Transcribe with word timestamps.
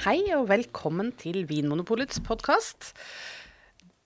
Hei 0.00 0.30
og 0.32 0.46
velkommen 0.48 1.10
til 1.20 1.42
Vinmonopolets 1.44 2.22
podkast. 2.24 2.94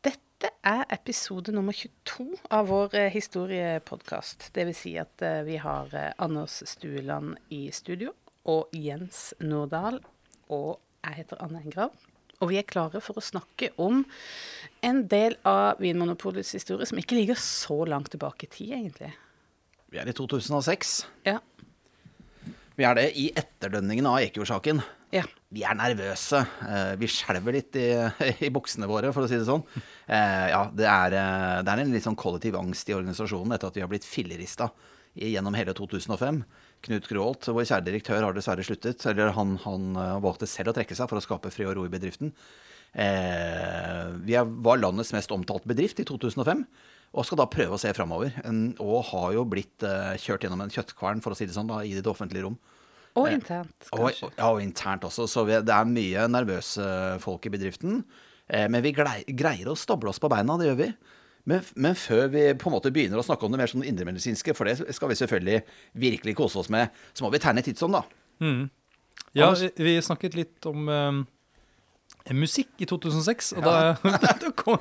Dette 0.02 0.48
er 0.66 0.80
episode 0.90 1.52
nummer 1.54 1.70
22 1.70 2.24
av 2.50 2.66
vår 2.66 2.96
eh, 2.98 3.12
historiepodkast. 3.14 4.48
Dvs. 4.56 4.80
Si 4.80 4.96
at 4.98 5.22
eh, 5.22 5.44
vi 5.46 5.60
har 5.62 5.94
eh, 5.94 6.08
Anders 6.18 6.56
Stueland 6.66 7.36
i 7.54 7.68
studio, 7.70 8.10
og 8.50 8.74
Jens 8.74 9.36
Nordahl. 9.38 10.00
Og 10.50 10.80
jeg 11.06 11.20
heter 11.20 11.44
Anne 11.46 11.62
Engrav. 11.62 11.94
Og 12.40 12.50
vi 12.50 12.58
er 12.58 12.66
klare 12.66 12.98
for 12.98 13.22
å 13.22 13.22
snakke 13.22 13.70
om 13.78 14.02
en 14.82 15.04
del 15.06 15.38
av 15.46 15.78
Vinmonopolets 15.78 16.56
historie 16.58 16.90
som 16.90 16.98
ikke 16.98 17.20
ligger 17.20 17.38
så 17.38 17.84
langt 17.86 18.10
tilbake 18.16 18.48
i 18.48 18.52
tid, 18.56 18.74
egentlig. 18.80 19.14
Vi 19.94 20.02
er 20.02 20.10
i 20.10 20.18
2006. 20.18 21.04
Ja. 21.30 21.38
Vi 22.74 22.82
er 22.82 22.98
det 22.98 23.08
i 23.14 23.30
etterdønningen 23.38 24.10
av 24.10 24.18
Eikjord-saken. 24.24 24.82
Ja. 25.14 25.24
Vi 25.54 25.62
er 25.62 25.76
nervøse. 25.78 26.40
Eh, 26.66 26.94
Vi 26.98 27.06
skjelver 27.10 27.54
litt 27.54 27.76
i, 27.78 27.86
i 28.46 28.50
buksene 28.54 28.88
våre, 28.90 29.12
for 29.14 29.24
å 29.24 29.30
si 29.30 29.38
det 29.38 29.46
sånn. 29.46 29.62
Eh, 30.08 30.48
Ja, 30.50 30.64
det 30.74 30.88
er, 30.90 31.14
eh, 31.20 31.60
det 31.62 31.70
er 31.70 31.82
en 31.84 31.94
litt 31.94 32.06
sånn 32.06 32.18
kollektiv 32.18 32.58
angst 32.58 32.90
i 32.90 32.96
organisasjonen 32.96 33.54
etter 33.54 33.70
at 33.70 33.78
vi 33.78 33.84
har 33.84 33.90
blitt 33.92 34.08
fillerista 34.08 34.70
gjennom 35.14 35.54
hele 35.54 35.70
2005. 35.78 36.40
Knut 36.84 37.06
Gråholt, 37.06 37.46
vår 37.54 37.68
kjære 37.70 37.86
direktør, 37.86 38.24
har 38.26 38.34
dessverre 38.34 38.66
sluttet. 38.66 39.04
Eller 39.06 39.30
han, 39.36 39.54
han 39.62 39.92
valgte 40.24 40.48
selv 40.50 40.72
å 40.72 40.74
trekke 40.76 40.96
seg 40.98 41.06
for 41.08 41.20
å 41.20 41.22
skape 41.22 41.52
fred 41.54 41.70
og 41.70 41.76
ro 41.78 41.84
i 41.86 41.92
bedriften. 41.92 42.32
Vi 42.94 44.34
var 44.66 44.82
landets 44.82 45.14
mest 45.14 45.32
omtalte 45.34 45.70
bedrift 45.70 46.02
i 46.02 46.06
2005. 46.10 46.66
Og 47.14 47.26
skal 47.28 47.38
da 47.40 47.46
prøve 47.46 47.78
å 47.78 47.80
se 47.80 47.94
framover. 47.94 48.34
Og 48.82 49.06
har 49.12 49.30
jo 49.38 49.46
blitt 49.48 49.86
kjørt 50.20 50.44
gjennom 50.44 50.66
en 50.66 50.74
kjøttkvern, 50.74 51.22
for 51.22 51.30
å 51.32 51.38
si 51.38 51.46
det 51.46 51.54
sånn, 51.56 51.70
da, 51.70 51.78
i 51.86 51.94
det 51.94 52.10
offentlige 52.10 52.48
rom. 52.48 52.58
Og 53.16 53.28
internt, 53.30 53.88
Og, 53.92 54.08
kanskje. 54.08 54.30
ja, 54.38 54.48
og 54.50 54.60
internt 54.62 55.04
også. 55.06 55.28
Så 55.30 55.44
vi, 55.46 55.52
det 55.62 55.70
er 55.74 55.84
mye 55.86 56.24
nervøse 56.28 56.86
folk 57.22 57.46
i 57.46 57.52
bedriften. 57.54 58.00
Eh, 58.50 58.66
men 58.68 58.82
vi 58.82 58.90
glei, 58.92 59.20
greier 59.28 59.70
å 59.70 59.76
stable 59.78 60.10
oss 60.10 60.18
på 60.18 60.28
beina, 60.32 60.56
det 60.58 60.66
gjør 60.72 60.80
vi. 60.80 60.88
Men, 61.46 61.60
men 61.76 61.94
før 61.94 62.26
vi 62.32 62.42
på 62.58 62.70
en 62.70 62.74
måte 62.74 62.90
begynner 62.90 63.20
å 63.20 63.24
snakke 63.26 63.44
om 63.46 63.52
det 63.52 63.58
mer 63.60 63.70
sånn 63.70 63.84
indremedisinske, 63.86 64.54
for 64.56 64.64
det 64.64 64.94
skal 64.96 65.10
vi 65.12 65.14
selvfølgelig 65.20 65.58
virkelig 65.94 66.34
kose 66.40 66.58
oss 66.62 66.70
med, 66.72 66.88
så 67.14 67.24
må 67.26 67.30
vi 67.34 67.38
tegne 67.44 67.62
tidsånd, 67.62 67.92
da. 67.98 68.02
Ja, 69.34 69.50
vi- 69.54 69.72
vi 69.76 69.94
snakket 70.02 70.34
litt 70.38 70.66
om 70.66 70.88
eh, 70.88 71.22
musikk 72.32 72.70
i 72.80 72.86
2006, 72.88 73.50
og 73.58 73.66
da, 73.66 73.72
da 74.40 74.48
kom, 74.56 74.78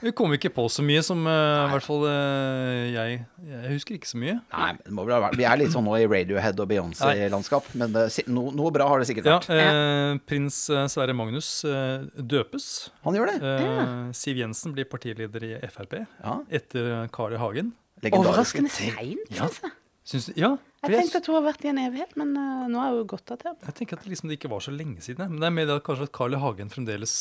vi 0.00 0.12
kom 0.16 0.32
ikke 0.32 0.48
på 0.54 0.64
så 0.72 0.80
mye 0.86 1.02
som 1.04 1.20
uh, 1.28 1.66
i 1.66 1.72
hvert 1.74 1.84
fall 1.84 2.06
uh, 2.08 2.86
jeg 2.88 3.18
Jeg 3.50 3.72
husker 3.74 3.98
ikke 3.98 4.08
så 4.08 4.16
mye. 4.22 4.38
Nei, 4.54 4.70
men 4.72 4.80
det 4.86 4.94
må 4.96 5.04
vel 5.04 5.12
ha 5.18 5.20
vært 5.26 5.36
Vi 5.36 5.44
er 5.44 5.60
litt 5.60 5.74
sånn 5.74 5.84
nå 5.84 5.98
i 6.00 6.06
Radiohead 6.08 6.62
og 6.64 6.70
Beyoncé-landskap, 6.72 7.68
men 7.76 7.92
uh, 8.00 8.08
no, 8.32 8.46
noe 8.56 8.72
bra 8.72 8.88
har 8.88 9.04
det 9.04 9.10
sikkert 9.10 9.28
Ja, 9.28 9.36
vært. 9.44 9.52
eh, 9.52 10.16
Prins 10.24 10.62
Sverre 10.94 11.12
Magnus 11.18 11.50
døpes. 12.16 12.70
Han 13.04 13.18
gjør 13.20 13.34
det. 13.34 13.54
Siv 14.16 14.40
Jensen 14.40 14.72
blir 14.76 14.88
partileder 14.88 15.44
i 15.50 15.54
Frp 15.68 15.98
Ja. 16.00 16.38
etter 16.48 17.08
Carl 17.12 17.36
I. 17.36 17.42
Hagen. 17.44 17.74
Overraskende 18.08 18.72
seint, 18.72 19.28
Ja. 19.36 19.50
Syns. 20.08 20.30
Du, 20.30 20.38
ja, 20.40 20.54
Jeg 20.84 21.00
tenkte 21.00 21.22
at 21.22 21.28
hun 21.30 21.38
har 21.38 21.46
vært 21.48 21.66
i 21.66 21.72
en 21.72 21.82
evighet, 21.84 22.16
men 22.20 22.32
uh, 22.36 22.64
nå 22.70 22.80
er 22.80 22.96
hun 22.98 23.12
godt 23.14 23.34
datert. 23.34 23.60
jeg 23.64 23.78
tenker 23.80 24.00
at 24.00 24.08
liksom 24.08 24.30
det 24.30 24.38
ikke 24.38 24.52
var 24.52 24.64
så 24.64 24.74
lenge 24.74 25.04
siden. 25.04 25.30
Men 25.32 25.42
det 25.42 25.50
er 25.50 25.58
mer 25.58 25.70
det 25.70 25.78
at 25.80 25.86
kanskje 25.86 26.10
at 26.10 26.16
Carl 26.16 26.36
I. 26.36 26.42
Hagen 26.44 26.72
fremdeles 26.72 27.18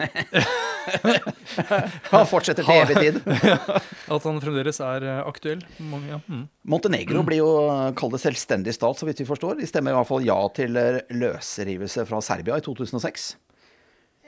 Han 2.12 2.26
fortsetter 2.28 2.64
til 2.64 2.80
evig 2.80 2.96
tid. 2.96 3.16
At 4.14 4.24
han 4.24 4.40
fremdeles 4.42 4.80
er 4.84 5.06
eh, 5.06 5.28
aktuell. 5.28 5.62
Mange, 5.90 6.08
ja. 6.14 6.18
mm. 6.24 6.44
Montenegro 6.72 7.22
blir 7.26 7.40
jo 7.42 7.50
kalt 7.98 8.14
det 8.16 8.22
selvstendig 8.24 8.72
stat, 8.76 8.96
så 9.00 9.08
vidt 9.08 9.22
vi 9.22 9.28
forstår. 9.28 9.52
De 9.60 9.68
stemmer 9.68 9.90
i 9.92 9.98
hvert 9.98 10.10
fall 10.10 10.26
ja 10.26 10.38
til 10.56 10.70
eh, 10.80 11.02
løsrivelse 11.12 12.00
fra 12.08 12.18
Serbia 12.24 12.54
i 12.60 12.64
2006. 12.64 13.30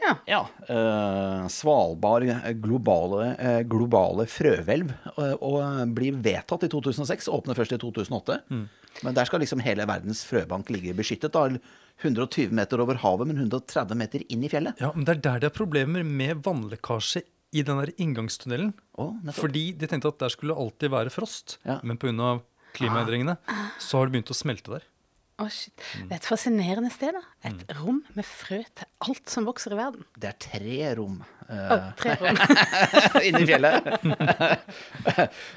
Ja. 0.02 0.14
Ja. 0.26 0.40
eh, 0.68 1.46
Svalbard 1.52 2.26
eh, 2.28 2.52
globale, 2.58 3.32
eh, 3.38 3.60
globale 3.68 4.26
frøhvelv 4.30 4.90
eh, 5.16 5.34
og 5.40 5.94
blir 5.94 6.16
vedtatt 6.24 6.64
i 6.66 6.70
2006. 6.72 7.28
Åpner 7.32 7.58
først 7.58 7.72
i 7.76 7.80
2008. 7.82 8.40
Men 9.02 9.14
der 9.16 9.24
skal 9.28 9.40
liksom 9.40 9.62
hele 9.64 9.86
verdens 9.88 10.24
frøbank 10.28 10.68
ligge 10.74 10.94
beskyttet. 10.98 11.32
da 11.32 11.48
120 12.02 12.50
meter 12.56 12.80
over 12.82 12.98
havet, 12.98 13.28
men 13.28 13.36
130 13.38 13.94
meter 13.96 14.22
inn 14.32 14.42
i 14.44 14.48
fjellet. 14.50 14.80
Ja, 14.80 14.90
men 14.94 15.04
Det 15.04 15.16
er 15.18 15.20
der 15.20 15.38
det 15.44 15.50
er 15.52 15.56
problemer 15.56 16.02
med 16.04 16.42
vannlekkasje 16.42 17.22
i 17.52 17.62
den 17.62 17.78
der 17.78 17.92
inngangstunnelen. 18.00 18.72
Oh. 18.98 19.12
Fordi 19.36 19.72
de 19.76 19.86
tenkte 19.86 20.08
at 20.08 20.18
der 20.18 20.32
skulle 20.32 20.56
alltid 20.56 20.90
være 20.90 21.10
frost, 21.12 21.58
Ja. 21.68 21.80
men 21.84 21.98
pga. 21.98 22.40
klimaendringene 22.72 23.36
så 23.78 23.98
har 23.98 24.06
det 24.08 24.14
begynt 24.14 24.30
å 24.32 24.34
smelte 24.38 24.72
der. 24.72 24.82
Å, 25.40 25.46
shit. 25.48 25.72
Det 26.04 26.10
er 26.10 26.18
et 26.18 26.28
fascinerende 26.28 26.90
sted, 26.92 27.16
da. 27.16 27.22
Et 27.48 27.62
rom 27.78 28.02
med 28.16 28.26
frø 28.28 28.60
til 28.76 28.90
alt 29.06 29.32
som 29.32 29.48
vokser 29.48 29.74
i 29.74 29.78
verden. 29.80 30.04
Det 30.18 30.28
er 30.28 30.38
tre 30.44 30.76
rom 30.98 31.22
Å, 31.52 31.76
tre 32.00 32.14
rom. 32.20 32.38
inne 33.28 33.42
fjellet. 33.48 33.88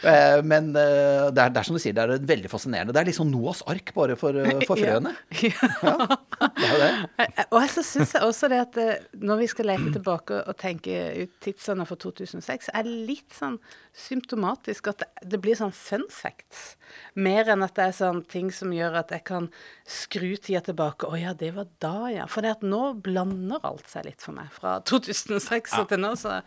Eh, 0.05 0.41
Men 0.43 0.71
uh, 0.75 1.31
det 1.31 1.41
er, 1.41 1.53
det 1.53 1.61
er 1.61 1.67
som 1.67 1.77
du 1.77 1.81
sier, 1.81 1.95
det 1.95 2.03
er 2.03 2.27
veldig 2.33 2.51
fascinerende. 2.51 2.95
Det 2.95 3.01
er 3.01 3.09
liksom 3.09 3.31
Noas 3.31 3.63
ark 3.71 3.93
bare 3.95 4.17
for, 4.19 4.37
for 4.67 4.75
frøene. 4.83 5.15
Ja, 5.85 6.51
det 6.57 6.67
er 6.67 6.81
det. 6.81 7.45
Og 7.55 7.63
så 7.71 7.83
syns 7.85 8.11
jeg 8.15 8.25
også 8.25 8.49
det 8.51 8.57
at 8.59 8.77
når 9.21 9.39
vi 9.43 9.47
skal 9.51 9.69
leke 9.69 9.93
tilbake 9.95 10.41
og 10.43 10.57
tenke 10.59 10.95
ut 11.21 11.33
tidsene 11.43 11.85
for 11.87 11.99
2006, 12.01 12.71
er 12.75 12.87
det 12.87 12.95
litt 13.07 13.35
sånn 13.37 13.57
symptomatisk 13.95 14.89
at 14.91 15.03
det, 15.03 15.09
det 15.31 15.39
blir 15.43 15.55
sånn 15.57 15.73
fun 15.75 16.03
facts. 16.11 16.73
Mer 17.15 17.47
enn 17.53 17.63
at 17.65 17.75
det 17.77 17.85
er 17.87 17.95
sånn 17.95 18.21
ting 18.31 18.51
som 18.53 18.73
gjør 18.75 18.99
at 18.99 19.13
jeg 19.15 19.23
kan 19.27 19.47
skru 19.87 20.33
tida 20.35 20.61
tilbake. 20.65 21.07
Å 21.07 21.19
ja, 21.19 21.33
det 21.37 21.53
var 21.55 21.69
da, 21.83 21.95
ja. 22.11 22.27
For 22.31 22.43
det 22.45 22.57
at 22.57 22.65
nå 22.65 22.81
blander 23.05 23.63
alt 23.67 23.87
seg 23.91 24.09
litt 24.09 24.23
for 24.25 24.35
meg. 24.35 24.51
Fra 24.55 24.77
2006 24.87 25.77
og 25.79 25.84
nå, 25.93 26.15
så 26.19 26.39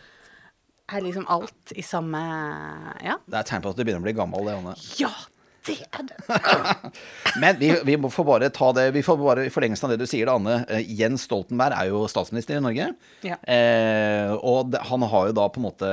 er 0.88 1.04
liksom 1.04 1.26
alt 1.30 1.74
i 1.76 1.84
samme 1.84 2.20
Ja. 3.04 3.18
Det 3.28 3.40
er 3.40 3.48
tegn 3.48 3.64
på 3.64 3.72
at 3.72 3.76
du 3.78 3.84
begynner 3.84 4.02
å 4.02 4.06
bli 4.08 4.16
gammel, 4.16 4.48
det, 4.48 4.56
Anne. 4.58 4.74
Ja, 5.00 5.12
det 5.68 5.76
er 5.84 6.06
det! 6.08 6.18
Men 7.42 7.58
vi, 7.60 7.70
vi 7.84 7.96
få 8.12 8.24
bare 8.24 8.48
ta 8.54 8.70
det 8.76 8.86
Vi 8.96 9.02
får 9.04 9.18
bare 9.20 9.46
i 9.48 9.52
forlengelsen 9.52 9.88
av 9.88 9.92
det 9.92 10.00
du 10.00 10.08
sier, 10.08 10.28
da, 10.28 10.36
Anne. 10.38 10.62
Eh, 10.72 10.92
Jens 10.98 11.26
Stoltenberg 11.28 11.76
er 11.76 11.90
jo 11.92 12.04
statsminister 12.10 12.56
i 12.56 12.62
Norge. 12.64 12.88
Ja. 13.26 13.36
Eh, 13.44 14.32
og 14.38 14.78
han 14.90 15.04
har 15.12 15.28
jo 15.28 15.36
da 15.36 15.48
på 15.52 15.60
en 15.60 15.68
måte 15.68 15.90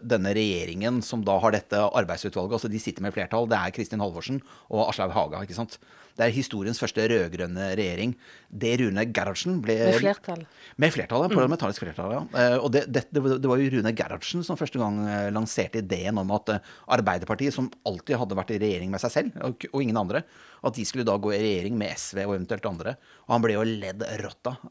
denne 0.00 0.32
regjeringen 0.36 1.02
som 1.04 1.24
da 1.26 1.36
har 1.42 1.56
dette 1.56 1.82
arbeidsutvalget. 1.84 2.56
Altså 2.58 2.72
de 2.72 2.80
sitter 2.82 3.04
med 3.04 3.14
flertall. 3.16 3.50
Det 3.50 3.60
er 3.60 3.76
Kristin 3.76 4.02
Halvorsen 4.04 4.40
og 4.70 4.88
Aslaug 4.88 5.14
Haga, 5.16 5.44
ikke 5.44 5.58
sant. 5.58 5.78
Det 6.14 6.22
er 6.28 6.30
historiens 6.36 6.78
første 6.78 7.02
rød-grønne 7.10 7.72
regjering. 7.74 8.12
Det 8.48 8.76
Rune 8.78 9.02
Gerhardsen 9.10 9.56
ble 9.64 9.74
Med 9.80 9.96
flertall. 9.98 10.44
Med 10.78 10.92
flertall, 10.94 11.24
ja. 11.26 11.30
Parlamentarisk 11.34 11.82
flertall, 11.82 12.12
ja. 12.14 12.20
Eh, 12.38 12.56
Og 12.62 12.70
det, 12.70 12.84
det, 12.92 13.02
det, 13.10 13.22
var- 13.50 13.58
jo 13.58 13.70
Rune 13.74 13.92
Gerhardsen 13.98 14.44
som 14.46 14.56
første 14.60 14.78
gang 14.78 15.00
eh, 15.08 15.30
lanserte 15.34 15.82
ideen 15.82 16.18
om 16.22 16.30
at 16.36 16.52
eh, 16.54 16.72
Arbeiderpartiet, 16.94 17.54
som 17.56 17.66
alltid 17.84 18.14
hadde 18.20 18.38
vært 18.38 18.54
i 18.54 18.60
regjering 18.62 18.94
med 18.94 19.02
seg 19.02 19.10
selv, 19.16 19.40
og, 19.42 19.66
og 19.72 19.82
ingen 19.82 19.98
andre, 19.98 20.22
at 20.64 20.78
de 20.78 20.84
skulle 20.88 21.04
da 21.04 21.18
gå 21.20 21.34
i 21.34 21.40
regjering 21.42 21.74
med 21.82 21.92
SV 21.98 22.22
og 22.28 22.36
eventuelt 22.38 22.70
andre. 22.70 22.94
Og 23.26 23.34
han 23.34 23.42
ble 23.44 23.56
jo 23.58 23.66
ledd 23.68 24.06
rått 24.22 24.52
av 24.54 24.62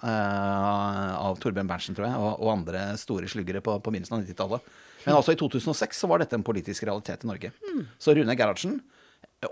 av 1.24 1.38
Torbjørn 1.44 1.70
Berntsen, 1.70 1.96
tror 1.98 2.08
jeg, 2.08 2.18
og, 2.20 2.40
og 2.44 2.52
andre 2.54 2.86
store 3.00 3.28
sluggere 3.32 3.62
på, 3.64 3.76
på 3.84 3.92
begynnelsen 3.94 4.18
av 4.18 4.24
90-tallet. 4.26 4.72
Men 5.04 5.18
altså 5.18 5.36
i 5.36 5.40
2006 5.40 6.00
så 6.04 6.08
var 6.08 6.22
dette 6.24 6.38
en 6.38 6.46
politisk 6.46 6.86
realitet 6.88 7.26
i 7.26 7.30
Norge. 7.30 7.52
Så 8.02 8.16
Rune 8.16 8.36
Gerhardsen, 8.40 8.78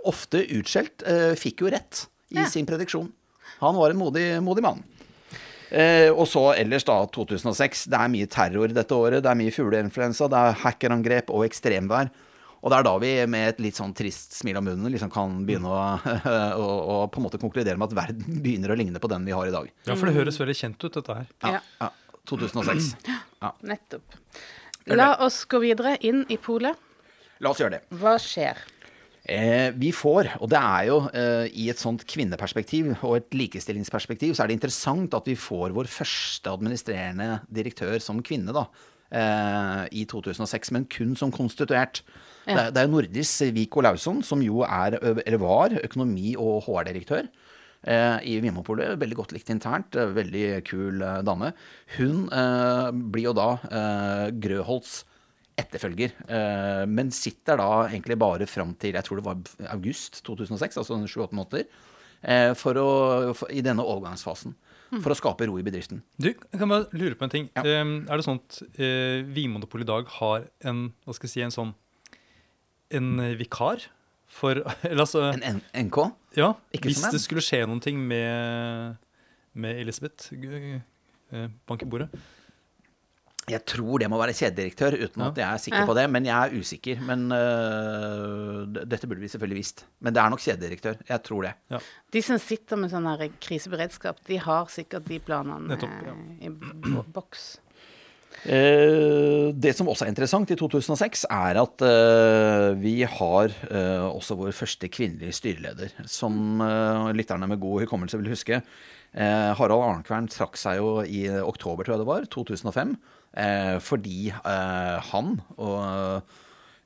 ofte 0.07 0.41
utskjelt, 0.57 1.03
eh, 1.07 1.33
fikk 1.39 1.61
jo 1.65 1.69
rett 1.73 2.05
i 2.31 2.39
Ja. 2.41 2.45
sin 2.49 2.65
prediksjon. 2.65 3.11
Han 3.59 3.75
var 3.75 3.91
en 3.91 3.97
modig, 3.99 4.25
modig 4.43 4.63
mann. 4.63 4.83
Eh, 5.71 6.09
og 6.11 6.25
så 6.27 6.53
ellers, 6.57 6.83
da, 6.83 7.05
2006. 7.07 7.85
Det 7.87 7.97
er 7.99 8.09
mye 8.11 8.27
terror 8.27 8.67
dette 8.75 8.91
året. 8.95 9.21
Det 9.23 9.29
er 9.31 9.35
mye 9.39 9.51
fugleinfluensa, 9.55 10.27
det 10.29 10.37
er 10.41 10.59
hackerangrep 10.65 11.29
og 11.31 11.45
ekstremvær. 11.47 12.09
Og 12.61 12.69
det 12.69 12.77
er 12.77 12.83
da 12.85 12.91
vi 13.01 13.25
med 13.25 13.47
et 13.49 13.59
litt 13.63 13.73
sånn 13.79 13.93
trist 13.95 14.35
smil 14.37 14.57
om 14.59 14.65
munnen 14.67 14.91
liksom 14.93 15.09
kan 15.11 15.39
begynne 15.47 15.65
å, 15.71 15.77
å, 16.61 16.65
å 16.91 16.97
på 17.09 17.17
en 17.17 17.25
måte 17.25 17.39
konkludere 17.41 17.77
med 17.79 17.89
at 17.89 17.95
verden 17.97 18.41
begynner 18.43 18.69
å 18.75 18.77
ligne 18.77 18.99
på 19.01 19.09
den 19.09 19.25
vi 19.25 19.31
har 19.33 19.47
i 19.47 19.51
dag. 19.55 19.71
Ja, 19.87 19.95
For 19.95 20.05
det 20.11 20.13
høres 20.19 20.37
veldig 20.37 20.57
kjent 20.59 20.83
ut, 20.85 20.93
dette 20.93 21.15
her. 21.15 21.25
Ja. 21.41 21.61
Ja, 21.81 21.89
2006. 22.29 22.91
Ja. 23.41 23.53
Nettopp. 23.65 24.19
La 24.91 25.15
oss 25.25 25.45
gå 25.49 25.59
videre 25.63 25.95
inn 26.05 26.25
i 26.29 26.37
polet. 26.37 26.77
La 27.41 27.49
oss 27.49 27.57
gjøre 27.63 27.79
det. 27.79 27.81
Hva 27.97 28.13
skjer? 28.21 28.57
Eh, 29.29 29.69
vi 29.77 29.91
får, 29.93 30.31
og 30.41 30.49
det 30.49 30.57
er 30.57 30.85
jo 30.89 30.95
eh, 31.13 31.45
i 31.53 31.67
et 31.69 31.77
sånt 31.77 32.01
kvinneperspektiv 32.09 32.87
og 33.05 33.19
et 33.19 33.35
likestillingsperspektiv, 33.37 34.33
så 34.33 34.43
er 34.43 34.49
det 34.49 34.55
interessant 34.57 35.13
at 35.13 35.27
vi 35.29 35.35
får 35.37 35.75
vår 35.75 35.89
første 35.93 36.49
administrerende 36.49 37.35
direktør 37.53 37.99
som 38.01 38.23
kvinne, 38.25 38.55
da. 38.55 38.65
Eh, 39.11 39.83
I 40.01 40.05
2006, 40.09 40.71
men 40.73 40.87
kun 40.89 41.13
som 41.19 41.29
konstituert. 41.35 42.01
Det, 42.47 42.55
er- 42.57 42.71
det 42.73 42.81
er 42.81 42.89
Nordis 42.89 43.35
Vik 43.53 43.77
Olausson, 43.77 44.23
som 44.25 44.41
jo 44.41 44.63
er, 44.65 44.97
eller 45.03 45.37
var, 45.37 45.69
økonomi- 45.83 46.37
og 46.39 46.63
HR-direktør. 46.65 47.27
eh, 47.85 48.17
I 48.25 48.39
Vinmonopolet. 48.41 48.97
Veldig 49.01 49.15
godt 49.17 49.31
likt 49.37 49.49
internt. 49.53 49.93
Veldig 49.93 50.63
kul 50.65 51.01
eh, 51.01 51.21
dame. 51.27 51.53
Hun 51.99 52.25
eh, 52.31 52.89
blir 52.91 53.29
jo 53.29 53.33
da 53.37 53.47
eh, 53.69 54.31
Grøholts 54.41 55.03
etterfølger, 55.59 56.13
eh, 56.31 56.83
men 56.89 57.11
sitter 57.15 57.59
da 57.59 57.69
egentlig 57.87 58.17
bare 58.19 58.47
fram 58.49 58.73
til 58.79 58.97
jeg 58.97 59.07
tror 59.07 59.19
det 59.19 59.25
var 59.25 59.71
august 59.73 60.21
2006, 60.27 60.79
altså 60.81 60.99
7-8 61.03 61.37
måneder, 61.37 61.65
eh, 62.23 62.51
for 62.57 62.79
å, 62.79 62.89
for, 63.37 63.51
i 63.51 63.63
denne 63.65 63.85
overgangsfasen. 63.85 64.55
for 64.99 65.13
å 65.13 65.15
skape 65.15 65.45
ro 65.47 65.53
i 65.55 65.63
bedriften. 65.63 66.01
Du, 66.19 66.33
jeg 66.33 66.59
kan 66.59 66.67
bare 66.67 66.89
lure 66.91 67.15
på 67.15 67.23
en 67.23 67.31
ting. 67.31 67.45
Ja. 67.55 67.63
Eh, 67.63 67.91
er 68.11 68.19
det 68.19 68.25
sånn 68.25 68.41
at 68.41 68.57
eh, 68.75 69.21
Vinmonopolet 69.23 69.85
i 69.85 69.87
dag 69.87 70.09
har 70.17 70.49
en 70.67 70.89
hva 71.05 71.15
skal 71.15 71.29
jeg 71.29 71.31
si, 71.31 71.43
en 71.45 71.55
sånn 71.55 71.71
en 72.91 73.07
eh, 73.23 73.37
vikar 73.39 73.85
for 74.31 74.59
Eller 74.89 75.05
altså 75.05 75.29
En 75.31 75.61
NK? 75.87 76.01
Ja, 76.35 76.53
ikke 76.75 76.91
hvis 76.91 77.05
det 77.07 77.23
skulle 77.23 77.43
skje 77.43 77.63
noen 77.67 77.79
ting 77.83 78.03
med, 78.03 78.99
med 79.55 79.79
Elisabeth 79.79 80.35
Bank 81.31 81.83
i 81.83 81.87
bordet. 81.87 82.11
Jeg 83.51 83.65
tror 83.67 83.99
det 84.01 84.07
må 84.11 84.17
være 84.21 84.33
kjededirektør, 84.37 84.95
uten 85.01 85.21
Ja. 85.23 85.29
at 85.31 85.39
jeg 85.41 85.47
er 85.53 85.61
sikker 85.65 85.81
Ja. 85.83 85.87
på 85.89 85.95
det. 85.97 86.05
Men 86.09 86.25
jeg 86.29 86.35
er 86.35 86.55
usikker. 86.61 87.01
Men 87.07 87.25
uh, 87.31 88.65
dette 88.87 89.07
burde 89.09 89.21
vi 89.23 89.29
selvfølgelig 89.31 89.59
visst. 89.61 89.83
Men 90.01 90.13
det 90.15 90.21
er 90.23 90.29
nok 90.33 90.39
kjededirektør. 90.43 90.95
Jeg 91.09 91.23
tror 91.27 91.47
det. 91.49 91.53
De 92.15 92.21
som 92.25 92.39
sitter 92.39 92.79
med 92.79 92.91
sånn 92.93 93.09
her 93.11 93.27
kriseberedskap, 93.43 94.23
de 94.27 94.37
har 94.37 94.65
sikkert 94.71 95.05
de 95.11 95.19
planene 95.19 95.67
Nettopp, 95.75 95.97
ja. 96.07 96.15
eh, 96.15 96.47
i 96.47 96.49
bo- 96.55 97.03
boks. 97.19 97.59
Eh, 98.47 99.51
det 99.53 99.73
som 99.77 99.89
også 99.91 100.05
er 100.07 100.11
interessant 100.13 100.49
i 100.53 100.55
2006, 100.57 101.25
er 101.29 101.59
at 101.61 101.83
eh, 101.85 102.69
vi 102.79 102.95
har 103.03 103.51
eh, 103.67 104.05
også 104.07 104.37
vår 104.39 104.53
første 104.55 104.89
kvinnelige 104.89 105.35
styreleder. 105.37 105.91
Som 106.09 106.61
eh, 106.63 107.11
lytterne 107.17 107.49
med 107.51 107.59
god 107.61 107.83
hukommelse 107.85 108.17
vil 108.21 108.31
huske. 108.33 108.61
Eh, 109.11 109.49
Harald 109.59 109.83
Arnkvern 109.83 110.29
trakk 110.31 110.55
seg 110.57 110.79
jo 110.79 111.01
i 111.03 111.25
oktober, 111.43 111.83
tror 111.85 111.97
jeg 111.97 112.05
det 112.05 112.09
var, 112.09 112.29
2005. 112.33 112.95
eh, 113.33 113.77
fordi 113.83 114.31
eh, 114.31 115.11
han 115.11 115.35
og 115.57 116.31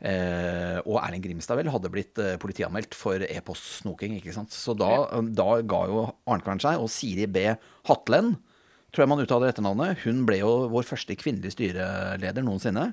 Eh, 0.06 0.78
og 0.84 1.00
Erling 1.00 1.24
Grimstad 1.24 1.58
vel 1.58 1.72
hadde 1.72 1.90
blitt 1.90 2.20
eh, 2.22 2.36
politianmeldt 2.42 2.94
for 2.98 3.24
e-postsnoking. 3.26 4.18
ikke 4.20 4.36
sant? 4.36 4.54
Så 4.54 4.76
da, 4.78 5.08
da 5.34 5.48
ga 5.66 5.82
jo 5.90 6.04
Arnkvern 6.30 6.62
seg, 6.62 6.82
og 6.82 6.92
Siri 6.94 7.26
B. 7.32 7.48
Hatlen, 7.90 8.36
tror 8.92 9.06
jeg 9.06 9.12
man 9.12 9.24
uttaler 9.24 9.52
etternavnet, 9.52 10.04
hun 10.06 10.24
ble 10.28 10.42
jo 10.44 10.54
vår 10.74 10.88
første 10.88 11.16
kvinnelige 11.20 11.56
styreleder 11.56 12.46
noensinne. 12.46 12.90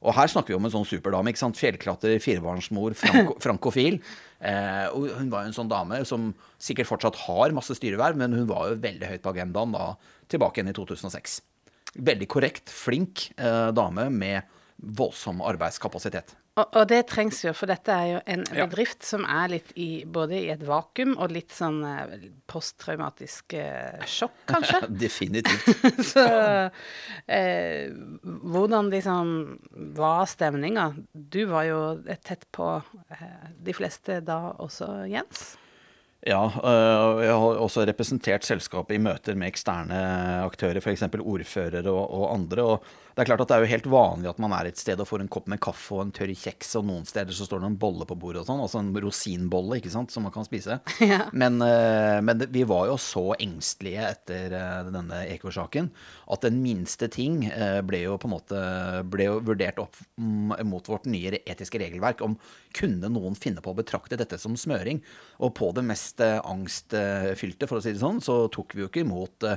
Og 0.00 0.14
her 0.16 0.30
snakker 0.32 0.54
vi 0.54 0.56
om 0.56 0.64
en 0.64 0.72
sånn 0.72 0.88
superdame. 0.88 1.32
ikke 1.32 1.42
sant? 1.42 1.58
Fjellklatrer, 1.60 2.20
firebarnsmor, 2.24 2.96
franko, 2.96 3.36
frankofil. 3.44 4.00
Eh, 4.40 4.86
og 4.96 5.10
hun 5.20 5.32
var 5.32 5.44
jo 5.44 5.52
en 5.52 5.58
sånn 5.58 5.70
dame 5.70 6.00
som 6.08 6.30
sikkert 6.60 6.88
fortsatt 6.88 7.20
har 7.26 7.56
masse 7.56 7.76
styreverv, 7.76 8.16
men 8.20 8.36
hun 8.36 8.48
var 8.48 8.70
jo 8.70 8.80
veldig 8.80 9.12
høyt 9.12 9.24
på 9.24 9.32
agendaen 9.34 9.76
da, 9.76 9.92
tilbake 10.32 10.60
igjen 10.60 10.72
i 10.72 10.76
2006. 10.76 11.40
Veldig 11.98 12.28
korrekt, 12.30 12.70
flink 12.70 13.32
eh, 13.36 13.70
dame 13.74 14.10
med 14.14 14.42
voldsom 14.80 15.42
arbeidskapasitet. 15.44 16.36
Og, 16.58 16.66
og 16.76 16.86
det 16.90 17.04
trengs 17.08 17.38
jo, 17.44 17.52
for 17.56 17.70
dette 17.70 17.94
er 17.94 18.06
jo 18.10 18.20
en 18.28 18.42
Ja. 18.56 18.64
bedrift 18.66 19.04
som 19.06 19.22
er 19.24 19.48
litt 19.52 19.68
i 19.80 20.04
både 20.04 20.34
i 20.40 20.48
et 20.52 20.62
vakuum 20.66 21.12
og 21.22 21.30
litt 21.32 21.52
sånn 21.54 21.78
eh, 21.86 22.14
posttraumatisk 22.50 23.54
eh, 23.56 24.02
sjokk, 24.10 24.34
kanskje. 24.50 24.80
Definitivt. 25.04 25.70
Så 26.10 26.24
eh, 27.30 27.90
hvordan 28.24 28.90
liksom 28.92 29.32
var 29.96 30.26
stemninga? 30.30 30.88
Du 31.12 31.44
var 31.50 31.64
jo 31.68 31.80
tett 32.26 32.46
på 32.52 32.68
eh, 33.14 33.48
de 33.62 33.76
fleste 33.76 34.20
da 34.26 34.40
også, 34.58 34.90
Jens. 35.10 35.52
Ja, 36.28 36.40
og 36.44 37.22
jeg 37.24 37.32
har 37.32 37.60
også 37.64 37.86
representert 37.88 38.44
selskapet 38.44 38.98
i 38.98 39.00
møter 39.00 39.38
med 39.40 39.48
eksterne 39.48 40.00
aktører, 40.44 40.82
f.eks. 40.84 41.06
ordførere 41.16 41.88
og, 41.88 42.02
og 42.12 42.34
andre. 42.34 42.66
og 42.74 42.84
det 43.14 43.22
er 43.22 43.28
klart 43.28 43.42
at 43.44 43.50
det 43.50 43.56
er 43.56 43.64
jo 43.64 43.70
helt 43.72 43.88
vanlig 43.90 44.30
at 44.30 44.40
man 44.42 44.54
er 44.56 44.70
et 44.70 44.80
sted 44.80 45.00
og 45.00 45.08
får 45.08 45.24
en 45.24 45.30
kopp 45.32 45.48
med 45.50 45.60
kaffe 45.62 45.96
og 45.96 46.04
en 46.04 46.12
tørr 46.14 46.32
kjeks, 46.36 46.74
og 46.78 46.86
noen 46.88 47.06
steder 47.08 47.34
så 47.36 47.46
står 47.48 47.62
det 47.62 47.70
en 47.70 47.78
bolle 47.80 48.06
på 48.08 48.16
bordet 48.18 48.42
og 48.42 48.48
sånn, 48.48 48.62
altså 48.62 48.80
en 48.82 48.92
rosinbolle, 49.04 49.80
ikke 49.80 49.92
sant, 49.92 50.14
som 50.14 50.26
man 50.26 50.34
kan 50.34 50.46
spise. 50.46 50.78
Men, 51.40 51.60
øh, 51.64 52.18
men 52.24 52.42
vi 52.52 52.62
var 52.68 52.88
jo 52.88 52.96
så 53.00 53.22
engstelige 53.40 54.02
etter 54.06 54.54
øh, 54.56 54.90
denne 54.92 55.20
Equor-saken 55.32 55.90
at 56.30 56.44
den 56.44 56.58
minste 56.62 57.08
ting 57.12 57.44
øh, 57.48 57.80
ble 57.86 58.02
jo 58.04 58.16
på 58.20 58.28
en 58.28 58.34
måte 58.34 58.60
ble 59.10 59.26
jo 59.26 59.38
vurdert 59.46 59.80
opp 59.82 59.98
mot 60.16 60.90
vårt 60.90 61.08
nye 61.10 61.40
etiske 61.40 61.80
regelverk 61.80 62.22
om 62.24 62.36
kunne 62.76 63.10
noen 63.12 63.38
finne 63.38 63.62
på 63.64 63.72
å 63.72 63.78
betrakte 63.78 64.18
dette 64.20 64.38
som 64.40 64.56
smøring. 64.58 65.00
Og 65.40 65.54
på 65.58 65.70
det 65.76 65.84
mest 65.86 66.22
eh, 66.24 66.38
angstfylte, 66.40 67.68
for 67.70 67.78
å 67.78 67.84
si 67.84 67.94
det 67.94 68.02
sånn, 68.02 68.22
så 68.24 68.44
tok 68.52 68.76
vi 68.76 68.84
jo 68.84 68.90
ikke 68.90 69.04
imot 69.06 69.48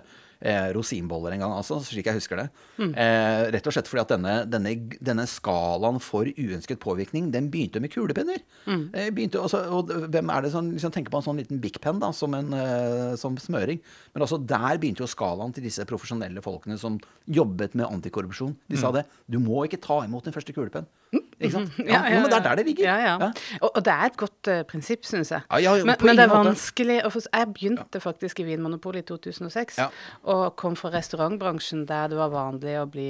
eh, 0.44 0.70
rosinboller 0.76 1.04
rosinboller 1.04 1.36
engang, 1.36 1.54
altså, 1.56 1.80
slik 1.84 2.08
jeg 2.08 2.20
husker 2.20 2.40
det. 2.42 2.48
Eh, 2.80 3.52
rett 3.54 3.68
og 3.68 3.76
slett 3.76 3.90
fordi 3.90 4.04
at 4.04 4.14
denne, 4.14 4.34
denne, 4.50 4.74
denne 5.04 5.26
skalaen 5.30 6.00
for 6.04 6.28
uønsket 6.28 6.82
påvirkning, 6.84 7.32
den 7.34 7.50
begynte 7.54 7.82
med 7.84 7.92
kulepenner. 7.94 8.42
Eh, 8.68 9.10
begynte, 9.14 9.42
altså, 9.42 9.64
og 9.74 9.92
hvem 10.14 10.32
er 10.34 10.46
det 10.46 10.54
som 10.54 10.72
liksom, 10.72 10.94
tenker 10.96 11.14
på 11.14 11.22
en 11.22 11.28
sånn 11.28 11.42
liten 11.42 11.62
Big 11.64 11.80
Pen 11.84 12.02
da, 12.04 12.12
som, 12.16 12.34
en, 12.38 12.54
eh, 12.54 13.14
som 13.20 13.38
smøring? 13.38 13.82
Men 14.14 14.26
altså, 14.26 14.40
der 14.40 14.80
begynte 14.82 15.06
jo 15.06 15.12
skalaen 15.12 15.54
til 15.56 15.66
disse 15.68 15.86
profesjonelle 15.90 16.44
folkene 16.44 16.80
som 16.82 17.00
jobbet 17.30 17.78
med 17.80 17.88
antikorrupsjon. 17.90 18.56
De 18.70 18.80
sa 18.80 18.92
det. 18.96 19.08
Du 19.32 19.40
må 19.44 19.66
ikke 19.68 19.82
ta 19.84 20.04
imot 20.08 20.28
din 20.28 20.36
første 20.36 20.56
kulepenn. 20.56 20.90
Ikke 21.14 21.52
sant? 21.54 21.76
Ja, 21.94 22.02
jo, 22.10 22.22
men 22.24 22.32
det 22.32 22.38
er 22.40 22.46
der 22.46 22.60
det 22.60 22.66
ligger. 22.68 22.86
Ja, 22.88 22.96
ja. 23.02 23.14
Ja. 23.22 23.58
Og, 23.62 23.70
og 23.76 23.84
det 23.86 23.94
er 23.94 24.10
et 24.10 24.18
godt 24.18 24.50
uh, 24.50 24.62
prinsipp, 24.70 25.06
syns 25.06 25.32
jeg. 25.34 25.44
Ja, 25.50 25.60
ja, 25.62 25.74
men, 25.86 25.96
men 26.02 26.18
det 26.18 26.26
er 26.26 26.32
vanskelig 26.32 27.00
å 27.06 27.12
få 27.14 27.22
Jeg 27.28 27.50
begynte 27.54 28.02
faktisk 28.04 28.42
i 28.42 28.48
Vinmonopolet 28.48 29.04
i 29.04 29.08
2006, 29.12 29.78
Ja. 29.82 29.90
Og 30.34 30.56
kom 30.60 30.76
fra 30.80 30.92
restaurantbransjen 30.96 31.86
der 31.90 32.10
det 32.12 32.18
var 32.20 32.34
vanlig 32.34 32.74
å 32.82 32.88
bli 32.90 33.10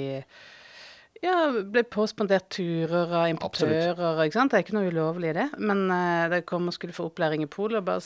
ja, 1.24 1.36
ble 1.72 1.80
påspandert 1.88 2.50
turer 2.52 3.08
av 3.16 3.28
importører. 3.30 4.18
ikke 4.26 4.36
sant? 4.36 4.52
Det 4.52 4.58
er 4.58 4.64
ikke 4.66 4.74
noe 4.76 4.90
ulovlig 4.92 5.30
i 5.32 5.36
det. 5.38 5.46
Men 5.56 5.86
uh, 5.88 6.26
da 6.28 6.42
kom 6.44 6.68
og 6.68 6.74
skulle 6.76 6.92
få 6.92 7.06
opplæring 7.08 7.46
i 7.46 7.48
polet, 7.48 7.78
og 7.80 7.86
bare 7.86 8.02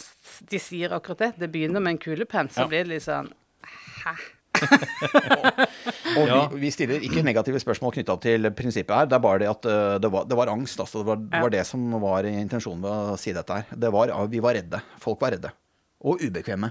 de 0.53 0.61
sier 0.63 0.95
akkurat 0.95 1.25
det. 1.25 1.31
Det 1.43 1.49
begynner 1.51 1.83
med 1.83 1.97
en 1.97 2.03
kulepenn, 2.05 2.51
så 2.55 2.63
Ja. 2.63 2.69
blir 2.71 2.85
det 2.87 2.93
litt 2.95 3.07
sånn 3.09 3.33
Hæ? 4.05 4.13
Og 6.19 6.27
Ja. 6.29 6.39
vi, 6.53 6.61
vi 6.63 6.71
stiller 6.75 7.03
ikke 7.05 7.23
negative 7.27 7.59
spørsmål 7.63 7.93
knytta 7.99 8.17
til 8.23 8.49
prinsippet 8.57 8.95
her. 8.95 9.07
Det 9.11 9.17
er 9.19 9.23
bare 9.25 9.43
det 9.43 9.51
at 9.51 9.67
uh, 9.69 9.99
det 10.03 10.11
var, 10.15 10.25
det 10.31 10.39
var 10.39 10.51
angst. 10.55 10.79
Altså. 10.81 11.03
Det, 11.03 11.07
var, 11.11 11.17
det 11.23 11.35
Ja. 11.37 11.43
var 11.43 11.51
det 11.55 11.65
som 11.67 11.91
var 12.03 12.27
intensjonen 12.31 12.83
ved 12.87 13.15
å 13.15 13.17
si 13.21 13.35
dette 13.37 13.51
her. 13.61 13.65
Det 13.75 13.91
var, 13.95 14.15
vi 14.31 14.41
var 14.45 14.55
redde. 14.59 14.81
Folk 15.03 15.21
var 15.21 15.35
redde. 15.35 15.51
Og 16.07 16.23
ubekvemme. 16.23 16.71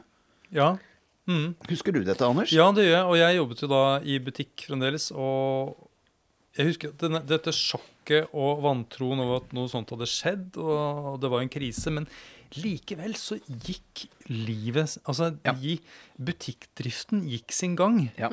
Ja. 0.55 0.77
Mm. 1.27 1.55
Husker 1.69 1.91
du 1.91 2.03
dette, 2.07 2.23
Anders? 2.25 2.51
Ja, 2.55 2.69
det 2.71 2.85
gjør 2.87 2.95
jeg. 2.95 3.05
Og 3.11 3.17
jeg 3.19 3.37
jobbet 3.37 3.61
jo 3.61 3.67
da 3.73 3.81
i 3.99 4.17
butikk 4.23 4.65
fremdeles. 4.69 5.09
Og 5.11 5.75
jeg 6.57 6.69
husker 6.71 6.93
at 6.93 6.97
denne, 7.03 7.21
dette 7.27 7.51
sjokket 7.53 8.29
og 8.33 8.61
vantroen 8.63 9.19
over 9.19 9.41
at 9.43 9.51
noe 9.53 9.67
sånt 9.71 9.91
hadde 9.93 10.07
skjedd, 10.07 10.55
og 10.57 11.19
det 11.21 11.29
var 11.33 11.43
en 11.43 11.51
krise. 11.51 11.91
Men 11.93 12.07
likevel 12.55 13.13
så 13.19 13.35
gikk 13.43 14.05
livet 14.31 14.95
Altså, 15.05 15.33
Ja. 15.43 15.51
de, 15.51 15.75
butikkdriften 16.17 17.25
gikk 17.27 17.51
sin 17.55 17.75
gang. 17.75 18.05
Ja. 18.17 18.29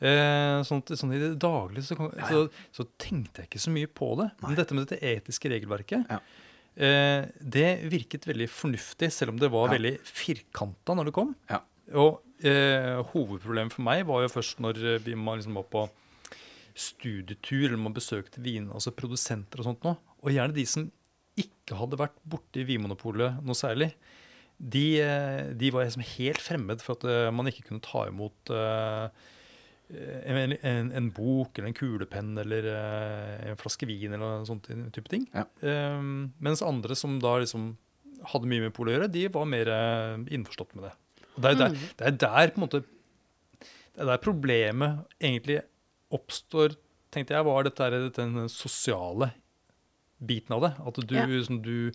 Eh, 0.00 0.62
sånn, 0.64 0.80
sånn 0.96 1.12
I 1.12 1.18
det 1.20 1.34
daglige 1.42 1.84
så, 1.84 1.96
så, 2.30 2.46
så 2.72 2.86
tenkte 2.96 3.42
jeg 3.42 3.50
ikke 3.50 3.60
så 3.66 3.72
mye 3.74 3.86
på 3.92 4.14
det. 4.22 4.30
Men 4.40 4.56
dette 4.56 4.72
med 4.76 4.86
dette 4.88 5.02
etiske 5.04 5.50
regelverket, 5.52 6.06
Ja. 6.08 6.20
eh, 6.80 7.26
det 7.44 7.68
virket 7.92 8.24
veldig 8.24 8.48
fornuftig, 8.48 9.10
selv 9.12 9.34
om 9.34 9.36
det 9.42 9.50
var 9.52 9.68
Ja. 9.68 9.76
veldig 9.76 9.94
firkanta 10.00 10.96
når 10.96 11.10
det 11.10 11.12
kom. 11.20 11.34
Ja. 11.50 11.60
Og 11.92 12.22
eh, 12.46 13.00
hovedproblemet 13.12 13.74
for 13.74 13.86
meg 13.86 14.04
var 14.08 14.24
jo 14.24 14.32
først 14.32 14.62
når 14.64 14.80
eh, 14.82 15.02
vi 15.04 15.16
liksom 15.16 15.58
var 15.58 15.66
på 15.72 15.88
studietur, 16.80 17.66
eller 17.68 17.82
man 17.82 17.96
besøkte 17.96 18.42
vin, 18.44 18.70
altså 18.72 18.94
produsenter 18.96 19.60
og 19.60 19.68
sånt 19.68 19.84
noe. 19.86 19.98
Og 20.22 20.32
gjerne 20.34 20.56
de 20.56 20.64
som 20.68 20.88
ikke 21.40 21.78
hadde 21.78 21.98
vært 22.00 22.16
borti 22.28 22.64
Vinmonopolet 22.68 23.40
noe 23.44 23.58
særlig. 23.58 23.92
De, 24.60 25.00
eh, 25.00 25.50
de 25.56 25.70
var 25.72 25.86
liksom 25.86 26.04
helt 26.16 26.42
fremmed 26.44 26.82
for 26.84 26.98
at 26.98 27.06
eh, 27.08 27.28
man 27.32 27.48
ikke 27.48 27.70
kunne 27.70 27.84
ta 27.84 28.04
imot 28.10 28.52
eh, 28.52 29.28
en, 29.90 30.54
en, 30.54 30.90
en 30.94 31.06
bok 31.14 31.56
eller 31.56 31.70
en 31.70 31.76
kulepenn 31.76 32.34
eller 32.38 32.68
en 32.70 33.58
flaske 33.58 33.88
vin 33.88 34.12
eller 34.14 34.44
sånt 34.46 34.68
type 34.94 35.10
ting. 35.10 35.24
Ja. 35.34 35.42
Mens 36.38 36.62
andre 36.62 36.94
som 36.94 37.16
da 37.18 37.32
liksom 37.42 37.72
hadde 38.30 38.46
mye 38.52 38.68
med 38.68 38.74
polet 38.76 38.92
å 38.92 38.94
gjøre, 38.94 39.08
de 39.10 39.24
var 39.34 39.48
mer 39.50 39.72
innforstått 40.30 40.76
med 40.78 40.86
det. 40.86 40.92
Og 41.40 41.46
det 41.46 41.50
er, 41.54 41.58
der, 41.64 41.74
det 41.98 42.06
er 42.10 42.16
der 42.20 42.52
på 42.54 42.60
en 42.60 42.66
måte 42.66 42.82
Det 42.84 44.04
er 44.04 44.08
der 44.12 44.20
problemet 44.22 45.00
egentlig 45.20 45.60
oppstår, 46.14 46.76
tenkte 47.14 47.34
jeg, 47.34 47.46
var 47.46 47.66
dette, 47.66 47.88
den 48.16 48.48
sosiale 48.52 49.32
biten 50.20 50.54
av 50.56 50.62
det. 50.66 50.72
At 50.86 51.00
du, 51.00 51.14
Ja. 51.16 51.26
sånn, 51.46 51.60
du, 51.64 51.90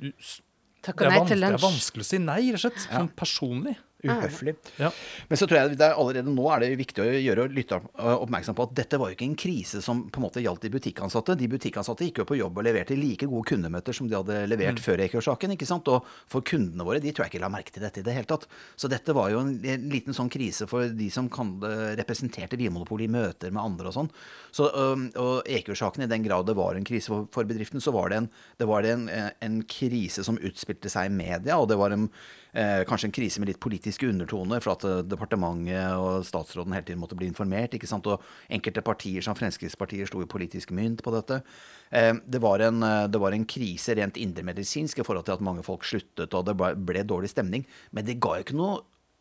du 0.00 0.10
det, 0.10 0.94
er 0.96 1.10
nei 1.12 1.24
det 1.28 1.42
er 1.50 1.60
vanskelig 1.60 2.04
å 2.04 2.08
si 2.08 2.20
nei, 2.22 2.40
rett 2.52 2.60
og 2.60 2.64
slett. 2.64 2.84
Sånn 2.86 3.10
personlig. 3.16 3.76
Uhøflig. 4.00 4.54
Ja. 4.80 4.90
Men 5.28 5.40
så 5.40 5.46
tror 5.48 5.58
jeg 5.60 5.76
det 5.76 5.86
er 5.86 5.98
allerede 5.98 6.32
nå 6.32 6.46
er 6.54 6.62
det 6.62 6.70
viktig 6.80 7.02
å 7.04 7.08
gjøre 7.10 7.48
lytte 7.52 7.80
oppmerksom 8.00 8.56
på 8.56 8.66
at 8.68 8.74
dette 8.78 9.00
var 9.00 9.10
jo 9.10 9.18
ikke 9.18 9.28
en 9.28 9.38
krise 9.38 9.82
som 9.84 10.06
på 10.08 10.20
en 10.20 10.26
måte 10.26 10.42
gjaldt 10.44 10.64
de 10.64 10.72
butikkansatte. 10.72 11.36
De 11.38 11.48
butikkansatte 11.50 12.06
gikk 12.08 12.22
jo 12.22 12.28
på 12.30 12.38
jobb 12.40 12.60
og 12.60 12.66
leverte 12.66 12.96
like 12.98 13.28
gode 13.28 13.50
kundemøter 13.52 13.96
som 13.96 14.08
de 14.08 14.16
hadde 14.16 14.42
levert 14.50 14.80
før 14.82 15.02
Eikør-saken. 15.04 15.54
ikke 15.56 15.68
sant? 15.68 15.88
Og 15.92 16.08
for 16.30 16.44
kundene 16.46 16.86
våre, 16.86 17.02
de 17.02 17.12
tror 17.12 17.26
jeg 17.26 17.34
ikke 17.34 17.44
la 17.44 17.52
merke 17.52 17.74
til 17.74 17.84
dette 17.84 18.02
i 18.02 18.06
det 18.06 18.16
hele 18.16 18.30
tatt. 18.30 18.48
Så 18.80 18.90
dette 18.90 19.14
var 19.16 19.30
jo 19.34 19.42
en, 19.44 19.52
en 19.60 19.88
liten 19.92 20.16
sånn 20.16 20.32
krise 20.32 20.68
for 20.70 20.88
de 20.88 21.10
som 21.12 21.28
kan, 21.32 21.56
representerte 22.00 22.58
Vinmonopolet 22.60 23.08
i 23.08 23.12
møter 23.12 23.52
med 23.52 23.62
andre 23.62 23.90
og 23.90 23.96
sånn. 23.96 24.10
Så, 24.54 24.68
og 24.70 25.48
Eikør-saken, 25.50 26.06
i 26.06 26.10
den 26.10 26.24
grad 26.26 26.48
det 26.48 26.56
var 26.58 26.78
en 26.78 26.86
krise 26.86 27.12
for, 27.12 27.28
for 27.34 27.48
bedriften, 27.48 27.82
så 27.82 27.94
var 27.94 28.10
det, 28.10 28.22
en, 28.22 28.30
det 28.60 28.68
var 28.70 28.86
en, 28.88 29.08
en 29.10 29.62
krise 29.68 30.24
som 30.26 30.40
utspilte 30.40 30.92
seg 30.92 31.10
i 31.10 31.14
media, 31.14 31.58
og 31.58 31.68
det 31.70 31.78
var 31.80 31.94
en, 31.94 32.08
eh, 32.52 32.82
kanskje 32.88 33.08
en 33.08 33.14
krise 33.14 33.40
med 33.40 33.50
litt 33.50 33.60
politiske 33.62 34.08
undertoner, 34.08 34.62
for 34.64 34.74
at 34.74 34.86
eh, 34.88 35.02
departementet 35.06 35.94
og 36.00 36.26
statsråden 36.26 36.74
hele 36.76 36.86
tiden 36.88 37.02
måtte 37.02 37.18
bli 37.18 37.28
informert. 37.30 37.74
ikke 37.76 37.90
sant? 37.90 38.08
Og 38.10 38.22
enkelte 38.50 38.84
partier 38.86 39.24
som 39.24 39.38
Fremskrittspartiet 39.38 40.10
sto 40.10 40.22
i 40.22 40.28
politisk 40.30 40.74
mynt 40.76 41.04
på 41.06 41.14
dette. 41.14 41.42
Eh, 41.90 42.12
det 42.26 42.42
var, 42.42 42.62
en, 42.66 42.82
eh, 42.86 43.06
det 43.12 43.22
var 43.22 43.36
en 43.36 43.48
krise 43.48 43.96
rent 43.98 44.20
indremedisinsk 44.20 45.00
i 45.00 45.06
forhold 45.06 45.28
til 45.28 45.38
at 45.38 45.46
mange 45.46 45.64
folk 45.66 45.86
sluttet, 45.86 46.34
og 46.34 46.46
det 46.46 46.56
ble, 46.58 47.04
dårlig 47.06 47.32
stemning. 47.32 47.66
Men 47.92 48.06
det 48.06 48.20
ga 48.22 48.36
jo 48.36 48.46
ikke 48.46 48.60
noe 48.60 48.80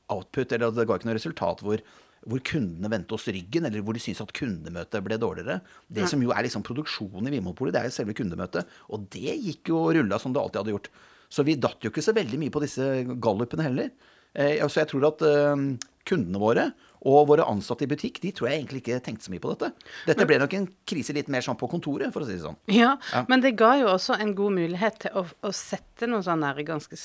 output, 0.10 0.54
eller 0.54 0.74
det 0.74 0.88
ga 0.90 0.98
ikke 0.98 1.12
noe 1.12 1.20
resultat 1.20 1.66
hvor 1.66 1.84
hvor 2.28 2.42
kundene 2.44 2.90
vendte 2.92 3.16
oss 3.16 3.30
ryggen, 3.32 3.68
eller 3.68 3.84
hvor 3.86 3.96
de 3.96 4.02
syntes 4.04 4.24
at 4.26 4.34
kundemøtet 4.36 5.06
ble 5.06 5.18
dårligere. 5.22 5.60
Det 5.88 6.08
som 6.12 6.22
jo 6.24 6.34
er 6.36 6.44
liksom 6.46 6.66
produksjonen 6.68 7.30
i 7.30 7.36
Vinmonopolet, 7.38 7.76
det 7.76 7.82
er 7.82 7.88
jo 7.88 7.96
selve 7.96 8.16
kundemøtet. 8.18 8.68
Og 8.92 9.06
det 9.14 9.38
gikk 9.40 9.72
jo 9.72 9.80
og 9.86 9.94
rulla 9.96 10.20
som 10.20 10.36
det 10.36 10.42
alltid 10.42 10.62
hadde 10.62 10.76
gjort. 10.76 10.92
Så 11.30 11.46
vi 11.46 11.60
datt 11.62 11.84
jo 11.86 11.92
ikke 11.94 12.04
så 12.06 12.16
veldig 12.18 12.40
mye 12.42 12.54
på 12.54 12.64
disse 12.64 12.90
gallupene 13.22 13.68
heller. 13.68 13.92
Eh, 14.34 14.62
så 14.66 14.84
jeg 14.84 14.92
tror 14.92 15.10
at 15.12 15.26
eh, 15.26 15.66
kundene 16.10 16.42
våre 16.42 16.70
og 17.08 17.30
våre 17.30 17.46
ansatte 17.48 17.86
i 17.86 17.90
butikk, 17.90 18.20
de 18.24 18.34
tror 18.36 18.50
jeg 18.50 18.60
egentlig 18.60 18.82
ikke 18.82 19.00
tenkte 19.06 19.28
så 19.28 19.32
mye 19.32 19.44
på 19.44 19.54
dette. 19.54 19.70
Dette 20.10 20.26
ble 20.28 20.40
nok 20.42 20.56
en 20.58 20.68
krise 20.90 21.16
litt 21.16 21.30
mer 21.32 21.46
sånn 21.46 21.58
på 21.60 21.70
kontoret, 21.72 22.12
for 22.12 22.26
å 22.26 22.28
si 22.28 22.36
det 22.36 22.44
sånn. 22.44 22.60
Ja, 22.76 22.98
ja. 23.14 23.24
men 23.32 23.44
det 23.46 23.54
ga 23.60 23.72
jo 23.80 23.88
også 23.94 24.18
en 24.20 24.34
god 24.36 24.58
mulighet 24.58 25.00
til 25.06 25.16
å, 25.16 25.24
å 25.24 25.52
sette 25.56 26.10
noen 26.10 26.26
sånne 26.26 26.52
ganske 26.68 27.00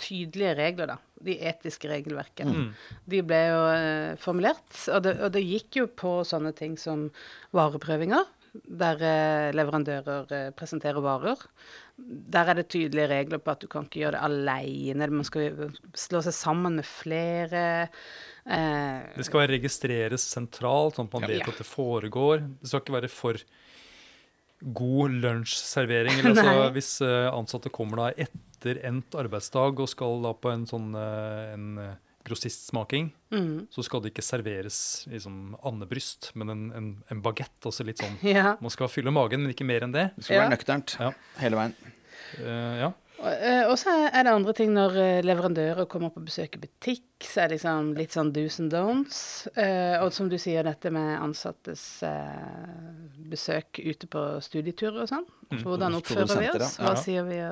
tydelige 0.00 0.54
regler, 0.58 0.94
da. 0.94 0.98
De 1.20 1.36
etiske 1.50 1.90
regelverkene. 1.90 2.54
Mm. 2.54 2.68
De 3.12 3.22
ble 3.26 3.40
jo 3.50 3.62
eh, 3.74 4.12
formulert, 4.22 4.68
og 4.88 5.02
det, 5.04 5.16
og 5.26 5.34
det, 5.34 5.42
gikk 5.44 5.82
jo 5.82 5.88
på 5.90 6.20
sånne 6.28 6.54
ting 6.56 6.78
som 6.80 7.08
vareprøvinger, 7.56 8.30
der 8.80 9.04
eh, 9.06 9.50
leverandører 9.54 10.32
eh, 10.36 10.48
presenterer 10.56 11.04
varer. 11.04 11.42
Der 12.08 12.50
er 12.50 12.58
det 12.58 12.68
tydelige 12.72 13.08
regler 13.10 13.40
på 13.42 13.52
at 13.52 13.62
du 13.62 13.68
kan 13.70 13.86
ikke 13.86 14.02
gjøre 14.02 14.16
det 14.16 14.24
alene. 14.26 15.08
Man 15.12 15.26
skal 15.26 15.72
slå 15.94 16.22
seg 16.26 16.36
sammen 16.36 16.78
med 16.80 16.88
flere. 16.88 17.64
Eh, 18.44 19.00
det 19.16 19.26
skal 19.28 19.44
være 19.44 19.56
registreres 19.58 20.24
sentralt, 20.32 20.96
sånn 20.96 21.10
at 21.10 21.18
man 21.18 21.28
vet 21.28 21.42
ja. 21.42 21.50
at 21.52 21.60
det 21.60 21.68
foregår. 21.68 22.46
Det 22.60 22.70
skal 22.70 22.84
ikke 22.84 22.96
være 22.98 23.12
for 23.12 23.42
god 24.60 25.18
lunsjservering. 25.24 26.20
Altså, 26.30 26.70
hvis 26.74 26.92
uh, 27.04 27.30
ansatte 27.32 27.72
kommer 27.72 28.04
da 28.04 28.26
etter 28.26 28.80
endt 28.86 29.16
arbeidsdag 29.18 29.80
og 29.80 29.90
skal 29.90 30.20
da 30.24 30.34
på 30.36 30.52
en 30.52 30.66
sånn 30.68 30.92
uh, 30.96 31.52
en 31.54 31.68
uh, 31.80 31.92
grossistsmaking, 32.26 33.10
mm. 33.32 33.68
så 33.72 33.84
skal 33.86 34.02
det 34.04 34.12
ikke 34.12 34.24
serveres 34.24 34.80
liksom 35.10 35.54
andebryst, 35.66 36.32
men 36.38 36.52
en, 36.52 36.64
en, 36.76 36.90
en 37.12 37.22
bagett. 37.24 37.56
Altså 37.64 37.86
litt 37.86 38.02
sånn 38.02 38.18
ja. 38.26 38.56
Man 38.60 38.72
skal 38.74 38.90
fylle 38.92 39.12
magen, 39.14 39.44
men 39.44 39.54
ikke 39.54 39.68
mer 39.68 39.86
enn 39.86 39.94
det. 39.96 40.10
Det 40.16 40.26
skal 40.26 40.36
ja. 40.36 40.42
være 40.44 40.54
nøkternt 40.56 40.96
ja. 41.00 41.12
hele 41.40 41.60
veien. 41.62 41.78
ja. 42.84 42.92
Eh, 43.20 43.66
og 43.68 43.74
så 43.76 43.92
er 44.08 44.24
det 44.24 44.32
andre 44.32 44.52
ting 44.56 44.70
når 44.72 44.94
eh, 44.96 45.22
leverandører 45.24 45.88
kommer 45.90 46.12
på 46.14 46.22
besøk 46.24 46.56
i 46.56 46.60
butikk. 46.62 47.04
Så 47.20 47.42
er 47.42 47.50
det 47.50 47.58
liksom 47.58 47.90
litt 47.98 48.14
sånn 48.16 48.30
do's 48.32 48.56
and 48.62 48.72
don'ts. 48.72 49.20
Eh, 49.60 49.98
og 50.00 50.14
som 50.16 50.30
du 50.32 50.38
sier, 50.40 50.64
dette 50.64 50.92
med 50.94 51.18
ansattes 51.18 51.82
besøk 53.30 53.82
ute 53.84 54.08
på 54.10 54.22
studieturer 54.44 55.02
og 55.04 55.10
sånn. 55.10 55.26
Mm. 55.50 55.60
Hvordan 55.66 55.98
oppfører 55.98 56.40
vi 56.40 56.48
oss? 56.54 56.78
Hva, 56.80 56.94
sier 56.98 57.26
vi, 57.28 57.42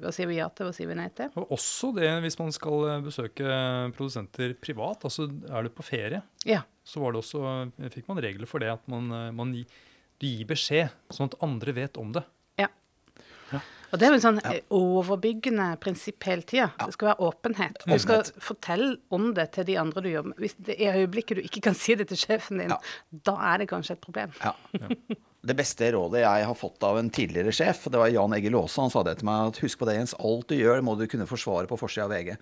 hva 0.00 0.14
sier 0.14 0.30
vi 0.30 0.38
ja 0.38 0.48
til, 0.48 0.70
hva 0.70 0.76
sier 0.76 0.88
vi 0.88 0.96
nei 0.98 1.10
til? 1.18 1.28
Og 1.36 1.52
også 1.58 1.92
det 1.98 2.10
hvis 2.24 2.38
man 2.40 2.54
skal 2.54 2.88
besøke 3.04 3.60
produsenter 3.98 4.56
privat. 4.62 5.04
Altså 5.08 5.28
er 5.28 5.68
du 5.68 5.74
på 5.74 5.86
ferie, 5.86 6.22
ja. 6.48 6.64
så 6.86 7.04
var 7.04 7.12
det 7.12 7.22
også, 7.22 7.44
fikk 7.92 8.08
man 8.08 8.22
regler 8.24 8.48
for 8.48 8.64
det 8.64 8.72
at 8.78 8.88
man, 8.90 9.12
man 9.36 9.54
gir 9.58 10.48
beskjed, 10.48 10.94
sånn 11.12 11.30
at 11.30 11.38
andre 11.44 11.76
vet 11.76 12.00
om 12.00 12.16
det. 12.16 12.24
Ja. 13.52 13.60
Og 13.88 14.00
det 14.00 14.04
er 14.04 14.12
jo 14.12 14.16
en 14.18 14.24
sånn 14.24 14.40
ja. 14.42 14.56
overbyggende 14.76 15.68
prinsipp 15.80 16.26
hele 16.28 16.44
tida. 16.44 16.66
Ja. 16.68 16.88
Det 16.88 16.96
skal 16.96 17.10
være 17.10 17.28
åpenhet. 17.30 17.78
Du 17.88 17.94
skal 18.02 18.26
fortelle 18.44 18.90
om 19.14 19.30
det 19.36 19.46
til 19.56 19.64
de 19.70 19.78
andre 19.80 20.02
du 20.04 20.10
jobber 20.10 20.34
med. 20.34 20.42
Hvis 20.44 20.58
det 20.66 20.76
er 20.76 20.98
øyeblikket 21.00 21.40
du 21.40 21.46
ikke 21.46 21.64
kan 21.70 21.78
si 21.78 21.96
det 21.96 22.10
til 22.10 22.20
sjefen 22.20 22.60
din, 22.60 22.74
ja. 22.74 22.78
da 23.30 23.38
er 23.54 23.62
det 23.62 23.70
kanskje 23.72 23.96
et 23.96 24.04
problem. 24.04 24.36
Ja. 24.44 24.54
Det 25.48 25.54
beste 25.54 25.86
rådet 25.94 26.24
jeg 26.24 26.46
har 26.48 26.56
fått 26.58 26.82
av 26.82 26.96
en 26.98 27.08
tidligere 27.14 27.52
sjef, 27.54 27.84
det 27.88 28.00
var 28.00 28.10
Jan 28.10 28.34
Egil 28.34 28.56
Aase. 28.58 28.82
Han 28.82 28.90
sa 28.90 29.04
det 29.06 29.20
til 29.20 29.28
meg 29.28 29.52
at 29.52 29.60
husk 29.62 29.78
på 29.78 29.86
det, 29.86 29.94
Jens. 29.94 30.16
Alt 30.18 30.50
du 30.50 30.56
gjør, 30.58 30.82
må 30.84 30.96
du 30.98 31.04
kunne 31.08 31.28
forsvare 31.30 31.70
på 31.70 31.78
forsida 31.78 32.08
av 32.08 32.12
VG. 32.12 32.32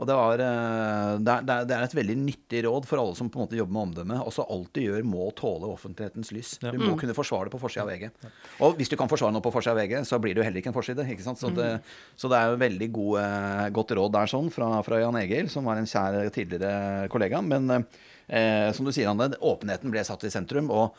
Og 0.00 0.08
det, 0.08 0.14
var, 0.16 0.40
eh, 0.40 1.14
det, 1.20 1.32
er, 1.34 1.66
det, 1.68 1.74
er, 1.76 1.82
et 1.84 1.94
veldig 1.98 2.14
nyttig 2.22 2.62
råd 2.64 2.86
for 2.88 3.02
alle 3.02 3.16
som 3.18 3.28
på 3.28 3.36
en 3.36 3.44
måte 3.44 3.58
jobber 3.58 3.74
med 3.74 3.82
omdømme. 3.82 4.20
Også 4.24 4.46
alt 4.48 4.70
du 4.76 4.80
gjør, 4.80 5.04
må 5.04 5.26
tåle 5.36 5.68
offentlighetens 5.68 6.32
lys. 6.32 6.54
Du 6.62 6.78
må 6.80 6.94
mm. 6.94 7.00
kunne 7.02 7.16
forsvare 7.16 7.50
det 7.50 7.52
på 7.52 7.60
forsida 7.60 7.84
av 7.84 7.92
VG. 7.92 8.30
Og 8.64 8.78
hvis 8.78 8.88
du 8.88 8.96
kan 8.96 9.10
forsvare 9.12 9.36
noe 9.36 9.44
på 9.44 9.52
forsida 9.52 9.74
av 9.76 9.82
VG, 9.82 9.98
så 10.08 10.16
blir 10.22 10.32
det 10.32 10.40
jo 10.40 10.46
heller 10.48 10.62
ikke 10.62 10.72
en 10.72 10.78
forside. 10.78 11.04
ikke 11.04 11.26
sant? 11.26 11.42
Så 11.42 11.52
det, 11.52 11.68
mm. 11.76 11.92
så 12.22 12.32
det 12.32 12.40
er 12.40 12.48
jo 12.48 12.62
veldig 12.64 12.90
god, 12.96 13.20
eh, 13.26 13.66
godt 13.76 13.94
råd 14.00 14.16
der 14.16 14.32
sånn 14.32 14.50
fra, 14.54 14.70
fra, 14.88 15.02
Jan 15.04 15.20
Egil, 15.20 15.52
som 15.52 15.68
var 15.68 15.82
en 15.82 15.92
kjær 15.92 16.32
tidligere 16.32 17.04
kollega. 17.12 17.44
Men 17.44 17.68
eh, 17.76 18.72
som 18.72 18.88
du 18.88 18.96
sier, 18.96 19.12
Anne, 19.12 19.34
åpenheten 19.36 19.92
ble 19.92 20.08
satt 20.08 20.24
i 20.24 20.32
sentrum. 20.32 20.72
og 20.72 20.96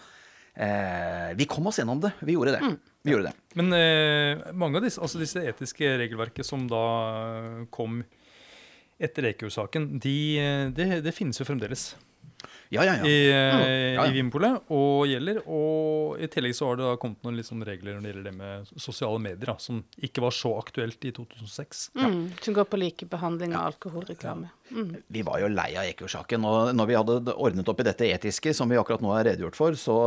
eh, 0.53 1.33
vi 1.41 1.49
kom 1.49 1.73
oss 1.73 1.81
gjennom 1.81 2.05
det. 2.05 2.13
Vi 2.21 2.37
gjorde 2.37 2.59
det. 2.59 2.63
Mm. 2.69 2.79
Vi 3.01 3.17
gjorde 3.17 3.31
det. 3.31 3.35
Men 3.57 3.73
eh, 3.81 4.49
mange 4.53 4.77
av 4.77 4.85
disse, 4.85 5.01
altså 5.01 5.25
disse 5.25 5.41
etiske 5.41 5.95
regelverket 6.05 6.45
som 6.45 6.69
da 6.69 6.85
kom 7.73 8.03
etter 9.01 9.31
Eikjord-saken, 9.31 9.91
de, 10.03 10.17
det, 10.77 10.89
det 11.05 11.15
finnes 11.17 11.39
jo 11.41 11.47
fremdeles. 11.47 11.91
Ja, 12.73 12.85
ja, 12.85 12.93
ja. 12.95 13.05
I, 13.05 13.31
mm. 13.31 13.95
ja, 13.97 14.03
i 14.07 14.13
Vinpolet 14.15 14.69
og 14.71 15.03
gjelder. 15.09 15.41
Og 15.51 16.21
i 16.23 16.29
tillegg 16.31 16.55
så 16.55 16.69
har 16.69 16.79
det 16.79 16.85
da 16.87 16.93
kommet 17.01 17.19
noen 17.25 17.35
liksom 17.41 17.65
regler 17.67 17.97
når 17.97 18.05
det 18.05 18.11
gjelder 18.13 18.27
det 18.29 18.33
med 18.37 18.69
sosiale 18.79 19.19
medier, 19.19 19.49
da, 19.51 19.57
som 19.59 19.81
ikke 19.99 20.23
var 20.23 20.35
så 20.35 20.53
aktuelt 20.55 21.03
i 21.03 21.11
2006. 21.17 21.81
Mm, 21.99 22.21
som 22.39 22.55
går 22.55 22.69
på 22.71 22.79
likebehandling 22.79 23.57
av 23.59 23.73
alkoholreklame. 23.73 24.53
Mm. 24.71 24.93
Vi 25.11 25.25
var 25.27 25.41
jo 25.43 25.51
lei 25.51 25.67
av 25.75 25.89
Eikjord-saken. 25.89 26.47
Og 26.47 26.71
når 26.77 26.87
vi 26.87 26.97
hadde 27.01 27.35
ordnet 27.35 27.73
opp 27.73 27.83
i 27.83 27.87
dette 27.89 28.07
etiske, 28.07 28.55
som 28.55 28.71
vi 28.71 28.79
akkurat 28.79 29.03
nå 29.03 29.11
har 29.17 29.27
redegjort 29.27 29.59
for, 29.59 29.75
så, 29.75 29.97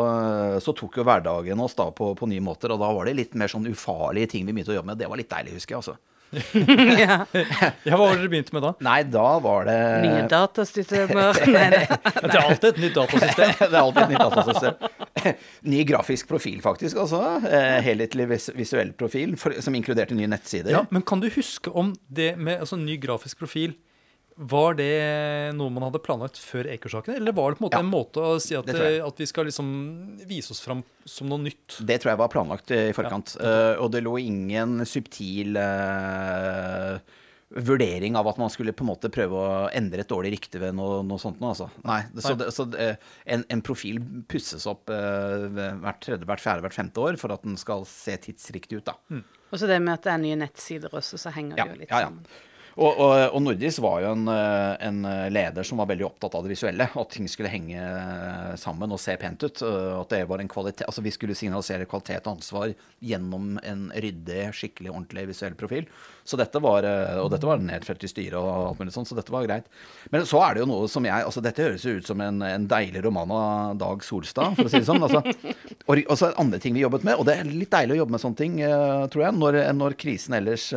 så 0.64 0.76
tok 0.76 1.02
jo 1.02 1.04
hverdagen 1.04 1.60
oss 1.60 1.76
da 1.76 1.90
på, 1.92 2.14
på, 2.16 2.32
nye 2.32 2.44
måter. 2.48 2.72
Og 2.72 2.80
da 2.80 2.88
var 2.96 3.10
det 3.10 3.18
litt 3.20 3.36
mer 3.36 3.52
sånn 3.52 3.68
ufarlige 3.68 4.32
ting 4.32 4.48
vi 4.48 4.56
begynte 4.56 4.72
å 4.72 4.80
jobbe 4.80 4.94
med. 4.94 5.04
Det 5.04 5.12
var 5.12 5.20
litt 5.20 5.32
deilig, 5.36 5.58
husker 5.60 5.76
jeg. 5.76 5.84
altså. 5.84 6.00
ja. 7.02 7.18
ja. 7.32 7.70
Hva 7.84 7.98
var 8.00 8.14
det 8.14 8.24
dere 8.24 8.30
begynte 8.32 8.54
med 8.56 8.64
da? 8.64 8.72
Nei, 8.84 8.98
da 9.08 9.26
var 9.44 9.68
det 9.68 9.78
Nye 10.04 10.24
datasystemer. 10.30 11.40
det 11.44 12.28
er 12.28 12.40
alltid 12.42 12.68
et 12.70 12.82
nytt 12.84 12.98
datasystem. 12.98 13.54
det 13.60 13.70
er 13.70 13.80
alltid 13.80 14.02
et 14.04 14.12
nytt 14.14 14.24
datasystem. 14.24 15.40
Ny 15.74 15.82
grafisk 15.88 16.30
profil, 16.30 16.60
faktisk. 16.64 17.00
altså. 17.04 17.22
Eh, 17.48 17.78
helhetlig 17.86 18.28
visuell 18.58 18.92
profil, 18.98 19.36
for, 19.40 19.56
som 19.64 19.76
inkluderte 19.78 20.16
nye 20.18 20.30
nettsider. 20.30 20.72
Ja, 20.74 20.84
Men 20.94 21.06
kan 21.06 21.22
du 21.22 21.30
huske 21.32 21.72
om 21.72 21.94
det 22.08 22.34
med 22.38 22.60
altså, 22.64 22.80
ny 22.80 22.98
grafisk 23.00 23.42
profil 23.44 23.76
var 24.34 24.74
det 24.74 25.54
noe 25.54 25.70
man 25.70 25.86
hadde 25.86 26.00
planlagt 26.02 26.38
før 26.42 26.66
Eker-saken, 26.72 27.14
eller 27.14 27.34
var 27.36 27.54
det 27.54 27.60
på 27.60 27.62
en 27.62 27.66
måte 27.68 27.78
ja, 27.78 27.84
en 27.84 27.90
måte 27.90 28.22
å 28.22 28.38
si 28.42 28.56
at, 28.58 28.66
at, 28.66 29.20
vi 29.20 29.26
skal 29.30 29.46
liksom 29.46 29.68
vise 30.26 30.50
oss 30.50 30.62
fram 30.64 30.80
som 31.06 31.28
noe 31.30 31.44
nytt? 31.44 31.76
Det 31.78 32.00
tror 32.02 32.14
jeg 32.14 32.20
var 32.24 32.32
planlagt 32.32 32.72
i 32.74 32.88
forkant. 32.96 33.36
Ja. 33.38 33.74
Uh, 33.76 33.84
og 33.84 33.92
det 33.94 34.02
lå 34.02 34.16
ingen 34.24 34.82
subtil 34.90 35.54
uh, 35.54 36.98
vurdering 37.54 38.18
av 38.18 38.26
at 38.32 38.40
man 38.42 38.50
skulle 38.50 38.74
på 38.74 38.82
en 38.82 38.90
måte 38.90 39.10
prøve 39.14 39.38
å 39.38 39.52
endre 39.70 40.02
et 40.02 40.10
dårlig 40.10 40.32
rykte 40.34 40.58
ved 40.62 40.74
noe, 40.74 41.04
noe 41.06 41.22
sånt. 41.22 41.38
Noe, 41.38 41.52
altså. 41.54 41.68
Nei, 41.86 42.00
det, 42.10 42.24
så, 42.24 42.34
det, 42.40 42.48
så 42.56 42.66
det, 42.72 42.88
en, 43.36 43.44
en, 43.54 43.62
profil 43.62 44.00
pusses 44.30 44.66
opp 44.70 44.90
hvert 44.90 46.02
tredje, 46.02 46.26
hvert 46.26 46.42
fjerde, 46.42 46.66
hvert 46.66 46.74
femte 46.74 47.06
år 47.06 47.20
for 47.22 47.36
at 47.36 47.46
den 47.46 47.54
skal 47.60 47.86
se 47.86 48.18
tidsriktig 48.26 48.80
ut. 48.80 48.88
da. 48.90 48.98
Mm. 49.14 49.22
Og 49.54 49.62
så 49.62 49.70
det 49.70 49.78
med 49.78 49.94
at 49.94 50.08
det 50.08 50.16
er 50.16 50.20
nye 50.26 50.40
nettsider 50.42 50.98
også, 50.98 51.22
så 51.22 51.30
henger 51.36 51.62
ja, 51.62 51.68
det 51.68 51.76
jo 51.76 51.82
litt 51.84 51.94
ja, 51.94 52.02
sammen. 52.08 52.26
Og, 52.74 52.90
og, 52.90 53.12
og 53.36 53.42
Nordis 53.42 53.76
var 53.82 54.00
jo 54.02 54.10
en, 54.16 54.26
eh, 54.30 54.72
en, 54.82 55.04
leder 55.30 55.66
som 55.66 55.78
var 55.78 55.86
veldig 55.92 56.08
opptatt 56.08 56.34
av 56.34 56.46
det 56.46 56.54
visuelle. 56.54 56.88
At 56.90 57.12
ting 57.14 57.28
skulle 57.30 57.52
henge 57.52 57.78
eh, 57.78 58.54
sammen 58.60 58.94
og 58.94 59.00
se 59.02 59.14
pent 59.20 59.44
ut. 59.46 59.62
At 59.62 60.10
det 60.10 60.24
var 60.30 60.42
en 60.42 60.50
kvalitet, 60.50 60.86
altså 60.88 61.04
Vi 61.04 61.12
skulle 61.14 61.36
signalisere 61.38 61.86
kvalitet 61.90 62.26
og 62.26 62.34
ansvar 62.34 62.72
gjennom 63.04 63.60
en 63.62 63.86
ryddig, 63.94 64.48
skikkelig, 64.58 64.90
ordentlig 64.90 65.28
visuell 65.30 65.54
profil. 65.58 65.86
Så 66.26 66.38
dette 66.40 66.58
var, 66.62 66.86
eh, 66.88 67.20
Og 67.22 67.30
dette 67.30 67.46
var 67.46 67.62
nedfelt 67.62 68.02
i 68.02 68.10
styret 68.10 68.38
og 68.40 68.50
alt 68.50 68.82
mulig 68.82 68.96
sånt, 68.96 69.10
så 69.10 69.18
dette 69.18 69.34
var 69.34 69.46
greit. 69.46 69.70
Men 70.10 70.26
så 70.26 70.42
er 70.42 70.54
det 70.54 70.64
jo 70.64 70.70
noe 70.72 70.90
som 70.90 71.06
jeg 71.06 71.28
altså 71.28 71.42
Dette 71.44 71.62
høres 71.62 71.86
jo 71.86 71.94
ut 72.00 72.10
som 72.10 72.20
en, 72.24 72.42
en 72.42 72.66
deilig 72.68 73.04
roman 73.06 73.30
av 73.30 73.78
Dag 73.78 74.02
Solstad, 74.02 74.58
for 74.58 74.66
å 74.66 74.72
si 74.72 74.82
det 74.82 74.88
sånn. 74.88 75.04
Altså, 75.04 75.22
og, 75.86 76.02
og 76.08 76.18
så 76.18 76.34
andre 76.40 76.58
ting 76.58 76.74
vi 76.74 76.82
jobbet 76.82 77.06
med. 77.06 77.20
Og 77.20 77.28
det 77.28 77.38
er 77.38 77.54
litt 77.54 77.70
deilig 77.70 77.98
å 77.98 78.02
jobbe 78.02 78.16
med 78.16 78.24
sånne 78.24 78.40
ting, 78.40 78.58
tror 79.12 79.26
jeg, 79.28 79.38
når, 79.38 79.62
når 79.78 79.98
krisen 80.00 80.38
ellers 80.40 80.70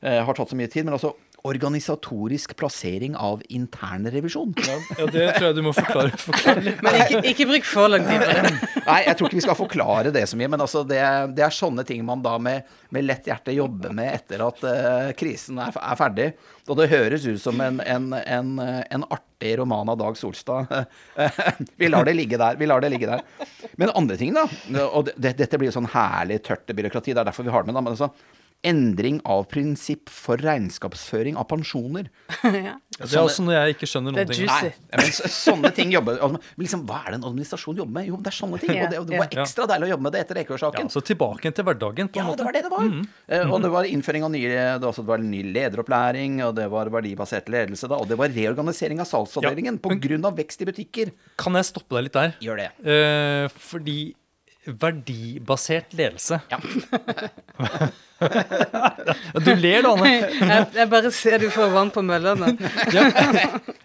har 0.00 0.36
tatt 0.36 0.52
så 0.52 0.56
mye 0.56 0.70
tid. 0.72 0.86
Men 0.86 0.96
altså 0.96 1.14
organisatorisk 1.42 2.56
plassering 2.56 3.16
av 3.16 3.42
internrevisjon. 3.48 4.54
Ja, 4.66 4.76
ja, 4.98 5.06
det 5.06 5.26
tror 5.36 5.46
jeg 5.48 5.56
du 5.56 5.62
må 5.64 5.72
forklare. 5.76 6.12
forklare. 6.28 6.74
Men 6.84 6.98
ikke, 7.00 7.20
ikke 7.32 7.46
bruk 7.48 7.68
for 7.68 7.92
lang 7.92 8.04
tid 8.08 8.20
på 8.20 8.28
det. 8.28 8.52
Nei, 8.84 8.98
jeg 9.06 9.16
tror 9.16 9.28
ikke 9.28 9.38
vi 9.38 9.44
skal 9.46 9.58
forklare 9.58 10.12
det 10.14 10.26
så 10.28 10.38
mye. 10.40 10.50
Men 10.52 10.64
altså, 10.66 10.82
det, 10.88 11.00
det, 11.36 11.44
er 11.46 11.56
sånne 11.56 11.84
ting 11.88 12.02
man 12.06 12.24
da 12.24 12.36
med, 12.42 12.68
med 12.92 13.06
lett 13.06 13.30
hjerte 13.30 13.54
jobber 13.56 13.94
med 13.96 14.12
etter 14.12 14.44
at 14.44 14.64
uh, 14.66 15.12
krisen 15.18 15.60
er, 15.62 15.76
er, 15.80 16.00
ferdig. 16.00 16.30
Og 16.68 16.76
det 16.78 16.90
høres 16.92 17.24
ut 17.26 17.40
som 17.42 17.60
en, 17.64 17.80
en, 17.82 18.10
en, 18.20 18.50
en 18.60 19.06
artig 19.08 19.54
roman 19.58 19.88
av 19.90 19.96
Dag 20.02 20.18
Solstad. 20.20 20.68
vi 21.80 21.88
lar 21.88 22.04
det 22.06 22.14
ligge 22.18 22.38
der. 22.40 22.60
vi 22.60 22.68
lar 22.68 22.84
det 22.84 22.92
ligge 22.92 23.08
der. 23.08 23.24
Men 23.80 23.94
andre 23.96 24.20
ting, 24.20 24.36
da. 24.36 24.44
Og 24.90 25.08
det, 25.16 25.38
dette 25.40 25.58
blir 25.58 25.72
jo 25.72 25.78
sånn 25.78 25.88
herlig 25.94 26.42
tørt 26.44 26.68
byråkrati. 26.68 27.16
Det 27.16 27.24
er 27.24 27.32
derfor 27.32 27.48
vi 27.48 27.54
har 27.54 27.64
det 27.64 27.72
med. 27.72 27.80
da, 27.80 27.86
men 27.86 27.96
altså 27.96 28.12
Endring 28.62 29.22
av 29.24 29.46
prinsipp 29.48 30.10
for 30.12 30.36
regnskapsføring 30.36 31.36
av 31.40 31.46
pensjoner. 31.48 32.10
ja. 32.44 32.74
sånne, 33.00 33.06
det 33.08 33.16
er 33.16 33.22
også 33.22 33.44
noe 33.46 33.54
jeg 33.56 33.74
ikke 33.76 33.88
skjønner 33.88 34.12
Det 34.12 34.20
er 34.20 34.28
noen 34.28 34.36
ting 34.36 34.44
juicy. 34.44 34.72
Nei, 34.90 34.98
men 35.00 35.14
så, 35.16 35.30
sånne 35.32 35.70
ting 35.72 35.94
jobber 35.94 36.18
altså, 36.20 36.40
liksom, 36.60 36.82
Hva 36.84 36.98
er 37.00 37.14
det 37.14 37.18
en 37.22 37.24
administrasjon 37.30 37.80
jobber 37.80 37.94
med? 37.96 38.10
Jo, 38.10 38.18
det 38.20 38.28
er 38.28 38.36
sånne 38.36 38.60
ting. 38.60 38.74
Og 38.76 38.92
det, 38.92 38.98
og 39.00 39.08
det 39.08 39.16
var 39.16 39.32
Ja. 39.32 39.46
ekstra 39.46 39.66
deilig 39.70 39.88
å 39.88 39.90
jobbe 39.94 40.06
med 40.08 40.12
det 40.12 40.20
etter 40.26 40.36
Ja, 40.36 40.44
Ekeås-saken. 40.44 40.92
så 40.92 41.00
tilbake 41.08 41.54
til 41.56 41.64
hverdagen. 41.70 42.12
på 42.12 42.20
Ja, 42.20 42.26
måte. 42.28 42.36
det 42.36 42.44
var 42.50 42.52
det 42.58 42.62
det 42.68 42.72
var. 42.74 42.84
Eh, 43.32 43.48
og 43.50 43.62
det 43.64 43.72
var 43.72 43.88
innføring 43.88 44.28
av 44.28 44.30
nye, 44.36 44.52
det 44.52 44.84
var 44.84 44.92
også, 44.92 45.06
det 45.08 45.12
var 45.14 45.24
ny 45.24 45.42
lederopplæring, 45.56 46.38
og 46.44 46.54
det 46.60 46.68
var 46.70 46.92
verdibasert 46.92 47.48
ledelse, 47.48 47.88
da, 47.88 47.96
og 47.96 48.08
det 48.12 48.18
var 48.20 48.28
reorganisering 48.28 49.00
av 49.00 49.08
salgsavdelingen 49.08 49.80
Ja, 49.80 50.28
av 50.28 50.36
vekst 50.36 50.60
i 50.60 50.68
butikker. 50.68 51.12
Kan 51.40 51.54
jeg 51.56 51.64
stoppe 51.64 51.96
deg 51.96 52.10
litt 52.10 52.12
der? 52.12 52.36
Gjør 52.44 52.56
det. 52.60 52.70
Eh, 52.84 53.48
fordi 53.56 54.14
verdibasert 54.66 55.94
ledelse 55.96 56.40
Ja. 56.50 56.58
Du 58.20 59.54
ler, 59.56 59.86
Anne. 59.88 60.10
Jeg, 60.12 60.64
jeg 60.76 60.88
bare 60.92 61.10
ser 61.16 61.38
du 61.40 61.46
får 61.54 61.70
vann 61.72 61.88
på 61.94 62.02
mølla 62.04 62.34
nå. 62.36 62.50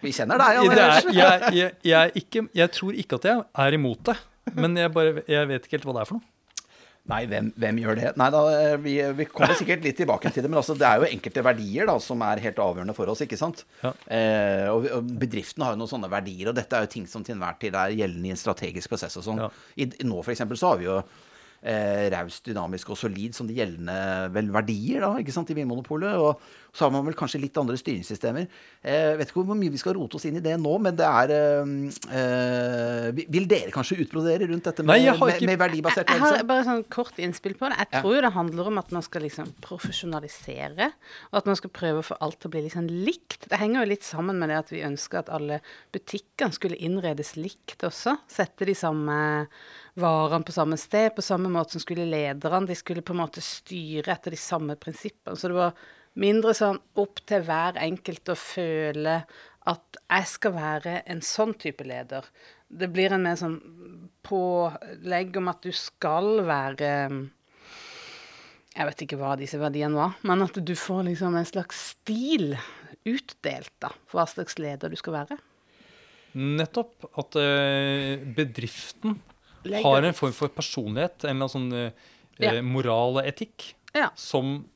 Vi 0.04 0.12
kjenner 0.12 0.36
deg, 0.42 0.58
Det 0.60 0.74
Anders. 0.76 1.06
er, 1.06 1.08
jeg, 1.16 1.54
jeg, 1.56 1.70
jeg, 1.88 1.96
er 2.02 2.20
ikke, 2.20 2.42
jeg 2.60 2.72
tror 2.76 2.98
ikke 3.00 3.16
at 3.16 3.28
jeg 3.30 3.44
er 3.64 3.76
imot 3.78 4.02
det, 4.10 4.16
men 4.52 4.76
jeg, 4.76 4.92
bare, 4.92 5.22
jeg 5.30 5.48
vet 5.48 5.64
ikke 5.64 5.78
helt 5.78 5.88
hva 5.88 5.94
det 5.96 6.02
er 6.04 6.10
for 6.10 6.18
noe. 6.18 6.28
Nei, 7.10 7.20
hvem, 7.30 7.52
hvem 7.54 7.76
gjør 7.82 7.98
det? 8.00 8.08
Nei 8.18 8.28
da, 8.34 8.40
eh, 8.56 8.76
vi, 8.82 8.96
vi 9.20 9.26
kommer 9.30 9.54
sikkert 9.60 9.84
litt 9.86 9.98
tilbake 10.00 10.32
til 10.34 10.42
det, 10.42 10.50
men 10.50 10.60
altså, 10.60 10.74
det 10.78 10.88
er 10.88 11.02
jo 11.02 11.10
enkelte 11.10 11.44
verdier 11.46 11.86
da, 11.90 11.94
som 12.02 12.24
er 12.26 12.42
helt 12.42 12.58
avgjørende 12.62 12.96
for 12.96 13.12
oss, 13.12 13.22
ikke 13.22 13.38
sant? 13.38 13.62
Ja. 13.84 13.92
Eh, 14.10 14.66
og, 14.72 14.88
og 14.98 15.14
bedriftene 15.22 15.68
har 15.68 15.76
jo 15.76 15.82
noen 15.84 15.92
sånne 15.92 16.10
verdier, 16.12 16.50
og 16.50 16.58
dette 16.58 16.78
er 16.78 16.86
jo 16.86 16.92
ting 16.96 17.06
som 17.10 17.24
til 17.26 17.36
enhver 17.36 17.60
tid 17.62 17.78
er 17.78 17.94
gjeldende 17.94 18.32
i 18.32 18.34
en 18.34 18.42
strategisk 18.42 18.92
prosess 18.92 19.18
og 19.20 19.26
sånn. 19.28 19.46
Ja. 19.46 19.50
I, 19.78 19.90
nå 20.08 20.20
eksempel 20.26 20.58
så 20.58 20.72
har 20.72 20.82
vi 20.82 20.88
jo 20.88 20.98
eh, 21.62 22.06
raust, 22.12 22.44
dynamisk 22.46 22.90
og 22.92 22.98
solid 23.00 23.36
som 23.36 23.48
de 23.48 23.56
gjeldende 23.58 23.96
vel 24.34 24.50
verdier 24.54 25.04
da, 25.04 25.12
ikke 25.22 25.34
sant, 25.34 25.50
i 25.52 25.56
Vinmonopolet. 25.58 26.18
Og 26.18 26.42
så 26.76 26.84
har 26.84 26.92
man 26.92 27.06
vel 27.08 27.14
kanskje 27.16 27.40
litt 27.40 27.56
andre 27.56 27.78
styringssystemer. 27.80 28.46
Jeg 28.84 29.16
vet 29.16 29.30
ikke 29.32 29.40
hvor 29.48 29.56
mye 29.56 29.72
vi 29.72 29.80
skal 29.80 29.94
rote 29.96 30.18
oss 30.18 30.26
inn 30.28 30.36
i 30.36 30.42
det 30.44 30.58
nå, 30.60 30.74
men 30.84 30.96
det 30.98 31.06
er 31.08 31.32
eh, 31.32 31.70
eh, 32.20 33.06
Vil 33.32 33.46
dere 33.48 33.72
kanskje 33.74 33.96
utbrodere 34.04 34.48
rundt 34.50 34.68
dette 34.68 34.84
med, 34.84 34.92
Nei, 34.92 34.98
jeg 35.06 35.16
har 35.16 35.32
ikke- 35.32 35.46
med, 35.46 35.52
med 35.54 35.62
verdibasert 35.64 36.12
Jeg 36.12 36.20
har 36.20 36.44
bare 36.44 36.66
sånn 36.68 36.84
kort 36.92 37.16
innspill 37.18 37.56
på 37.56 37.70
det. 37.72 37.78
Jeg 37.86 38.02
tror 38.02 38.14
jo 38.18 38.20
det 38.26 38.32
handler 38.36 38.66
om 38.70 38.78
at 38.82 38.92
man 38.92 39.02
skal 39.06 39.22
liksom 39.24 39.54
profesjonalisere, 39.64 40.90
og 41.32 41.38
at 41.40 41.46
man 41.48 41.56
skal 41.58 41.70
prøve 41.74 42.02
å 42.02 42.06
få 42.10 42.18
alt 42.20 42.38
til 42.40 42.50
å 42.50 42.54
bli 42.54 42.62
liksom 42.66 42.86
likt. 42.92 43.48
Det 43.48 43.58
henger 43.60 43.82
jo 43.84 43.90
litt 43.94 44.06
sammen 44.06 44.38
med 44.38 44.50
det 44.52 44.58
at 44.60 44.70
vi 44.74 44.84
ønsker 44.86 45.18
at 45.24 45.32
alle 45.32 45.60
butikkene 45.94 46.52
skulle 46.54 46.76
innredes 46.78 47.34
likt 47.40 47.82
også. 47.86 48.18
Sette 48.30 48.66
de 48.68 48.74
samme 48.76 49.18
varene 49.96 50.44
på 50.44 50.52
samme 50.52 50.76
sted, 50.80 51.14
på 51.16 51.24
samme 51.24 51.48
måte 51.52 51.72
som 51.76 51.80
skulle 51.84 52.04
lederne. 52.08 52.66
De 52.68 52.76
skulle 52.76 53.02
på 53.06 53.14
en 53.16 53.22
måte 53.24 53.40
styre 53.44 54.12
etter 54.12 54.34
de 54.34 54.40
samme 54.40 54.76
prinsippene. 54.76 55.36
Så 55.36 55.48
det 55.48 55.56
var 55.56 55.72
mindre 56.16 56.54
sånn 56.56 56.78
opp 56.96 57.20
til 57.28 57.42
hver 57.46 57.76
enkelt 57.82 58.28
å 58.32 58.36
føle 58.38 59.18
at 59.66 59.98
jeg 60.06 60.28
skal 60.30 60.52
være 60.54 61.00
en 61.10 61.20
sånn 61.26 61.54
type 61.58 61.84
leder. 61.84 62.24
Det 62.70 62.88
blir 62.94 63.12
en 63.12 63.22
mer 63.26 63.36
sånn 63.38 63.56
pålegg 64.26 65.36
om 65.40 65.48
at 65.52 65.60
du 65.66 65.72
skal 65.74 66.40
være 66.46 66.90
Jeg 68.76 68.86
vet 68.90 69.02
ikke 69.06 69.16
hva 69.20 69.34
disse 69.40 69.56
verdiene 69.60 69.96
var, 69.96 70.16
men 70.28 70.42
at 70.44 70.58
du 70.60 70.74
får 70.76 71.06
liksom 71.08 71.36
en 71.38 71.46
slags 71.48 71.78
stil 71.94 72.56
utdelt 73.08 73.72
da, 73.80 73.88
for 74.06 74.20
hva 74.20 74.26
slags 74.28 74.58
leder 74.60 74.92
du 74.92 74.96
skal 75.00 75.14
være. 75.22 75.38
Nettopp. 76.36 77.06
At 77.16 77.38
eh, 77.40 78.18
bedriften 78.36 79.14
Legger- 79.64 79.86
har 79.86 80.04
en 80.04 80.12
form 80.18 80.34
for 80.36 80.52
personlighet, 80.52 81.24
en 81.24 81.38
eller 81.38 81.46
annen 81.48 81.54
sånn 81.56 81.72
eh, 81.72 81.92
Ja. 82.38 82.60
moral 82.60 83.16
og 83.16 83.24
etikk, 83.24 83.70
Ja. 83.96 84.10
som 84.14 84.66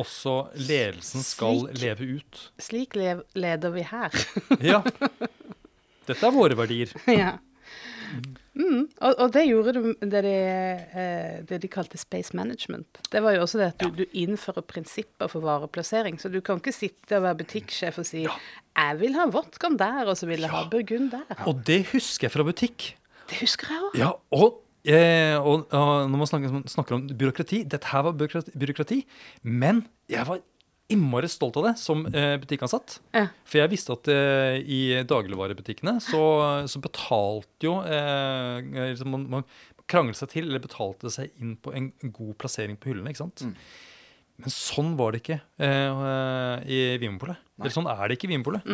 også 0.00 0.36
ledelsen 0.56 1.24
skal 1.24 1.64
Slik. 1.64 1.80
leve 1.82 2.10
ut. 2.18 2.44
Slik 2.62 2.96
lev 2.98 3.24
leder 3.34 3.74
vi 3.74 3.86
her. 3.88 4.14
Ja. 4.72 4.82
Dette 6.04 6.20
er 6.26 6.34
våre 6.34 6.56
verdier. 6.58 6.92
ja. 7.22 7.36
Mm, 8.54 8.84
og, 9.02 9.14
og 9.18 9.30
det 9.34 9.42
gjorde 9.48 9.72
du 9.74 9.86
det 9.98 10.20
de, 10.22 10.34
eh, 10.94 11.38
det 11.48 11.58
de 11.64 11.70
kalte 11.70 11.98
space 11.98 12.36
management. 12.36 13.00
Det 13.10 13.22
var 13.24 13.34
jo 13.34 13.42
også 13.42 13.58
det 13.58 13.70
at 13.72 13.82
du, 13.82 14.04
du 14.04 14.04
innfører 14.14 14.62
prinsipper 14.68 15.30
for 15.32 15.42
vareplassering. 15.42 16.20
Så 16.22 16.30
du 16.30 16.38
kan 16.44 16.60
ikke 16.62 16.74
sitte 16.74 17.18
og 17.18 17.24
være 17.26 17.40
butikksjef 17.42 17.98
og 17.98 18.06
si 18.06 18.26
'jeg 18.26 19.00
vil 19.00 19.14
ha 19.18 19.26
vodkaen 19.26 19.78
der', 19.78 20.06
og 20.06 20.16
så 20.16 20.26
vil 20.26 20.40
jeg 20.40 20.50
ha 20.50 20.68
burgund 20.70 21.10
der. 21.10 21.46
Og 21.46 21.66
det 21.66 21.86
husker 21.92 22.28
jeg 22.28 22.32
fra 22.36 22.46
butikk. 22.46 22.94
Det 23.30 23.40
husker 23.40 23.66
jeg 23.70 23.82
òg. 23.82 23.98
Ja, 23.98 24.10
og, 24.30 24.62
eh, 24.84 25.36
og, 25.38 25.66
og 25.72 26.10
når 26.10 26.16
man 26.22 26.26
snakker, 26.26 26.62
snakker 26.68 26.94
om 26.94 27.08
byråkrati 27.08 27.64
Dette 27.64 27.86
her 27.90 28.02
var 28.02 28.12
byråkrati, 28.12 28.50
byråkrati 28.58 29.06
men 29.42 29.86
jeg 30.10 30.26
var 30.28 30.42
innmari 30.92 31.28
stolt 31.32 31.56
av 31.56 31.64
det 31.70 31.74
som 31.80 32.02
eh, 32.10 32.34
butikkansatt. 32.42 32.98
Ja. 33.16 33.28
For 33.48 33.62
jeg 33.62 33.72
visste 33.72 33.94
at 33.96 34.10
eh, 34.12 34.58
i 34.60 34.80
dagligvarebutikkene 35.08 35.96
så, 36.04 36.20
så 36.70 36.82
betalte 36.84 37.68
jo 37.68 37.78
eh, 37.88 38.60
liksom 38.92 39.14
man, 39.16 39.24
man 39.38 39.46
kranglet 39.90 40.18
seg 40.20 40.30
til, 40.32 40.48
eller 40.48 40.62
betalte 40.64 41.10
seg 41.12 41.32
inn 41.40 41.56
på 41.60 41.72
en 41.76 41.90
god 42.04 42.34
plassering 42.40 42.76
på 42.80 42.92
hyllene. 42.92 43.12
ikke 43.12 43.24
sant? 43.24 43.46
Men 44.40 44.50
sånn 44.50 44.92
var 44.98 45.14
det 45.14 45.22
ikke 45.22 45.40
eh, 45.62 46.68
i 46.68 46.78
Vinmonopolet. 47.00 47.40
Eller 47.60 47.74
sånn 47.74 47.88
er 47.90 48.04
det 48.08 48.18
ikke 48.18 48.28
i 48.28 48.32
Vinmonopolet. 48.34 48.68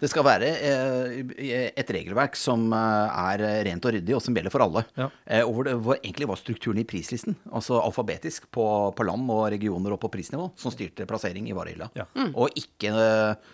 Det 0.00 0.08
skal 0.08 0.24
være 0.24 0.48
eh, 0.64 1.66
et 1.78 1.90
regelverk 1.92 2.36
som 2.38 2.62
eh, 2.72 3.18
er 3.34 3.42
rent 3.68 3.84
og 3.84 3.94
ryddig, 3.96 4.14
og 4.16 4.22
som 4.24 4.36
gjelder 4.36 4.54
for 4.54 4.64
alle. 4.64 4.82
Ja. 4.96 5.08
Eh, 5.26 5.42
og 5.44 5.52
hvor 5.54 5.68
det 5.68 5.74
hvor 5.84 5.98
egentlig 5.98 6.28
var 6.30 6.40
strukturen 6.40 6.80
i 6.80 6.86
prislisten, 6.88 7.36
altså 7.52 7.78
alfabetisk 7.82 8.48
på, 8.54 8.64
på 8.96 9.06
land 9.06 9.28
og 9.34 9.44
regioner 9.52 9.96
og 9.96 10.00
på 10.00 10.10
prisnivå, 10.14 10.48
som 10.60 10.72
styrte 10.72 11.08
plassering 11.08 11.50
i 11.50 11.56
varehylla. 11.56 11.90
Ja. 11.98 12.08
Og 12.32 12.56
ikke, 12.56 12.94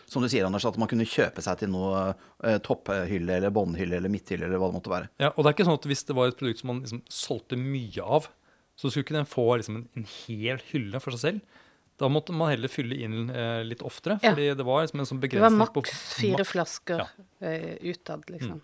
som 0.06 0.22
du 0.22 0.30
sier, 0.30 0.46
Anders, 0.46 0.66
at 0.68 0.78
man 0.78 0.90
kunne 0.90 1.08
kjøpe 1.08 1.42
seg 1.44 1.60
til 1.60 1.72
noe 1.74 2.08
topphylle 2.62 3.40
eller 3.40 3.54
båndhylle 3.54 3.98
eller 3.98 4.12
midthylle 4.12 4.46
eller 4.46 4.60
hva 4.62 4.70
det 4.70 4.78
måtte 4.78 4.92
være. 4.92 5.10
Ja, 5.22 5.32
og 5.32 5.42
det 5.42 5.50
er 5.50 5.56
ikke 5.56 5.68
sånn 5.68 5.80
at 5.80 5.90
hvis 5.90 6.06
det 6.06 6.16
var 6.18 6.30
et 6.30 6.38
produkt 6.38 6.62
som 6.62 6.70
man 6.70 6.82
liksom 6.84 7.02
solgte 7.10 7.58
mye 7.58 8.06
av, 8.06 8.30
så 8.76 8.90
skulle 8.90 9.06
ikke 9.06 9.16
den 9.16 9.28
få 9.28 9.46
liksom 9.56 9.80
en, 9.80 9.86
en 9.96 10.10
hel 10.26 10.60
hylle 10.70 11.00
for 11.02 11.16
seg 11.16 11.22
selv. 11.24 11.62
Da 11.98 12.08
måtte 12.12 12.32
man 12.36 12.50
heller 12.52 12.68
fylle 12.68 12.94
inn 13.06 13.30
eh, 13.30 13.62
litt 13.64 13.80
oftere, 13.82 14.18
Ja. 14.22 14.34
det 14.34 14.60
var 14.64 14.82
liksom 14.84 15.00
en 15.00 15.06
sånn 15.08 15.20
begrensning. 15.20 15.58
Det 15.58 15.58
var 15.58 15.82
maks 15.82 15.94
fire 16.20 16.44
flasker 16.44 16.98
Ja. 16.98 17.06
eh, 17.40 17.76
utad, 17.88 18.28
liksom. 18.30 18.60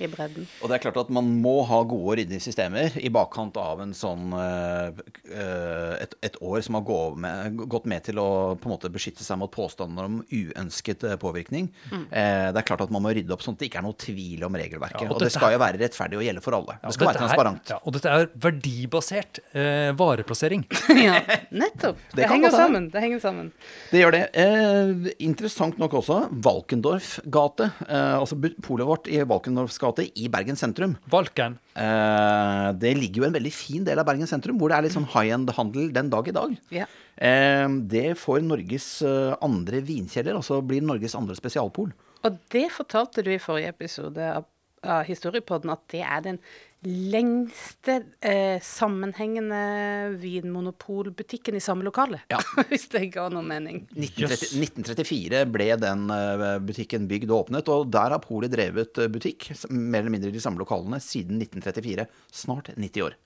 I 0.00 0.08
bredden. 0.08 0.46
Og 0.64 0.70
det 0.70 0.78
er 0.78 0.82
klart 0.86 0.96
at 0.96 1.10
man 1.12 1.26
må 1.42 1.60
ha 1.68 1.82
gode 1.84 2.08
og 2.08 2.16
ryddige 2.16 2.40
systemer 2.40 2.94
i 2.96 3.10
bakkant 3.12 3.58
av 3.60 3.82
en 3.84 3.92
sånn 3.96 4.32
eh, 4.32 5.02
eh, 5.28 5.94
et, 6.00 6.14
et 6.24 6.38
år 6.40 6.64
som 6.64 6.78
har 6.78 6.86
gått 6.88 7.18
med, 7.20 7.60
gått 7.68 7.88
med 7.90 8.06
til 8.08 8.20
å 8.22 8.28
på 8.56 8.70
en 8.70 8.74
måte 8.74 8.90
beskytte 8.92 9.26
seg 9.26 9.38
mot 9.42 9.52
påstander 9.52 10.08
om 10.08 10.22
uønsket 10.24 11.04
eh, 11.04 11.18
påvirkning. 11.20 11.68
Mm. 11.90 12.06
det 12.10 12.62
er 12.62 12.66
klart 12.66 12.82
at 12.86 12.92
man 12.94 13.04
må 13.04 13.12
rydde 13.12 13.34
opp 13.34 13.44
sånn 13.44 13.58
at 13.58 13.62
det 13.62 13.68
ikke 13.68 13.80
er 13.82 13.86
noe 13.86 13.98
tvil 14.00 14.46
om 14.46 14.56
regelverket. 14.56 15.04
Ja, 15.04 15.10
og 15.12 15.20
og, 15.20 15.26
det 15.26 15.34
skal 15.34 15.54
jo 15.54 15.60
være 15.60 15.80
rettferdig 15.82 16.18
og 16.18 16.24
gjelde 16.24 16.42
for 16.44 16.56
alle. 16.56 16.76
Ja, 16.78 16.88
det 16.88 16.96
skal 16.96 17.10
være 17.10 17.20
transparent. 17.20 17.72
Ja, 17.72 17.78
og 17.84 17.94
dette 17.96 18.14
er 18.14 18.26
verdibasert 18.46 19.40
eh, 19.52 19.90
vareplassering. 20.00 20.64
ja, 21.06 21.20
nettopp. 21.52 22.00
Det 22.14 22.22
Det, 22.22 22.28
henger 22.30 22.54
sammen. 22.54 22.88
Det 22.92 23.04
henger 23.04 23.22
sammen. 23.22 23.50
Det 23.92 24.02
gjør 24.02 24.16
det. 24.16 24.22
Eh, 24.40 25.10
interessant 25.28 25.80
nok 25.82 25.98
også, 26.00 26.22
Valkendorf 26.48 27.12
gate, 27.28 27.70
eh, 27.88 28.16
altså 28.16 28.38
polet 28.64 28.88
vårt 28.88 29.10
i 29.10 29.20
Valkendorfs 29.50 29.78
gate 29.80 30.06
i 30.14 30.28
Bergen 30.30 30.56
sentrum. 30.56 30.96
Valken. 31.10 31.58
Eh, 31.74 32.72
det 32.78 32.94
ligger 32.96 33.22
jo 33.22 33.26
en 33.28 33.34
veldig 33.34 33.52
fin 33.52 33.84
del 33.84 33.98
av 33.98 34.06
Bergen 34.06 34.28
sentrum, 34.28 34.58
hvor 34.58 34.70
det 34.70 34.78
er 34.78 34.86
litt 34.86 34.94
sånn 34.94 35.08
high 35.10 35.34
end-handel 35.34 35.90
den 35.92 36.10
dag 36.10 36.28
i 36.28 36.34
dag. 36.34 36.54
Ja. 36.70 36.86
Eh, 37.16 37.66
det 37.90 38.14
får 38.18 38.42
Norges 38.46 39.02
eh, 39.02 39.34
andre 39.42 39.82
vinkjeller, 39.82 40.38
altså 40.38 40.60
blir 40.62 40.82
Norges 40.82 41.16
andre 41.18 41.36
spesialpol. 41.38 41.92
Og 42.22 42.40
det 42.52 42.68
fortalte 42.74 43.24
du 43.24 43.32
i 43.34 43.40
forrige 43.40 43.72
episode 43.74 44.30
av, 44.36 44.46
av 44.84 45.04
Historiepodden, 45.08 45.72
at 45.72 45.82
det 45.90 46.04
er 46.04 46.26
den 46.26 46.42
lengste 46.86 48.02
eh, 48.20 48.60
sammenhengende 48.62 50.16
vinmonopolbutikken 50.20 51.56
i 51.56 51.60
samme 51.60 51.84
lokale. 51.84 52.22
Ja. 52.32 52.40
Hvis 52.70 52.88
det 52.92 53.06
ga 53.14 53.26
noen 53.32 53.48
mening. 53.50 53.82
1930, 53.92 54.60
1934 54.64 55.42
ble 55.52 55.68
den 55.82 56.06
eh, 56.14 56.46
butikken 56.64 57.08
bygd 57.10 57.28
og 57.30 57.44
åpnet, 57.44 57.68
og 57.72 57.90
der 57.92 58.16
har 58.16 58.22
polet 58.24 58.52
drevet 58.54 59.00
eh, 59.00 59.10
butikk, 59.12 59.50
mer 59.68 60.04
eller 60.04 60.14
mindre 60.16 60.32
i 60.32 60.36
de 60.36 60.42
samme 60.42 60.62
lokalene, 60.62 61.02
siden 61.04 61.42
1934. 61.42 62.08
Snart 62.42 62.72
90 62.76 63.10
år. 63.10 63.18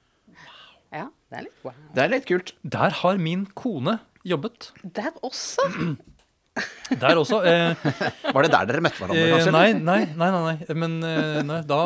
Ja, 0.95 1.09
det 1.31 1.39
er 1.39 1.47
litt 1.47 1.63
wow. 1.67 1.79
Det 1.95 2.03
er 2.03 2.11
litt 2.11 2.27
kult. 2.31 2.55
Der 2.63 2.99
har 3.03 3.23
min 3.23 3.47
kone 3.59 3.99
jobbet. 4.27 4.73
Der 4.83 5.15
også. 5.23 5.67
Der 7.01 7.17
også. 7.19 7.39
Eh, 7.49 7.75
Var 8.35 8.45
det 8.47 8.51
der 8.53 8.67
dere 8.69 8.83
møtte 8.85 9.01
hverandre, 9.01 9.23
eh, 9.25 9.33
kanskje? 9.33 9.53
nei, 9.57 9.73
nei, 9.75 9.97
nei, 10.15 10.29
nei, 10.31 10.43
nei. 10.45 10.77
Men 10.79 10.93
eh, 11.09 11.39
nei, 11.49 11.57
da, 11.67 11.79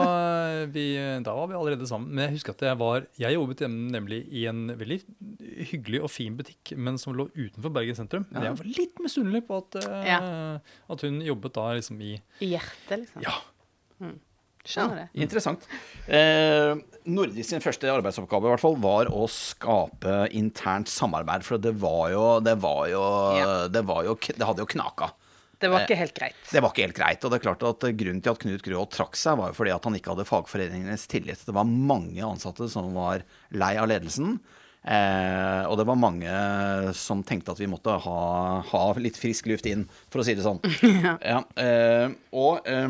vi, 0.74 0.84
da 1.24 1.34
var 1.38 1.48
vi 1.48 1.56
allerede 1.56 1.88
sammen. 1.88 2.10
Men 2.12 2.26
jeg 2.26 2.34
husker 2.36 2.52
at 2.56 2.64
jeg 2.68 2.78
var 2.82 3.06
Jeg 3.22 3.36
jobbet 3.38 3.62
nemlig 3.70 4.18
i 4.28 4.44
en 4.50 4.66
veldig 4.76 4.98
hyggelig 5.70 6.02
og 6.04 6.12
fin 6.12 6.36
butikk, 6.36 6.74
men 6.76 6.98
som 7.00 7.16
lå 7.16 7.28
utenfor 7.32 7.72
Bergen 7.78 7.96
sentrum. 7.96 8.26
Men 8.34 8.48
jeg 8.50 8.58
var 8.60 8.72
litt 8.82 9.00
misunnelig 9.06 9.44
på 9.48 9.62
at, 9.62 9.80
eh, 9.80 10.10
Ja. 10.12 10.20
at 10.90 11.06
hun 11.06 11.22
jobbet 11.24 11.56
da 11.56 11.70
liksom 11.78 12.02
i 12.04 12.16
I 12.44 12.52
hjertet, 12.56 13.06
liksom. 13.06 13.24
Ja. 13.24 13.38
Skjønner 14.68 14.98
det. 15.00 15.06
Interessant. 15.24 15.64
Eh, 16.06 16.74
Nordisk 17.08 17.48
sin 17.48 17.62
første 17.64 17.88
arbeidsoppgave 17.88 18.50
i 18.50 18.52
hvert 18.52 18.60
fall 18.60 18.76
var 18.82 19.08
å 19.08 19.24
skape 19.32 20.26
internt 20.36 20.90
samarbeid. 20.92 21.46
For 21.46 21.56
det 21.62 21.72
var 21.80 22.10
jo 22.12 22.26
Det, 22.44 22.58
var 22.60 22.82
jo, 22.92 23.00
Ja. 23.38 23.54
det, 23.72 23.82
var 23.88 24.04
jo, 24.04 24.14
det 24.28 24.44
hadde 24.44 24.64
jo 24.64 24.68
knaka. 24.68 25.10
Det 25.58 25.66
var 25.72 25.82
ikke 25.82 25.96
helt 25.98 26.14
greit. 26.14 26.36
Det 26.52 26.60
var 26.62 26.70
ikke 26.70 26.84
helt 26.86 26.98
greit. 27.00 27.24
Og 27.24 27.32
det 27.32 27.40
er 27.40 27.46
klart 27.48 27.64
at 27.66 27.80
grunnen 27.98 28.22
til 28.22 28.30
at 28.30 28.38
Knut 28.44 28.62
Grøholt 28.62 28.92
trakk 28.94 29.16
seg, 29.18 29.38
var 29.40 29.50
jo 29.50 29.56
fordi 29.58 29.72
at 29.74 29.88
han 29.88 29.96
ikke 29.98 30.12
hadde 30.12 30.28
fagforeningenes 30.28 31.08
tillit. 31.10 31.40
Det 31.48 31.54
var 31.56 31.66
mange 31.66 32.22
ansatte 32.22 32.68
som 32.70 32.92
var 32.94 33.24
lei 33.50 33.72
av 33.80 33.88
ledelsen. 33.90 34.36
Eh, 34.86 35.62
og 35.66 35.74
det 35.76 35.84
var 35.88 35.98
mange 35.98 36.32
som 36.96 37.24
tenkte 37.26 37.52
at 37.52 37.60
vi 37.60 37.68
måtte 37.68 37.92
ha, 38.04 38.20
ha 38.64 38.82
litt 39.02 39.18
frisk 39.18 39.48
luft 39.50 39.66
inn, 39.68 39.84
for 40.08 40.22
å 40.22 40.26
si 40.26 40.36
det 40.38 40.44
sånn. 40.46 40.60
ja. 41.32 41.42
eh, 41.60 42.06
og 42.38 42.68
eh, 42.68 42.86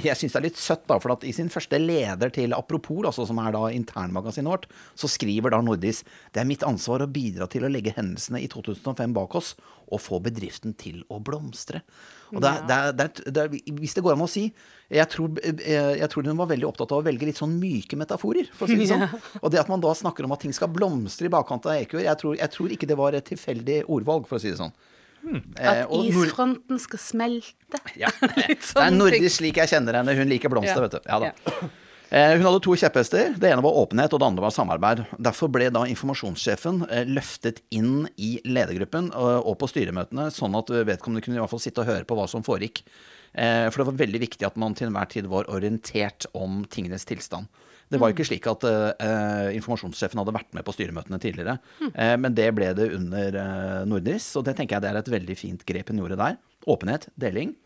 jeg 0.08 0.16
syns 0.18 0.34
det 0.34 0.40
er 0.40 0.46
litt 0.48 0.60
søtt, 0.60 0.86
da, 0.88 0.98
for 1.02 1.14
at 1.14 1.26
i 1.28 1.34
sin 1.36 1.52
første 1.52 1.78
leder 1.80 2.32
til 2.34 2.56
Apropos, 2.56 3.04
altså, 3.04 3.28
som 3.28 3.40
er 3.42 3.54
da 3.54 3.66
internmagasinet 3.74 4.50
vårt, 4.50 4.70
så 4.98 5.10
skriver 5.10 5.54
da 5.54 5.60
Nordis 5.64 6.02
det 6.34 6.42
er 6.42 6.48
mitt 6.48 6.64
ansvar 6.66 7.04
å 7.04 7.10
bidra 7.10 7.48
til 7.50 7.66
å 7.66 7.72
legge 7.72 7.94
hendelsene 7.96 8.42
i 8.42 8.48
2005 8.50 9.14
bak 9.16 9.36
oss 9.38 9.54
og 9.90 10.02
få 10.02 10.20
bedriften 10.24 10.74
til 10.78 11.04
å 11.10 11.20
blomstre. 11.22 11.84
Og 12.32 12.40
det, 12.42 12.50
er- 12.50 12.62
det, 12.66 12.76
er- 12.76 12.92
det, 12.92 13.06
er- 13.06 13.30
det, 13.50 13.62
hvis 13.80 13.94
det 13.96 14.02
går 14.06 14.14
an 14.16 14.22
å 14.26 14.28
si 14.30 14.44
jeg 14.90 15.06
tror, 15.06 15.36
eh, 15.46 15.98
jeg 16.00 16.08
tror 16.10 16.26
hun 16.26 16.36
var 16.40 16.48
veldig 16.50 16.66
opptatt 16.66 16.90
av 16.90 16.98
å 16.98 17.04
velge 17.06 17.22
litt 17.28 17.38
sånn 17.38 17.52
myke 17.62 17.94
metaforer. 17.98 18.48
for 18.52 18.66
å 18.66 18.68
si 18.72 18.74
det 18.80 18.88
sånn. 18.94 19.04
Og 19.42 19.50
det 19.54 19.60
at 19.62 19.68
man 19.70 19.80
da 19.82 19.92
snakker 19.94 20.26
om 20.26 20.32
at 20.34 20.40
ting 20.42 20.52
skal 20.56 20.66
blomstre 20.74 21.28
i 21.28 21.30
bakkant 21.30 21.66
av 21.70 21.76
Ekur, 21.78 22.00
jeg 22.02 22.18
tror, 22.18 22.34
jeg 22.40 22.50
tror 22.50 22.72
ikke 22.74 22.88
det 22.90 22.96
var 22.98 23.14
et 23.14 23.28
tilfeldig 23.30 23.84
ordvalg, 23.86 24.26
for 24.26 24.40
å 24.40 24.42
si 24.42 24.50
det 24.50 24.58
sånn. 24.58 24.72
Hmm. 25.20 25.42
At 25.60 25.90
isfronten 25.94 26.78
skal 26.80 26.98
smelte. 26.98 27.78
ja. 28.00 28.08
Litt 28.48 28.66
Det 28.66 28.82
er 28.82 28.90
nordisk 28.96 29.36
slik 29.38 29.58
jeg 29.62 29.68
kjenner 29.76 30.00
henne. 30.00 30.14
Hun 30.18 30.26
liker 30.32 30.48
blomster, 30.50 30.80
Ja. 30.80 30.88
vet 30.88 30.96
du. 30.96 31.00
Ja, 31.06 31.18
da. 31.20 31.30
Ja. 31.30 31.70
Eh, 32.10 32.32
Hun 32.36 32.42
hadde 32.42 32.60
to 32.66 32.74
kjepphester. 32.74 33.36
Det 33.38 33.52
ene 33.52 33.62
var 33.62 33.78
åpenhet, 33.78 34.12
og 34.12 34.18
det 34.18 34.26
andre 34.26 34.42
var 34.42 34.54
samarbeid. 34.54 35.04
Derfor 35.22 35.50
ble 35.52 35.68
da 35.70 35.84
informasjonssjefen 35.86 36.82
eh, 36.90 37.06
løftet 37.06 37.62
inn 37.70 38.08
i 38.18 38.32
ledergruppen 38.44 39.12
eh, 39.14 39.38
og 39.38 39.56
på 39.60 39.70
styremøtene, 39.70 40.26
sånn 40.34 40.58
at 40.58 40.74
vedkommende 40.74 41.22
kunne 41.24 41.38
i 41.38 41.42
hvert 41.44 41.54
fall 41.54 41.62
sitte 41.62 41.84
og 41.84 41.90
høre 41.92 42.08
på 42.08 42.18
hva 42.18 42.26
som 42.30 42.46
foregikk. 42.46 42.84
For 43.30 43.78
det 43.78 43.84
var 43.86 43.94
veldig 43.94 44.18
viktig 44.24 44.42
at 44.42 44.56
man 44.58 44.72
til 44.74 44.88
enhver 44.88 45.06
tid 45.06 45.28
var 45.30 45.46
orientert 45.54 46.24
om 46.34 46.64
tingenes 46.66 47.04
tilstand. 47.06 47.46
Det 47.90 47.98
var 47.98 48.10
jo 48.10 48.14
ikke 48.14 48.26
slik 48.28 48.46
at 48.46 48.64
uh, 48.66 49.48
informasjonssjefen 49.54 50.20
hadde 50.20 50.34
vært 50.36 50.52
med 50.54 50.66
på 50.66 50.74
styremøtene 50.76 51.18
tidligere, 51.22 51.56
eh, 51.90 52.14
men 52.22 52.36
det 52.38 52.46
ble 52.54 52.68
det 52.78 52.86
under 52.94 53.38
uh, 53.38 53.80
Nordris, 53.90 54.28
og 54.38 54.46
det 54.46 54.54
tenker 54.58 54.76
jeg 54.76 54.84
det 54.84 54.92
er 54.92 55.00
et 55.00 55.10
veldig 55.10 55.36
fint 55.38 55.64
grep 55.66 55.90
hun 55.90 56.02
gjorde 56.02 56.18
der. 56.20 56.38
Åpenhet, 56.70 57.08
deling. 57.18 57.56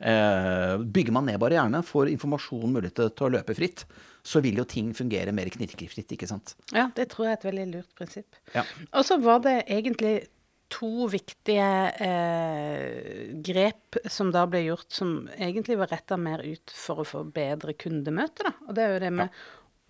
Eh, 0.00 0.76
bygger 0.80 1.12
man 1.12 1.26
ned 1.28 1.38
barrierene, 1.42 1.82
får 1.84 2.08
informasjon 2.14 2.72
mulighet 2.72 2.94
til- 2.96 3.26
å 3.28 3.32
løpe 3.36 3.54
fritt, 3.54 3.84
så 4.24 4.40
vil 4.40 4.56
jo 4.56 4.64
ting 4.64 4.94
fungere 4.96 5.32
mer 5.32 5.50
knirkefritt, 5.52 6.08
ikke 6.16 6.28
sant. 6.28 6.54
Ja, 6.72 6.88
det 6.94 7.10
tror 7.10 7.26
jeg 7.26 7.32
er 7.32 7.38
et 7.40 7.48
veldig 7.52 7.66
lurt 7.74 7.94
prinsipp. 7.98 8.36
Ja. 8.54 8.64
Og 8.94 9.04
så 9.04 9.20
var 9.20 9.40
det 9.44 9.66
egentlig 9.68 10.28
to 10.70 11.06
viktige 11.10 11.66
eh, 12.00 13.32
grep 13.42 13.98
som 14.08 14.30
da 14.32 14.46
ble 14.46 14.62
gjort, 14.68 14.86
som 14.88 15.28
egentlig 15.36 15.76
var 15.80 15.90
retta 15.90 16.16
mer 16.16 16.44
ut 16.46 16.70
for 16.74 17.02
å 17.02 17.06
få 17.08 17.24
bedre 17.32 17.74
kundemøte. 17.74 18.46
Da. 18.46 18.52
Og 18.68 18.74
det 18.76 18.84
er 18.84 18.92
jo 18.94 19.00
det 19.04 19.12
med 19.12 19.40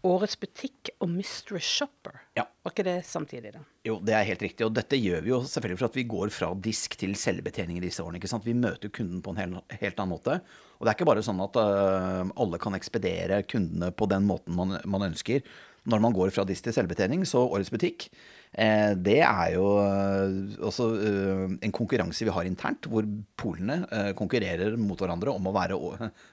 Årets 0.07 0.39
butikk 0.41 0.91
og 1.03 1.11
Mystery 1.13 1.61
Shopper. 1.61 2.23
Ja. 2.39 2.47
Var 2.65 2.73
ikke 2.73 2.87
det 2.87 2.97
samtidig, 3.05 3.53
da? 3.53 3.61
Jo, 3.85 3.99
det 4.05 4.15
er 4.17 4.25
helt 4.29 4.45
riktig. 4.45 4.65
Og 4.65 4.73
dette 4.77 4.97
gjør 4.97 5.25
vi 5.25 5.33
jo 5.33 5.41
selvfølgelig 5.45 5.81
for 5.81 5.91
at 5.91 5.99
vi 5.99 6.07
går 6.09 6.33
fra 6.33 6.49
disk 6.69 6.97
til 7.01 7.13
selvbetjening 7.21 7.81
i 7.81 7.85
disse 7.85 8.05
årene. 8.05 8.21
ikke 8.21 8.31
sant? 8.33 8.49
Vi 8.49 8.57
møter 8.57 8.89
jo 8.89 8.95
kunden 8.97 9.21
på 9.25 9.35
en 9.35 9.41
hel, 9.43 9.59
helt 9.83 10.01
annen 10.01 10.15
måte. 10.15 10.39
Og 10.79 10.87
det 10.87 10.93
er 10.93 10.97
ikke 10.97 11.11
bare 11.11 11.25
sånn 11.25 11.43
at 11.45 11.59
uh, 11.61 12.33
alle 12.41 12.61
kan 12.63 12.77
ekspedere 12.79 13.43
kundene 13.45 13.91
på 13.93 14.09
den 14.09 14.25
måten 14.29 14.57
man, 14.57 14.79
man 14.89 15.05
ønsker. 15.11 15.45
Når 15.89 16.03
man 16.05 16.13
går 16.13 16.33
fra 16.35 16.45
disk 16.49 16.67
til 16.67 16.75
selvbetjening, 16.77 17.25
så 17.29 17.41
Årets 17.47 17.71
butikk, 17.73 18.09
eh, 18.53 18.93
det 19.01 19.21
er 19.25 19.55
jo 19.55 19.65
øh, 19.81 20.59
også 20.69 20.89
eh, 21.09 21.57
en 21.65 21.73
konkurranse 21.73 22.27
vi 22.27 22.35
har 22.37 22.45
internt, 22.45 22.85
hvor 22.91 23.07
polene 23.41 23.81
eh, 23.89 24.11
konkurrerer 24.19 24.77
mot 24.77 25.01
hverandre 25.01 25.33
om 25.33 25.49
å 25.49 25.55
være, 25.57 25.79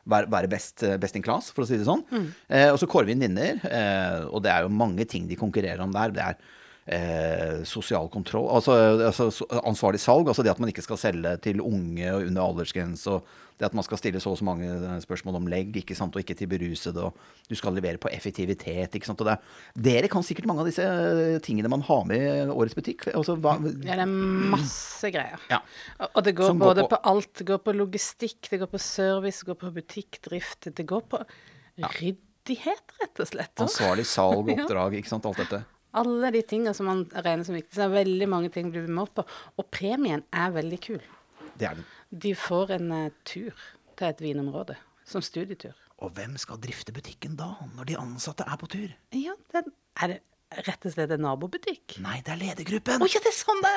være, 0.03 0.31
være 0.35 0.51
best, 0.51 0.83
best 0.99 1.15
in 1.15 1.23
class, 1.23 1.51
for 1.55 1.63
å 1.63 1.69
si 1.69 1.79
det 1.79 1.87
sånn. 1.87 2.03
Eh, 2.49 2.67
og 2.73 2.81
så 2.81 2.89
kårer 2.91 3.07
vi 3.07 3.15
en 3.15 3.27
vinner, 3.27 3.63
eh, 3.71 4.27
og 4.27 4.43
det 4.43 4.51
er 4.51 4.67
jo 4.67 4.73
mange 4.83 5.07
ting 5.07 5.29
de 5.29 5.39
konkurrerer 5.39 5.83
om 5.85 5.95
der. 5.95 6.15
Det 6.15 6.25
er 6.27 6.39
eh, 6.87 7.63
sosial 7.67 8.07
kontroll, 8.13 8.47
altså, 8.55 8.73
altså 9.09 9.27
ansvarlig 9.67 9.99
salg, 9.99 10.27
altså 10.31 10.43
det 10.45 10.51
at 10.53 10.59
man 10.63 10.69
ikke 10.71 10.85
skal 10.85 10.97
selge 11.01 11.33
til 11.43 11.59
unge 11.61 12.07
og 12.13 12.23
under 12.29 12.41
aldersgrense, 12.47 13.11
og 13.17 13.27
det 13.57 13.65
at 13.65 13.73
man 13.73 13.81
skal 13.83 13.97
stille 13.97 14.19
så 14.21 14.29
og 14.31 14.37
så 14.37 14.45
mange 14.45 14.67
eh, 14.69 14.99
spørsmål 15.01 15.35
om 15.39 15.47
legg, 15.49 15.75
ikke 15.81 15.95
sant, 15.97 16.15
og 16.15 16.21
ikke 16.21 16.35
til 16.37 16.47
berusede, 16.51 17.01
og 17.09 17.17
du 17.49 17.55
skal 17.57 17.73
levere 17.75 17.97
på 17.97 18.11
effektivitet, 18.13 18.93
ikke 18.95 19.09
sant, 19.09 19.19
og 19.23 19.27
det 19.27 19.33
er, 19.35 19.55
dere 19.89 20.11
kan 20.13 20.23
sikkert 20.23 20.45
mange 20.47 20.61
av 20.63 20.69
disse 20.69 20.85
eh, 20.85 21.39
tingene 21.43 21.71
man 21.73 21.81
har 21.87 22.05
med 22.07 22.21
i 22.21 22.45
årets 22.53 22.77
butikk, 22.77 23.07
altså 23.17 23.35
hva, 23.41 23.57
Ja, 23.83 23.97
det 23.97 24.05
er 24.05 24.13
masse 24.53 25.11
greier. 25.11 25.41
Ja. 25.51 25.59
Og- 26.13 26.23
det 26.23 26.35
går 26.37 26.51
Som 26.53 26.59
går 26.59 26.73
både 26.73 26.83
på- 26.87 26.93
på, 26.95 27.01
alt. 27.11 27.33
Det 27.41 27.47
går 27.47 27.57
på 27.65 27.73
logistikk, 27.75 28.49
det 28.49 28.59
går 28.61 28.71
på 28.71 28.79
service, 28.79 29.39
det 29.43 29.47
går 29.51 29.59
på 29.65 29.73
butikkdrift. 29.75 30.69
Det 30.75 30.85
går 30.85 31.01
på 31.09 31.19
ryddighet, 31.77 32.93
rett 33.01 33.19
og 33.21 33.27
slett. 33.27 33.53
ansvarlig 33.63 34.05
salg, 34.05 34.47
og 34.51 34.53
oppdrag, 34.63 34.95
ikke 35.01 35.11
sant, 35.11 35.25
alt 35.29 35.37
dette. 35.43 35.63
Alle 35.95 36.31
de 36.35 36.41
tingene 36.45 36.73
som 36.75 36.89
man 36.89 37.05
regner 37.13 37.47
som 37.47 37.55
viktig. 37.55 37.71
Så 37.73 37.83
det 37.83 37.87
er 37.87 37.95
veldig 37.95 38.27
mange 38.29 38.51
ting 38.53 38.71
du 38.73 38.81
blir 38.81 38.93
målt 38.93 39.13
på. 39.17 39.25
Og 39.57 39.69
premien 39.73 40.25
er 40.35 40.53
veldig 40.55 40.79
kul. 40.83 41.01
Det 41.57 41.69
er 41.69 41.79
den. 41.79 41.87
De 42.11 42.33
får 42.37 42.75
en 42.77 42.91
uh, 42.91 43.15
tur 43.27 43.55
til 43.97 44.07
et 44.09 44.23
vinområde. 44.23 44.77
Som 45.07 45.23
studietur. 45.23 45.75
Og 46.03 46.11
hvem 46.13 46.35
skal 46.37 46.59
drifte 46.61 46.93
butikken 46.93 47.37
da, 47.39 47.53
når 47.73 47.89
de 47.89 47.97
ansatte 47.97 48.45
er 48.45 48.59
på 48.59 48.69
tur? 48.69 48.91
Ja, 49.15 49.33
den, 49.55 49.71
er 49.97 50.13
det 50.13 50.19
rett 50.63 50.85
og 50.87 50.93
slett 50.93 51.11
en 51.11 51.21
nabobutikk? 51.25 51.97
Nei, 52.03 52.21
det 52.25 52.31
er 52.33 52.39
ledergruppen. 52.39 53.01
Å 53.03 53.07
ja, 53.11 53.19
det 53.23 53.31
er 53.33 53.35
sånn 53.35 53.59
det! 53.65 53.73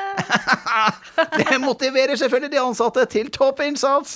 Det 1.40 1.56
motiverer 1.61 2.16
selvfølgelig 2.16 2.50
de 2.54 2.59
ansatte 2.62 3.02
til 3.12 3.28
toppinnsats! 3.35 4.14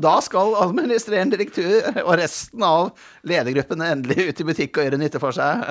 Da 0.00 0.14
skal 0.24 0.54
administrerende 0.62 1.36
direktør 1.36 1.98
og 2.04 2.12
resten 2.20 2.62
av 2.64 2.92
ledergruppen 3.28 3.82
endelig 3.84 4.28
ut 4.30 4.40
i 4.42 4.46
butikk 4.48 4.78
og 4.80 4.86
gjøre 4.86 5.00
nytte 5.02 5.20
for 5.22 5.34
seg. 5.36 5.64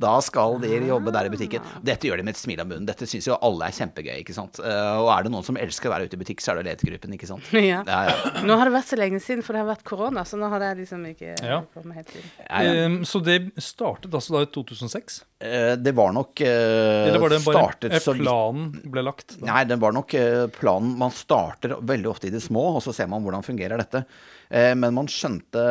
Da 0.00 0.14
skal 0.24 0.56
de 0.62 0.72
jobbe 0.88 1.12
der 1.14 1.28
i 1.28 1.32
butikken. 1.32 1.64
Dette 1.86 2.08
gjør 2.08 2.22
de 2.22 2.26
med 2.26 2.34
et 2.36 2.40
smil 2.40 2.62
om 2.64 2.70
munnen. 2.72 2.88
Dette 2.88 3.06
syns 3.10 3.28
jo 3.28 3.36
alle 3.44 3.68
er 3.68 3.76
kjempegøy, 3.76 4.16
ikke 4.24 4.36
sant. 4.36 4.58
Eh, 4.62 4.96
Og 4.98 5.10
er 5.14 5.26
det 5.28 5.32
noen 5.34 5.46
som 5.46 5.58
elsker 5.60 5.90
å 5.90 5.94
være 5.94 6.08
ute 6.08 6.18
i 6.18 6.22
butikk, 6.24 6.42
så 6.42 6.54
er 6.54 6.62
det 6.62 6.72
ledergruppen, 6.72 7.14
ikke 7.18 7.30
sant. 7.30 7.52
Ja. 7.68 7.82
Ja, 7.86 8.00
ja. 8.08 8.44
Nå 8.48 8.56
har 8.56 8.68
det 8.70 8.74
vært 8.78 8.88
så 8.88 8.96
lenge 8.98 9.18
siden, 9.22 9.42
for 9.44 9.52
det 9.54 9.60
har 9.64 9.68
vært 9.74 9.84
korona, 9.86 10.22
så 10.26 10.38
nå 10.40 10.48
har 10.52 10.62
det 10.64 10.72
liksom 10.80 11.04
ikke 11.12 11.34
Ja. 11.44 11.60
kommet 11.76 11.98
helt 12.00 12.14
inn. 12.16 12.28
Ja, 12.46 12.62
ja. 12.64 12.76
Ehm, 12.86 13.00
så 13.06 13.20
det 13.24 13.38
startet 13.60 14.14
altså 14.14 14.38
da 14.38 14.44
i 14.46 14.50
2006? 14.54 15.18
Eh, 15.44 15.57
Det 15.80 15.92
var 15.96 16.12
nok 16.16 16.40
eh, 16.44 17.08
Eller 17.08 17.22
var 17.22 17.32
det 17.32 17.40
bare 17.46 17.90
eh, 17.90 18.00
så 18.02 18.14
planen 18.16 18.70
ble 18.92 19.04
lagt? 19.06 19.36
Da? 19.38 19.46
Nei, 19.50 19.62
det 19.70 19.78
var 19.82 19.94
nok 19.96 20.14
eh, 20.18 20.46
planen. 20.54 20.94
Man 21.00 21.14
starter 21.14 21.76
veldig 21.80 22.10
ofte 22.10 22.28
i 22.30 22.34
det 22.34 22.42
små, 22.44 22.64
og 22.76 22.82
så 22.84 22.94
ser 22.96 23.10
man 23.10 23.24
hvordan 23.24 23.46
fungerer 23.46 23.80
dette. 23.80 24.04
Eh, 24.48 24.74
Men 24.78 24.96
man 24.96 25.10
skjønte 25.12 25.64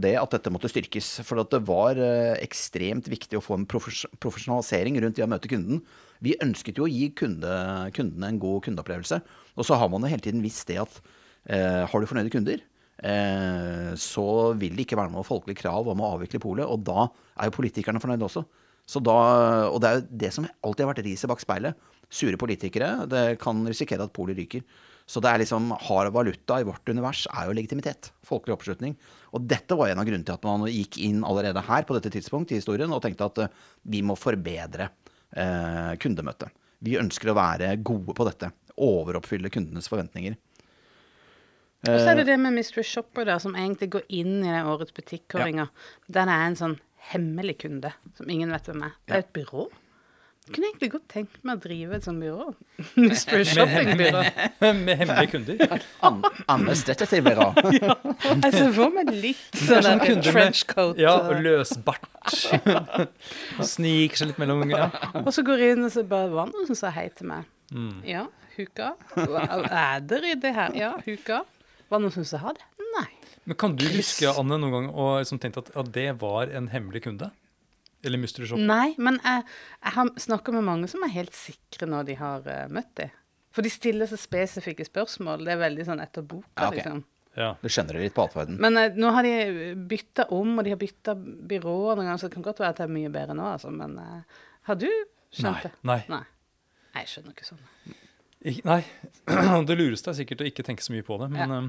det 0.00 0.14
at 0.20 0.36
dette 0.36 0.52
måtte 0.54 0.70
styrkes. 0.70 1.12
For 1.26 1.42
det 1.42 1.62
var 1.68 1.98
eh, 2.00 2.36
ekstremt 2.44 3.10
viktig 3.10 3.38
å 3.40 3.44
få 3.44 3.58
en 3.58 3.68
profes 3.70 4.04
profesjonalisering 4.22 5.00
rundt 5.02 5.18
det 5.18 5.26
å 5.26 5.30
møte 5.30 5.50
kunden. 5.50 5.82
Vi 6.20 6.36
ønsket 6.44 6.78
jo 6.78 6.84
å 6.86 6.90
gi 6.90 7.08
kunde, 7.16 7.50
kundene 7.96 8.28
en 8.34 8.40
god 8.42 8.66
kundeopplevelse. 8.68 9.20
Og 9.56 9.66
så 9.66 9.78
har 9.80 9.88
man 9.92 10.04
jo 10.04 10.10
hele 10.12 10.24
tiden 10.24 10.44
visst 10.44 10.68
det 10.70 10.80
at 10.82 11.00
eh, 11.48 11.82
har 11.88 12.00
du 12.00 12.08
fornøyde 12.10 12.32
kunder, 12.32 12.60
eh, 13.02 13.90
så 13.98 14.26
vil 14.60 14.76
det 14.76 14.86
ikke 14.86 14.98
være 15.00 15.14
noe 15.14 15.26
folkelig 15.26 15.58
krav 15.62 15.88
om 15.90 16.02
å 16.04 16.14
avvikle 16.16 16.42
polet. 16.42 16.68
Og 16.68 16.84
da 16.86 17.08
er 17.40 17.48
jo 17.48 17.56
politikerne 17.56 18.02
fornøyde 18.02 18.26
også. 18.28 18.44
Så 18.90 19.02
da, 19.04 19.16
og 19.70 19.78
det 19.82 19.88
er 19.88 19.98
jo 19.98 20.20
det 20.24 20.30
som 20.34 20.46
alltid 20.66 20.84
har 20.84 20.92
vært 20.92 21.04
riset 21.06 21.30
bak 21.30 21.42
speilet. 21.42 21.90
Sure 22.10 22.38
politikere 22.40 23.04
det 23.06 23.36
kan 23.42 23.62
risikere 23.68 24.02
at 24.06 24.14
polet 24.16 24.38
ryker. 24.40 24.64
Så 25.10 25.22
det 25.22 25.30
er 25.30 25.42
liksom 25.42 25.72
hard 25.88 26.12
valuta 26.14 26.60
i 26.60 26.66
vårt 26.66 26.86
univers 26.90 27.24
er 27.30 27.48
jo 27.48 27.54
legitimitet. 27.58 28.12
Folkelig 28.26 28.54
oppslutning. 28.54 28.96
Og 29.34 29.46
dette 29.50 29.74
var 29.78 29.90
en 29.90 30.02
av 30.02 30.06
grunnene 30.06 30.26
til 30.26 30.36
at 30.36 30.46
man 30.46 30.66
gikk 30.70 31.00
inn 31.02 31.24
allerede 31.26 31.62
her 31.66 31.86
på 31.86 31.96
dette 31.96 32.12
tidspunkt 32.14 32.52
i 32.52 32.60
historien 32.60 32.90
og 32.94 33.02
tenkte 33.02 33.26
at 33.26 33.40
eh, 33.42 33.56
vi 33.90 34.02
må 34.06 34.14
forbedre 34.18 34.86
eh, 34.86 35.96
kundemøtet. 36.02 36.54
Vi 36.86 36.98
ønsker 37.00 37.32
å 37.32 37.38
være 37.38 37.72
gode 37.86 38.14
på 38.16 38.26
dette. 38.28 38.52
Overoppfylle 38.80 39.50
kundenes 39.52 39.90
forventninger. 39.90 40.38
Og 41.88 41.96
så 41.96 42.12
er 42.12 42.20
det 42.20 42.28
det 42.28 42.36
med 42.36 42.52
Mystery 42.52 42.84
Shopper, 42.84 43.24
da, 43.24 43.38
som 43.40 43.54
egentlig 43.56 43.88
går 43.94 44.02
inn 44.12 44.42
i 44.44 44.50
det 44.52 44.62
årets 44.68 44.92
Ja. 45.32 45.66
Den 46.12 46.28
er 46.28 46.42
en 46.44 46.58
sånn 46.58 46.76
hemmelig 47.12 47.58
kunde 47.64 47.92
som 48.18 48.28
ingen 48.30 48.50
vet 48.52 48.66
hvem 48.70 48.82
er. 48.88 48.92
Det 49.08 49.14
er 49.16 49.24
et 49.24 49.32
byrå. 49.36 49.68
Jeg 50.50 50.54
kunne 50.56 50.68
egentlig 50.70 50.88
godt 50.90 51.04
tenkt 51.12 51.34
meg 51.46 51.58
å 51.58 51.62
drive 51.62 51.94
et 51.98 52.06
sånt 52.06 52.22
byrå. 52.24 52.46
Mystery 52.98 53.44
Shopping-byrå. 53.46 54.22
Med 54.80 54.98
hemmelige 54.98 55.30
kunder? 55.34 55.82
An 56.08 56.22
Anders 56.50 56.82
detektivbyrå. 56.88 57.50
Jeg 57.60 58.52
ser 58.56 58.72
for 58.74 58.90
meg 58.94 59.12
litt 59.14 59.60
sånn 59.60 59.84
sånn 59.84 60.00
med- 60.00 60.24
trenchcoat. 60.26 60.98
Ja, 60.98 61.12
og- 61.20 61.36
og 61.36 61.44
løs. 61.44 61.76
Sniker 63.62 64.16
seg 64.22 64.32
litt 64.32 64.40
mellom 64.42 64.64
ja. 64.72 64.88
Og 65.24 65.30
så 65.36 65.44
går 65.46 65.62
jeg 65.64 65.76
inn 65.76 65.86
og 65.86 65.92
så 65.94 66.02
bare 66.08 66.30
var 66.32 66.50
det 66.50 66.56
noen 66.58 66.70
som 66.72 66.78
sa 66.82 66.90
hei 66.94 67.06
til 67.14 67.30
meg. 67.30 67.46
Mm. 67.70 68.00
Ja, 68.08 68.24
huka. 68.56 68.94
Er 69.20 70.00
det 70.02 70.22
ryddig 70.24 70.54
her? 70.56 70.74
Ja, 70.78 70.92
huka. 71.04 71.44
Var 71.90 71.98
det 72.00 72.04
noen 72.08 72.16
som 72.16 72.26
sa 72.26 72.52
det? 72.56 72.64
Nei. 72.96 73.06
Men 73.48 73.56
kan 73.56 73.76
du 73.78 73.86
huske, 73.88 74.28
Anne, 74.30 74.58
noen 74.60 74.74
gang 74.74 74.88
og 74.92 75.20
liksom 75.22 75.40
tenkt 75.42 75.58
at, 75.60 75.70
at 75.80 75.88
det 75.94 76.08
var 76.20 76.50
en 76.54 76.68
hemmelig 76.72 77.02
kunde? 77.06 77.30
Eller 78.04 78.20
mystery 78.20 78.46
shop? 78.48 78.60
Nei, 78.64 78.94
men 79.00 79.18
jeg, 79.24 79.44
jeg 79.84 79.94
har 79.96 80.10
snakka 80.24 80.52
med 80.56 80.64
mange 80.64 80.88
som 80.88 81.02
er 81.04 81.12
helt 81.14 81.34
sikre 81.36 81.88
når 81.90 82.06
de 82.08 82.14
har 82.20 82.44
uh, 82.46 82.66
møtt 82.72 82.92
dem. 83.00 83.10
For 83.52 83.66
de 83.66 83.72
stiller 83.72 84.06
så 84.06 84.16
spesifikke 84.20 84.84
spørsmål. 84.86 85.42
Det 85.44 85.52
er 85.56 85.58
veldig 85.64 85.84
sånn 85.88 86.00
etter 86.04 86.24
boka, 86.24 86.48
Ja, 86.54 86.68
okay. 86.68 86.78
liksom. 86.80 87.02
Ja. 87.38 87.48
Du 87.62 87.68
skjønner 87.72 87.96
det 87.98 88.04
litt 88.06 88.14
på 88.16 88.24
atferden. 88.24 88.56
Men 88.62 88.78
uh, 88.78 88.86
nå 88.96 89.10
har 89.16 89.26
de 89.26 89.34
bytta 89.90 90.28
om, 90.36 90.54
og 90.60 90.64
de 90.68 90.72
har 90.74 90.80
bytta 90.80 91.16
byråer 91.18 91.98
noen 91.98 92.06
ganger, 92.08 92.22
så 92.22 92.30
det 92.30 92.36
kan 92.38 92.46
godt 92.46 92.62
være 92.62 92.72
at 92.76 92.80
det 92.80 92.86
er 92.86 92.94
mye 92.96 93.12
bedre 93.16 93.36
nå, 93.36 93.48
altså. 93.56 93.72
Men 93.74 93.98
uh, 94.00 94.40
har 94.70 94.80
du 94.80 94.88
skjønt 94.88 95.50
Nei. 95.50 95.64
det? 95.66 95.72
Nei. 95.92 95.98
Nei. 96.14 96.22
Nei, 96.94 97.02
jeg 97.04 97.12
skjønner 97.12 97.36
ikke 97.36 97.50
sånn. 97.50 97.66
Nei. 98.66 98.80
Det 99.68 99.76
lureste 99.76 100.10
er 100.14 100.16
sikkert 100.22 100.40
å 100.42 100.48
ikke 100.48 100.64
tenke 100.66 100.82
så 100.84 100.94
mye 100.94 101.04
på 101.06 101.20
det, 101.20 101.28
men 101.36 101.52
Ja. 101.52 101.60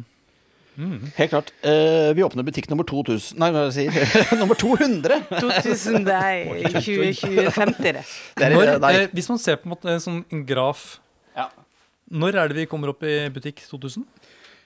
Um, 0.78 0.98
Helt 1.18 1.34
klart. 1.34 1.52
Uh, 1.66 2.12
vi 2.18 2.24
åpner 2.26 2.46
butikk 2.48 2.70
nummer 2.72 2.88
2000 2.88 3.40
Nei, 3.42 3.50
hva 3.54 3.66
er 3.68 3.74
sier? 3.76 3.96
nummer 4.42 4.58
200! 4.60 5.20
2000, 5.34 6.06
det 6.08 6.18
er 6.18 6.78
2050, 6.78 7.98
det. 7.98 8.06
Er, 8.38 8.56
når, 8.56 8.76
eh, 8.92 9.08
Hvis 9.16 9.30
man 9.32 9.42
ser 9.42 9.60
på 9.62 9.70
en 9.70 9.76
måte 9.76 9.92
en 9.92 10.04
sånn 10.04 10.22
en 10.32 10.46
graf 10.48 11.00
Ja. 11.38 11.50
Når 12.12 12.38
er 12.38 12.52
det 12.52 12.60
vi 12.62 12.68
kommer 12.72 12.92
opp 12.92 13.04
i 13.08 13.16
butikk 13.34 13.64
2000? 13.70 14.06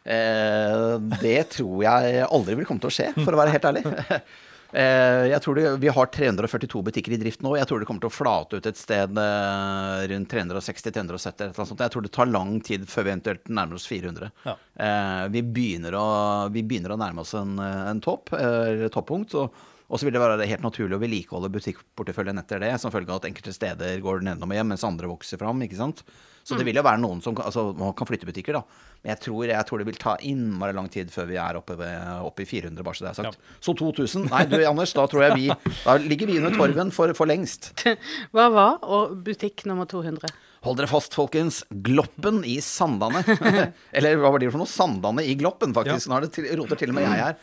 Eh, 0.05 0.95
det 1.21 1.39
tror 1.55 1.81
jeg 1.85 2.25
aldri 2.25 2.57
vil 2.59 2.67
komme 2.69 2.81
til 2.81 2.91
å 2.91 2.93
skje, 2.93 3.11
for 3.19 3.33
å 3.33 3.39
være 3.41 3.55
helt 3.55 3.69
ærlig. 3.71 3.85
Eh, 4.71 5.25
jeg 5.31 5.41
tror 5.43 5.55
det, 5.55 5.65
Vi 5.83 5.91
har 5.93 6.09
342 6.11 6.81
butikker 6.89 7.15
i 7.15 7.19
drift 7.21 7.43
nå. 7.45 7.55
Jeg 7.59 7.67
tror 7.69 7.79
det 7.79 7.89
kommer 7.89 8.03
til 8.03 8.11
å 8.11 8.15
flate 8.15 8.59
ut 8.59 8.69
et 8.69 8.79
sted 8.79 9.19
eh, 9.21 10.07
rundt 10.11 10.33
360-370. 10.33 11.45
eller 11.45 11.53
noe 11.53 11.69
sånt. 11.69 11.85
Jeg 11.85 11.93
tror 11.93 12.05
det 12.05 12.13
tar 12.15 12.31
lang 12.31 12.57
tid 12.65 12.87
før 12.89 13.07
vi 13.07 13.13
eventuelt 13.13 13.47
nærmer 13.49 13.79
oss 13.79 13.87
400. 13.91 14.31
Ja. 14.47 14.57
Eh, 14.87 15.23
vi, 15.35 15.45
begynner 15.45 15.99
å, 15.99 16.07
vi 16.53 16.65
begynner 16.65 16.95
å 16.95 16.99
nærme 16.99 17.23
oss 17.23 17.35
en, 17.37 17.57
en 17.59 18.03
topp, 18.03 18.33
eller 18.39 18.91
toppunkt. 18.93 19.37
Og, 19.39 19.63
og 19.85 19.99
så 19.99 20.07
vil 20.07 20.15
det 20.15 20.21
være 20.21 20.47
helt 20.49 20.63
naturlig 20.65 20.97
å 20.97 21.01
vedlikeholde 21.01 21.51
butikkporteføljen 21.53 22.41
etter 22.41 22.63
det, 22.63 22.71
som 22.81 22.93
følge 22.93 23.13
av 23.13 23.21
at 23.21 23.27
enkelte 23.29 23.53
steder 23.53 23.99
går 24.01 24.23
nedom 24.25 24.49
og 24.49 24.57
hjem, 24.57 24.71
mens 24.73 24.85
andre 24.87 25.09
vokser 25.11 25.41
fram. 25.41 25.61
ikke 25.65 25.77
sant? 25.77 26.01
Så 26.45 26.57
det 26.57 26.65
vil 26.67 26.77
jo 26.77 26.83
være 26.85 27.01
noen 27.01 27.23
som 27.25 27.33
altså, 27.41 27.71
man 27.73 27.93
kan 27.97 28.05
flytte 28.05 28.27
butikker, 28.29 28.53
da. 28.59 28.61
Men 29.01 29.15
jeg 29.15 29.21
tror, 29.23 29.45
jeg 29.49 29.65
tror 29.65 29.81
det 29.81 29.87
vil 29.87 29.97
ta 30.01 30.13
innmari 30.25 30.75
lang 30.77 30.89
tid 30.93 31.09
før 31.13 31.29
vi 31.31 31.39
er 31.41 31.57
oppe, 31.57 31.77
ved, 31.79 31.95
oppe 32.21 32.45
i 32.45 32.49
400, 32.49 32.85
bare 32.85 32.97
så 32.97 33.05
det 33.05 33.11
er 33.11 33.17
sagt. 33.19 33.47
Så 33.65 33.73
2000 33.77 34.27
Nei, 34.29 34.43
du 34.49 34.59
Anders, 34.61 34.93
da 34.93 35.07
tror 35.09 35.25
jeg 35.25 35.39
vi 35.39 35.47
Da 35.85 35.97
ligger 36.01 36.29
vi 36.29 36.37
under 36.37 36.53
torven 36.53 36.93
for, 36.93 37.13
for 37.17 37.29
lengst. 37.29 37.71
Hva 38.35 38.49
var 38.53 38.85
og 38.85 39.17
butikk 39.25 39.65
nummer 39.69 39.89
200? 39.89 40.29
Hold 40.65 40.79
dere 40.81 40.89
fast, 40.89 41.13
folkens. 41.17 41.63
Gloppen 41.85 42.41
i 42.45 42.57
Sandane. 42.63 43.21
Eller 43.95 44.17
hva 44.17 44.31
var 44.33 44.41
det 44.41 44.49
for 44.49 44.63
noe? 44.63 44.69
Sandane 44.69 45.21
i 45.25 45.35
Gloppen, 45.37 45.75
faktisk. 45.77 46.09
Nå 46.09 46.17
er 46.17 46.25
det 46.25 46.31
til, 46.33 46.47
roter 46.57 46.79
til 46.81 46.89
og 46.89 46.97
med 46.97 47.05
jeg 47.05 47.21
her. 47.21 47.37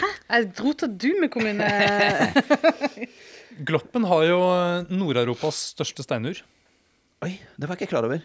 Jeg 0.00 0.50
roter 0.60 0.90
du 0.90 1.08
med 1.22 1.30
kommune... 1.32 1.66
Gloppen 3.68 4.04
har 4.04 4.22
jo 4.28 4.38
eh, 4.52 4.90
Nord-Europas 4.92 5.56
største 5.72 6.04
steinur. 6.04 6.42
Oi, 7.24 7.30
det 7.56 7.64
var 7.68 7.72
jeg 7.78 7.86
ikke 7.86 7.94
klar 7.94 8.04
over. 8.08 8.20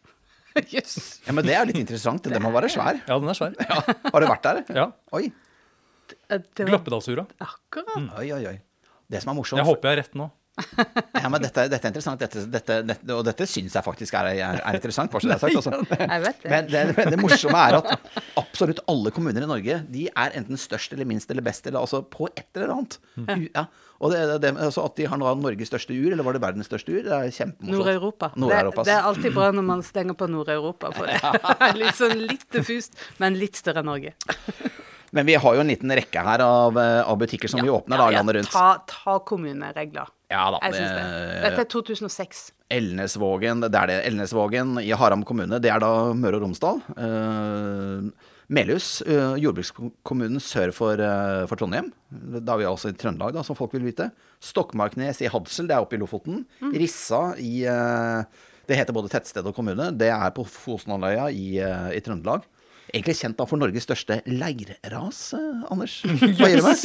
Jøss. 0.74 0.98
Ja, 1.26 1.34
Men 1.34 1.46
det 1.48 1.56
er 1.58 1.66
litt 1.66 1.80
interessant. 1.80 2.22
Den 2.30 2.42
må 2.44 2.52
være 2.54 2.70
svær. 2.70 3.00
Ja, 3.08 3.16
den 3.18 3.30
er 3.32 3.38
svær. 3.38 3.56
Ja. 3.58 3.80
Har 4.12 4.22
du 4.22 4.28
vært 4.30 4.46
der? 4.46 4.60
Ja. 4.76 4.86
Oi. 5.18 5.24
Det 6.30 6.38
var 6.62 6.70
Gloppedalsura. 6.70 7.26
akkurat. 7.42 7.96
Oi, 8.20 8.28
oi, 8.36 8.42
oi. 8.52 8.56
Det 9.10 9.22
som 9.24 9.32
er 9.32 9.38
morsomt 9.40 9.58
Jeg 9.58 9.66
håper 9.66 9.90
jeg 9.90 9.96
er 9.98 10.02
rett 10.04 10.14
nå. 10.18 10.28
Ja, 10.58 11.28
men 11.30 11.42
dette, 11.42 11.64
dette 11.70 11.86
er 11.86 11.92
interessant, 11.92 12.20
dette, 12.20 12.42
dette, 12.84 13.14
og 13.14 13.22
dette 13.26 13.46
syns 13.48 13.76
jeg 13.76 13.84
faktisk 13.86 14.16
er, 14.18 14.30
er, 14.34 14.58
er 14.60 14.78
interessant. 14.78 15.12
Bare 15.12 15.24
så 15.24 15.30
det 15.30 15.36
er 15.36 15.42
sagt, 15.44 15.56
Også. 15.60 15.70
Det. 15.90 16.50
Men 16.50 16.70
det, 16.70 16.82
det, 16.96 17.06
det 17.14 17.20
morsomme 17.20 17.60
er 17.68 17.78
at 17.80 18.18
absolutt 18.40 18.82
alle 18.90 19.12
kommuner 19.14 19.44
i 19.44 19.48
Norge 19.48 19.80
De 19.92 20.06
er 20.08 20.36
enten 20.38 20.60
størst 20.60 20.94
eller 20.96 21.08
minst 21.08 21.30
eller 21.32 21.44
best, 21.46 21.66
eller 21.68 21.80
altså 21.82 22.02
på 22.02 22.28
et 22.32 22.46
eller 22.58 22.74
annet. 22.76 22.98
Ja. 23.54 23.66
Og 24.00 24.14
det, 24.14 24.20
det, 24.40 24.52
altså 24.56 24.84
At 24.88 24.96
de 24.96 25.06
har 25.12 25.20
nå 25.20 25.32
Norges 25.40 25.68
største 25.68 25.94
ur, 25.94 26.10
eller 26.12 26.24
var 26.24 26.36
det 26.36 26.42
verdens 26.44 26.70
største 26.70 26.94
ur, 26.94 27.02
det 27.04 27.12
er 27.12 27.32
kjempemorsomt. 27.36 27.76
Nord-Europa. 27.78 28.30
Nord-Europas. 28.40 28.88
det 28.88 28.94
er 28.96 29.08
alltid 29.10 29.36
bra 29.36 29.50
når 29.56 29.66
man 29.72 29.84
stenger 29.86 30.16
på 30.16 30.28
Nord-Europa. 30.30 30.92
For 30.96 31.10
det 31.10 31.56
er 31.68 31.80
litt 31.80 31.98
sånn 31.98 32.16
litt 32.24 32.46
diffust, 32.52 32.96
men 33.20 33.36
litt 33.40 33.60
større 33.60 33.84
enn 33.84 33.92
Norge. 33.92 34.16
Men 35.10 35.26
vi 35.26 35.34
har 35.42 35.56
jo 35.56 35.62
en 35.62 35.70
liten 35.70 35.90
rekke 35.90 36.22
her 36.22 36.42
av, 36.44 36.78
eh, 36.78 37.00
av 37.02 37.18
butikker 37.18 37.50
som 37.50 37.60
vi 37.62 37.70
åpner 37.72 37.98
da, 37.98 38.08
landet 38.14 38.38
rundt. 38.38 38.52
Ta, 38.54 38.78
ta 38.88 39.18
kommuneregler. 39.26 40.08
Ja 40.30 40.44
da. 40.54 40.58
Jeg 40.62 40.76
syns 40.78 40.92
det. 40.94 41.04
det- 41.10 41.42
Dette 41.50 41.60
er 41.64 41.70
2006. 41.74 42.42
Elnesvågen, 42.70 43.60
det 43.64 43.74
er 43.74 43.86
det. 43.90 43.96
Elnesvågen 44.12 44.76
i 44.82 44.92
Haram 44.94 45.24
kommune, 45.26 45.58
det 45.60 45.70
er 45.72 45.80
da 45.82 46.12
Møre 46.14 46.38
og 46.38 46.44
Romsdal. 46.44 46.78
Uh, 46.94 48.10
Melhus, 48.50 49.00
uh, 49.06 49.34
jordbrukskommunen 49.42 50.38
sør 50.42 50.70
for, 50.74 50.94
uh, 51.02 51.46
for 51.50 51.56
Trondheim. 51.58 51.90
Da 52.10 52.54
er 52.54 52.58
vi 52.62 52.68
altså 52.70 52.90
i 52.90 52.96
Trøndelag, 52.98 53.34
da, 53.34 53.42
som 53.46 53.58
folk 53.58 53.72
vil 53.74 53.82
vite. 53.88 54.10
Stokmarknes 54.42 55.20
i 55.22 55.30
Hadsel, 55.30 55.66
det 55.66 55.74
er 55.76 55.82
oppe 55.82 55.98
i 55.98 56.00
Lofoten. 56.02 56.44
Rissa 56.74 57.34
i 57.42 57.64
uh, 57.66 58.22
Det 58.70 58.78
heter 58.78 58.94
både 58.94 59.10
tettsted 59.10 59.46
og 59.50 59.54
kommune. 59.56 59.90
Det 59.98 60.10
er 60.14 60.30
på 60.30 60.46
Fosenhalvøya 60.46 61.26
i, 61.34 61.58
i 61.58 62.00
Trøndelag. 62.06 62.46
Egentlig 62.94 63.16
kjent 63.20 63.36
da 63.38 63.44
for 63.46 63.58
Norges 63.58 63.82
største 63.86 64.20
leirras, 64.30 65.34
Anders. 65.70 66.00
Hva 66.38 66.50
gjør 66.50 66.62
det 66.62 66.66
meg? 66.70 66.78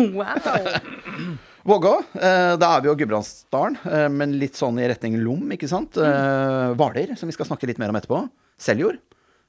Wow. 0.14 1.36
Vågå, 1.66 1.92
eh, 2.16 2.54
da 2.56 2.70
er 2.76 2.80
vi 2.84 2.88
jo 2.88 2.94
Gudbrandsdalen, 2.96 3.76
eh, 3.84 4.08
men 4.08 4.38
litt 4.40 4.56
sånn 4.56 4.78
i 4.80 4.86
retning 4.88 5.18
Lom, 5.20 5.44
ikke 5.52 5.68
sant? 5.68 5.96
Eh, 6.00 6.72
Hvaler, 6.78 7.12
som 7.20 7.28
vi 7.28 7.34
skal 7.36 7.46
snakke 7.50 7.68
litt 7.68 7.78
mer 7.82 7.92
om 7.92 7.98
etterpå. 8.00 8.22
Seljord. 8.60 8.98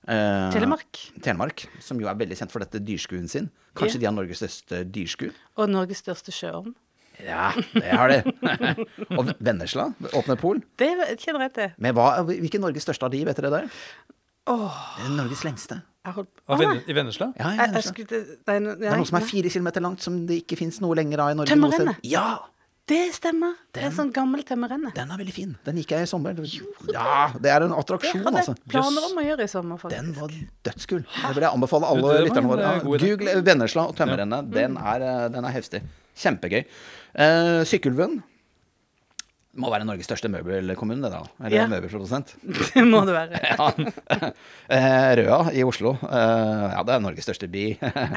Eh, 0.07 0.49
Telemark. 0.51 0.99
Telemark, 1.23 1.67
som 1.79 1.99
jo 2.01 2.07
er 2.11 2.15
veldig 2.19 2.35
kjent 2.39 2.51
for 2.51 2.59
dette 2.63 2.81
dyrskuen 2.83 3.29
sin. 3.29 3.49
Kanskje 3.75 3.95
Ja. 3.95 3.99
de 3.99 4.05
har 4.09 4.13
Norges 4.17 4.41
største 4.41 4.83
dyrsku? 4.91 5.31
Og 5.57 5.69
Norges 5.69 6.01
største 6.03 6.33
sjøorm. 6.35 6.73
Ja, 7.23 7.51
det 7.73 7.83
har 7.91 8.09
de. 8.09 8.23
og 9.17 9.31
Vennesla, 9.39 9.93
åpne 10.11 10.35
pol. 10.41 10.61
Det 10.77 10.89
kjenner 11.21 11.45
jeg 11.47 11.53
til. 11.53 11.71
Men 11.77 11.93
hva, 11.95 12.25
hvilken 12.25 12.61
Norges 12.65 12.83
største 12.87 13.03
av 13.05 13.11
de, 13.11 13.23
vet 13.27 13.37
dere 13.37 13.51
det? 13.61 13.69
Oh. 14.49 14.73
Norges 15.13 15.43
lengste. 15.45 15.83
Jeg 16.05 16.13
holdt 16.15 16.29
Ah, 16.47 16.57
Venn- 16.57 16.81
I 16.89 16.93
Vennesla? 16.97 17.27
Ja, 17.37 17.51
i 17.53 17.57
Vennesla. 17.57 17.81
skulle 17.91 18.07
Det, 18.07 18.37
er 18.47 18.59
no... 18.63 18.75
Det 18.75 18.87
er 18.89 18.97
noe 18.97 19.05
som 19.09 19.17
er 19.19 19.27
fire 19.27 19.49
kilometer 19.53 19.81
langt, 19.85 20.01
som 20.01 20.25
det 20.27 20.41
ikke 20.43 20.57
fins 20.57 20.79
noe 20.81 20.95
lenger 20.97 21.19
av 21.21 21.31
i 21.31 21.37
Norge. 21.37 21.51
Tømmerrennet. 21.53 22.01
Ja! 22.03 22.39
Det 22.91 23.13
stemmer. 23.15 23.53
Det 23.71 23.83
er 23.83 23.85
en 23.91 23.93
sånn 23.95 24.09
gammel 24.11 24.41
tømmerrenne. 24.43 24.89
Den 24.97 25.11
er 25.13 25.19
veldig 25.21 25.31
fin. 25.35 25.51
Den 25.63 25.77
gikk 25.79 25.91
jeg 25.93 26.03
i 26.03 26.09
sommer. 26.09 26.33
Ja, 26.91 27.29
det 27.39 27.51
er 27.53 27.63
en 27.63 27.71
attraksjon 27.77 28.17
Det 28.17 28.25
attraksjon, 28.25 28.25
hadde 28.25 28.41
altså. 28.41 28.55
jeg 28.57 28.71
planer 28.73 29.05
om 29.07 29.19
å 29.21 29.23
gjøre 29.27 29.45
i 29.45 29.51
sommer, 29.53 29.77
faktisk. 29.79 30.01
Den 30.01 30.09
var 30.17 30.33
dødskul. 30.67 31.03
Det 31.05 31.31
vil 31.37 31.45
jeg 31.45 31.51
anbefale 31.55 31.91
alle 31.93 32.01
Du, 32.17 32.25
lytterne 32.25 32.49
våre. 32.51 32.65
eh, 32.65 32.81
Ja. 32.81 32.97
Google 33.05 33.35
Vennesla 33.47 33.85
og 33.87 33.95
Tømmerrennet. 33.95 34.49
Den, 34.51 34.75
er, 34.81 35.05
eh, 35.07 35.27
den 35.37 35.45
er 35.45 35.55
heftig. 35.55 35.83
Kjempegøy. 36.17 36.65
Uh, 37.15 37.61
Sykkylven 37.69 38.17
må 39.59 39.67
være 39.73 39.83
Norges 39.87 40.07
største 40.07 40.29
møbelkommune, 40.31 41.01
det 41.03 41.11
da. 41.11 41.23
Eller 41.43 41.57
Ja. 41.57 41.67
møbelprodusent. 41.67 42.35
Det 42.75 42.83
må 42.87 43.01
det 43.07 43.15
være. 43.17 43.41
Ja. 43.51 44.31
Eh, 44.71 45.11
Røa 45.19 45.51
i 45.53 45.63
Oslo. 45.67 45.97
Eh, 46.07 46.67
ja, 46.71 46.83
det 46.87 46.93
er 46.95 47.03
Norges 47.03 47.27
største 47.27 47.49
by. 47.51 47.65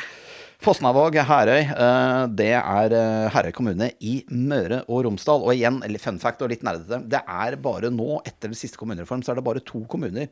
Fosnavåg, 0.65 1.17
Herøy. 1.27 1.65
eh, 1.75 2.27
det 2.39 2.53
er 2.55 2.95
Herøy 3.35 3.51
kommune 3.53 3.91
i 4.01 4.21
Møre 4.31 4.85
og 4.89 5.03
Romsdal. 5.09 5.43
Og 5.43 5.53
igjen, 5.57 5.83
fun 6.01 6.21
fact 6.23 6.43
og 6.47 6.53
litt 6.55 6.63
nerdete, 6.65 7.03
det 7.11 7.21
er 7.27 7.57
bare 7.61 7.91
nå, 7.93 8.21
etter 8.25 8.49
den 8.53 8.55
siste 8.59 8.79
kommunereform, 8.81 9.25
så 9.27 9.33
er 9.35 9.41
det 9.41 9.45
bare 9.51 9.61
to 9.67 9.83
kommuner 9.91 10.31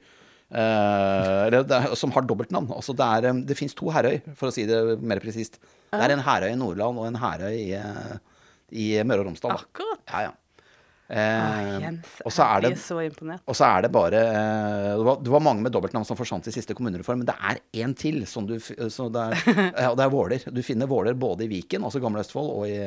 som 1.97 2.12
har 2.12 2.27
dobbeltnavn. 2.29 2.69
Altså 2.77 2.93
det 2.97 3.07
er, 3.09 3.38
det 3.49 3.57
fins 3.59 3.73
to 3.79 3.88
Herøy, 3.93 4.19
for 4.37 4.51
å 4.51 4.55
si 4.55 4.67
det 4.69 4.79
mer 5.01 5.21
presist. 5.25 5.59
Det 5.93 6.01
er 6.05 6.12
en 6.15 6.23
Herøy 6.25 6.51
i 6.53 6.59
Nordland 6.61 7.01
og 7.01 7.07
en 7.09 7.17
Herøy 7.21 7.57
i, 7.57 7.73
i 8.85 8.87
Møre 9.09 9.25
og 9.25 9.31
Romsdal. 9.31 9.55
Akkurat. 9.57 10.03
Ja, 10.12 10.21
ja. 10.29 10.33
Ah, 11.12 11.59
Eh, 11.61 11.81
Jens, 11.83 12.12
og 12.25 12.33
så 12.33 12.44
er 12.46 12.61
det 12.64 12.70
så 12.81 12.96
imponert. 13.05 13.42
og 13.46 13.57
så 13.59 13.66
er 13.68 13.83
det 13.85 13.90
bare 13.92 14.20
eh, 14.33 14.92
det 14.96 15.05
var, 15.05 15.18
det 15.20 15.33
var 15.35 15.42
mange 15.44 15.61
med 15.66 15.72
dobbeltnavn 15.75 16.07
som 16.09 16.16
forsvant 16.16 16.46
i 16.48 16.55
siste 16.55 16.72
kommunereform, 16.79 17.20
men 17.20 17.29
det 17.29 17.35
er 17.37 17.61
én 17.85 17.92
til. 18.01 18.22
Som 18.27 18.46
du, 18.48 18.55
f- 18.57 18.72
det 18.72 18.88
er, 18.88 19.88
og 19.90 19.98
det 20.01 20.07
er 20.07 20.12
Våler. 20.14 20.46
Du 20.48 20.62
finner 20.64 20.88
Våler 20.88 21.12
både 21.14 21.44
i 21.44 21.51
Viken, 21.53 21.85
altså 21.85 22.01
gamle 22.01 22.25
Østfold, 22.25 22.48
og 22.55 22.64
i, 22.70 22.79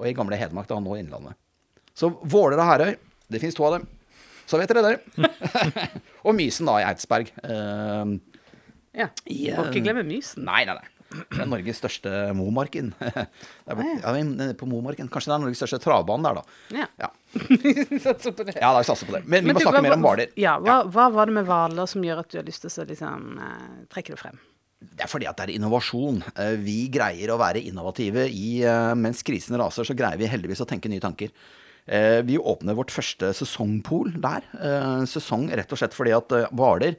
og 0.00 0.08
i 0.08 0.14
gamle 0.16 0.38
Hedmark, 0.40 0.68
da, 0.70 0.78
nå 0.80 0.96
Innlandet. 1.02 1.36
Så 1.92 2.08
Våler 2.22 2.56
og 2.62 2.64
Herøy, 2.70 2.94
det 3.28 3.40
fins 3.42 3.54
to 3.58 3.66
av 3.68 3.76
dem. 3.76 3.84
Så 4.48 4.58
vet 4.58 4.72
dere 4.72 4.94
det. 4.96 5.30
og 6.26 6.34
Mysen, 6.34 6.66
da, 6.70 6.78
i 6.80 6.88
Eidsberg. 6.88 7.28
Eh, 7.44 8.16
Ja. 8.96 9.06
Må 9.06 9.62
eh, 9.62 9.68
ikke 9.70 9.84
glemme 9.84 10.02
Mysen. 10.08 10.42
Nei, 10.48 10.64
nei, 10.66 10.74
nei. 10.80 10.88
Det 11.10 11.40
er 11.42 11.48
Norges 11.50 11.80
største 11.82 12.10
Momarken. 12.38 12.92
Er, 13.00 13.26
ja, 13.70 14.52
på 14.58 14.66
Momarken. 14.70 15.08
Kanskje 15.10 15.32
det 15.32 15.36
er 15.36 15.42
Norges 15.44 15.58
største 15.62 15.80
travbane 15.82 16.22
der, 16.28 16.38
da. 16.38 16.44
Ja. 16.78 16.86
Ja, 17.02 17.10
Satser 18.04 18.34
på 18.36 18.46
det. 18.46 18.54
ja 18.60 18.70
da, 18.74 18.78
vi 18.82 18.86
satser 18.88 19.08
på 19.10 19.16
det. 19.16 19.24
Men 19.26 19.44
vi 19.46 19.52
må 19.52 19.58
du, 19.58 19.64
snakke 19.64 19.80
hva- 19.80 19.86
mer 19.88 19.96
om 19.96 20.04
Hvaler. 20.06 20.30
Ja, 20.40 20.54
hva, 20.62 20.80
hva 20.90 21.08
var 21.14 21.30
det 21.30 21.36
med 21.40 21.48
Hvaler 21.50 21.90
som 21.90 22.04
gjør 22.06 22.22
at 22.24 22.30
du 22.32 22.38
har 22.40 22.46
lyst 22.46 22.62
til 22.66 22.70
å 22.70 22.86
liksom, 22.88 23.26
eh, 23.42 23.68
trekke 23.92 24.14
det 24.14 24.20
frem? 24.22 24.38
Det 24.80 25.04
er 25.04 25.10
fordi 25.12 25.26
at 25.28 25.36
det 25.36 25.48
er 25.48 25.54
innovasjon. 25.58 26.22
Eh, 26.40 26.54
Vi 26.62 26.78
greier 26.94 27.34
å 27.34 27.40
være 27.42 27.60
innovative 27.68 28.28
i 28.32 28.62
eh, 28.64 28.94
Mens 28.96 29.20
krisen 29.26 29.58
raser, 29.60 29.84
så 29.84 29.96
greier 29.98 30.16
vi 30.20 30.30
heldigvis 30.30 30.62
å 30.64 30.68
tenke 30.70 30.88
nye 30.88 31.02
tanker. 31.04 31.34
Eh, 31.90 32.20
Vi 32.24 32.38
åpner 32.38 32.78
vårt 32.78 32.94
første 32.94 33.34
sesongpol 33.36 34.14
der. 34.22 34.46
Eh, 34.56 35.02
Sesong 35.10 35.50
rett 35.52 35.74
og 35.74 35.82
slett 35.82 35.96
fordi 35.96 36.14
at 36.16 36.32
eh, 36.38 36.46
Hvaler 36.54 36.96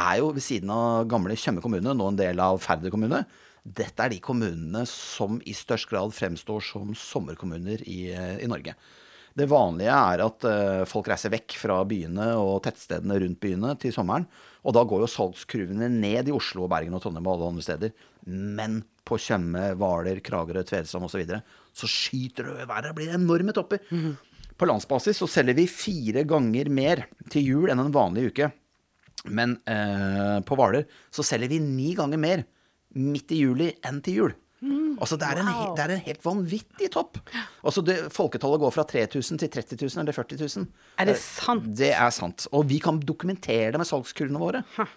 er 0.00 0.20
jo 0.20 0.32
ved 0.34 0.44
siden 0.44 0.72
av 0.74 1.06
gamle 1.10 1.36
Tjøme 1.38 1.62
kommune, 1.64 1.94
nå 1.94 2.08
en 2.10 2.18
del 2.18 2.40
av 2.42 2.60
Færder 2.62 2.92
kommune. 2.92 3.22
Dette 3.60 4.02
er 4.02 4.14
de 4.14 4.22
kommunene 4.24 4.86
som 4.88 5.38
i 5.44 5.54
størst 5.56 5.90
grad 5.90 6.14
fremstår 6.16 6.64
som 6.64 6.94
sommerkommuner 6.96 7.84
i, 7.84 8.00
i 8.40 8.48
Norge. 8.50 8.74
Det 9.36 9.46
vanlige 9.48 9.94
er 9.94 10.22
at 10.24 10.46
uh, 10.48 10.84
folk 10.90 11.08
reiser 11.10 11.32
vekk 11.32 11.54
fra 11.60 11.76
byene 11.86 12.32
og 12.40 12.64
tettstedene 12.64 13.18
rundt 13.22 13.38
byene 13.42 13.74
til 13.80 13.94
sommeren. 13.94 14.26
Og 14.66 14.74
da 14.76 14.82
går 14.84 15.04
jo 15.04 15.10
salgskurvene 15.10 15.88
ned 15.92 16.28
i 16.28 16.34
Oslo, 16.34 16.66
Bergen 16.70 16.96
og 16.96 17.04
Trondheim 17.04 17.28
og 17.28 17.36
alle 17.36 17.50
andre 17.52 17.64
steder. 17.64 17.92
Men 18.26 18.80
på 19.06 19.18
Tjøme, 19.22 19.70
Hvaler, 19.78 20.20
Kragerø, 20.24 20.64
Tvedestrand 20.66 21.06
osv. 21.06 21.14
Så, 21.14 21.20
videre, 21.22 21.40
så 21.72 21.88
skyter 21.90 22.50
det 22.50 22.66
været. 22.66 22.90
Det 22.90 22.96
blir 22.98 23.14
enorme 23.16 23.54
topper. 23.56 23.84
Mm. 23.90 24.18
På 24.60 24.68
landsbasis 24.68 25.22
så 25.22 25.30
selger 25.30 25.56
vi 25.56 25.70
fire 25.70 26.26
ganger 26.28 26.68
mer 26.68 27.06
til 27.32 27.46
jul 27.46 27.72
enn 27.72 27.80
en 27.80 27.94
vanlig 27.94 28.28
uke. 28.32 28.50
Men 29.28 29.58
eh, 29.68 30.38
på 30.46 30.56
Hvaler 30.56 30.86
så 31.12 31.24
selger 31.26 31.52
vi 31.52 31.60
ni 31.62 31.92
ganger 31.98 32.20
mer 32.20 32.44
midt 32.96 33.34
i 33.34 33.42
juli 33.42 33.68
enn 33.86 34.00
til 34.04 34.22
jul. 34.22 34.32
Mm. 34.60 34.98
Altså 35.00 35.16
det 35.16 35.24
er, 35.24 35.38
en, 35.40 35.50
det 35.76 35.82
er, 35.84 35.92
en, 35.94 36.02
helt 36.04 36.24
vanvittig 36.24 36.90
topp. 36.92 37.20
Altså 37.64 37.84
det, 37.84 37.96
folketallet 38.12 38.60
går 38.60 38.74
fra 38.74 38.84
3000 38.88 39.40
til 39.40 39.52
30 39.52 39.78
000 39.86 40.02
eller 40.02 40.16
40 40.16 40.40
000. 40.42 40.66
Er 41.00 41.08
det 41.08 41.16
sant? 41.20 41.70
Det 41.78 41.92
er 41.96 42.10
sant. 42.12 42.44
Og 42.56 42.66
vi 42.68 42.80
kan 42.82 43.00
dokumentere 43.00 43.70
det 43.72 43.80
med 43.80 43.88
salgskurvene 43.88 44.42
våre. 44.42 44.64
Huh. 44.76 44.92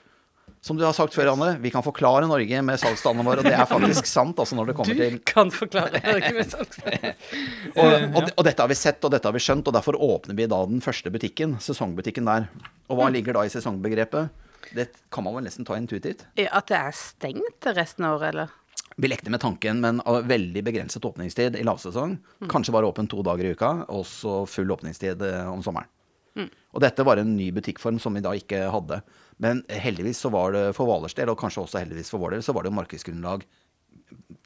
Som 0.63 0.77
du 0.79 0.85
har 0.85 0.93
sagt 0.95 1.11
før, 1.11 1.33
Anne, 1.33 1.57
vi 1.59 1.67
kan 1.73 1.83
forklare 1.83 2.23
Norge 2.29 2.59
med 2.63 2.79
salgsstandene 2.79 3.25
våre, 3.27 3.41
og 3.41 3.47
det 3.49 3.51
er 3.51 3.67
faktisk 3.67 4.07
sant. 4.07 4.37
altså 4.39 4.55
når 4.55 4.69
det 4.69 4.75
kommer 4.77 4.95
til... 4.95 5.17
Du 5.17 5.25
kan 5.27 5.49
forklare 5.51 5.99
Norge 6.05 6.29
med 6.37 6.53
salgsstandene. 6.53 7.11
og, 7.81 7.89
og, 7.89 8.29
og, 8.29 8.43
dette 8.47 8.63
har 8.63 8.71
vi 8.71 8.77
sett, 8.79 9.03
og 9.03 9.11
dette 9.11 9.27
har 9.27 9.35
vi 9.35 9.41
skjønt, 9.43 9.67
og 9.67 9.75
derfor 9.75 9.97
åpner 9.99 10.37
vi 10.39 10.47
da 10.47 10.61
den 10.69 10.79
første 10.85 11.11
butikken, 11.11 11.57
sesongbutikken 11.59 12.31
der. 12.31 12.47
Og 12.87 12.95
hva 12.95 13.09
mm. 13.09 13.15
ligger 13.17 13.35
da 13.35 13.43
i 13.43 13.51
sesongbegrepet? 13.51 14.47
Det 14.71 14.87
kan 15.11 15.27
man 15.27 15.35
vel 15.35 15.49
nesten 15.49 15.67
ta 15.67 15.75
intuitivt. 15.75 16.23
At 16.39 16.71
det 16.71 16.79
er 16.79 16.95
stengt 16.95 17.67
resten 17.75 18.07
av 18.07 18.21
året, 18.21 18.31
eller? 18.31 18.55
Vi 18.95 19.09
lekte 19.11 19.33
med 19.35 19.43
tanken, 19.43 19.83
men 19.83 19.99
veldig 20.31 20.63
begrenset 20.63 21.03
åpningstid 21.03 21.57
i 21.59 21.65
lavsesong. 21.67 22.15
Mm. 22.39 22.47
Kanskje 22.47 22.71
bare 22.71 22.87
åpen 22.87 23.11
to 23.11 23.19
dager 23.25 23.49
i 23.49 23.51
uka, 23.57 23.73
og 23.91 24.07
så 24.07 24.45
full 24.47 24.71
åpningstid 24.71 25.27
eh, 25.27 25.43
om 25.51 25.59
sommeren. 25.65 25.91
Mm. 26.39 26.49
Og 26.73 26.81
dette 26.81 27.05
var 27.05 27.21
en 27.21 27.35
ny 27.37 27.51
butikkform 27.53 27.99
som 28.01 28.15
vi 28.17 28.23
da 28.25 28.33
ikke 28.37 28.65
hadde. 28.73 29.01
Men 29.43 29.63
heldigvis 29.69 30.21
så 30.23 30.31
var 30.33 30.53
det 30.55 30.63
for 30.77 30.89
Hvalers 30.89 31.15
del, 31.17 31.31
og 31.31 31.39
kanskje 31.39 31.65
også 31.65 31.81
heldigvis 31.81 32.11
for 32.13 32.23
vår 32.23 32.37
del, 32.37 32.45
så 32.45 32.55
var 32.55 32.65
det 32.65 32.73
jo 32.73 32.79
markedsgrunnlag 32.79 33.45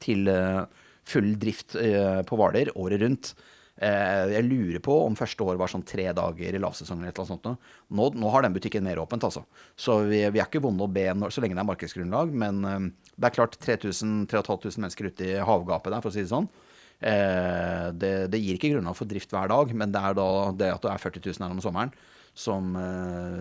til 0.02 0.28
eh, 0.32 0.64
full 1.08 1.32
drift 1.40 1.78
eh, 1.80 2.20
på 2.26 2.38
Hvaler 2.38 2.72
året 2.78 3.02
rundt. 3.04 3.32
Eh, 3.78 4.34
jeg 4.34 4.46
lurer 4.48 4.82
på 4.84 4.94
om 5.04 5.16
første 5.16 5.44
år 5.46 5.58
var 5.60 5.70
sånn 5.70 5.86
tre 5.86 6.08
dager 6.16 6.56
i 6.56 6.60
lavsesongen 6.60 7.06
eller 7.06 7.20
noe 7.20 7.30
sånt. 7.30 7.50
Nå, 7.88 8.08
nå, 8.18 8.30
har 8.34 8.44
den 8.44 8.56
butikken 8.56 8.86
mer 8.86 9.00
åpent, 9.00 9.24
altså. 9.28 9.44
Så 9.78 10.00
vi, 10.08 10.24
vi 10.34 10.42
er 10.42 10.48
ikke 10.48 10.64
vonde 10.64 10.84
å 10.84 10.92
be 10.92 11.06
så 11.30 11.44
lenge 11.44 11.56
det 11.56 11.64
er 11.64 11.70
markedsgrunnlag. 11.72 12.32
Men 12.44 12.64
det 12.64 13.30
er 13.30 13.36
klart 13.36 13.58
3500 13.64 14.82
mennesker 14.82 15.12
ute 15.12 15.30
i 15.30 15.38
havgapet 15.38 15.94
der, 15.94 16.02
for 16.02 16.12
å 16.12 16.16
si 16.16 16.24
det 16.26 16.32
sånn. 16.32 16.50
Eh, 16.98 17.88
det, 17.94 18.12
det, 18.32 18.40
gir 18.42 18.58
ikke 18.58 18.72
grunnlag 18.74 18.96
for 18.98 19.10
drift 19.10 19.34
hver 19.34 19.50
dag, 19.52 19.74
men 19.74 19.94
det 19.94 20.02
er 20.02 20.16
da 20.18 20.30
det 20.58 20.72
at 20.74 20.86
det 20.86 20.94
er 20.94 21.04
40 21.04 21.26
000 21.28 21.46
her 21.46 21.56
om 21.58 21.64
sommeren. 21.64 21.94
Som, 22.38 22.76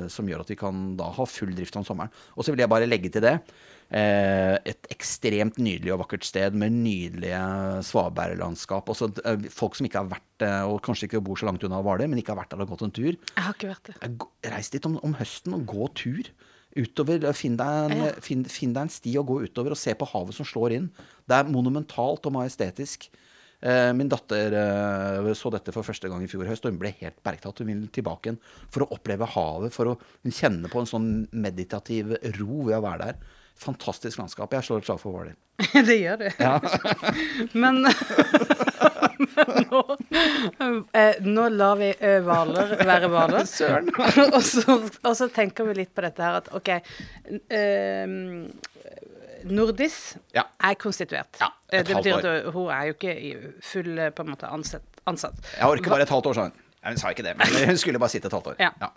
som, 0.10 0.26
gjør 0.26 0.42
at 0.42 0.50
vi 0.50 0.56
kan 0.58 0.78
da 0.98 1.12
ha 1.14 1.26
full 1.30 1.52
drift 1.54 1.76
om 1.78 1.84
sommeren. 1.86 2.10
Og 2.34 2.42
så 2.42 2.50
vil 2.50 2.64
jeg 2.64 2.72
bare 2.72 2.88
legge 2.90 3.12
til 3.14 3.22
det. 3.22 3.36
Eh, 3.88 4.58
et 4.68 4.90
ekstremt 4.92 5.56
nydelig 5.64 5.94
og 5.94 6.02
vakkert 6.02 6.26
sted 6.28 6.56
med 6.60 6.76
nydelige 6.76 7.40
svaberglandskap. 7.88 8.90
Også 8.92 9.08
eh, 9.24 9.48
folk 9.54 9.78
som 9.80 9.88
ikke 9.88 10.02
har 10.02 10.10
vært 10.12 10.44
eh, 10.44 10.64
og 10.68 10.82
kanskje 10.84 11.08
ikke 11.08 11.22
bor 11.24 11.40
så 11.40 11.48
langt 11.48 11.64
unna 11.64 11.80
Hvaler, 11.86 12.10
men 12.12 12.20
ikke 12.20 12.34
har 12.34 12.42
vært 12.42 12.52
der 12.52 12.66
og 12.66 12.74
gått 12.74 12.84
en 12.84 12.96
tur. 12.98 13.14
Jeg 13.16 13.46
har 13.46 13.56
ikke 13.56 13.72
vært 13.72 13.94
der. 13.94 14.28
Reis 14.52 14.72
dit 14.74 14.90
om, 14.90 14.98
om 15.08 15.16
høsten 15.22 15.56
og 15.56 15.64
gå 15.72 15.88
tur. 16.02 16.32
Utover, 16.78 17.24
finn 17.34 17.56
deg, 17.58 17.94
en, 17.96 18.04
ja. 18.10 18.12
finn, 18.22 18.44
finn 18.52 18.76
deg, 18.76 18.90
en, 18.90 18.92
sti 18.92 19.16
og 19.22 19.32
gå 19.32 19.40
utover 19.48 19.74
og 19.74 19.80
se 19.80 19.96
på 19.98 20.10
havet 20.12 20.36
som 20.36 20.46
slår 20.46 20.76
inn. 20.76 20.92
Det 21.26 21.40
er 21.40 21.48
monumentalt 21.50 22.28
og 22.28 22.36
majestetisk. 22.36 23.08
Min 23.98 24.10
datter 24.12 24.54
så 25.34 25.50
dette 25.50 25.74
for 25.74 25.86
første 25.88 26.12
gang 26.12 26.22
i 26.22 26.28
fjor 26.30 26.46
høst, 26.46 26.66
og 26.68 26.76
hun 26.76 26.82
ble 26.82 26.92
helt 27.00 27.18
bergtatt. 27.26 27.64
Hun 27.64 27.72
vil 27.72 27.88
tilbake 27.90 28.30
igjen 28.30 28.38
for 28.70 28.86
å 28.86 28.92
oppleve 28.94 29.26
havet, 29.34 29.74
for 29.74 29.90
å 29.90 29.96
kjenne 30.30 30.70
på 30.70 30.84
en 30.84 30.90
sånn 30.90 31.10
meditativ 31.34 32.14
ro 32.38 32.68
ved 32.68 32.78
å 32.78 32.84
være 32.86 33.08
der. 33.08 33.18
Fantastisk 33.58 34.20
landskap. 34.22 34.54
Jeg 34.54 34.66
slår 34.68 34.84
et 34.84 34.90
slag 34.90 35.00
for 35.02 35.16
Hvaler. 35.16 35.34
det 35.90 35.98
gjør 35.98 36.20
du. 36.22 36.28
Ja. 36.38 36.60
men, 37.64 37.82
men 39.34 39.66
nå, 39.72 39.82
eh, 40.94 41.18
nå, 41.26 41.48
lar 41.58 41.80
vi 41.82 41.90
Hvaler 41.98 42.76
være 42.86 43.10
Hvaler. 43.10 43.50
Søren. 43.50 43.90
og, 44.28 44.40
så, 44.46 44.78
og, 44.78 45.14
så, 45.18 45.30
tenker 45.34 45.66
vi 45.72 45.80
litt 45.82 45.94
på 45.96 46.06
dette 46.06 46.22
her 46.22 46.38
at 46.44 46.52
OK 46.54 46.70
eh, 46.78 48.06
Nordis 49.46 50.18
ja. 50.36 50.46
er 50.64 50.78
konstituert. 50.80 51.40
Ja, 51.42 51.52
det 51.72 51.84
betyr 51.90 52.22
at 52.22 52.54
hun 52.56 52.72
er 52.74 52.90
jo 52.90 52.96
ikke 52.98 53.18
full 53.66 54.00
på 54.16 54.26
en 54.26 54.32
måte 54.34 54.50
ansatt. 54.52 55.04
ansatt. 55.08 55.38
Jeg 55.58 55.68
orker 55.68 55.94
bare 55.94 56.08
et 56.08 56.14
halvt 56.14 56.32
år, 56.32 56.40
sa 56.40 56.48
hun. 56.50 56.64
Hun 56.88 57.00
sa 57.02 57.12
ikke 57.12 57.26
det, 57.26 57.34
men 57.36 57.68
hun 57.68 57.78
skulle 57.80 58.00
bare 58.00 58.14
sitte 58.14 58.30
et 58.30 58.36
halvt 58.38 58.54
år. 58.54 58.58
Ja. 58.62 58.72
Ja. 58.82 58.92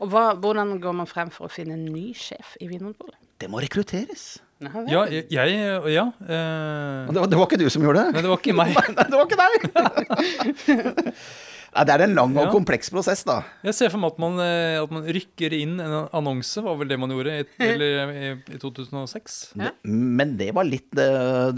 Og 0.00 0.10
hva, 0.12 0.34
Hvordan 0.36 0.76
går 0.82 0.96
man 0.96 1.08
frem 1.08 1.30
for 1.32 1.48
å 1.48 1.52
finne 1.52 1.76
en 1.78 1.86
ny 1.88 2.10
sjef 2.16 2.56
i 2.60 2.68
Vinmonopolet? 2.68 3.16
Det 3.40 3.48
må 3.48 3.62
rekrutteres. 3.62 4.42
Ja, 4.60 5.06
jeg, 5.08 5.24
jeg 5.32 5.60
Ja. 5.88 6.10
Eh... 6.20 7.06
Det, 7.08 7.16
var, 7.16 7.26
det, 7.26 7.38
var, 7.38 7.46
ikke 7.46 7.60
du 7.62 7.70
som 7.72 7.84
gjorde 7.84 8.02
det? 8.02 8.12
Nei, 8.12 8.22
det 8.26 8.32
var 8.32 8.42
ikke 8.42 8.56
meg. 8.58 8.74
Nei, 8.98 9.06
det 9.08 9.16
var 9.16 9.26
ikke 9.30 9.40
deg! 9.40 11.14
Nei, 11.70 11.84
det 11.86 11.94
er 11.94 12.02
en 12.02 12.16
lang 12.18 12.32
og 12.34 12.48
ja. 12.48 12.50
kompleks 12.50 12.90
prosess, 12.90 13.22
da. 13.26 13.40
Jeg 13.66 13.76
ser 13.78 13.92
for 13.92 14.02
meg 14.02 14.14
at 14.14 14.22
man, 14.22 14.40
eh, 14.42 14.78
at 14.80 14.94
man, 14.94 15.04
rykker 15.06 15.54
inn 15.54 15.76
en 15.78 15.96
annonse, 16.18 16.62
var 16.64 16.78
vel 16.80 16.90
det 16.90 16.98
man 16.98 17.12
gjorde 17.14 17.36
i, 17.38 17.44
eller, 17.68 18.14
i, 18.14 18.32
i 18.56 18.58
2006? 18.62 19.38
Ja. 19.60 19.70
Men 19.86 20.34
det 20.40 20.50
var 20.56 20.66
litt 20.66 20.88
det, 20.96 21.06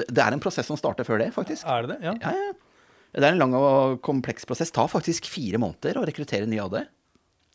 det, 0.05 0.21
er 0.21 0.37
en 0.37 0.43
prosess 0.43 0.69
som 0.69 0.81
starter 0.81 1.09
før 1.09 1.23
det, 1.25 1.31
faktisk. 1.37 1.65
Er 1.65 1.87
det 1.87 1.97
det? 1.97 2.11
Ja. 2.11 2.17
ja, 2.27 2.51
ja. 2.51 2.53
Det 3.13 3.25
er 3.25 3.35
en 3.35 3.41
lang 3.41 3.55
og 3.57 4.01
kompleks 4.05 4.47
prosess. 4.49 4.73
Det 4.73 4.79
tar 4.79 4.89
faktisk 4.89 5.29
fire 5.29 5.61
måneder 5.61 6.01
å 6.01 6.05
rekruttere 6.09 6.49
ny 6.49 6.61
AD. 6.61 6.83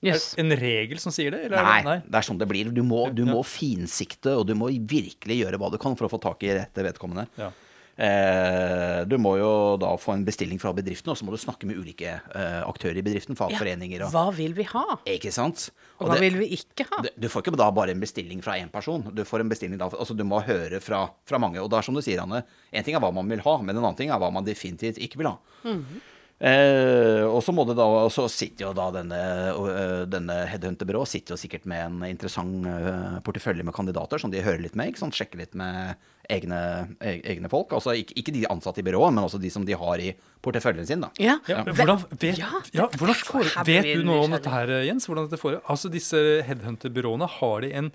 Yes. 0.06 0.36
En 0.38 0.54
regel 0.54 1.00
som 1.02 1.14
sier 1.14 1.34
det? 1.34 1.48
Nei, 1.50 1.62
det? 1.82 1.86
Nei, 1.88 1.96
det 2.06 2.20
er 2.20 2.26
sånn 2.26 2.38
det 2.38 2.46
blir. 2.50 2.70
Du 2.74 2.84
må, 2.86 3.08
du 3.14 3.24
må 3.26 3.42
finsikte, 3.46 4.36
og 4.38 4.46
du 4.50 4.54
må 4.58 4.70
virkelig 4.70 5.40
gjøre 5.42 5.62
hva 5.62 5.72
du 5.74 5.80
kan 5.82 5.98
for 5.98 6.06
å 6.06 6.12
få 6.14 6.22
tak 6.22 6.46
i 6.46 6.54
rette 6.58 6.86
vedkommende. 6.86 7.26
Ja. 7.42 7.50
Eh, 7.98 9.00
du 9.10 9.16
må 9.18 9.32
jo 9.40 9.52
da 9.82 9.90
få 9.98 10.14
en 10.14 10.26
bestilling 10.26 10.60
fra 10.62 10.70
bedriften, 10.78 11.10
og 11.10 11.18
så 11.18 11.26
må 11.26 11.34
du 11.34 11.40
snakke 11.42 11.66
med 11.70 11.80
ulike 11.82 12.12
eh, 12.14 12.60
aktører 12.62 13.00
i 13.02 13.04
bedriften. 13.06 13.38
Fagforeninger 13.40 14.04
og 14.06 14.14
Hva 14.14 14.28
vil 14.38 14.54
vi 14.58 14.68
ha? 14.70 15.00
Ikke 15.10 15.34
sant? 15.34 15.70
Og, 15.98 16.06
og 16.06 16.12
hva 16.12 16.20
det, 16.20 16.28
vil 16.28 16.38
vi 16.44 16.52
ikke 16.60 16.86
ha? 16.92 17.02
Du, 17.06 17.10
du, 17.26 17.30
får 17.34 17.46
ikke 17.46 17.58
da 17.58 17.72
bare 17.74 17.96
en 17.96 18.04
bestilling 18.04 18.44
fra 18.46 18.60
én 18.62 18.70
person. 18.74 19.08
Du 19.18 19.24
får 19.26 19.42
en 19.42 19.54
bestilling 19.54 19.82
da, 19.82 19.90
altså 19.90 20.18
du 20.18 20.22
må 20.30 20.44
høre 20.46 20.82
fra, 20.84 21.08
fra 21.28 21.42
mange. 21.42 21.64
Og 21.64 21.72
det 21.74 21.80
er 21.80 21.90
som 21.90 21.98
du 21.98 22.04
sier, 22.06 22.22
Anne, 22.22 22.44
én 22.70 22.86
ting 22.86 22.98
er 22.98 23.02
hva 23.02 23.10
man 23.16 23.34
vil 23.34 23.42
ha, 23.48 23.58
men 23.64 23.74
en 23.74 23.82
annen 23.82 23.98
ting 23.98 24.14
er 24.14 24.22
hva 24.22 24.30
man 24.34 24.46
definitivt 24.46 25.02
ikke 25.02 25.24
vil 25.24 25.32
ha. 25.34 25.38
Mm 25.66 25.82
-hmm. 25.82 26.06
Eh, 26.38 27.24
og 27.26 27.40
så 27.42 27.54
må 27.56 27.64
det 27.66 27.74
da, 27.80 27.86
og 28.06 28.12
så 28.14 28.28
sitter 28.30 28.68
jo 28.68 28.74
da 28.78 28.92
denne, 28.94 29.22
uh, 29.58 30.04
denne 30.06 30.36
headhunterbyrået 30.46 31.10
sitter 31.10 31.34
jo 31.34 31.40
sikkert 31.42 31.66
med 31.66 31.82
en 31.82 32.04
interessant 32.06 32.68
uh, 32.70 33.16
portefølje 33.26 33.66
med 33.66 33.74
kandidater 33.74 34.22
som 34.22 34.30
de 34.30 34.44
hører 34.46 34.62
litt 34.62 34.78
med. 34.78 34.92
ikke 34.92 35.02
sant, 35.02 35.18
Sjekker 35.18 35.42
litt 35.42 35.58
med 35.58 35.98
egne, 36.30 36.60
egne 37.02 37.50
folk. 37.50 37.74
altså 37.74 37.96
ikke, 37.98 38.20
ikke, 38.22 38.36
de 38.36 38.46
ansatte 38.54 38.84
i 38.84 38.86
byrået, 38.86 39.16
men 39.16 39.26
også 39.26 39.42
de 39.42 39.50
som 39.50 39.66
de 39.66 39.80
har 39.80 40.04
i 40.04 40.12
porteføljen 40.46 40.86
sin. 40.86 41.02
da. 41.02 41.10
Ja, 41.18 41.40
ja. 41.50 41.64
Hvordan, 41.66 42.06
vet, 42.22 42.38
ja, 42.38 42.86
hvordan 43.00 43.18
for, 43.24 43.50
vet 43.66 43.90
du 43.96 44.06
noe 44.06 44.28
om 44.28 44.38
dette 44.38 44.54
her, 44.54 44.76
Jens? 44.86 45.10
hvordan 45.10 45.26
dette 45.32 45.42
får, 45.42 45.58
altså 45.66 45.90
Disse 45.90 46.22
headhunterbyråene, 46.46 47.26
har 47.40 47.66
de 47.66 47.74
en 47.82 47.90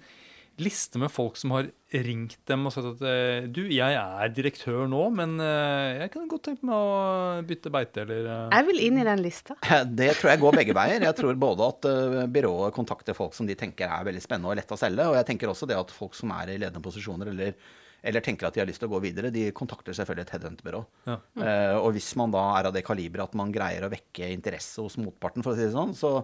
liste 0.61 1.01
med 1.01 1.11
folk 1.13 1.39
som 1.41 1.55
har 1.55 1.69
ringt 2.05 2.39
dem 2.49 2.67
og 2.69 2.73
sagt 2.75 2.89
at 2.91 3.05
eh, 3.09 3.49
du, 3.53 3.63
jeg 3.73 3.97
er 3.97 4.33
direktør 4.35 4.85
nå, 4.91 5.03
men 5.17 5.37
eh, 5.43 6.03
jeg 6.03 6.13
kan 6.15 6.27
godt 6.31 6.47
tenke 6.49 6.69
meg 6.69 6.77
å 6.77 7.45
bytte 7.49 7.73
beite, 7.73 8.05
eller 8.05 8.29
eh. 8.29 8.57
Jeg 8.57 8.69
vil 8.69 8.83
inn 8.89 9.01
i 9.01 9.07
den 9.09 9.23
lista. 9.25 9.57
Det 9.89 10.11
tror 10.19 10.33
jeg 10.33 10.43
går 10.43 10.59
begge 10.61 10.77
veier. 10.77 11.07
Jeg 11.09 11.19
tror 11.19 11.39
både 11.41 11.69
at 11.69 11.89
byrået 12.33 12.77
kontakter 12.77 13.17
folk 13.17 13.37
som 13.37 13.49
de 13.49 13.57
tenker 13.59 13.89
er 13.89 14.09
veldig 14.09 14.25
spennende 14.25 14.53
og 14.53 14.61
lett 14.61 14.75
å 14.75 14.81
selge, 14.81 15.09
og 15.09 15.19
jeg 15.21 15.31
tenker 15.31 15.53
også 15.53 15.69
det 15.71 15.79
at 15.79 15.95
folk 15.95 16.17
som 16.19 16.35
er 16.37 16.55
i 16.55 16.59
ledende 16.59 16.85
posisjoner 16.85 17.33
eller 17.33 17.57
eller 18.03 18.25
tenker 18.25 18.49
at 18.49 18.57
de 18.57 18.63
har 18.63 18.67
lyst 18.67 18.83
til 18.83 18.91
å 18.91 18.97
gå 18.97 18.99
videre, 19.05 19.31
de 19.31 19.45
kontakter 19.55 19.95
selvfølgelig 19.95 20.27
et 20.27 20.33
headhuntbyrå. 20.35 20.81
Ja. 21.07 21.21
Mm. 21.39 21.43
Uh, 21.45 21.77
og 21.85 21.93
hvis 21.95 22.09
man 22.19 22.33
da 22.35 22.41
er 22.59 22.69
av 22.69 22.75
det 22.75 22.83
kaliberet 22.87 23.31
at 23.31 23.37
man 23.39 23.53
greier 23.55 23.87
å 23.87 23.93
vekke 23.93 24.33
interesse 24.35 24.83
hos 24.83 24.99
motparten, 24.99 25.45
for 25.47 25.55
å 25.55 25.59
si 25.59 25.69
det 25.69 25.77
sånn, 25.77 25.95
så 25.95 26.17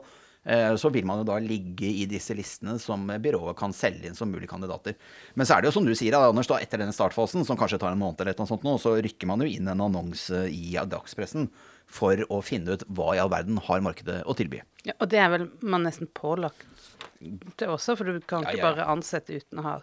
så 0.81 0.89
vil 0.95 1.05
man 1.05 1.21
jo 1.21 1.27
da 1.29 1.35
ligge 1.45 1.85
i 1.85 2.07
disse 2.09 2.33
listene 2.33 2.79
som 2.81 3.03
byrået 3.21 3.59
kan 3.59 3.75
selge 3.77 4.09
inn 4.09 4.17
som 4.17 4.31
mulige 4.33 4.49
kandidater. 4.49 4.95
Men 5.37 5.45
så 5.45 5.57
er 5.57 5.63
det 5.63 5.69
jo 5.69 5.75
som 5.77 5.89
du 5.89 5.93
sier, 5.99 6.17
Anders, 6.17 6.49
da, 6.49 6.57
etter 6.63 6.81
denne 6.81 6.95
startfasen, 6.97 7.45
som 7.45 7.59
kanskje 7.61 7.81
tar 7.83 7.93
en 7.93 8.01
måned 8.01 8.23
eller 8.25 8.39
noe 8.39 8.49
sånt 8.49 8.65
nå, 8.65 8.79
så 8.81 8.95
rykker 9.05 9.29
man 9.29 9.45
jo 9.45 9.51
inn 9.51 9.69
en 9.69 9.85
annonse 9.85 10.47
i 10.49 10.73
dagspressen 10.89 11.51
for 11.89 12.21
å 12.33 12.41
finne 12.45 12.77
ut 12.77 12.85
hva 12.89 13.15
i 13.17 13.21
all 13.23 13.33
verden 13.33 13.61
har 13.69 13.85
markedet 13.85 14.23
å 14.29 14.37
tilby. 14.37 14.63
Ja, 14.89 14.97
og 14.99 15.09
det 15.13 15.21
er 15.21 15.33
vel 15.33 15.49
man 15.61 15.85
nesten 15.89 16.11
pålagt 16.17 16.65
det 17.19 17.69
også, 17.69 17.97
for 17.99 18.09
du 18.09 18.21
kan 18.21 18.45
ikke 18.47 18.59
ja, 18.59 18.63
ja. 18.63 18.69
bare 18.71 18.91
ansette 18.93 19.37
uten 19.41 19.61
å 19.61 19.67
ha 19.67 19.77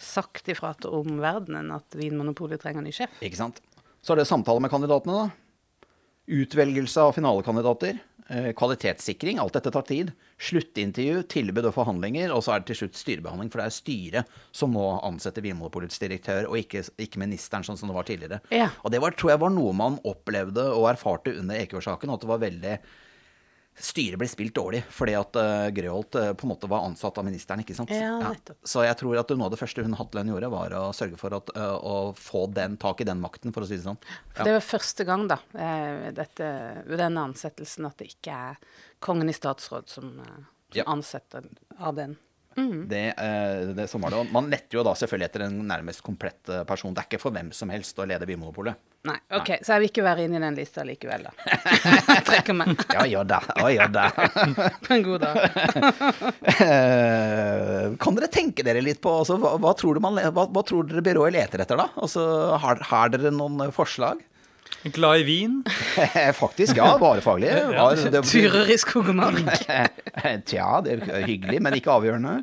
sagt 0.00 0.50
ifra 0.50 0.74
til 0.78 0.94
omverdenen 0.98 1.70
at 1.74 1.96
Vinmonopolet 1.96 2.62
trenger 2.62 2.84
ny 2.84 2.92
sjef. 2.94 3.14
Ikke 3.24 3.38
sant. 3.38 3.62
Så 4.04 4.12
er 4.12 4.20
det 4.20 4.28
samtale 4.28 4.60
med 4.60 4.72
kandidatene, 4.72 5.24
da. 5.24 5.88
Utvelgelse 6.34 7.04
av 7.04 7.14
finalekandidater. 7.16 8.00
Eh, 8.28 8.50
kvalitetssikring, 8.56 9.38
alt 9.42 9.56
dette 9.56 9.72
tar 9.74 9.86
tid. 9.88 10.12
Sluttintervju, 10.40 11.22
tilbud 11.30 11.68
og 11.70 11.76
forhandlinger, 11.76 12.32
og 12.34 12.44
så 12.44 12.54
er 12.54 12.62
det 12.62 12.72
til 12.72 12.82
slutt 12.82 13.00
styrebehandling. 13.00 13.52
For 13.52 13.62
det 13.62 13.68
er 13.68 13.76
styret 13.76 14.34
som 14.54 14.74
må 14.76 14.86
ansette 15.06 15.44
Vinmonopolets 15.44 16.00
direktør, 16.02 16.48
og 16.50 16.58
ikke, 16.60 16.84
ikke 17.00 17.22
ministeren, 17.22 17.66
sånn 17.66 17.80
som 17.80 17.90
det 17.90 17.98
var 17.98 18.08
tidligere. 18.08 18.42
Ja. 18.54 18.70
Og 18.82 18.94
det 18.94 19.02
var, 19.04 19.16
tror 19.18 19.34
jeg 19.34 19.44
var 19.44 19.54
noe 19.54 19.74
man 19.76 20.00
opplevde 20.08 20.66
og 20.74 20.90
erfarte 20.92 21.36
under 21.36 21.60
Ekeberg-saken, 21.60 22.14
at 22.14 22.24
det 22.24 22.32
var 22.32 22.44
veldig 22.44 22.76
Styret 23.74 24.20
ble 24.20 24.28
spilt 24.30 24.54
dårlig 24.54 24.84
fordi 24.94 25.16
at 25.18 25.34
uh, 25.34 25.66
Grøholt 25.74 26.14
uh, 26.14 26.28
på 26.38 26.46
en 26.46 26.52
måte 26.52 26.68
var 26.70 26.84
ansatt 26.86 27.18
av 27.18 27.26
ministeren. 27.26 27.62
ikke 27.64 27.74
sant? 27.74 27.90
Ja, 27.90 28.16
nettopp. 28.22 28.60
Så 28.62 28.84
jeg 28.86 28.96
tror 29.00 29.18
at 29.18 29.32
noe 29.34 29.48
av 29.48 29.54
det 29.54 29.58
første 29.58 29.82
hun 29.82 29.96
Hatlen 29.98 30.30
gjorde, 30.30 30.50
var 30.52 30.76
å 30.78 30.84
sørge 30.94 31.18
for 31.18 31.34
at, 31.34 31.50
uh, 31.58 31.74
å 31.78 31.96
få 32.18 32.46
den, 32.54 32.76
tak 32.80 33.02
i 33.02 33.08
den 33.08 33.22
makten, 33.22 33.54
for 33.54 33.66
å 33.66 33.68
si 33.68 33.78
det 33.80 33.86
sånn. 33.86 33.98
For 34.34 34.46
Det 34.46 34.54
var 34.56 34.66
første 34.68 35.06
gang, 35.08 35.26
da, 35.30 35.40
eh, 35.58 36.10
dette, 36.14 36.50
ved 36.86 37.02
denne 37.02 37.26
ansettelsen, 37.26 37.86
at 37.90 37.98
det 37.98 38.12
ikke 38.14 38.38
er 38.52 38.62
kongen 39.04 39.28
i 39.28 39.34
statsråd 39.36 39.90
som, 39.90 40.14
eh, 40.20 40.38
som 40.70 40.78
Ja. 40.78 40.84
ansetter 40.86 41.44
av 41.78 41.94
den. 41.98 42.16
Det, 42.88 43.14
eh, 43.18 43.74
det, 43.74 43.88
sånn 43.90 44.00
var 44.02 44.10
det. 44.14 44.30
Man 44.32 44.48
letter 44.50 44.78
jo 44.78 44.84
da 44.86 44.94
selvfølgelig 44.94 45.26
etter 45.26 45.42
en 45.48 45.66
nærmest 45.66 46.02
komplett 46.06 46.48
eh, 46.48 46.62
person. 46.64 46.94
Det 46.94 47.02
er 47.02 47.08
ikke 47.08 47.20
for 47.20 47.34
hvem 47.34 47.52
som 47.52 47.68
helst 47.68 47.98
å 47.98 48.06
lede 48.06 48.26
Vinmonopolet. 48.30 48.76
Nei, 49.04 49.18
OK, 49.36 49.50
så 49.60 49.74
jeg 49.74 49.82
vil 49.82 49.90
ikke 49.90 50.02
være 50.06 50.22
inne 50.24 50.38
i 50.38 50.42
den 50.46 50.54
lista 50.56 50.80
likevel, 50.86 51.26
da. 51.26 51.32
Trekker 52.28 52.56
meg 52.56 52.70
Ja, 52.88 53.02
gjør 53.04 53.26
det. 53.28 53.40
Ja, 53.74 53.88
da. 53.92 54.04
på 54.86 54.94
en 54.94 55.02
god 55.04 55.26
dag. 55.26 55.40
Eh, 56.54 57.90
kan 58.00 58.16
dere 58.16 58.30
tenke 58.32 58.64
dere 58.64 58.80
litt 58.80 59.02
på 59.04 59.12
altså, 59.20 59.36
hva, 59.42 59.58
hva, 59.60 59.74
tror 59.76 59.98
du 59.98 60.00
man, 60.04 60.16
hva, 60.16 60.46
hva 60.48 60.62
tror 60.64 60.88
dere 60.88 61.04
byrået 61.04 61.36
leter 61.36 61.66
etter, 61.66 61.82
da? 61.82 61.90
Altså, 62.00 62.24
har, 62.62 62.80
har 62.88 63.12
dere 63.12 63.34
noen 63.34 63.66
eh, 63.66 63.74
forslag? 63.76 64.24
Glad 64.96 65.20
i 65.20 65.28
vin. 65.28 65.60
Faktisk, 66.42 66.80
ja. 66.80 66.94
Varefaglig. 67.00 67.52
Var, 67.76 68.00
Turer 68.24 68.72
i 68.72 68.78
skog 68.80 69.12
og 69.12 69.20
mark. 69.20 69.68
Tja, 70.48 70.70
det 70.84 70.96
er 70.96 71.28
hyggelig, 71.28 71.60
men 71.60 71.76
ikke 71.76 71.92
avgjørende. 71.92 72.38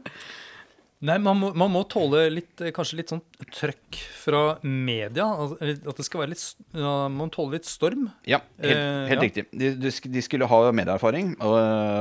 Nei, 1.02 1.16
man 1.18 1.38
må, 1.39 1.47
man 1.58 1.72
må 1.74 1.80
tåle 1.89 2.28
litt, 2.30 2.62
eh, 2.62 2.70
kanskje 2.76 2.97
litt 2.99 3.10
sånn 3.10 3.24
trøkk 3.58 3.97
fra 4.22 4.41
media. 4.62 5.24
altså, 5.26 5.58
At 5.89 5.97
det 5.97 6.06
skal 6.06 6.22
være 6.22 6.30
litt 6.36 6.43
Man 6.78 7.16
må 7.18 7.26
tåle 7.34 7.56
litt 7.58 7.66
storm. 7.66 8.04
Ja, 8.30 8.38
helt, 8.62 8.76
Eh, 8.78 9.08
helt 9.10 9.18
ja. 9.18 9.26
riktig. 9.26 9.45
De, 9.52 9.72
de 9.82 9.91
de 10.14 10.22
skulle 10.22 10.45
ha 10.52 10.60
medieerfaring 10.78 11.32
og, 11.41 11.56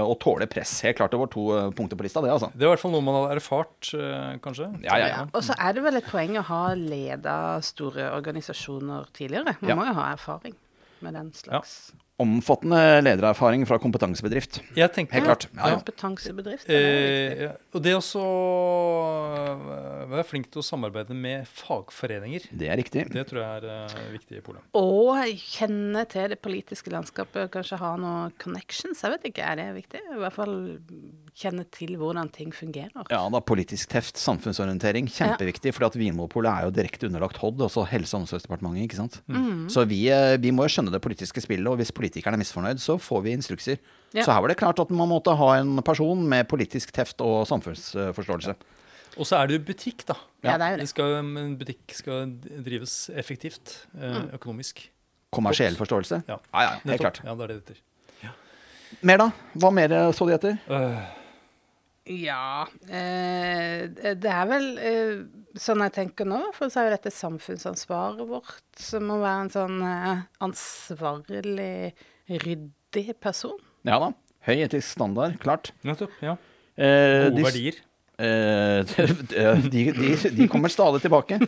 og 0.04 0.18
tåle 0.20 0.46
press. 0.52 0.74
Helt 0.84 0.98
klart 1.00 1.10
det 1.16 1.20
var 1.22 1.32
to 1.32 1.46
eh, 1.56 1.70
punkter 1.72 1.96
på 1.96 2.04
lista, 2.04 2.20
det, 2.20 2.28
altså. 2.34 2.50
Det 2.52 2.60
er 2.60 2.68
i 2.68 2.72
hvert 2.74 2.84
fall 2.84 2.92
noe 2.92 3.06
man 3.08 3.16
har 3.22 3.36
erfart, 3.38 3.88
eh, 3.96 4.36
kanskje. 4.44 4.68
Ja, 4.84 4.98
ja, 5.00 5.08
ja. 5.14 5.24
Og 5.32 5.42
så 5.48 5.56
er 5.56 5.72
det 5.78 5.82
vel 5.88 5.96
et 5.96 6.10
poeng 6.12 6.36
å 6.36 6.44
ha 6.52 6.62
leda 6.76 7.38
store 7.64 8.10
organisasjoner 8.18 9.08
tidligere. 9.16 9.56
Man 9.62 9.70
Ja. 9.72 9.76
må 9.80 9.88
jo 9.88 9.96
ha 9.96 10.10
erfaring 10.12 10.54
med 11.00 11.14
den 11.16 11.32
slags 11.32 11.92
Omfattende 12.20 13.00
ledererfaring 13.00 13.64
fra 13.68 13.78
kompetansebedrift. 13.80 14.60
Jeg 14.76 14.92
tenker, 14.92 15.16
Helt 15.16 15.28
klart. 15.28 15.46
Ja, 15.54 15.70
ja. 15.72 15.78
kompetansebedrift. 15.80 16.68
Eh, 16.68 17.46
ja, 17.46 17.52
og 17.72 17.84
det 17.84 17.94
også 17.96 18.24
eh, 19.40 20.04
være 20.10 20.26
flink 20.28 20.50
til 20.52 20.60
å 20.60 20.66
samarbeide 20.66 21.16
med 21.16 21.48
fagforeninger. 21.48 22.50
Det 22.52 22.68
er 22.68 22.80
riktig. 22.80 23.06
Det 23.14 23.24
tror 23.30 23.40
jeg 23.40 23.62
er 23.62 23.88
uh, 23.88 24.12
viktig 24.12 24.40
i 24.40 24.44
Polen. 24.44 24.62
Og 24.76 25.16
kjenne 25.40 26.04
til 26.10 26.28
det 26.34 26.40
politiske 26.44 26.92
landskapet, 26.92 27.50
kanskje 27.54 27.80
ha 27.80 27.94
noen 28.00 28.36
connections. 28.42 29.00
Jeg 29.00 29.16
vet 29.16 29.30
ikke, 29.32 29.46
er 29.46 29.60
det 29.62 29.68
viktig? 29.80 30.04
I 30.12 30.20
hvert 30.20 30.36
fall 30.36 30.56
kjenne 31.36 31.64
til 31.72 31.94
hvordan 32.00 32.28
ting 32.32 32.52
fungerer. 32.54 32.90
Ja, 33.10 33.20
da 33.32 33.40
politisk 33.44 33.90
teft, 33.92 34.18
samfunnsorientering, 34.20 35.08
kjempeviktig. 35.10 35.72
For 35.76 35.98
Vinmonopolet 36.00 36.50
er 36.50 36.66
jo 36.66 36.74
direkte 36.74 37.08
underlagt 37.08 37.40
HOD, 37.40 37.62
altså 37.66 37.84
Helse- 37.88 38.16
og 38.16 38.24
omsorgsdepartementet. 38.24 38.84
ikke 38.84 38.98
sant? 38.98 39.20
Så 39.70 39.86
vi, 39.88 40.08
eh, 40.10 40.36
vi 40.38 40.50
må 40.50 40.66
jo 40.66 40.74
skjønne 40.74 40.92
det 40.92 41.02
politiske 41.02 41.40
spillet, 41.40 41.66
og 41.66 41.76
hvis 41.76 41.92
politikerne 41.92 42.34
er 42.34 42.42
misfornøyd, 42.42 42.80
så 42.80 42.98
får 42.98 43.22
vi 43.22 43.36
instrukser. 43.36 43.78
Ja. 44.12 44.24
Så 44.24 44.32
her 44.32 44.40
var 44.40 44.48
det 44.48 44.58
klart 44.58 44.80
at 44.80 44.90
man 44.90 45.08
måtte 45.08 45.36
ha 45.36 45.52
en 45.58 45.82
person 45.82 46.28
med 46.28 46.48
politisk 46.48 46.92
teft 46.92 47.20
og 47.20 47.46
samfunnsforståelse. 47.46 48.54
Og 49.18 49.26
så 49.26 49.36
er 49.36 49.46
det 49.46 49.58
jo 49.58 49.64
butikk, 49.66 50.06
da. 50.06 50.14
Ja, 50.42 50.56
det 50.56 50.66
er 50.66 50.76
det. 50.76 50.80
Det 50.80 50.88
skal, 50.88 51.18
en 51.18 51.56
butikk 51.58 51.94
skal 51.94 52.32
drives 52.64 53.10
effektivt 53.10 53.86
eh, 53.98 54.34
økonomisk. 54.34 54.90
Kommersiell 55.30 55.76
forståelse. 55.76 56.24
Ja. 56.26 56.38
ja, 56.52 56.62
ja 56.62 56.70
helt 56.84 57.00
klart. 57.00 57.22
Ja, 57.24 57.34
det 57.34 57.42
er 57.42 57.46
det 57.46 57.56
det 57.66 57.76
heter. 57.76 57.86
Mer, 59.06 59.20
da? 59.20 59.30
Hva 59.54 59.70
mer 59.70 59.92
så 60.10 60.26
de 60.26 60.34
etter? 60.34 60.56
Øh, 60.66 61.19
Ja 62.10 62.64
eh, 62.90 63.84
Det 64.18 64.30
er 64.32 64.46
vel 64.50 64.64
eh, 64.82 65.12
sånn 65.60 65.82
jeg 65.84 65.92
tenker 65.94 66.26
nå, 66.26 66.40
for 66.56 66.70
så 66.72 66.80
er 66.82 66.88
jo 66.88 66.94
dette 66.96 67.12
samfunnsansvaret 67.14 68.26
vårt, 68.30 68.64
som 68.80 69.06
må 69.10 69.20
være 69.22 69.44
en 69.46 69.52
sånn 69.54 69.76
eh, 69.86 70.24
ansvarlig, 70.46 71.92
ryddig 72.30 73.06
person. 73.22 73.56
Ja 73.86 73.98
da. 74.02 74.10
Høy 74.46 74.56
etisk 74.64 74.88
standard, 74.96 75.36
klart. 75.42 75.72
nettopp. 75.84 76.12
Ja. 76.24 76.36
Eh, 76.80 77.28
Gode 77.28 77.36
de- 77.36 77.44
verdier. 77.44 77.80
Eh, 78.20 78.84
de, 79.70 79.92
de, 79.92 80.30
de 80.30 80.48
kommer 80.48 80.68
stadig 80.68 81.00
tilbake. 81.00 81.38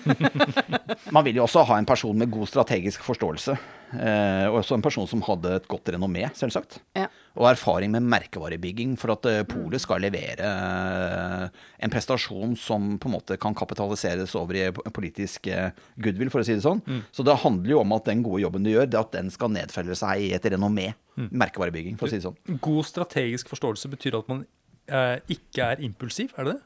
Man 1.12 1.24
vil 1.26 1.36
jo 1.36 1.44
også 1.44 1.66
ha 1.68 1.78
en 1.78 1.88
person 1.88 2.16
med 2.16 2.30
god 2.32 2.48
strategisk 2.48 3.04
forståelse. 3.04 3.56
Eh, 3.92 4.46
og 4.48 4.62
også 4.62 4.78
en 4.78 4.84
person 4.84 5.08
som 5.08 5.20
hadde 5.26 5.58
et 5.58 5.66
godt 5.68 5.90
renommé, 5.92 6.24
selvsagt. 6.38 6.78
Ja. 6.96 7.10
Og 7.36 7.50
erfaring 7.50 7.92
med 7.92 8.06
merkevarebygging 8.08 8.94
for 9.00 9.12
at 9.12 9.28
eh, 9.28 9.42
Polet 9.48 9.84
skal 9.84 10.00
levere 10.04 10.48
en 11.82 11.92
prestasjon 11.92 12.56
som 12.56 12.96
på 13.00 13.10
en 13.10 13.16
måte 13.18 13.36
kan 13.40 13.56
kapitaliseres 13.56 14.32
over 14.38 14.56
i 14.56 14.64
politisk 14.72 15.50
goodwill, 16.00 16.32
for 16.32 16.40
å 16.40 16.46
si 16.46 16.56
det 16.56 16.64
sånn. 16.64 16.80
Så 17.12 17.26
det 17.26 17.40
handler 17.44 17.74
jo 17.74 17.82
om 17.82 17.94
at 17.98 18.08
den 18.08 18.24
gode 18.24 18.44
jobben 18.46 18.64
du 18.64 18.72
gjør, 18.72 18.88
det 18.88 19.00
at 19.00 19.12
den 19.18 19.28
skal 19.34 19.52
nedfelle 19.52 19.96
seg 19.98 20.24
i 20.24 20.32
et 20.36 20.48
renommé. 20.54 20.92
Merkevarebygging, 21.28 21.98
for 22.00 22.08
å 22.08 22.12
si 22.12 22.20
det 22.20 22.24
sånn. 22.24 22.58
God 22.64 22.86
strategisk 22.88 23.52
forståelse 23.52 23.90
betyr 23.92 24.16
at 24.22 24.30
man 24.32 24.46
ikke 25.32 25.72
er 25.72 25.82
impulsiv, 25.86 26.34
er 26.36 26.48
det 26.48 26.54
det? 26.56 26.60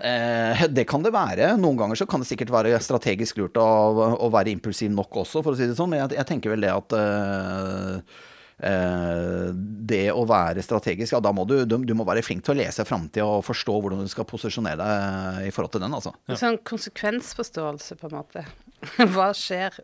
Eh, 0.00 0.64
det 0.72 0.86
kan 0.88 1.04
det 1.04 1.12
være. 1.12 1.52
Noen 1.60 1.78
ganger 1.78 1.98
så 1.98 2.08
kan 2.08 2.22
det 2.22 2.30
sikkert 2.30 2.52
være 2.54 2.80
strategisk 2.82 3.40
lurt 3.40 3.60
å, 3.60 3.68
å 4.16 4.30
være 4.32 4.52
impulsiv 4.54 4.92
nok 4.94 5.22
også, 5.24 5.44
for 5.44 5.52
å 5.52 5.58
si 5.58 5.68
det 5.68 5.76
sånn. 5.78 5.92
Men 5.92 6.04
jeg, 6.04 6.16
jeg 6.20 6.28
tenker 6.30 6.54
vel 6.54 6.64
det 6.64 6.72
at 6.72 6.96
eh, 6.96 8.22
eh, 8.70 9.50
det 9.92 10.06
å 10.14 10.24
være 10.28 10.64
strategisk, 10.64 11.12
ja 11.16 11.20
da 11.24 11.34
må 11.36 11.44
du, 11.48 11.58
du, 11.68 11.76
du 11.84 11.94
må 11.98 12.06
være 12.08 12.24
flink 12.24 12.46
til 12.46 12.56
å 12.56 12.60
lese 12.62 12.86
framtida 12.88 13.28
og 13.28 13.44
forstå 13.48 13.76
hvordan 13.76 14.06
du 14.06 14.12
skal 14.12 14.28
posisjonere 14.28 14.80
deg 14.80 15.50
i 15.50 15.54
forhold 15.54 15.76
til 15.76 15.84
den, 15.84 15.96
altså. 16.00 16.14
Sånn 16.32 16.60
konsekvensforståelse, 16.72 18.00
på 18.00 18.08
en 18.10 18.18
måte. 18.22 18.46
Hva 19.12 19.30
skjer 19.36 19.76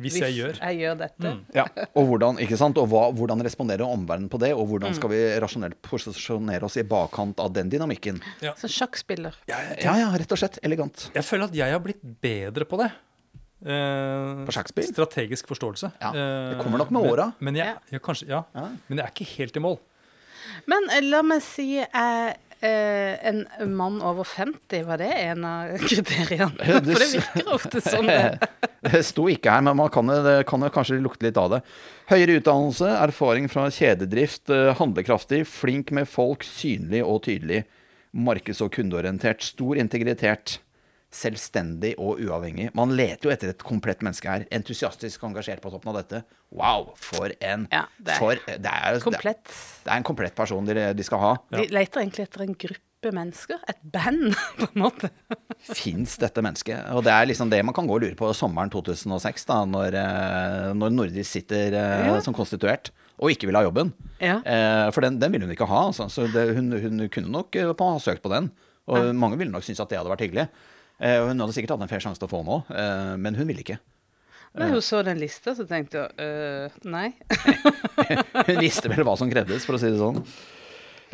Hvis 0.00 0.16
jeg 0.18 0.34
gjør. 0.34 0.56
jeg 0.58 0.78
gjør 0.80 0.96
dette? 0.98 1.32
Ja, 1.54 1.64
og 1.94 2.08
hvordan, 2.08 2.38
ikke 2.42 2.56
sant? 2.58 2.76
Og 2.82 2.88
hva, 2.90 3.04
hvordan 3.14 3.40
responderer 3.46 3.86
omverdenen 3.86 4.28
på 4.28 4.40
det, 4.42 4.50
og 4.52 4.66
hvordan 4.66 4.94
skal 4.96 5.08
vi 5.12 5.20
rasjonelt 5.38 5.76
posisjonere 5.86 6.64
oss 6.66 6.76
i 6.76 6.82
bakkant 6.82 7.38
av 7.38 7.52
den 7.54 7.70
dynamikken? 7.70 8.18
Som 8.58 8.68
sjakkspiller. 8.74 9.34
Ja, 9.46 9.60
ja, 9.84 10.08
rett 10.18 10.32
og 10.34 10.38
slett. 10.40 10.58
Elegant. 10.66 11.10
Jeg 11.14 11.22
føler 11.24 11.44
at 11.46 11.54
jeg 11.54 11.70
har 11.70 11.78
blitt 11.84 12.02
bedre 12.20 12.66
på 12.66 12.80
det. 12.82 12.90
Eh, 13.64 14.44
På 14.44 14.52
sjakkspill? 14.52 14.84
Strategisk 14.90 15.46
forståelse. 15.48 15.92
Ja, 16.02 16.10
det 16.12 16.56
Eh, 16.58 16.62
kommer 16.62 16.78
nok 16.82 16.90
med 16.90 17.02
men- 17.02 17.12
åra. 17.12 17.32
Men, 17.40 17.54
jeg, 17.54 17.66
Ja. 17.66 17.78
ja, 17.92 17.98
kanskje, 17.98 18.28
ja. 18.28 18.42
Ja. 18.54 18.68
men 18.88 18.98
jeg 18.98 19.06
er 19.06 19.10
ikke 19.14 19.36
helt 19.38 19.56
i 19.56 19.60
mål. 19.60 19.78
Men 20.66 20.90
eh, 20.90 21.00
la 21.00 21.22
meg 21.22 21.40
si 21.40 21.78
er 21.78 22.34
eh, 22.64 23.14
en 23.28 23.44
mann 23.76 24.00
over 24.04 24.26
50, 24.26 24.82
var 24.88 25.00
det 25.02 25.10
en 25.12 25.44
av 25.48 25.74
kriteriene? 25.88 26.50
For 26.58 26.86
det 26.88 26.98
virker 27.00 27.50
ofte 27.54 27.82
sånn. 27.84 28.10
det. 28.10 28.50
Det 28.84 29.00
sto 29.08 29.24
ikke 29.32 29.48
her, 29.48 29.62
men 29.64 29.78
man 29.78 29.88
kan, 29.88 30.10
det 30.26 30.42
kan 30.44 30.60
jo 30.60 30.68
kanskje 30.68 30.98
lukte 31.00 31.24
litt 31.24 31.38
av 31.40 31.54
det. 31.54 31.60
Høyere 32.10 32.34
utdannelse, 32.36 32.90
erfaring 33.00 33.46
fra 33.48 33.70
kjededrift, 33.72 34.50
eh, 34.52 34.74
handlekraftig, 34.76 35.40
flink 35.48 35.88
med 35.96 36.10
folk, 36.10 36.44
synlig 36.44 37.00
og 37.00 37.22
tydelig. 37.24 37.62
Markeds- 38.12 38.60
og 38.62 38.74
kundeorientert, 38.76 39.40
stor 39.42 39.80
integritet. 39.80 40.58
Selvstendig 41.14 41.92
og 42.02 42.18
uavhengig. 42.24 42.70
Man 42.74 42.90
leter 42.98 43.28
jo 43.28 43.32
etter 43.34 43.52
et 43.52 43.62
komplett 43.66 44.00
menneske 44.02 44.26
her. 44.30 44.46
Entusiastisk 44.54 45.22
engasjert 45.28 45.62
på 45.62 45.70
toppen 45.70 45.92
av 45.92 46.00
dette. 46.00 46.24
Wow, 46.54 46.90
for 46.98 47.30
en 47.38 47.68
Ja, 47.72 47.84
det 48.02 48.16
er 48.16 48.18
for, 48.18 48.40
det, 48.48 48.56
er, 48.70 48.96
det, 48.96 49.04
Komplett. 49.04 49.52
det 49.84 49.92
er 49.92 50.00
en 50.00 50.06
komplett 50.06 50.34
person 50.38 50.66
de, 50.66 50.74
de 50.94 51.06
skal 51.06 51.22
ha. 51.22 51.30
De 51.54 51.68
leter 51.70 52.02
egentlig 52.02 52.26
etter 52.26 52.44
en 52.46 52.56
gruppe 52.66 53.12
mennesker. 53.14 53.62
Et 53.70 53.80
band, 53.94 54.34
på 54.58 54.68
en 54.72 54.82
måte. 54.82 55.12
Fins 55.70 56.16
dette 56.22 56.42
mennesket? 56.44 56.82
Og 56.96 57.04
det 57.06 57.14
er 57.14 57.30
liksom 57.30 57.50
det 57.52 57.62
man 57.68 57.76
kan 57.76 57.86
gå 57.88 57.94
og 57.98 58.04
lure 58.08 58.18
på 58.18 58.32
sommeren 58.36 58.72
2006, 58.74 59.46
da, 59.52 59.60
når, 59.70 59.98
eh, 60.00 60.68
når 60.78 60.94
Nordis 60.98 61.30
sitter 61.36 61.78
eh, 61.78 62.06
Ja. 62.10 62.18
som 62.24 62.34
konstituert 62.36 62.90
og 63.22 63.30
ikke 63.30 63.46
vil 63.46 63.54
ha 63.60 63.62
jobben. 63.62 63.92
Ja. 64.18 64.40
Eh, 64.42 64.88
for 64.90 65.04
den, 65.06 65.20
den 65.22 65.30
ville 65.30 65.46
hun 65.46 65.54
ikke 65.54 65.68
ha. 65.70 65.84
Altså. 65.92 66.08
Så 66.10 66.26
det, 66.34 66.48
hun, 66.56 66.72
hun 66.74 67.04
kunne 67.14 67.30
nok 67.30 67.54
ha 67.54 67.90
søkt 68.02 68.24
på 68.24 68.32
den. 68.34 68.50
Og 68.90 69.14
mange 69.16 69.38
ville 69.40 69.52
nok 69.54 69.64
synes 69.64 69.78
at 69.80 69.88
det 69.92 69.96
hadde 70.00 70.10
vært 70.10 70.24
hyggelig. 70.26 70.48
Eh, 71.02 71.18
og 71.20 71.30
hun 71.30 71.42
hadde 71.42 71.56
sikkert 71.56 71.74
hatt 71.74 71.84
en 71.86 71.90
fair 71.90 72.04
sjanse 72.04 72.22
til 72.22 72.28
å 72.28 72.32
få 72.32 72.42
den 72.44 72.54
òg, 72.54 72.70
eh, 72.70 73.14
men 73.20 73.38
hun 73.38 73.48
ville 73.50 73.64
ikke. 73.64 73.80
Men 74.54 74.70
hun 74.70 74.84
så 74.86 75.00
den 75.02 75.18
lista, 75.18 75.56
så 75.58 75.64
tenkte 75.66 76.04
hun 76.04 76.20
øh, 76.22 76.74
nei. 76.86 77.08
Hun 78.46 78.60
visste 78.60 78.86
vel 78.86 79.02
hva 79.02 79.16
som 79.18 79.30
krevdes, 79.30 79.64
for 79.66 79.74
å 79.74 79.80
si 79.82 79.90
det 79.90 79.98
sånn. 79.98 80.20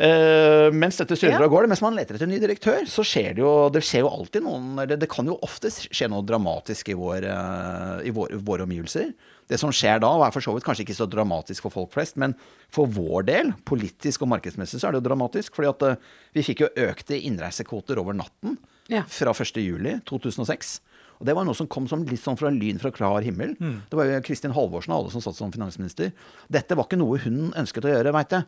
Uh, 0.00 0.70
mens 0.72 0.96
dette 0.96 1.16
surrer 1.18 1.34
Ja. 1.34 1.44
og 1.44 1.52
går, 1.52 1.66
mens 1.68 1.82
man 1.84 1.92
leter 1.92 2.16
etter 2.16 2.24
en 2.24 2.30
ny 2.32 2.38
direktør, 2.40 2.86
så 2.88 3.02
skjer 3.04 3.34
det 3.36 3.42
jo 3.42 3.50
Det 3.68 3.82
skjer 3.84 4.06
jo 4.06 4.08
alltid 4.08 4.46
noen 4.46 4.78
det, 4.88 4.96
det 5.02 5.08
kan 5.12 5.28
jo 5.28 5.34
ofte 5.44 5.68
skje 5.68 6.08
noe 6.08 6.24
dramatisk 6.24 6.88
i, 6.88 6.96
vår, 6.96 7.26
uh, 7.28 7.98
i 8.06 8.12
vår, 8.16 8.32
våre 8.46 8.64
omgivelser. 8.64 9.10
Det 9.50 9.58
som 9.60 9.74
skjer 9.74 10.00
da, 10.00 10.08
og 10.16 10.24
er 10.24 10.32
for 10.32 10.46
så 10.46 10.54
vidt 10.56 10.64
kanskje 10.64 10.86
ikke 10.86 10.96
så 10.96 11.08
dramatisk 11.10 11.66
for 11.66 11.74
folk 11.74 11.92
flest, 11.92 12.16
men 12.22 12.32
for 12.72 12.88
vår 12.88 13.28
del, 13.28 13.52
politisk 13.68 14.24
og 14.24 14.30
markedsmessig, 14.32 14.80
så 14.80 14.88
er 14.88 14.96
det 14.96 15.02
jo 15.02 15.08
dramatisk. 15.10 15.58
fordi 15.58 15.68
at 15.68 15.84
uh, 15.90 16.10
vi 16.32 16.46
fikk 16.48 16.64
jo 16.64 16.72
økte 16.86 17.20
innreisekvoter 17.20 18.00
over 18.00 18.16
natten 18.16 18.56
Ja. 18.90 19.04
fra 19.06 19.32
1.7.2006. 19.32 20.80
Og 21.20 21.28
det 21.28 21.34
var 21.36 21.44
noe 21.44 21.56
som 21.56 21.68
kom 21.68 21.86
som 21.88 22.02
litt 22.08 22.22
sånn 22.22 22.38
fra 22.40 22.48
lyn 22.50 22.80
fra 22.80 22.90
klar 22.96 23.20
himmel. 23.22 23.52
Det 23.60 23.96
var 23.98 24.08
jo 24.08 24.20
Kristin 24.24 24.54
Halvorsen 24.56 24.94
og 24.94 25.02
alle 25.02 25.12
som 25.12 25.22
satt 25.24 25.36
som 25.36 25.52
finansminister. 25.52 26.14
Dette 26.48 26.76
var 26.78 26.88
ikke 26.88 26.98
noe 27.00 27.20
hun 27.20 27.50
ønsket 27.60 27.84
å 27.86 27.92
gjøre, 27.92 28.14
veit 28.16 28.32
jeg. 28.38 28.46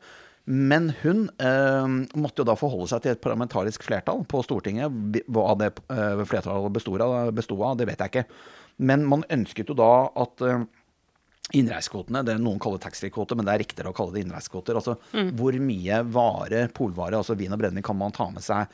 Men 0.49 0.88
hun 1.05 1.26
eh, 1.38 1.93
måtte 2.18 2.43
jo 2.43 2.49
da 2.49 2.57
forholde 2.59 2.88
seg 2.90 3.05
til 3.05 3.12
et 3.14 3.22
parlamentarisk 3.22 3.84
flertall 3.86 4.24
på 4.26 4.40
Stortinget. 4.43 5.20
Hva 5.30 5.53
det 5.61 5.68
eh, 5.93 6.22
flertallet 6.26 6.74
bestod 6.74 7.05
av, 7.05 7.30
bestod 7.36 7.61
av, 7.62 7.76
det 7.78 7.86
vet 7.93 8.03
jeg 8.03 8.11
ikke. 8.14 8.24
Men 8.88 9.05
man 9.07 9.22
ønsket 9.30 9.70
jo 9.70 9.76
da 9.78 9.93
at 10.24 10.43
eh, 10.49 10.64
Innreisekvotene, 11.59 12.22
det 12.24 12.38
noen 12.40 12.61
kaller 12.62 12.80
taxfree-kvoter, 12.80 13.36
men 13.36 13.45
det 13.45 13.53
er 13.53 13.61
riktigere 13.61 13.90
å 13.90 13.97
kalle 13.97 14.14
det 14.14 14.22
innreisekvoter. 14.22 14.78
Altså 14.78 14.95
hvor 15.36 15.57
mye 15.61 15.99
vare, 16.09 16.62
polvare, 16.72 17.18
altså 17.18 17.36
vin 17.36 17.53
og 17.53 17.61
brennevin, 17.61 17.84
kan 17.84 17.99
man 17.99 18.14
ta 18.16 18.30
med 18.32 18.40
seg 18.47 18.70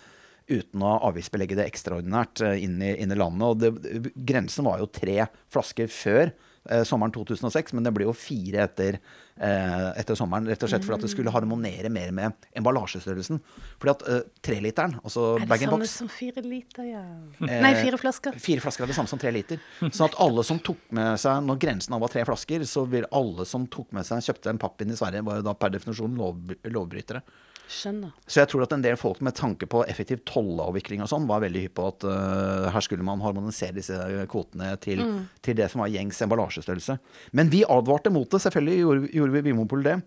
uten 0.49 0.85
å 0.85 0.97
avgiftsbelegge 1.11 1.59
det 1.59 1.69
ekstraordinært 1.69 2.43
eh, 2.47 2.65
inn 2.65 2.81
i, 2.83 2.95
inn 3.03 3.15
i 3.15 3.19
landet. 3.19 3.49
Og 3.49 3.63
det, 3.63 4.13
grensen 4.29 4.69
var 4.69 4.83
jo 4.83 4.91
tre 4.91 5.27
flasker 5.53 5.91
før 5.93 6.31
eh, 6.71 6.85
sommeren 6.89 7.13
2006, 7.15 7.75
men 7.77 7.87
det 7.87 7.93
ble 7.97 8.07
jo 8.07 8.15
fire 8.17 8.63
etter, 8.65 8.99
eh, 9.37 9.89
etter 10.01 10.19
sommeren. 10.19 10.49
Rett 10.49 10.63
og 10.65 10.73
slett 10.73 10.87
for 10.87 10.97
at 10.97 11.05
det 11.05 11.11
skulle 11.13 11.33
harmonere 11.35 11.91
mer 11.93 12.13
med 12.17 12.49
emballasjestørrelsen. 12.59 13.41
Fordi 13.81 13.95
at 13.95 14.05
eh, 14.09 14.23
treliteren, 14.45 14.99
altså 15.03 15.27
Er 15.39 15.47
det 15.49 15.61
samme 15.65 15.91
som 15.91 16.13
fire 16.13 16.45
liter, 16.45 16.89
ja? 16.89 17.05
Eh, 17.43 17.59
Nei, 17.65 17.75
fire 17.79 18.01
flasker. 18.01 18.39
Fire 18.43 18.65
flasker 18.65 18.87
er 18.87 18.93
det 18.93 18.99
samme 18.99 19.13
som 19.13 19.21
tre 19.21 19.33
liter. 19.35 19.61
Sånn 19.85 20.09
at 20.09 20.19
alle 20.23 20.45
som 20.47 20.61
tok 20.65 20.81
med 20.97 21.19
seg 21.21 21.45
Når 21.47 21.61
grensen 21.63 21.99
var 21.99 22.13
tre 22.13 22.25
flasker, 22.29 22.65
så 22.69 22.85
vil 22.89 23.09
alle 23.15 23.47
som 23.49 23.67
tok 23.71 23.93
med 23.97 24.07
seg 24.09 24.25
kjøpte 24.25 24.53
en 24.53 24.61
pappin 24.61 24.93
i 24.93 24.99
Sverige, 24.99 25.25
var 25.27 25.41
jo 25.41 25.49
da 25.51 25.57
per 25.59 25.77
definisjon 25.77 26.17
lov, 26.19 26.57
lovbrytere. 26.69 27.23
Skjønner. 27.69 28.15
Så 28.25 28.41
jeg 28.41 28.49
tror 28.49 28.63
at 28.65 28.73
en 28.73 28.85
del 28.85 28.97
folk 28.97 29.19
med 29.25 29.37
tanke 29.37 29.67
på 29.69 29.83
effektiv 29.93 30.23
tollavvikling 30.29 31.03
og 31.05 31.11
sånn, 31.11 31.27
var 31.29 31.43
veldig 31.45 31.67
hypp 31.67 31.75
på 31.77 31.89
at 31.91 32.07
uh, 32.09 32.69
her 32.73 32.85
skulle 32.85 33.05
man 33.05 33.21
harmonisere 33.21 33.77
disse 33.77 33.99
kvotene 34.33 34.71
til, 34.81 35.03
til 35.45 35.59
det 35.59 35.69
som 35.69 35.83
var 35.85 35.93
gjengs 35.93 36.23
emballasjestørrelse. 36.25 36.97
Men 37.37 37.53
vi 37.53 37.61
advarte 37.69 38.13
mot 38.15 38.31
det. 38.33 38.41
Selvfølgelig 38.47 38.81
gjorde, 38.81 39.13
gjorde 39.21 39.37
vi 39.37 39.45
Vinmonopol 39.51 39.85
det. 39.85 39.99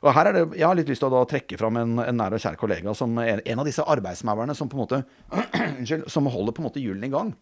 Og 0.00 0.14
her 0.16 0.30
er 0.30 0.36
det, 0.36 0.44
Jeg 0.56 0.64
har 0.66 0.76
litt 0.76 0.88
lyst 0.92 1.02
til 1.04 1.12
å 1.16 1.26
trekke 1.28 1.58
fram 1.60 1.76
en, 1.80 1.98
en 2.04 2.20
nær 2.20 2.36
og 2.36 2.40
kjær 2.40 2.56
kollega 2.60 2.92
som 2.96 3.16
er 3.20 3.42
en 3.44 3.60
av 3.60 3.68
disse 3.68 3.84
arbeidsmaurene 3.84 4.56
som 4.56 4.68
på 4.68 4.76
en 4.78 4.84
måte 4.84 5.00
unnskyld, 5.80 6.06
som 6.12 6.28
holder 6.28 6.56
på 6.56 6.62
en 6.62 6.68
måte 6.68 6.84
hjulene 6.84 7.08
i 7.08 7.14
gang. 7.16 7.32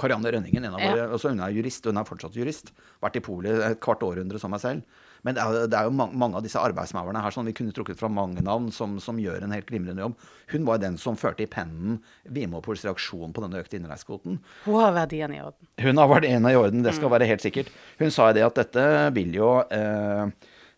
Karianne 0.00 0.32
Rønningen, 0.32 0.64
en 0.64 0.76
av 0.76 0.84
Ja. 0.84 1.08
altså 1.12 1.32
hun 1.32 1.42
er 1.44 1.52
jurist, 1.52 1.84
hun 1.84 2.00
er 2.00 2.08
fortsatt 2.08 2.36
jurist. 2.36 2.72
Vært 3.04 3.18
i 3.20 3.24
polet 3.24 3.64
et 3.68 3.80
kvart 3.84 4.04
århundre 4.04 4.40
som 4.40 4.52
meg 4.54 4.62
selv. 4.64 5.00
Men 5.24 5.34
det 5.36 5.40
er, 5.42 5.54
jo- 5.56 5.66
det 5.72 5.78
er 5.78 5.86
jo 5.88 5.92
mange, 5.96 6.16
mange 6.20 6.36
av 6.36 6.42
disse 6.44 6.60
arbeidsmaurene 6.60 7.22
her 7.24 7.32
sånn, 7.32 7.46
vi 7.48 7.54
kunne 7.56 7.72
trukket 7.72 7.96
fra 7.96 8.10
mange 8.12 8.42
navn 8.44 8.66
som, 8.76 8.98
som 9.00 9.16
gjør 9.18 9.46
en 9.46 9.54
helt 9.56 9.66
glimrende 9.70 10.04
jobb. 10.04 10.16
Hun 10.52 10.66
var 10.68 10.82
den 10.82 10.98
som 11.00 11.16
førte 11.16 11.46
i 11.46 11.48
pennen 11.50 11.98
Vimopols 12.28 12.84
reaksjon 12.84 13.32
på 13.32 13.40
denne 13.46 13.62
økte 13.62 13.78
innreisekvoten. 13.80 14.36
Hun 14.66 14.76
har 14.82 14.92
verdiene 14.96 15.38
i 15.38 15.40
orden. 15.46 15.70
Hun 15.80 16.02
har 16.02 16.10
vært 16.12 16.28
en 16.28 16.50
i 16.50 16.54
orden, 16.60 16.84
det 16.84 16.92
skal 16.98 17.12
være 17.14 17.30
helt 17.30 17.40
sikkert. 17.44 17.72
Hun 18.02 18.12
sa 18.12 18.28
det 18.36 18.44
at 18.44 18.60
dette 18.60 18.84
vil 19.16 19.32
jo 19.40 19.48
eh, 19.72 20.28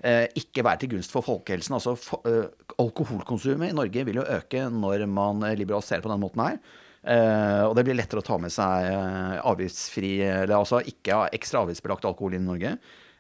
eh, 0.07 0.27
ikke 0.39 0.63
være 0.69 0.85
til 0.85 0.95
gunst 0.95 1.11
for 1.15 1.27
folkehelsen. 1.27 1.75
Altså 1.81 1.97
for, 1.99 2.23
eh, 2.31 2.47
alkoholkonsumet 2.79 3.73
i 3.73 3.77
Norge 3.77 4.05
vil 4.07 4.21
jo 4.23 4.27
øke 4.39 4.67
når 4.71 5.07
man 5.11 5.43
eh, 5.51 5.57
liberaliserer 5.59 6.05
på 6.07 6.13
den 6.13 6.23
måten 6.23 6.45
her. 6.47 6.61
Eh, 7.07 7.63
og 7.69 7.75
det 7.79 7.85
blir 7.87 7.95
lettere 7.99 8.23
å 8.23 8.27
ta 8.27 8.39
med 8.43 8.51
seg 8.55 8.87
eh, 8.91 9.37
avgiftsfri, 9.47 10.15
eller 10.27 10.57
altså 10.59 10.81
ikke 10.83 11.25
ekstra 11.37 11.63
avgiftsbelagt 11.67 12.07
alkohol 12.09 12.35
inn 12.39 12.47
i 12.47 12.51
Norge. 12.53 12.73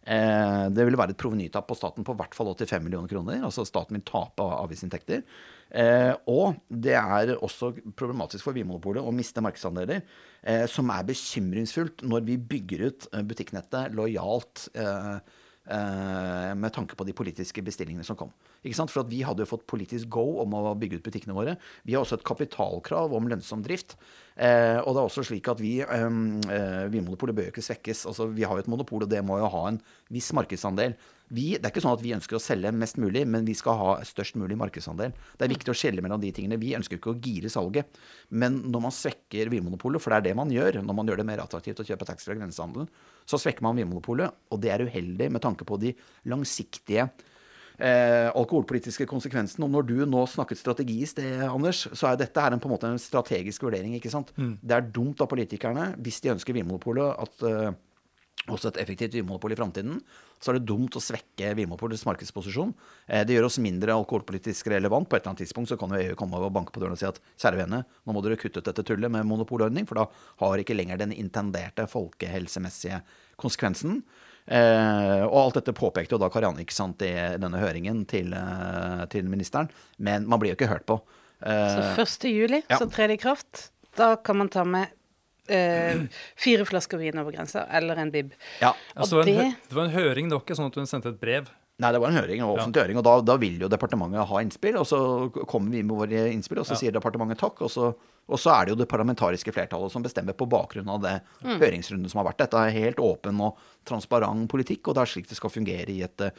Eh, 0.06 0.64
det 0.70 0.84
vil 0.86 0.96
være 0.98 1.16
et 1.16 1.18
provenytap 1.18 1.66
på 1.66 1.76
staten 1.78 2.06
på 2.06 2.14
hvert 2.18 2.34
fall 2.36 2.52
85 2.52 2.84
millioner 2.84 3.10
kroner. 3.10 3.40
Altså 3.46 3.64
staten 3.66 3.98
vil 3.98 4.04
tape 4.06 4.44
av 4.44 4.60
avgiftsinntekter. 4.62 5.24
Eh, 5.76 6.12
og 6.30 6.60
det 6.70 6.94
er 6.94 7.34
også 7.34 7.72
problematisk 7.98 8.46
for 8.46 8.56
Vinmonopolet 8.56 9.02
å 9.02 9.14
miste 9.14 9.42
markedsandeler, 9.42 10.04
eh, 10.46 10.64
som 10.70 10.92
er 10.94 11.08
bekymringsfullt 11.08 12.06
når 12.06 12.28
vi 12.28 12.38
bygger 12.54 12.86
ut 12.86 13.08
butikknettet 13.26 13.96
lojalt. 13.98 14.68
Eh, 15.66 16.54
med 16.54 16.70
tanke 16.70 16.94
på 16.94 17.02
de 17.02 17.14
politiske 17.16 17.62
bestillingene 17.66 18.04
som 18.06 18.14
kom. 18.18 18.30
Ikke 18.62 18.76
sant? 18.78 18.92
For 18.92 19.02
at 19.02 19.10
Vi 19.10 19.24
hadde 19.26 19.42
jo 19.42 19.50
fått 19.50 19.66
politisk 19.66 20.08
go 20.14 20.38
om 20.44 20.54
å 20.54 20.76
bygge 20.78 21.00
ut 21.00 21.02
butikkene 21.02 21.34
våre. 21.34 21.56
Vi 21.84 21.94
har 21.94 22.04
også 22.04 22.20
et 22.20 22.26
kapitalkrav 22.26 23.12
om 23.12 23.26
lønnsom 23.26 23.64
drift. 23.66 23.96
Eh, 24.36 24.78
og 24.78 24.94
det 24.94 25.00
er 25.00 25.08
også 25.08 25.24
slik 25.26 25.48
at 25.48 25.58
vi, 25.58 25.80
eh, 25.80 26.06
eh, 26.06 26.86
Vinmonopolet 26.92 27.34
bør 27.34 27.48
jo 27.48 27.54
ikke 27.54 27.66
svekkes. 27.66 28.06
Altså, 28.06 28.30
vi 28.32 28.44
har 28.44 28.54
jo 28.54 28.62
et 28.62 28.68
monopol, 28.68 29.02
og 29.02 29.10
det 29.10 29.24
må 29.24 29.38
jo 29.38 29.48
ha 29.48 29.68
en 29.68 29.82
viss 30.08 30.30
markedsandel. 30.32 30.94
Vi, 31.34 31.46
det 31.58 31.66
er 31.66 31.72
ikke 31.72 31.82
sånn 31.82 31.96
at 31.96 32.04
vi 32.04 32.14
ønsker 32.14 32.38
å 32.38 32.42
selge 32.42 32.70
mest 32.76 33.00
mulig, 33.02 33.24
men 33.26 33.46
vi 33.48 33.54
skal 33.58 33.78
ha 33.80 33.94
størst 34.06 34.36
mulig 34.38 34.54
markedsandel. 34.60 35.14
Det 35.34 35.46
er 35.46 35.50
viktig 35.50 35.72
å 35.72 35.76
skjelle 35.76 36.04
mellom 36.04 36.22
de 36.22 36.30
tingene. 36.34 36.58
Vi 36.62 36.76
ønsker 36.78 37.00
ikke 37.00 37.14
å 37.16 37.18
gire 37.18 37.50
salget. 37.50 37.98
Men 38.30 38.60
når 38.70 38.84
man 38.84 38.94
svekker 38.94 39.50
Vinmonopolet, 39.50 40.02
for 40.02 40.14
det 40.14 40.20
er 40.20 40.28
det 40.28 40.36
man 40.38 40.52
gjør 40.54 40.78
når 40.86 40.98
man 40.98 41.10
gjør 41.10 41.22
det 41.22 41.28
mer 41.32 41.42
attraktivt 41.42 41.82
å 41.82 41.86
kjøpe 41.88 42.06
taxfree 42.06 42.36
og 42.36 42.44
grensehandelen, 42.44 42.90
så 43.26 43.40
svekker 43.42 43.66
man 43.66 43.78
Vinmonopolet, 43.80 44.44
og 44.54 44.62
det 44.62 44.70
er 44.70 44.86
uheldig 44.86 45.32
med 45.34 45.42
tanke 45.42 45.66
på 45.66 45.80
de 45.82 45.96
langsiktige 46.30 47.08
eh, 47.08 48.28
alkoholpolitiske 48.30 49.08
konsekvensene. 49.10 49.66
Og 49.66 49.74
når 49.74 49.88
du 49.90 49.96
nå 50.06 50.22
snakket 50.30 50.60
strategi 50.60 51.00
i 51.02 51.10
sted, 51.10 51.42
Anders, 51.48 51.86
så 51.90 52.12
er 52.12 52.20
dette 52.22 52.42
her 52.42 52.54
en, 52.54 52.62
på 52.62 52.70
en 52.70 52.76
måte 52.76 52.92
en 52.92 53.02
strategisk 53.02 53.66
vurdering. 53.66 53.96
ikke 53.98 54.12
sant? 54.14 54.30
Det 54.62 54.78
er 54.78 54.88
dumt 54.94 55.20
av 55.24 55.30
politikerne, 55.32 55.90
hvis 55.98 56.22
de 56.22 56.36
ønsker 56.36 56.56
Vinmonopolet, 56.56 57.26
at 57.26 57.46
eh, 57.50 57.74
også 58.46 58.70
et 58.70 58.76
effektivt 58.82 59.16
vinmonopol 59.16 59.54
i 59.54 59.58
framtiden, 59.58 60.00
så 60.38 60.52
er 60.52 60.58
det 60.58 60.68
dumt 60.68 60.94
å 60.94 61.02
svekke 61.02 61.54
Vinmonopolets 61.56 62.04
markedsposisjon. 62.06 62.74
Eh, 63.08 63.24
Det 63.24 63.34
gjør 63.34 63.48
oss 63.48 63.58
mindre 63.58 63.94
alkoholpolitisk 63.96 64.68
relevant. 64.70 65.08
På 65.08 65.16
et 65.16 65.22
eller 65.24 65.32
annet 65.32 65.42
tidspunkt 65.46 65.70
så 65.72 65.78
kan 65.80 65.90
jo 65.90 65.98
EU 65.98 66.14
komme 66.14 66.38
og 66.38 66.52
banke 66.52 66.70
på 66.70 66.80
døren 66.82 66.92
og 66.94 67.00
si 67.00 67.08
at 67.08 67.18
kjære 67.40 67.64
vene, 67.64 67.84
nå 68.06 68.14
må 68.14 68.22
dere 68.22 68.36
kutte 68.38 68.60
ut 68.60 68.68
dette 68.68 68.84
tullet 68.86 69.10
med 69.10 69.26
monopolordning, 69.26 69.86
for 69.88 69.98
da 69.98 70.06
har 70.44 70.62
ikke 70.62 70.76
lenger 70.76 71.00
den 71.00 71.12
intenderte 71.16 71.88
folkehelsemessige 71.90 73.00
konsekvensen. 73.40 74.02
Eh, 74.46 75.24
og 75.26 75.38
alt 75.40 75.58
dette 75.58 75.74
påpekte 75.74 76.14
jo 76.14 76.22
da 76.22 76.28
Karianne 76.30 76.62
ikke 76.62 76.76
sant, 76.76 77.02
i 77.02 77.10
denne 77.40 77.58
høringen 77.58 78.04
til, 78.06 78.30
eh, 78.32 79.06
til 79.10 79.26
ministeren, 79.26 79.70
men 79.98 80.28
man 80.28 80.38
blir 80.38 80.52
jo 80.54 80.60
ikke 80.60 80.70
hørt 80.70 80.86
på. 80.86 81.00
Så 81.42 81.80
Eh, 81.82 81.98
1. 81.98 82.30
juli 82.30 82.62
ja. 82.68 82.78
så 82.78 82.86
trer 82.88 83.08
det 83.08 83.18
i 83.18 83.24
kraft. 83.24 83.70
Da 83.96 84.14
kan 84.16 84.38
man 84.38 84.48
ta 84.48 84.62
med 84.64 84.88
eh, 85.48 86.06
fire 86.36 86.64
flasker 86.68 86.98
vin 86.98 87.18
over 87.18 87.32
grensa, 87.32 87.66
eller 87.70 87.96
en 88.02 88.10
bib. 88.10 88.32
ja. 88.60 88.72
Altså, 88.96 89.20
Og 89.20 89.24
det, 89.26 89.36
var 89.36 89.44
en, 89.44 89.54
det- 89.68 89.76
var 89.76 89.84
en 89.84 89.94
høring, 89.96 90.28
det 90.28 90.36
var 90.38 90.44
ikke 90.44 90.56
sånn 90.58 90.66
at 90.72 90.74
hun 90.80 90.86
sendte 90.86 91.08
et 91.14 91.20
brev. 91.20 91.48
Nei, 91.78 91.90
det 91.92 92.00
var 92.00 92.08
en 92.08 92.16
høring, 92.16 92.40
en 92.40 92.48
offentlig 92.56 92.80
høring, 92.86 92.96
og 92.96 93.04
da, 93.04 93.20
da 93.20 93.34
vil 93.36 93.58
jo 93.60 93.68
departementet 93.68 94.24
ha 94.30 94.38
innspill. 94.40 94.78
Og 94.80 94.86
så 94.88 94.98
kommer 95.44 95.70
vi 95.70 95.82
med 95.84 95.92
våre 95.98 96.22
innspill, 96.32 96.62
og 96.62 96.64
så 96.64 96.72
sier 96.80 96.90
departementet 96.94 97.36
takk. 97.42 97.60
Og 97.60 97.68
så, 97.68 97.90
og 98.26 98.38
så 98.40 98.54
er 98.54 98.64
det 98.64 98.72
jo 98.72 98.78
det 98.80 98.88
parlamentariske 98.88 99.52
flertallet 99.52 99.92
som 99.92 100.02
bestemmer 100.02 100.32
på 100.32 100.48
bakgrunn 100.48 100.88
av 100.88 101.02
det 101.04 101.18
høringsrunden 101.44 102.08
som 102.08 102.22
har 102.22 102.30
vært. 102.30 102.38
Dette 102.46 102.56
er 102.64 102.72
helt 102.78 102.96
åpen 103.04 103.42
og 103.44 103.60
transparent 103.84 104.48
politikk, 104.48 104.88
og 104.88 104.96
det 104.96 105.02
er 105.04 105.12
slik 105.12 105.28
det 105.28 105.36
skal 105.36 105.52
fungere 105.52 105.92
i 105.92 106.00
et, 106.08 106.24
eh, 106.24 106.30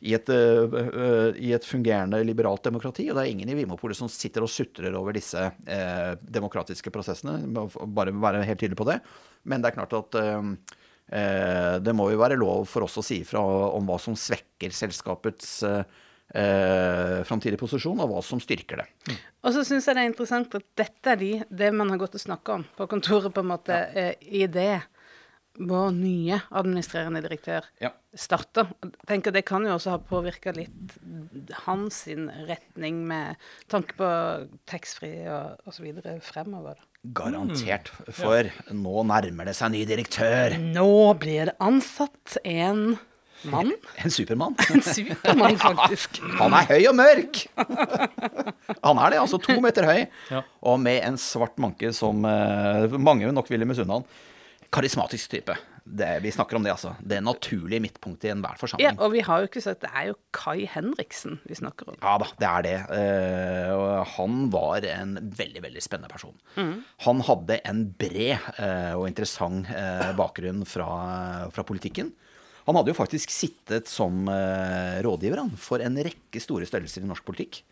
i 0.00 0.14
et, 0.16 0.30
øh, 0.32 1.36
i 1.36 1.52
et 1.52 1.66
fungerende 1.66 2.22
liberalt 2.24 2.64
demokrati. 2.64 3.08
Og 3.10 3.18
det 3.18 3.24
er 3.24 3.32
ingen 3.34 3.52
i 3.52 3.56
Vimopolet 3.58 3.98
som 3.98 4.08
sitter 4.08 4.46
og 4.46 4.52
sutrer 4.52 4.94
over 4.96 5.16
disse 5.16 5.42
eh, 5.68 6.12
demokratiske 6.20 6.92
prosessene. 6.94 7.42
Bare 7.50 8.14
være 8.16 8.46
helt 8.48 8.62
tydelig 8.62 8.80
på 8.80 8.88
det. 8.88 9.00
Men 9.44 9.60
det 9.60 9.70
er 9.70 9.78
klart 9.80 9.98
at 9.98 10.20
eh, 10.20 10.54
Eh, 11.10 11.76
det 11.82 11.94
må 11.96 12.06
jo 12.12 12.20
være 12.20 12.38
lov 12.38 12.68
for 12.70 12.86
oss 12.86 13.00
å 13.00 13.04
si 13.04 13.20
ifra 13.24 13.42
om 13.74 13.88
hva 13.88 13.96
som 13.98 14.14
svekker 14.14 14.70
selskapets 14.74 15.48
eh, 15.66 15.80
eh, 16.38 17.16
framtidig 17.26 17.58
posisjon, 17.58 17.98
og 17.98 18.12
hva 18.12 18.22
som 18.22 18.42
styrker 18.42 18.84
det. 18.84 19.16
Og 19.42 19.56
så 19.56 19.64
syns 19.66 19.88
jeg 19.88 19.98
det 19.98 20.04
er 20.04 20.12
interessant 20.12 20.54
at 20.54 20.68
dette 20.78 21.14
er 21.14 21.18
de, 21.18 21.32
det 21.50 21.72
man 21.74 21.90
har 21.90 21.98
gått 22.04 22.14
og 22.14 22.22
snakka 22.22 22.60
om 22.60 22.66
på 22.78 22.86
kontoret, 22.92 23.32
på 23.34 23.42
en 23.42 23.50
måte, 23.50 23.80
eh, 23.90 24.14
i 24.22 24.46
det 24.46 24.84
vår 25.58 25.90
nye 25.92 26.38
administrerende 26.56 27.20
direktør 27.24 27.64
Ja. 27.80 27.90
starter. 28.14 28.68
Jeg 28.82 28.92
tenker 29.06 29.32
Det 29.32 29.44
kan 29.44 29.62
jo 29.64 29.74
også 29.74 29.90
ha 29.90 29.98
påvirka 29.98 30.52
litt 30.54 30.94
hans 31.66 32.06
retning 32.48 33.06
med 33.06 33.36
tanke 33.68 33.94
på 33.98 34.48
taxfree 34.66 35.26
og 35.28 35.58
osv. 35.66 35.90
fremover. 36.22 36.74
da. 36.74 37.12
Garantert. 37.12 37.88
For 38.12 38.44
nå 38.72 39.04
nærmer 39.06 39.44
det 39.46 39.56
seg 39.56 39.70
ny 39.72 39.84
direktør. 39.84 40.56
Nå 40.58 41.18
blir 41.18 41.46
det 41.46 41.56
ansatt 41.60 42.36
en 42.44 42.98
mann. 43.44 43.72
En 44.04 44.10
supermann. 44.10 44.54
En 44.70 44.82
supermann, 44.82 45.56
faktisk. 45.66 46.20
Han 46.38 46.52
er 46.52 46.66
høy 46.68 46.88
og 46.88 46.94
mørk! 46.96 47.46
Han 48.84 48.98
er 49.00 49.10
det, 49.10 49.18
altså 49.20 49.38
to 49.42 49.58
meter 49.60 49.84
høy, 49.88 50.06
Ja. 50.30 50.42
og 50.62 50.80
med 50.80 51.02
en 51.04 51.16
svart 51.20 51.56
manke 51.58 51.92
som 51.96 52.24
eh, 52.24 52.86
mange 53.00 53.30
nok 53.32 53.48
ville 53.50 53.64
misunne 53.68 53.98
han. 54.00 54.04
Karismatisk 54.70 55.32
type. 55.32 55.56
det, 55.84 56.20
vi 56.22 56.30
snakker 56.32 56.56
om 56.56 56.62
det, 56.62 56.70
altså. 56.72 56.92
Det 57.02 57.18
naturlige 57.24 57.82
midtpunktet 57.82 58.28
i 58.28 58.32
enhver 58.34 58.60
Ja, 58.78 58.92
og 58.98 59.12
vi 59.14 59.22
har 59.26 59.42
jo 59.42 59.48
ikke 59.48 59.62
sagt 59.64 59.82
Det 59.82 59.90
er 59.90 60.10
jo 60.10 60.16
Kai 60.36 60.66
Henriksen 60.70 61.40
vi 61.48 61.56
snakker 61.58 61.90
om. 61.90 61.98
Ja 61.98 62.16
da, 62.20 62.28
det 62.38 62.48
er 62.50 62.66
det. 62.66 62.76
Uh, 62.92 64.02
han 64.16 64.44
var 64.52 64.86
en 64.86 65.16
veldig, 65.18 65.64
veldig 65.66 65.82
spennende 65.82 66.12
person. 66.12 66.36
Han 67.06 67.22
hadde 67.26 67.60
en 67.66 67.84
bred 67.98 68.36
uh, 68.60 68.94
og 69.00 69.08
interessant 69.10 69.70
uh, 69.72 70.12
bakgrunn 70.18 70.62
fra, 70.68 70.90
fra 71.50 71.66
politikken. 71.66 72.12
Han 72.68 72.78
hadde 72.78 72.92
jo 72.92 72.98
faktisk 72.98 73.32
sittet 73.34 73.88
som 73.90 74.28
rådgiver 75.02 75.40
han, 75.40 75.48
for 75.58 75.82
en 75.82 75.96
rekke 76.04 76.38
store 76.38 76.68
størrelser 76.68 77.02
i 77.02 77.08
norsk 77.08 77.24
politikk. 77.26 77.62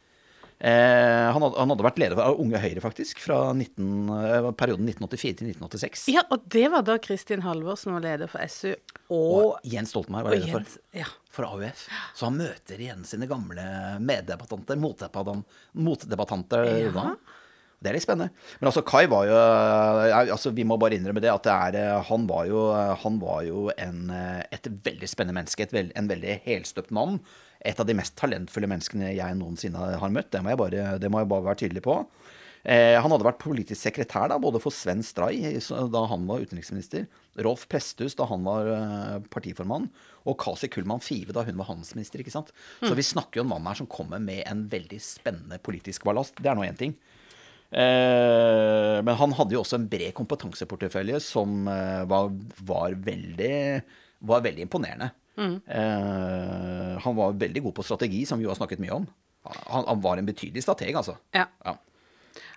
Eh, 0.60 1.32
han, 1.32 1.38
hadde, 1.42 1.54
han 1.54 1.70
hadde 1.70 1.84
vært 1.86 2.00
leder 2.02 2.18
av 2.18 2.40
Unge 2.42 2.58
Høyre, 2.58 2.82
faktisk, 2.82 3.20
fra 3.22 3.52
19, 3.54 4.08
eh, 4.10 4.48
perioden 4.58 4.88
1984 4.90 5.38
til 5.38 5.50
1986. 5.52 6.08
Ja, 6.10 6.24
og 6.34 6.48
det 6.50 6.64
var 6.72 6.82
da 6.86 6.96
Kristin 7.02 7.44
Halvorsen 7.44 7.94
var 7.94 8.02
leder 8.02 8.30
for 8.30 8.42
SU, 8.50 8.72
og, 9.06 9.36
Og 9.38 9.68
Jens 9.70 9.94
Stoltenberg 9.94 10.26
var 10.26 10.34
leder 10.34 10.50
leder 10.50 10.66
for. 10.66 10.82
Ja. 10.98 11.06
for 11.30 11.46
AUF. 11.46 11.86
Så 12.18 12.26
han 12.26 12.40
møter 12.40 12.82
igjen 12.82 13.06
sine 13.06 13.30
gamle 13.30 13.64
meddebattanter, 14.02 14.80
motdebattanter, 14.82 15.62
motdebattanter. 15.78 16.72
Ja. 16.88 16.90
da. 16.96 17.06
Det 17.78 17.90
er 17.90 17.94
litt 17.94 18.02
spennende. 18.02 18.34
Men 18.58 18.70
altså, 18.70 18.82
Kai 18.82 19.04
var 19.06 19.28
jo 19.28 19.34
altså, 19.38 20.50
Vi 20.50 20.64
må 20.66 20.78
bare 20.82 20.96
innrømme 20.98 21.22
det, 21.22 21.30
at 21.30 21.44
det 21.46 21.52
er, 21.54 21.76
eh, 21.78 22.06
han 22.08 22.24
var 22.26 22.48
jo, 22.50 22.64
han 23.04 23.20
var 23.22 23.44
jo 23.46 23.68
en, 23.78 24.08
eh, 24.10 24.40
et 24.56 24.66
veldig 24.66 25.10
spennende 25.10 25.38
menneske. 25.38 25.62
Et 25.62 25.76
veld, 25.76 25.92
en 25.94 26.10
veldig 26.10 26.40
helstøpt 26.46 26.90
mann. 26.94 27.20
Et 27.66 27.78
av 27.78 27.86
de 27.86 27.94
mest 27.94 28.16
talentfulle 28.18 28.70
menneskene 28.70 29.14
jeg 29.14 29.38
noensinne 29.38 29.94
har 30.02 30.14
møtt. 30.14 30.32
Det 30.34 30.42
må 30.42 30.54
jeg 30.54 30.62
bare, 30.64 30.90
det 30.98 31.10
må 31.10 31.22
jeg 31.22 31.30
bare 31.30 31.46
være 31.50 31.62
tydelig 31.62 31.86
på. 31.86 32.00
Eh, 32.66 32.96
han 32.98 33.12
hadde 33.12 33.26
vært 33.26 33.40
politisk 33.40 33.80
sekretær 33.80 34.26
da, 34.32 34.38
både 34.42 34.60
for 34.62 34.74
Sven 34.74 35.04
Stray 35.06 35.54
da 35.92 36.02
han 36.10 36.26
var 36.28 36.42
utenriksminister, 36.42 37.06
Rolf 37.46 37.68
Presthus 37.70 38.18
da 38.18 38.26
han 38.28 38.42
var 38.46 38.70
eh, 38.74 39.14
partiformann, 39.32 39.86
og 40.28 40.38
Kasi 40.42 40.70
Kullmann 40.72 41.04
Five 41.04 41.32
da 41.36 41.46
hun 41.46 41.60
var 41.60 41.70
handelsminister. 41.70 42.20
ikke 42.20 42.34
sant? 42.34 42.50
Så 42.82 42.96
vi 42.98 43.06
snakker 43.06 43.40
jo 43.40 43.46
om 43.46 43.54
en 43.54 43.62
mann 43.62 43.70
her 43.70 43.78
som 43.80 43.90
kommer 43.90 44.20
med 44.22 44.42
en 44.50 44.66
veldig 44.68 44.98
spennende 45.02 45.60
politisk 45.62 46.04
ballast. 46.08 46.36
Det 46.42 46.50
er 46.50 46.58
nå 46.58 46.66
én 46.66 46.78
ting. 46.78 46.96
Eh, 47.68 48.98
men 49.04 49.14
han 49.20 49.34
hadde 49.36 49.56
jo 49.56 49.62
også 49.62 49.76
en 49.76 49.88
bred 49.92 50.14
kompetanseportefølje 50.16 51.20
som 51.20 51.66
eh, 51.68 52.04
var, 52.08 52.30
var, 52.64 52.96
veldig, 53.04 53.56
var 54.30 54.44
veldig 54.46 54.64
imponerende. 54.68 55.10
Eh, 55.38 56.94
han 57.04 57.16
var 57.16 57.36
veldig 57.38 57.62
god 57.68 57.74
på 57.76 57.82
strategi, 57.86 58.24
som 58.26 58.38
vi 58.38 58.46
jo 58.46 58.52
har 58.52 58.58
snakket 58.58 58.80
mye 58.82 58.96
om. 58.96 59.04
Han, 59.48 59.84
han 59.86 60.00
var 60.02 60.18
en 60.18 60.26
betydelig 60.26 60.64
strateg, 60.64 60.96
altså. 60.96 61.18
ja. 61.36 61.46
Ja. 61.64 61.76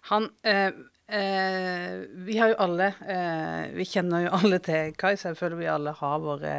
Han 0.09 0.24
eh, 0.41 0.72
eh, 1.14 1.99
Vi 2.26 2.38
har 2.39 2.49
jo 2.49 2.55
alle 2.64 2.88
eh, 3.05 3.68
Vi 3.78 3.86
kjenner 3.86 4.26
jo 4.26 4.32
alle 4.39 4.57
til 4.66 4.95
Kai, 4.97 5.14
så 5.14 5.30
jeg 5.30 5.38
føler 5.38 5.59
vi 5.59 5.70
alle 5.70 5.93
har 5.99 6.24
våre 6.24 6.55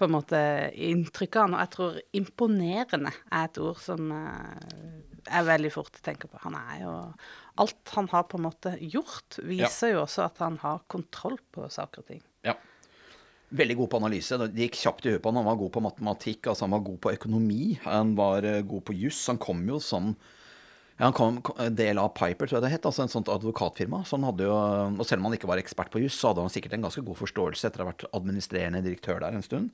på 0.00 0.08
en 0.08 0.14
måte 0.14 0.40
inntrykk 0.72 1.36
av 1.36 1.44
han. 1.44 1.56
Og 1.56 1.62
jeg 1.62 1.72
tror 1.76 2.00
imponerende 2.22 3.12
er 3.28 3.44
et 3.44 3.60
ord 3.60 3.82
som 3.82 4.08
er 4.12 5.46
veldig 5.46 5.70
fort 5.74 6.00
å 6.00 6.04
tenke 6.04 6.30
på. 6.30 6.40
Han 6.46 6.56
er 6.58 6.80
jo 6.80 6.96
Alt 7.60 7.94
han 7.96 8.08
har 8.08 8.28
på 8.30 8.38
en 8.38 8.46
måte 8.46 8.74
gjort, 8.80 9.38
viser 9.44 9.92
jo 9.92 10.04
også 10.06 10.24
at 10.24 10.38
han 10.40 10.56
har 10.62 10.84
kontroll 10.92 11.36
på 11.52 11.66
saker 11.68 12.04
og 12.04 12.08
ting. 12.08 12.22
Ja. 12.46 12.54
Veldig 13.52 13.76
god 13.82 13.90
på 13.92 13.98
analyse. 14.00 14.38
Det 14.40 14.64
gikk 14.64 14.78
kjapt 14.80 15.06
i 15.06 15.12
huet 15.12 15.22
på 15.24 15.28
han. 15.28 15.42
Han 15.42 15.50
var 15.50 15.58
god 15.60 15.74
på 15.74 15.82
matematikk, 15.84 16.46
altså 16.48 16.64
han 16.64 16.72
var 16.72 16.86
god 16.86 17.00
på 17.04 17.12
økonomi. 17.12 17.64
Han 17.84 18.14
var 18.16 18.48
eh, 18.48 18.62
god 18.64 18.86
på 18.88 18.96
juss. 18.96 19.20
Han 19.28 19.40
kom 19.42 19.60
jo 19.68 19.80
som 19.84 20.14
ja, 20.96 21.08
han 21.08 21.14
kom 21.16 21.40
en 21.60 21.76
del 21.76 21.98
av 21.98 22.12
Piper, 22.16 22.46
tror 22.46 22.58
jeg 22.58 22.64
det 22.66 22.72
het, 22.76 22.86
altså 22.88 23.04
en 23.04 23.12
sånt 23.12 23.30
advokatfirma. 23.32 24.04
Så 24.06 24.16
han 24.16 24.26
hadde 24.28 24.46
jo, 24.46 24.54
og 24.54 25.04
selv 25.08 25.20
om 25.20 25.28
han 25.28 25.36
ikke 25.36 25.50
var 25.50 25.60
ekspert 25.60 25.92
på 25.92 26.00
juss, 26.04 26.16
så 26.20 26.30
hadde 26.30 26.44
han 26.44 26.52
sikkert 26.52 26.76
en 26.76 26.86
ganske 26.86 27.04
god 27.04 27.18
forståelse 27.18 27.68
etter 27.68 27.82
å 27.82 27.86
ha 27.86 27.92
vært 27.92 28.06
administrerende 28.12 28.84
direktør 28.84 29.20
der 29.24 29.36
en 29.36 29.44
stund. 29.44 29.72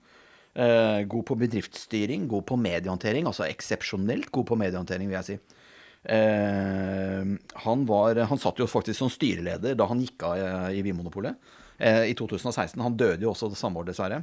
Eh, 0.58 1.04
god 1.10 1.26
på 1.28 1.36
bedriftsstyring, 1.38 2.26
god 2.30 2.46
på 2.48 2.58
mediehåndtering, 2.58 3.28
altså 3.28 3.46
eksepsjonelt 3.46 4.32
god 4.34 4.48
på 4.48 4.58
mediehåndtering, 4.58 5.10
vil 5.10 5.18
jeg 5.20 5.28
si. 5.28 5.57
Eh, 6.02 7.24
han, 7.52 7.86
var, 7.86 8.16
han 8.16 8.38
satt 8.38 8.60
jo 8.60 8.68
faktisk 8.70 8.98
som 8.98 9.10
styreleder 9.12 9.74
da 9.76 9.88
han 9.90 10.00
gikk 10.02 10.22
av 10.24 10.38
eh, 10.38 10.78
i 10.78 10.84
Vinmonopolet 10.86 11.36
eh, 11.78 12.04
i 12.12 12.14
2016. 12.18 12.80
Han 12.80 12.96
døde 12.96 13.26
jo 13.26 13.32
også 13.32 13.50
det 13.52 13.58
samme 13.60 13.82
år, 13.82 13.90
dessverre. 13.90 14.22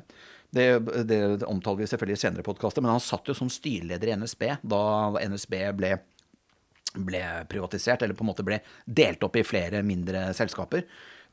Det, 0.55 0.67
det 1.09 1.21
omtaler 1.49 1.83
vi 1.83 1.89
selvfølgelig 1.91 2.17
i 2.19 2.21
senere 2.21 2.45
podkaster, 2.45 2.83
men 2.83 2.93
han 2.93 3.03
satt 3.03 3.27
jo 3.27 3.35
som 3.35 3.51
styreleder 3.51 4.11
i 4.11 4.17
NSB 4.21 4.45
da 4.63 4.83
NSB 5.19 5.55
ble, 5.75 5.91
ble 6.95 7.23
privatisert, 7.51 8.05
eller 8.05 8.15
på 8.15 8.23
en 8.23 8.31
måte 8.31 8.45
ble 8.47 8.61
delt 8.85 9.25
opp 9.27 9.35
i 9.35 9.43
flere 9.43 9.83
mindre 9.83 10.29
selskaper. 10.37 10.85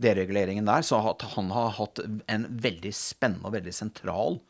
Dereguleringen 0.02 0.66
der. 0.66 0.82
Så 0.82 0.98
han 1.36 1.52
har 1.54 1.76
hatt 1.76 2.00
en 2.02 2.48
veldig 2.50 2.90
spennende 2.96 3.46
og 3.46 3.54
veldig 3.54 3.76
sentral 3.76 4.40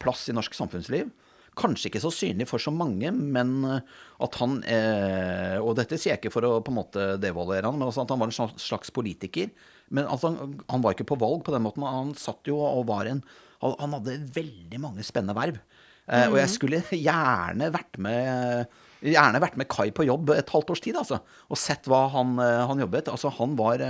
plass 0.00 0.24
i 0.30 0.34
norsk 0.34 0.56
samfunnsliv. 0.56 1.10
Kanskje 1.58 1.90
ikke 1.90 2.00
så 2.00 2.08
synlig 2.14 2.46
for 2.48 2.62
så 2.62 2.72
mange, 2.72 3.10
men 3.12 3.50
eh, 3.68 3.80
at 4.24 4.36
han 4.40 4.54
eh, 4.64 5.58
Og 5.60 5.74
dette 5.76 5.98
sier 6.00 6.14
jeg 6.14 6.22
ikke 6.22 6.32
for 6.32 6.46
å 6.48 6.52
på 6.64 6.72
en 6.72 6.78
måte 6.78 7.06
devaluere 7.20 7.68
han, 7.68 7.76
men 7.76 7.90
altså 7.90 8.06
at 8.06 8.14
han 8.14 8.22
var 8.22 8.30
en 8.32 8.50
slags- 8.56 8.94
politiker. 8.94 9.50
Men 9.92 10.08
at 10.08 10.24
han, 10.24 10.56
han 10.70 10.80
var 10.84 10.96
ikke 10.96 11.08
på 11.12 11.18
valg 11.20 11.42
på 11.44 11.52
den 11.52 11.64
måten. 11.66 11.84
Han 11.84 12.14
satt 12.16 12.48
jo 12.48 12.56
og 12.64 12.86
var 12.88 13.10
en 13.10 13.20
Han 13.62 13.76
han 13.78 13.92
hadde 13.98 14.16
veldig 14.34 14.80
mange 14.80 15.04
spennende 15.06 15.36
verv. 15.36 15.60
Eh, 16.08 16.24
Og 16.32 16.38
jeg 16.40 16.50
skulle 16.50 16.80
gjerne 16.88 17.68
vært 17.74 18.00
med 18.02 18.66
Gjerne 19.02 19.40
vært 19.42 19.56
med 19.58 19.66
Kai 19.70 19.90
på 19.90 20.04
jobb 20.06 20.30
et 20.30 20.50
halvt 20.54 20.70
års 20.70 20.80
tid, 20.82 20.94
altså. 20.96 21.18
Og 21.50 21.58
sett 21.58 21.88
hva 21.90 22.04
han, 22.14 22.36
eh, 22.38 22.64
han 22.70 22.78
jobbet. 22.80 23.08
Altså, 23.12 23.30
han 23.34 23.56
var 23.58 23.82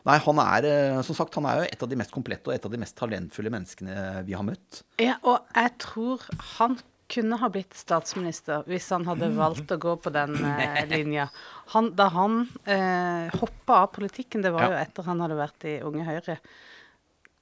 Nei, 0.00 0.14
han 0.24 0.38
er 0.40 1.02
som 1.04 1.12
sagt, 1.12 1.34
han 1.36 1.44
er 1.44 1.58
jo 1.60 1.64
et 1.68 1.82
av 1.84 1.88
de 1.90 1.96
mest 2.00 2.12
komplette 2.14 2.48
og 2.48 2.54
et 2.54 2.64
av 2.64 2.72
de 2.72 2.78
mest 2.80 2.94
talentfulle 2.96 3.50
menneskene 3.52 4.22
vi 4.24 4.32
har 4.32 4.46
møtt. 4.48 4.78
Ja, 4.96 5.18
og 5.28 5.44
jeg 5.52 5.74
tror 5.82 6.24
han 6.56 6.78
kunne 7.10 7.38
ha 7.42 7.48
blitt 7.52 7.74
statsminister 7.76 8.64
hvis 8.70 8.88
han 8.94 9.04
hadde 9.08 9.28
valgt 9.36 9.70
å 9.74 9.78
gå 9.82 9.96
på 10.04 10.12
den 10.14 10.36
eh, 10.54 10.82
linja. 10.90 11.28
Han, 11.74 11.92
da 11.98 12.08
han 12.14 12.42
eh, 12.64 13.30
hoppa 13.40 13.82
av 13.84 13.92
politikken, 13.98 14.42
det 14.46 14.52
var 14.54 14.68
Ja. 14.68 14.72
jo 14.76 14.82
etter 14.84 15.08
han 15.10 15.20
hadde 15.24 15.38
vært 15.38 15.66
i 15.70 15.78
Unge 15.86 16.06
Høyre, 16.08 16.38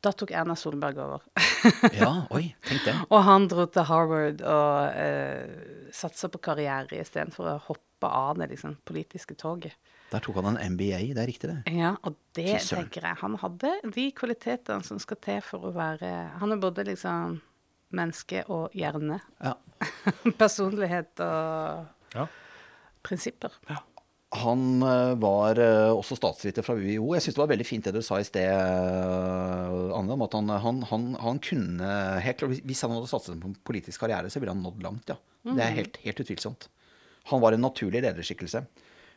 da 0.05 0.13
tok 0.15 0.31
Erna 0.31 0.55
Solberg 0.55 0.99
over. 1.03 1.25
Ja, 1.99 2.13
oi, 2.31 2.53
tenk 2.69 2.85
det. 2.87 2.93
og 3.11 3.23
han 3.27 3.49
dro 3.51 3.65
til 3.67 3.83
Harvard 3.89 4.43
og 4.47 4.95
eh, 4.95 5.89
satsa 5.95 6.29
på 6.31 6.39
karriere 6.45 7.01
istedenfor 7.03 7.49
å 7.51 7.61
hoppe 7.67 8.07
av 8.07 8.39
det 8.39 8.47
liksom, 8.53 8.77
politiske 8.87 9.35
toget. 9.35 9.75
Der 10.13 10.23
tok 10.25 10.39
han 10.39 10.55
en 10.57 10.73
MBA, 10.77 11.01
det 11.13 11.21
er 11.21 11.27
riktig 11.29 11.51
det. 11.51 11.57
Ja, 11.77 11.91
og 12.07 12.15
det 12.39 12.61
tenker 12.65 13.05
jeg 13.05 13.19
Han 13.21 13.35
hadde 13.43 13.75
de 13.93 14.07
kvalitetene 14.17 14.87
som 14.87 14.97
skal 15.03 15.19
til 15.21 15.43
for 15.45 15.67
å 15.69 15.73
være 15.75 16.09
Han 16.41 16.55
er 16.55 16.63
både 16.63 16.87
liksom 16.89 17.35
menneske 17.95 18.45
og 18.53 18.73
hjerne. 18.77 19.21
Ja. 19.43 19.55
Personlighet 20.43 21.21
og 21.25 21.87
Ja. 22.17 22.27
prinsipper. 23.05 23.53
Han 24.39 24.83
eh, 24.85 25.15
var 25.17 25.57
eh, 25.57 25.89
også 25.97 26.17
statsviter 26.19 26.63
fra 26.67 26.75
UiO. 26.77 27.15
Jeg 27.17 27.23
syns 27.25 27.37
det 27.39 27.41
var 27.41 27.49
veldig 27.55 27.65
fint 27.67 27.85
det 27.89 27.95
du 27.97 28.03
sa 28.05 28.19
i 28.21 28.27
sted, 28.29 28.45
eh, 28.45 29.97
Anne, 29.97 30.13
om 30.13 30.25
at 30.27 30.35
han, 30.37 30.51
han, 30.65 30.83
han, 30.91 31.07
han 31.23 31.39
kunne 31.41 31.89
helt 32.25 32.37
klart, 32.43 32.59
Hvis 32.69 32.83
han 32.85 32.93
hadde 32.93 33.09
satset 33.09 33.39
på 33.41 33.49
en 33.49 33.57
politisk 33.65 34.05
karriere, 34.05 34.29
så 34.29 34.43
ville 34.43 34.53
han 34.53 34.61
nådd 34.65 34.83
langt, 34.85 35.09
ja. 35.15 35.17
Det 35.49 35.63
er 35.65 35.73
helt, 35.79 35.97
helt 36.05 36.21
utvilsomt. 36.21 36.69
Han 37.31 37.41
var 37.41 37.55
en 37.57 37.63
naturlig 37.65 38.03
lederskikkelse. 38.05 38.65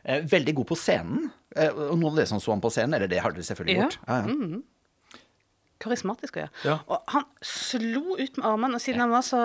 Eh, 0.04 0.24
veldig 0.32 0.54
god 0.62 0.70
på 0.72 0.78
scenen. 0.80 1.28
Og 1.60 1.98
noen 2.00 2.14
av 2.14 2.22
dere 2.22 2.30
som 2.32 2.40
så 2.40 2.54
han 2.56 2.64
på 2.64 2.72
scenen, 2.72 2.96
eller 2.96 3.12
det 3.12 3.20
har 3.20 3.36
dere 3.36 3.44
selvfølgelig 3.44 3.76
Ja. 3.82 3.84
gjort. 3.84 4.00
Ja, 4.08 4.22
ja. 4.24 4.62
Karismatisk, 5.82 6.38
ja. 6.44 6.48
Ja. 6.68 6.76
Og 6.88 7.02
han 7.16 7.26
slo 7.46 8.16
ut 8.20 8.38
med 8.38 8.46
armene, 8.46 8.78
og 8.78 8.84
siden 8.84 9.02
han 9.04 9.12
var 9.14 9.26
så, 9.26 9.42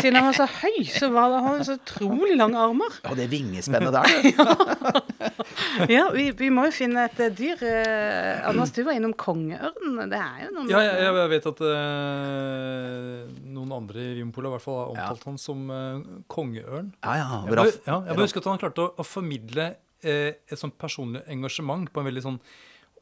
siden 0.00 0.18
han 0.18 0.26
var 0.28 0.36
så 0.40 0.48
høy, 0.50 0.80
så 0.90 1.08
var 1.14 1.30
det, 1.30 1.40
han 1.44 1.48
hadde 1.52 1.68
så 1.68 1.76
utrolig 1.78 2.36
lange 2.40 2.58
armer. 2.58 2.98
Og 3.10 3.14
det 3.18 3.28
vingespennet 3.32 3.94
der, 3.94 4.10
du. 4.10 5.00
Ja, 5.90 6.08
vi, 6.14 6.28
vi 6.36 6.48
må 6.54 6.64
jo 6.68 6.72
finne 6.74 7.06
et 7.08 7.18
eh, 7.22 7.30
dyr. 7.34 7.60
eh, 7.66 8.44
Anders, 8.48 8.70
du 8.74 8.82
var 8.86 8.94
innom 8.96 9.14
kongeørnen. 9.18 9.96
Det 10.10 10.18
er 10.20 10.44
jo 10.44 10.50
noe 10.54 10.66
Ja, 10.70 10.80
jeg, 10.84 11.00
jeg 11.06 11.30
vet 11.32 11.48
at 11.50 11.62
eh, 11.68 13.22
noen 13.54 13.72
andre 13.78 14.04
i 14.04 14.14
Vinpolet 14.18 14.50
i 14.50 14.54
hvert 14.54 14.64
fall 14.64 14.78
har 14.80 14.92
omtalt 14.94 15.26
han 15.30 15.38
som 15.40 15.64
eh, 15.74 16.04
kongeørn. 16.30 16.92
Ja, 17.04 17.16
ja. 17.20 17.40
Jeg 17.48 17.56
bare, 17.56 17.66
ja, 17.86 17.98
jeg 18.08 18.18
bare 18.18 18.26
husker 18.28 18.44
at 18.44 18.50
han 18.52 18.62
klarte 18.62 18.86
å, 18.86 18.92
å 19.02 19.06
formidle 19.06 19.68
eh, 20.04 20.30
et 20.46 20.60
sånt 20.60 20.76
personlig 20.80 21.24
engasjement 21.32 21.90
på 21.92 22.02
en 22.02 22.10
veldig 22.10 22.24
sånn 22.28 22.40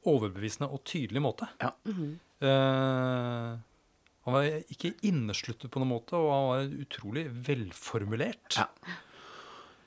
overbevisende 0.09 0.71
og 0.73 0.83
tydelig 0.89 1.23
måte. 1.25 1.49
Ja. 1.63 1.73
Eh, 2.43 3.53
han 4.23 4.37
var 4.37 4.51
ikke 4.71 4.93
innesluttet 5.07 5.71
på 5.73 5.83
noen 5.83 5.97
måte, 5.97 6.19
og 6.19 6.31
han 6.31 6.51
var 6.53 6.77
utrolig 6.85 7.27
velformulert. 7.49 8.59
Ja. 8.59 8.69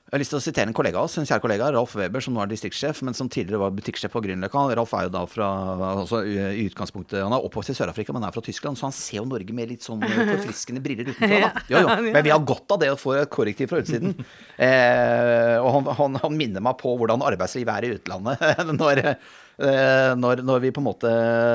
Jeg 0.05 0.13
har 0.13 0.21
lyst 0.21 0.31
til 0.35 0.37
å 0.37 0.43
sitere 0.45 0.69
en 0.69 0.75
kollega 0.77 0.99
av 1.01 1.07
oss, 1.07 1.15
en 1.17 1.25
kjær 1.25 1.39
kollega, 1.41 1.65
Ralf 1.73 1.95
Weber, 1.97 2.21
som 2.21 2.35
nå 2.35 2.43
er 2.43 2.49
distriktssjef, 2.51 2.99
men 3.07 3.15
som 3.17 3.29
tidligere 3.31 3.63
var 3.63 3.71
butikksjef 3.73 4.13
på 4.13 4.21
Grünerløkka. 4.21 4.61
Ralf 4.77 4.91
er 4.93 5.07
jo 5.07 5.13
da 5.15 5.23
fra 5.27 5.47
altså, 5.89 6.19
i 6.29 6.67
utgangspunktet, 6.67 7.23
Han 7.23 7.33
er 7.33 7.47
oppvokst 7.47 7.73
i 7.73 7.75
Sør-Afrika, 7.79 8.13
men 8.13 8.27
er 8.27 8.35
fra 8.35 8.43
Tyskland, 8.45 8.77
så 8.77 8.85
han 8.85 8.93
ser 8.95 9.17
jo 9.17 9.25
Norge 9.31 9.55
med 9.57 9.73
litt 9.73 9.87
sånn 9.87 10.03
forfriskende 10.05 10.83
briller 10.85 11.09
utenfra. 11.09 11.39
Da. 11.47 11.63
Jo, 11.73 11.81
jo. 11.81 11.95
Men 12.13 12.27
vi 12.27 12.35
har 12.35 12.45
godt 12.45 12.75
av 12.75 12.83
det 12.83 12.91
å 12.93 12.99
få 13.01 13.15
et 13.17 13.31
korrektiv 13.33 13.71
fra 13.71 13.81
utsiden. 13.81 14.13
Eh, 14.61 15.55
og 15.57 15.71
han, 15.79 15.89
han, 15.97 16.21
han 16.21 16.37
minner 16.37 16.63
meg 16.63 16.77
på 16.79 16.93
hvordan 16.99 17.25
arbeidslivet 17.25 17.73
er 17.73 17.89
i 17.89 17.95
utlandet. 17.97 18.45
når, 18.83 19.03
Eh, 19.09 19.17
når, 19.55 20.41
når, 20.43 20.59
vi 20.65 20.71
på 20.75 20.81
en 20.81 20.87
måte 20.89 21.11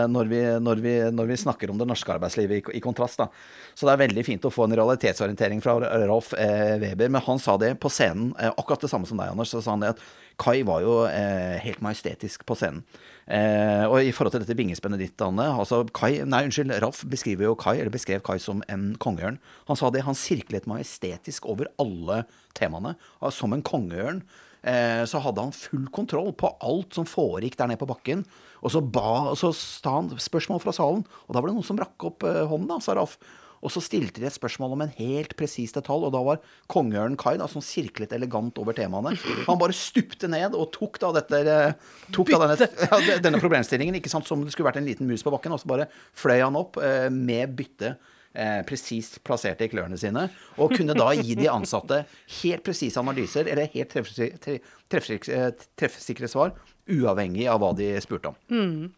når 0.08 0.28
vi, 0.30 0.38
når, 0.64 0.80
vi, 0.80 0.94
når 1.12 1.26
vi, 1.28 1.36
snakker 1.42 1.72
om 1.72 1.80
det 1.80 1.88
norske 1.90 2.14
arbeidslivet 2.14 2.60
i, 2.60 2.78
i, 2.78 2.80
kontrast. 2.80 3.20
da. 3.20 3.28
Så 3.74 3.84
det 3.84 3.92
er 3.92 4.02
veldig 4.06 4.24
fint 4.24 4.46
å 4.48 4.52
få 4.52 4.64
en 4.66 4.76
realitetsorientering 4.78 5.60
fra 5.64 5.76
Ralf 6.06 6.32
eh, 6.38 6.78
Weber. 6.80 7.12
Men 7.12 7.24
han 7.26 7.42
sa 7.42 7.58
det 7.60 7.74
på 7.82 7.92
scenen, 7.92 8.32
eh, 8.40 8.52
akkurat 8.54 8.86
det 8.86 8.92
samme 8.92 9.08
som 9.08 9.20
deg, 9.20 9.34
Anders. 9.34 9.52
Så 9.52 9.62
sa 9.64 9.76
han 9.76 9.84
det 9.84 9.94
at 9.94 10.02
Kai 10.40 10.62
var 10.64 10.80
jo 10.84 10.94
eh, 11.04 11.60
helt 11.60 11.82
majestetisk 11.84 12.46
på 12.48 12.56
scenen. 12.56 12.84
Eh, 13.30 13.84
og 13.86 14.00
i 14.02 14.12
forhold 14.14 14.34
til 14.34 14.42
dette 14.42 14.56
vingespennet 14.58 14.98
ditt, 15.02 15.22
Anne 15.22 15.44
altså 15.52 15.82
Kai, 15.94 16.24
Nei, 16.26 16.42
unnskyld, 16.48 16.72
Ralf 16.82 17.04
beskriver 17.10 17.46
jo 17.46 17.56
Kai, 17.58 17.76
eller 17.78 17.92
beskrev 17.94 18.24
Kai 18.26 18.38
som 18.42 18.64
en 18.72 18.94
kongeørn. 19.02 19.38
Han 19.68 19.78
sa 19.78 19.92
det, 19.92 20.06
han 20.06 20.18
sirklet 20.18 20.68
majestetisk 20.70 21.46
over 21.50 21.70
alle 21.82 22.24
temaene. 22.58 22.96
Som 23.34 23.54
en 23.54 23.64
kongeørn 23.66 24.24
eh, 24.24 24.38
så 24.60 25.20
hadde 25.24 25.42
han 25.46 25.54
full 25.56 25.86
kontroll 25.94 26.34
på 26.36 26.50
alt 26.60 26.96
som 26.98 27.06
foregikk 27.08 27.54
der 27.56 27.70
nede 27.70 27.80
på 27.80 27.88
bakken. 27.88 28.26
Og 28.60 28.72
så, 28.74 28.82
ba, 28.84 29.32
og 29.32 29.38
så 29.40 29.52
sta 29.56 29.96
han 29.98 30.10
spørsmål 30.20 30.60
fra 30.62 30.74
salen, 30.76 31.04
og 31.26 31.32
da 31.32 31.40
var 31.40 31.50
det 31.50 31.56
noen 31.56 31.66
som 31.66 31.78
rakk 31.80 32.10
opp 32.10 32.26
eh, 32.28 32.42
hånden, 32.48 32.68
da, 32.70 32.80
sa 32.84 32.96
Ralf. 32.96 33.16
Og 33.60 33.72
så 33.72 33.82
stilte 33.84 34.22
de 34.22 34.24
et 34.28 34.32
spørsmål 34.32 34.72
om 34.72 34.82
en 34.86 34.92
helt 34.96 35.34
presis 35.36 35.74
detalj, 35.76 36.06
og 36.08 36.14
da 36.14 36.20
var 36.24 36.38
kongeørnen 36.72 37.18
Kai, 37.20 37.34
da, 37.40 37.48
som 37.50 37.64
sirklet 37.64 38.12
elegant 38.16 38.56
over 38.60 38.76
temaene, 38.76 39.12
han 39.44 39.60
bare 39.60 39.76
stupte 39.76 40.30
ned 40.32 40.56
og 40.56 40.70
tok 40.76 40.96
da 41.02 41.12
dette 41.18 41.42
eh, 41.44 41.90
tok 42.16 42.32
da 42.32 42.40
denne, 42.46 42.70
ja, 42.86 43.18
denne 43.20 43.42
problemstillingen 43.42 44.00
ikke 44.00 44.12
sant, 44.12 44.28
som 44.28 44.44
det 44.44 44.54
skulle 44.54 44.70
vært 44.70 44.80
en 44.80 44.88
liten 44.88 45.08
mus 45.08 45.24
på 45.24 45.32
bakken, 45.32 45.56
og 45.56 45.60
så 45.60 45.72
bare 45.72 45.90
fløy 46.16 46.38
han 46.40 46.56
opp 46.60 46.80
eh, 46.84 47.08
med 47.12 47.56
bytte 47.56 47.96
eh, 48.34 48.60
presist 48.66 49.20
plasserte 49.26 49.66
i 49.66 49.72
klørne 49.72 49.98
sine, 50.00 50.28
og 50.60 50.74
kunne 50.76 50.96
da 50.96 51.10
gi 51.18 51.36
de 51.38 51.48
ansatte 51.50 52.04
helt 52.40 52.64
presise 52.66 53.00
analyser 53.00 53.50
eller 53.50 53.70
helt 53.74 53.92
treffsikre, 53.92 54.58
treffsikre, 54.90 55.46
treffsikre 55.78 56.30
svar, 56.30 56.54
uavhengig 56.90 57.46
av 57.50 57.60
hva 57.62 57.70
de 57.76 57.92
spurte 58.02 58.32
om. 58.32 58.38
Mm. 58.50 58.90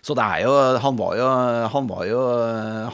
Så 0.00 0.14
det 0.16 0.24
er 0.24 0.46
jo 0.46 0.52
Han 0.80 0.96
var 0.96 1.16
jo, 1.18 1.24
han 1.68 1.88
var 1.90 2.04
jo, 2.08 2.20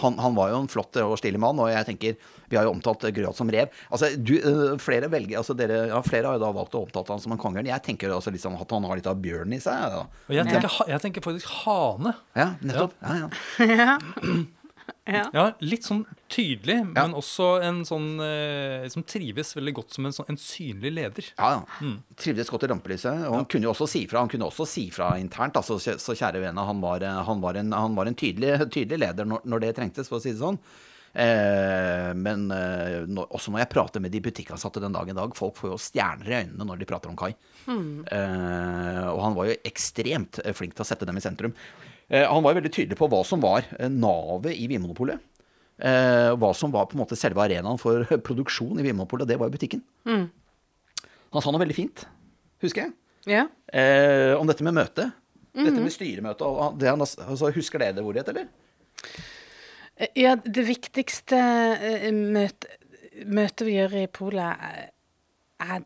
han, 0.03 0.17
han 0.19 0.35
var 0.35 0.51
jo 0.51 0.61
en 0.63 0.71
flott 0.71 0.99
og 1.03 1.15
stilig 1.21 1.41
mann, 1.41 1.61
og 1.63 1.71
jeg 1.71 1.87
tenker 1.87 2.17
Vi 2.51 2.59
har 2.59 2.67
jo 2.67 2.73
omtalt 2.75 3.07
Grøt 3.15 3.39
som 3.39 3.51
rev. 3.53 3.71
Altså, 3.89 4.11
du, 4.19 4.35
eh, 4.37 4.75
flere 4.83 5.09
velger, 5.13 5.39
altså 5.41 5.55
dere, 5.57 5.87
ja, 5.93 6.01
flere 6.05 6.29
har 6.29 6.37
jo 6.37 6.43
da 6.43 6.51
valgt 6.57 6.75
å 6.77 6.83
omtale 6.85 7.15
han 7.15 7.23
som 7.23 7.33
en 7.37 7.41
kongeørn. 7.41 7.71
Jeg 7.71 7.85
tenker 7.87 8.13
også 8.13 8.35
liksom 8.35 8.59
at 8.61 8.75
han 8.75 8.89
har 8.89 8.99
litt 8.99 9.09
av 9.09 9.21
bjørn 9.23 9.55
i 9.57 9.61
seg. 9.63 9.79
Ja. 9.95 10.03
Og 10.05 10.35
jeg 10.37 10.51
tenker, 10.51 10.81
jeg 10.91 11.05
tenker 11.07 11.25
faktisk 11.25 11.55
hane. 11.63 12.17
Ja, 12.37 12.51
nettopp. 12.61 12.99
Ja, 13.01 13.23
ja. 13.23 13.71
Ja. 13.73 13.97
ja. 15.07 15.45
litt 15.65 15.87
sånn 15.87 16.03
tydelig, 16.31 16.79
ja. 16.81 16.89
men 16.95 17.17
også 17.19 17.49
en 17.67 17.81
sånn 17.87 18.21
eh, 18.23 18.87
som 18.93 19.05
trives 19.07 19.51
veldig 19.57 19.75
godt 19.81 19.97
som 19.97 20.07
en, 20.09 20.15
sånn, 20.15 20.31
en 20.33 20.41
synlig 20.41 20.93
leder. 20.95 21.33
Ja, 21.37 21.51
ja. 21.57 21.65
Mm. 21.83 21.97
Trivdes 22.19 22.53
godt 22.53 22.69
i 22.69 22.71
rampelyset. 22.73 23.27
Og 23.29 23.37
han 23.41 23.49
kunne 23.51 23.69
jo 23.69 23.75
også 23.75 23.91
si 23.91 24.05
fra 24.11 24.23
Han 24.23 24.31
kunne 24.33 24.49
også 24.49 24.69
si 24.69 24.87
fra 24.95 25.13
internt. 25.21 25.59
Altså, 25.59 25.81
så 25.81 26.17
kjære 26.17 26.45
vene, 26.45 26.69
han 26.69 26.81
var, 26.85 27.05
han 27.29 27.43
var 27.43 27.59
en, 27.61 27.75
han 27.77 27.99
var 27.99 28.11
en 28.11 28.19
tydelig, 28.19 28.57
tydelig, 28.69 29.03
leder 29.07 29.29
når, 29.29 29.45
når, 29.49 29.67
det 29.67 29.77
trengtes, 29.81 30.11
for 30.11 30.21
å 30.21 30.25
si 30.25 30.35
det 30.35 30.43
sånn. 30.43 30.61
Eh, 31.13 32.11
men 32.17 32.47
eh, 32.55 33.03
når, 33.05 33.29
også 33.37 33.53
når 33.53 33.65
jeg 33.65 33.73
prater 33.75 34.01
med 34.01 34.15
de 34.15 34.23
butikkansatte 34.25 34.81
den 34.81 34.95
dag 34.97 35.11
i 35.11 35.17
dag, 35.17 35.35
folk 35.37 35.59
får 35.59 35.75
jo 35.75 35.81
stjerner 35.81 36.31
i 36.31 36.39
øynene 36.41 36.69
når 36.69 36.81
de 36.81 36.89
prater 36.89 37.13
om 37.13 37.19
Kai. 37.19 37.33
Mm. 37.69 38.05
Eh, 38.07 39.09
og 39.11 39.21
han 39.27 39.37
var 39.37 39.51
jo 39.51 39.59
ekstremt 39.69 40.41
flink 40.57 40.77
til 40.77 40.87
å 40.87 40.89
sette 40.89 41.09
dem 41.09 41.21
i 41.21 41.25
sentrum. 41.25 41.57
Eh, 42.13 42.27
han 42.29 42.45
var 42.45 42.59
veldig 42.59 42.73
tydelig 42.73 42.99
på 42.99 43.09
hva 43.11 43.23
som 43.25 43.41
var 43.43 43.67
eh, 43.79 43.91
navet 43.91 44.57
i 44.57 44.69
Vinmonopolet. 44.71 45.23
Eh, 45.83 46.31
hva 46.37 46.53
som 46.55 46.73
var 46.75 46.91
på 46.91 46.99
en 46.99 47.03
måte 47.03 47.19
selve 47.19 47.41
arenaen 47.45 47.81
for 47.81 48.05
produksjon 48.29 48.81
i 48.81 48.87
Vinmonopolet. 48.87 49.29
Det 49.31 49.39
var 49.41 49.49
jo 49.49 49.57
butikken. 49.57 49.85
Mm. 50.09 50.27
Han 51.33 51.45
sa 51.45 51.53
noe 51.53 51.63
veldig 51.63 51.79
fint, 51.79 52.05
husker 52.61 52.85
jeg, 52.85 52.93
ja. 53.33 53.47
eh, 53.73 54.35
om 54.37 54.49
dette 54.51 54.65
med 54.67 54.77
møte. 54.77 55.09
Mm 55.53 55.61
-hmm. 55.61 55.71
Dette 55.71 55.85
med 55.85 55.93
styremøte. 55.93 56.45
Det 56.81 56.89
han, 56.89 57.01
altså, 57.01 57.51
husker 57.51 57.79
dere 57.79 57.93
det 57.93 58.05
ordet, 58.05 58.29
eller? 58.29 58.47
Ja, 60.17 60.35
det 60.37 60.67
viktigste 60.67 61.37
møtet 62.13 62.79
møte 63.27 63.65
vi 63.65 63.77
gjør 63.77 63.95
i 64.03 64.07
Polet, 64.07 64.57
er 65.61 65.83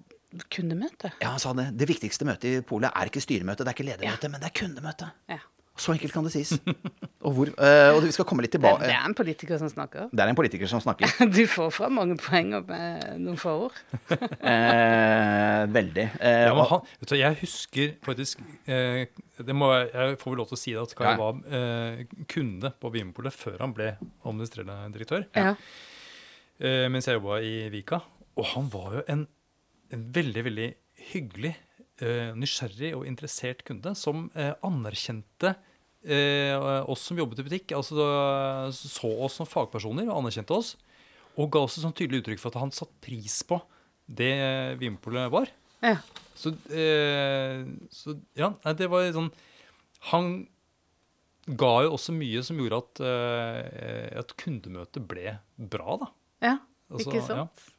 kundemøte. 0.53 1.13
Ja, 1.21 1.29
han 1.35 1.39
sa 1.43 1.53
det. 1.53 1.71
Det 1.79 1.89
viktigste 1.89 2.25
møtet 2.25 2.45
i 2.45 2.61
Polet 2.67 2.91
er 2.95 3.11
ikke 3.11 3.21
styremøte, 3.21 3.65
det 3.65 3.73
er 3.73 3.77
ikke 3.77 3.91
ledermøte, 3.91 4.29
ja. 4.29 4.33
men 4.33 4.41
det 4.41 4.51
er 4.51 4.61
kundemøte. 4.61 5.11
Ja. 5.29 5.39
Så 5.77 5.93
enkelt 5.93 6.15
kan 6.15 6.25
det 6.27 6.33
sies. 6.35 6.55
Og, 7.27 7.33
hvor, 7.35 7.49
uh, 7.59 7.97
og 7.97 8.05
vi 8.05 8.13
skal 8.15 8.27
komme 8.29 8.45
litt 8.45 8.53
tilbake 8.55 8.85
det, 8.85 8.93
det, 8.93 8.95
er 8.95 9.07
en 9.09 9.15
politiker 9.19 9.59
som 9.59 9.71
snakker. 9.73 10.05
Det 10.15 10.23
er 10.23 10.31
en 10.31 10.37
politiker 10.39 10.69
som 10.71 10.79
snakker. 10.85 11.11
du 11.37 11.41
får 11.51 11.73
fram 11.75 11.97
mange 11.99 12.15
poeng 12.23 12.53
med 12.69 13.17
noen 13.19 13.41
få 13.41 13.55
ord. 13.65 13.81
eh, 14.53 15.65
veldig. 15.75 16.05
Eh, 16.21 16.45
ja, 16.47 16.53
men 16.55 16.71
han, 16.71 16.85
du, 17.03 17.17
jeg 17.19 17.39
husker 17.41 17.97
faktisk 18.07 18.45
eh, 18.71 19.09
det 19.43 19.57
må, 19.59 19.73
Jeg 19.75 20.21
får 20.21 20.31
vel 20.31 20.39
lov 20.39 20.53
til 20.53 20.59
å 20.59 20.61
si 20.61 20.77
det 20.77 20.85
at 20.85 20.95
Kai 21.01 21.09
ja. 21.09 21.17
var 21.19 21.43
eh, 21.59 22.07
kunde 22.31 22.71
på 22.79 22.95
Vinmonopolet 22.95 23.35
før 23.35 23.59
han 23.65 23.75
ble 23.75 23.91
administrerende 23.99 24.95
direktør. 24.95 25.27
Ja. 25.35 25.57
Eh, 26.63 26.87
mens 26.95 27.11
jeg 27.11 27.19
jobba 27.19 27.43
i 27.43 27.57
Vika. 27.75 28.05
Og 28.39 28.53
han 28.55 28.71
var 28.71 29.01
jo 29.01 29.07
en, 29.17 29.27
en 29.91 30.11
veldig, 30.15 30.47
veldig 30.47 30.71
hyggelig 31.11 31.57
Eh, 31.97 32.35
nysgjerrig 32.37 32.91
og 32.93 33.07
interessert 33.09 33.63
kunde 33.65 33.95
som 33.97 34.27
eh, 34.37 34.51
anerkjente 34.69 35.55
eh, 35.55 35.66
oss 36.07 37.03
som 37.09 37.19
jobbet 37.19 37.41
i 37.43 37.47
butikk. 37.49 37.73
altså 37.77 37.97
Så 38.75 39.11
oss 39.27 39.39
som 39.41 39.49
fagpersoner 39.49 40.07
og 40.07 40.21
anerkjente 40.21 40.55
oss. 40.55 40.75
Og 41.37 41.51
ga 41.53 41.65
et 41.67 41.77
sånn 41.77 41.95
tydelig 41.97 42.23
uttrykk 42.23 42.41
for 42.41 42.55
at 42.55 42.61
han 42.63 42.75
satte 42.75 42.97
pris 43.05 43.41
på 43.49 43.59
det 44.07 44.33
Vinpolet 44.81 45.31
var. 45.33 45.51
Ja. 45.83 45.99
Så, 46.37 46.53
eh, 46.73 47.65
så, 47.93 48.17
ja, 48.37 48.53
det 48.77 48.89
var 48.93 49.07
sånn 49.13 49.31
Han 50.11 50.31
ga 51.47 51.73
jo 51.87 51.95
også 51.95 52.15
mye 52.17 52.43
som 52.45 52.59
gjorde 52.59 52.81
at, 52.83 53.01
eh, 53.07 54.19
at 54.19 54.35
kundemøtet 54.41 55.05
ble 55.07 55.37
bra, 55.57 55.97
da. 56.03 56.09
Ja, 56.43 56.55
altså, 56.91 57.07
ikke 57.07 57.23
sant. 57.27 57.63
Ja. 57.67 57.76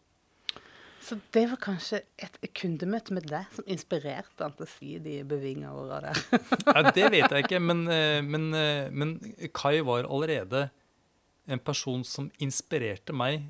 Så 1.07 1.15
det 1.31 1.45
var 1.47 1.59
kanskje 1.63 2.01
et 2.19 2.33
kundemøte 2.57 3.15
med 3.15 3.29
deg 3.31 3.47
som 3.55 3.67
inspirerte 3.71 4.43
han 4.43 4.55
til 4.57 4.65
å 4.65 4.67
si 4.67 4.97
de 4.99 5.21
bevinga 5.27 5.69
orda 5.71 6.01
der? 6.09 6.23
ja, 6.67 6.81
det 6.89 7.05
vet 7.13 7.31
jeg 7.31 7.45
ikke, 7.45 7.61
men, 7.63 7.85
eh, 7.87 8.19
men, 8.25 8.49
eh, 8.57 8.89
men, 8.91 9.13
Kai 9.55 9.79
var 9.87 10.03
allerede 10.03 10.65
en 11.47 11.61
person 11.63 12.03
som 12.03 12.27
inspirerte 12.43 13.15
meg 13.15 13.45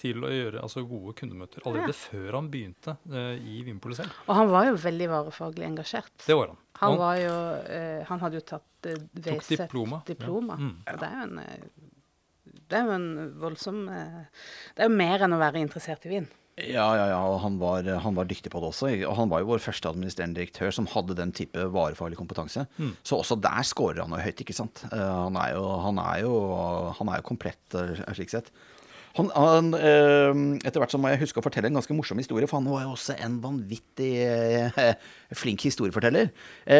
til 0.00 0.24
å 0.24 0.30
gjøre 0.30 0.62
altså, 0.64 0.86
gode 0.88 1.12
kundemøter 1.18 1.66
allerede 1.68 1.92
ja. 1.92 1.98
før 1.98 2.38
han 2.38 2.48
begynte 2.52 2.96
uh, 3.12 3.34
i 3.36 3.58
Vinpolet 3.64 4.00
selv. 4.00 4.16
Og 4.26 4.38
han 4.38 4.50
var 4.52 4.70
jo 4.70 4.78
veldig 4.80 5.08
varefaglig 5.12 5.68
engasjert. 5.68 6.12
Det 6.24 6.36
var 6.36 6.52
han. 6.52 6.62
Han, 6.80 6.96
var 7.00 7.20
jo, 7.20 7.36
uh, 7.64 8.00
han 8.08 8.24
hadde 8.24 8.40
jo 8.40 8.46
tatt 8.52 8.88
uh, 8.88 9.04
VZ 9.12 9.52
diploma. 9.54 10.00
diploma. 10.08 10.56
Ja. 10.56 10.66
Mm. 10.68 10.74
Og 10.80 11.00
det 11.00 11.08
er 11.08 11.16
jo 11.16 11.28
en, 11.28 11.38
det 12.56 12.80
er 12.80 12.88
jo 12.88 12.96
en 12.96 13.08
voldsom 13.40 13.84
Det 13.86 14.84
er 14.84 14.88
jo 14.88 14.96
mer 14.96 15.24
enn 15.24 15.36
å 15.36 15.40
være 15.40 15.64
interessert 15.64 16.08
i 16.08 16.12
vin. 16.16 16.28
Ja, 16.56 16.86
ja, 16.96 17.08
ja. 17.12 17.18
Og 17.20 17.42
han 17.42 17.58
var, 17.60 17.84
han 18.00 18.16
var, 18.16 18.28
dyktig 18.28 18.48
på 18.52 18.62
det 18.62 18.70
også. 18.70 18.88
Og 19.04 19.16
han 19.18 19.28
var 19.28 19.42
jo 19.42 19.50
vår 19.50 19.60
første 19.60 19.90
administrerende 19.90 20.38
direktør 20.38 20.72
som 20.72 20.88
hadde 20.88 21.16
den 21.18 21.34
type 21.36 21.66
varefaglig 21.74 22.16
kompetanse. 22.16 22.64
Mm. 22.78 22.94
Så 23.04 23.18
også 23.20 23.36
der 23.44 23.66
scorer 23.68 24.00
han 24.00 24.14
jo 24.16 24.22
høyt, 24.24 24.40
ikke 24.40 24.56
sant. 24.56 24.86
Uh, 24.88 25.26
han, 25.26 25.36
er 25.36 25.52
jo, 25.52 25.66
han, 25.84 26.00
er 26.00 26.22
jo, 26.24 26.38
han 26.96 27.12
er 27.12 27.20
jo 27.20 27.26
komplett 27.28 27.76
uh, 27.76 27.92
slik 28.16 28.32
sett. 28.32 28.48
Han, 29.18 29.28
han, 29.36 29.68
uh, 29.76 30.32
etter 30.64 30.80
hvert 30.80 30.96
så 30.96 31.00
må 31.00 31.12
jeg 31.12 31.26
huske 31.26 31.42
å 31.42 31.44
fortelle 31.44 31.68
en 31.68 31.76
ganske 31.76 31.96
morsom 31.96 32.24
historie, 32.24 32.48
for 32.48 32.62
han 32.62 32.72
var 32.72 32.86
jo 32.86 32.94
også 32.94 33.18
en 33.20 33.36
vanvittig 33.44 34.10
flink 35.42 35.68
historieforteller. 35.68 36.32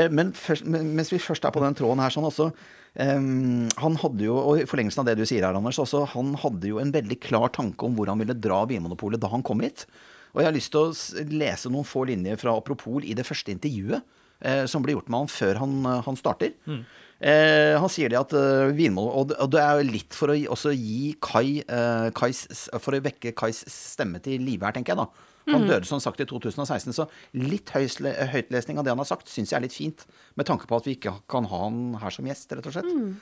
men 0.08 0.32
først, 0.36 0.64
mens 0.64 1.12
vi 1.12 1.20
først 1.20 1.44
er 1.44 1.52
på 1.52 1.64
den 1.64 1.76
tråden 1.76 2.00
her, 2.00 2.16
sånn 2.16 2.28
også 2.28 2.48
Um, 2.96 3.66
han 3.76 3.96
hadde 4.00 4.24
jo, 4.24 4.34
og 4.40 4.62
I 4.62 4.66
forlengelsen 4.68 5.02
av 5.02 5.10
det 5.10 5.18
du 5.18 5.26
sier 5.28 5.44
her, 5.44 5.56
Anders, 5.56 5.76
også, 5.82 6.06
han 6.14 6.32
hadde 6.40 6.70
jo 6.70 6.80
en 6.80 6.92
veldig 6.94 7.18
klar 7.20 7.50
tanke 7.52 7.84
om 7.84 7.96
hvor 7.96 8.08
han 8.08 8.22
ville 8.22 8.36
dra 8.40 8.62
Vinmonopolet 8.68 9.20
da 9.20 9.28
han 9.32 9.44
kom 9.44 9.60
hit. 9.64 9.84
Og 10.32 10.40
jeg 10.40 10.48
har 10.48 10.56
lyst 10.56 10.72
til 10.72 10.84
å 10.84 11.26
lese 11.32 11.72
noen 11.72 11.88
få 11.88 12.06
linjer 12.08 12.40
fra 12.40 12.54
Apropol 12.56 13.04
i 13.08 13.16
det 13.16 13.24
første 13.28 13.52
intervjuet 13.52 14.00
eh, 14.44 14.64
som 14.68 14.84
ble 14.84 14.96
gjort 14.96 15.08
med 15.12 15.24
han 15.24 15.32
før 15.32 15.60
han, 15.62 15.76
eh, 15.88 16.00
han 16.04 16.18
starter. 16.20 16.56
Mm. 16.68 16.82
Eh, 17.16 17.74
han 17.80 17.92
sier 17.92 18.12
det 18.12 18.18
at 18.20 18.34
uh, 18.36 18.68
Vinmonopolet 18.76 19.38
Og 19.40 19.48
det 19.54 19.60
er 19.62 19.78
jo 19.78 19.84
litt 19.88 20.12
for 20.12 20.28
å 20.28 20.34
også 20.52 20.74
gi 20.76 21.14
Kai, 21.24 21.62
uh, 21.64 22.10
Kais, 22.12 22.42
For 22.76 22.92
å 22.92 23.00
vekke 23.00 23.32
Kais 23.32 23.62
stemme 23.72 24.20
til 24.20 24.44
live 24.44 24.68
her, 24.68 24.76
tenker 24.76 24.92
jeg, 24.92 25.00
da. 25.00 25.32
Han 25.46 25.62
mm. 25.62 25.68
døde 25.70 25.88
som 25.88 26.02
sagt 26.02 26.20
i 26.22 26.26
2016, 26.26 26.94
så 26.96 27.06
litt 27.38 27.70
høytlesning 27.74 28.80
av 28.80 28.86
det 28.86 28.92
han 28.94 29.02
har 29.02 29.08
sagt, 29.08 29.30
syns 29.30 29.52
jeg 29.52 29.58
er 29.60 29.66
litt 29.66 29.76
fint. 29.76 30.06
Med 30.38 30.48
tanke 30.48 30.66
på 30.68 30.78
at 30.78 30.88
vi 30.88 30.96
ikke 30.96 31.14
kan 31.30 31.46
ha 31.50 31.62
han 31.66 31.96
her 32.02 32.14
som 32.14 32.26
gjest, 32.26 32.50
rett 32.56 32.66
og 32.66 32.74
slett. 32.74 32.90
Mm. 32.90 33.12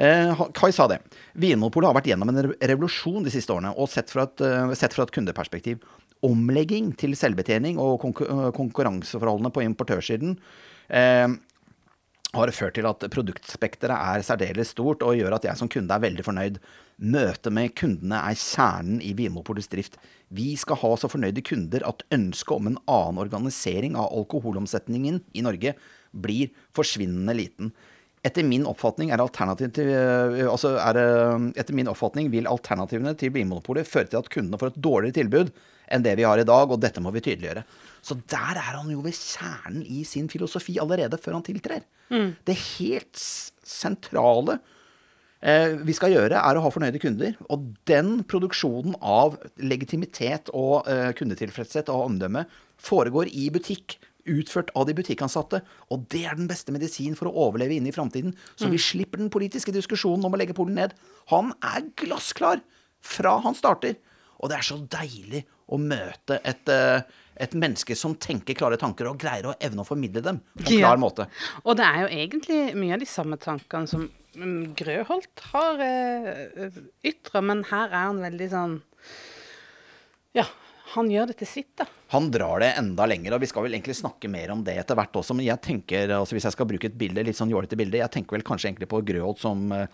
Eh, 0.00 0.42
Kai 0.56 0.70
sa 0.76 0.86
det. 0.90 1.00
Vinmonopolet 1.40 1.90
har 1.90 1.96
vært 1.98 2.10
gjennom 2.12 2.32
en 2.32 2.52
revolusjon 2.56 3.24
de 3.26 3.32
siste 3.32 3.52
årene, 3.54 3.72
og 3.76 3.90
sett 3.92 4.12
fra 4.12 4.28
et, 4.28 4.44
uh, 4.44 4.74
sett 4.78 4.96
fra 4.96 5.06
et 5.08 5.14
kundeperspektiv. 5.14 5.82
Omlegging 6.26 6.92
til 7.00 7.16
selvbetjening 7.16 7.80
og 7.80 8.00
konkur 8.02 8.50
konkurranseforholdene 8.56 9.52
på 9.54 9.64
importørsiden. 9.64 10.36
Eh, 10.90 11.28
har 12.36 12.52
ført 12.54 12.76
til 12.78 12.86
at 12.86 13.04
produktspekteret 13.10 13.96
er 13.96 14.24
særdeles 14.26 14.70
stort 14.74 15.02
og 15.02 15.16
gjør 15.18 15.34
at 15.36 15.48
jeg 15.48 15.58
som 15.58 15.70
kunde 15.70 15.94
er 15.94 16.02
veldig 16.04 16.24
fornøyd. 16.26 16.58
Møtet 17.00 17.54
med 17.56 17.74
kundene 17.78 18.20
er 18.22 18.38
kjernen 18.38 19.00
i 19.02 19.12
Vinmonopolets 19.18 19.70
drift. 19.72 19.96
Vi 20.30 20.52
skal 20.60 20.78
ha 20.82 20.90
så 21.00 21.10
fornøyde 21.10 21.42
kunder 21.46 21.86
at 21.88 22.04
ønsket 22.14 22.54
om 22.54 22.70
en 22.70 22.78
annen 22.84 23.22
organisering 23.22 23.96
av 23.98 24.12
alkoholomsetningen 24.14 25.22
i 25.34 25.42
Norge 25.46 25.74
blir 26.10 26.52
forsvinnende 26.76 27.34
liten. 27.34 27.72
Etter 28.22 28.44
min 28.44 28.66
oppfatning, 28.68 29.10
til, 29.56 29.90
altså 30.44 30.74
er, 30.76 30.98
etter 31.56 31.74
min 31.74 31.88
oppfatning 31.88 32.28
vil 32.30 32.50
alternativene 32.50 33.14
til 33.16 33.32
Vinmonopolet 33.32 33.88
føre 33.88 34.10
til 34.12 34.20
at 34.20 34.28
kundene 34.30 34.60
får 34.60 34.74
et 34.74 34.82
dårligere 34.84 35.18
tilbud 35.22 35.54
enn 35.90 36.04
det 36.04 36.16
vi 36.18 36.26
har 36.26 36.40
i 36.40 36.46
dag, 36.46 36.70
og 36.70 36.80
dette 36.82 37.02
må 37.02 37.12
vi 37.14 37.22
tydeliggjøre. 37.24 37.64
Så 38.00 38.16
der 38.30 38.56
er 38.56 38.76
han 38.78 38.90
jo 38.92 39.02
ved 39.04 39.16
kjernen 39.16 39.84
i 39.84 40.02
sin 40.08 40.28
filosofi 40.32 40.78
allerede 40.80 41.18
før 41.20 41.38
han 41.38 41.46
tiltrer. 41.46 41.84
Mm. 42.10 42.34
Det 42.46 42.56
helt 42.56 43.20
sentrale 43.20 44.58
eh, 45.40 45.76
vi 45.86 45.96
skal 45.96 46.14
gjøre, 46.14 46.40
er 46.40 46.58
å 46.58 46.64
ha 46.64 46.72
fornøyde 46.72 47.02
kunder. 47.02 47.36
Og 47.52 47.70
den 47.90 48.20
produksjonen 48.28 48.96
av 49.00 49.38
legitimitet 49.60 50.52
og 50.56 50.88
eh, 50.90 51.10
kundetilfredshet 51.18 51.92
og 51.92 52.08
omdømme 52.10 52.46
foregår 52.80 53.32
i 53.32 53.50
butikk. 53.52 53.98
Utført 54.30 54.68
av 54.76 54.84
de 54.86 54.94
butikkansatte. 54.94 55.62
Og 55.90 56.04
det 56.12 56.26
er 56.28 56.36
den 56.36 56.48
beste 56.50 56.72
medisin 56.74 57.16
for 57.18 57.30
å 57.30 57.46
overleve 57.48 57.78
inn 57.78 57.88
i 57.88 57.94
framtiden. 57.94 58.34
Så 58.54 58.68
mm. 58.68 58.74
vi 58.74 58.82
slipper 58.84 59.22
den 59.22 59.32
politiske 59.32 59.72
diskusjonen 59.74 60.26
om 60.28 60.36
å 60.36 60.40
legge 60.40 60.54
Polen 60.56 60.76
ned. 60.76 60.92
Han 61.32 61.54
er 61.64 61.88
glassklar 61.98 62.60
fra 63.00 63.38
han 63.44 63.56
starter. 63.56 63.96
Og 64.40 64.52
det 64.52 64.58
er 64.58 64.66
så 64.66 64.76
deilig 64.92 65.42
å 65.70 65.78
møte 65.80 66.40
et, 66.44 66.70
eh, 66.72 67.02
et 67.40 67.56
menneske 67.56 67.96
som 67.96 68.16
tenker 68.20 68.58
klare 68.58 68.78
tanker 68.80 69.08
og 69.10 69.20
greier 69.20 69.50
å 69.50 69.56
evne 69.62 69.84
å 69.84 69.88
formidle 69.88 70.22
dem 70.24 70.40
på 70.54 70.66
en 70.66 70.70
klar 70.70 70.96
ja. 70.96 71.00
måte. 71.00 71.28
Og 71.64 71.78
det 71.78 71.86
er 71.86 72.00
jo 72.04 72.10
egentlig 72.22 72.60
mye 72.78 72.96
av 72.96 73.04
de 73.04 73.10
samme 73.10 73.38
tankene 73.40 73.90
som 73.90 74.08
mm, 74.36 74.72
Grøholt 74.78 75.44
har 75.52 75.84
eh, 75.86 76.80
ytra, 77.12 77.44
men 77.44 77.64
her 77.70 77.88
er 77.88 78.10
han 78.10 78.24
veldig 78.26 78.50
sånn 78.54 78.76
Ja, 80.36 80.46
han 80.96 81.10
gjør 81.10 81.30
det 81.30 81.40
til 81.40 81.50
sitt, 81.50 81.72
da. 81.78 81.86
Han 82.10 82.28
drar 82.34 82.62
det 82.62 82.72
enda 82.78 83.06
lenger, 83.06 83.36
og 83.36 83.44
vi 83.44 83.48
skal 83.50 83.62
vel 83.62 83.76
egentlig 83.76 83.94
snakke 83.98 84.30
mer 84.30 84.50
om 84.50 84.64
det 84.66 84.74
etter 84.82 84.98
hvert 84.98 85.14
også. 85.20 85.36
Men 85.38 85.46
jeg 85.46 85.62
tenker, 85.62 86.10
altså 86.16 86.34
hvis 86.34 86.48
jeg 86.48 86.56
skal 86.56 86.66
bruke 86.66 86.88
et 86.90 86.96
bilde, 86.98 87.22
litt 87.22 87.38
sånn 87.38 87.52
jålete 87.52 87.78
bilde, 87.78 88.00
jeg 88.00 88.10
tenker 88.10 88.34
vel 88.34 88.46
kanskje 88.46 88.72
egentlig 88.72 88.90
på 88.90 89.04
Grøholt 89.06 89.42
som 89.42 89.68
Uh, 89.70 89.86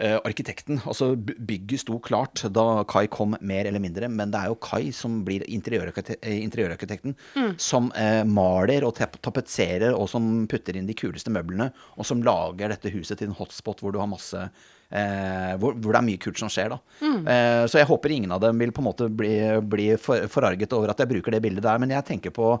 arkitekten. 0.00 0.80
Altså 0.88 1.12
Bygget 1.16 1.82
sto 1.82 1.98
klart 2.00 2.44
da 2.54 2.82
Kai 2.88 3.06
kom, 3.12 3.36
mer 3.40 3.68
eller 3.68 3.82
mindre. 3.82 4.08
Men 4.08 4.32
det 4.32 4.40
er 4.40 4.52
jo 4.52 4.58
Kai 4.62 4.90
som 4.96 5.20
blir 5.26 5.44
eh, 5.44 5.52
interiørarkitekten. 5.52 7.16
Mm. 7.36 7.50
Som 7.60 7.90
eh, 7.98 8.22
maler 8.24 8.86
og 8.88 8.96
tapetserer 8.96 9.92
og 9.92 10.08
som 10.10 10.46
putter 10.50 10.78
inn 10.78 10.88
de 10.88 10.96
kuleste 10.96 11.32
møblene. 11.34 11.70
Og 11.98 12.08
som 12.08 12.22
lager 12.24 12.72
dette 12.72 12.92
huset 12.94 13.20
til 13.20 13.30
en 13.30 13.36
hotspot 13.36 13.82
hvor 13.82 13.92
du 13.92 14.00
har 14.00 14.10
masse 14.10 14.40
eh, 14.40 15.52
hvor, 15.60 15.76
hvor, 15.76 15.92
det 15.92 16.00
er 16.00 16.08
mye 16.08 16.22
kult 16.24 16.40
som 16.40 16.52
skjer. 16.52 16.72
da. 16.72 16.80
Mm. 17.02 17.26
så 17.68 17.80
jeg 17.80 17.88
håper 17.88 18.14
ingen 18.14 18.32
av 18.32 18.40
dem 18.44 18.58
vil 18.60 18.72
på 18.72 18.82
en 18.82 18.88
måte 18.88 19.08
bli, 19.12 19.34
bli 19.60 19.92
for, 20.00 20.24
forarget 20.32 20.72
over 20.76 20.92
at 20.92 21.02
jeg 21.02 21.10
bruker 21.12 21.34
det 21.34 21.42
bildet 21.44 21.66
der. 21.68 21.82
Men 21.82 21.92
jeg 21.92 22.08
tenker 22.08 22.34
på 22.34 22.54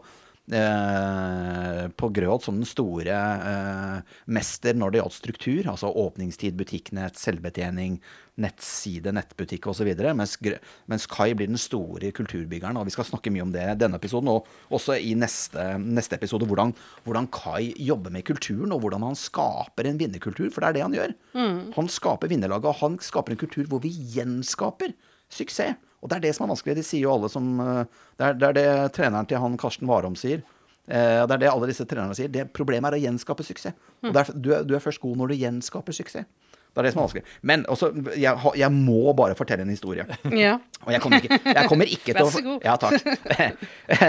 Eh, 0.50 1.84
på 1.94 2.08
Grøholt 2.10 2.42
som 2.42 2.56
den 2.58 2.66
store 2.66 3.14
eh, 3.14 4.14
mester 4.34 4.74
når 4.74 4.90
det 4.90 4.98
gjaldt 4.98 5.14
struktur. 5.14 5.68
Altså 5.70 5.92
åpningstid, 6.02 6.56
butikknett, 6.58 7.14
selvbetjening, 7.20 8.00
nettside, 8.42 9.12
nettbutikk 9.14 9.68
osv. 9.70 9.92
Mens, 10.18 10.34
mens 10.90 11.06
Kai 11.06 11.28
blir 11.38 11.46
den 11.46 11.60
store 11.62 12.10
kulturbyggeren. 12.16 12.80
Og 12.80 12.88
vi 12.90 12.94
skal 12.96 13.06
snakke 13.06 13.30
mye 13.30 13.46
om 13.46 13.54
det 13.54 13.68
i 13.68 13.78
denne 13.78 14.02
episoden, 14.02 14.32
og 14.34 14.50
også 14.74 14.98
i 14.98 15.14
neste, 15.18 15.68
neste 15.78 16.18
episode. 16.18 16.48
Hvordan, 16.50 16.74
hvordan, 17.06 17.30
Kai 17.32 17.70
jobber 17.78 18.10
med 18.10 18.26
kulturen, 18.26 18.74
og 18.74 18.82
hvordan 18.82 19.06
han 19.12 19.18
skaper 19.18 19.88
en 19.88 20.02
vinnerkultur. 20.02 20.50
For 20.50 20.58
det 20.58 20.72
er 20.72 20.78
det 20.80 20.86
han 20.88 20.98
gjør. 20.98 21.16
Mm. 21.38 21.56
Han 21.78 21.94
skaper 22.00 22.34
vinnerlaget, 22.34 22.66
og 22.72 22.82
han 22.82 22.98
skaper 22.98 23.36
en 23.36 23.42
kultur 23.46 23.70
hvor 23.70 23.84
vi 23.86 23.94
gjenskaper 24.16 24.96
suksess. 25.32 25.78
Og 26.02 26.10
det 26.10 26.18
er 26.18 26.24
det 26.26 26.32
som 26.34 26.46
er 26.46 26.52
vanskelig. 26.52 26.74
De 26.80 26.84
sier 26.86 27.04
jo 27.04 27.12
alle 27.14 27.30
som 27.30 27.52
eh, 27.62 28.00
Det 28.18 28.26
er 28.26 28.38
det, 28.38 28.48
er 28.48 28.58
det 28.58 28.92
treneren 28.96 29.28
til 29.30 29.38
han 29.42 29.58
Karsten 29.60 29.90
Warholm 29.90 30.16
sier. 30.18 30.42
Eh, 30.90 31.20
det 31.22 31.36
er 31.36 31.42
det 31.44 31.50
alle 31.52 31.68
disse 31.70 31.86
trenerne 31.86 32.16
sier. 32.18 32.30
Det 32.32 32.48
Problemet 32.56 32.90
er 32.90 32.98
å 32.98 33.04
gjenskape 33.04 33.46
suksess. 33.46 33.76
Og 34.02 34.16
er, 34.16 34.32
du, 34.34 34.50
er, 34.56 34.66
du, 34.66 34.74
er, 34.74 34.82
først 34.82 35.02
god 35.02 35.20
når 35.20 35.32
du 35.32 35.38
gjenskaper 35.44 35.94
suksess. 35.94 36.26
Det 36.72 36.80
er 36.80 36.86
det 36.86 36.92
som 36.94 37.02
er 37.02 37.04
vanskelig. 37.04 37.24
Men 37.44 37.64
også, 37.68 37.90
jeg, 38.16 38.52
jeg 38.56 38.72
må 38.72 39.12
bare 39.16 39.36
fortelle 39.36 39.66
en 39.66 39.72
historie. 39.72 40.06
Ja. 40.32 40.54
Og 40.86 40.90
jeg 40.94 41.02
kommer 41.04 41.20
ikke, 41.20 41.36
jeg 41.44 41.68
kommer 41.68 41.90
ikke 41.94 42.14
til 42.14 42.22
å 42.22 42.26
Vær 42.26 42.34
så 42.34 42.42
god. 42.46 42.64
Ja, 42.64 42.76
takk. 42.80 43.04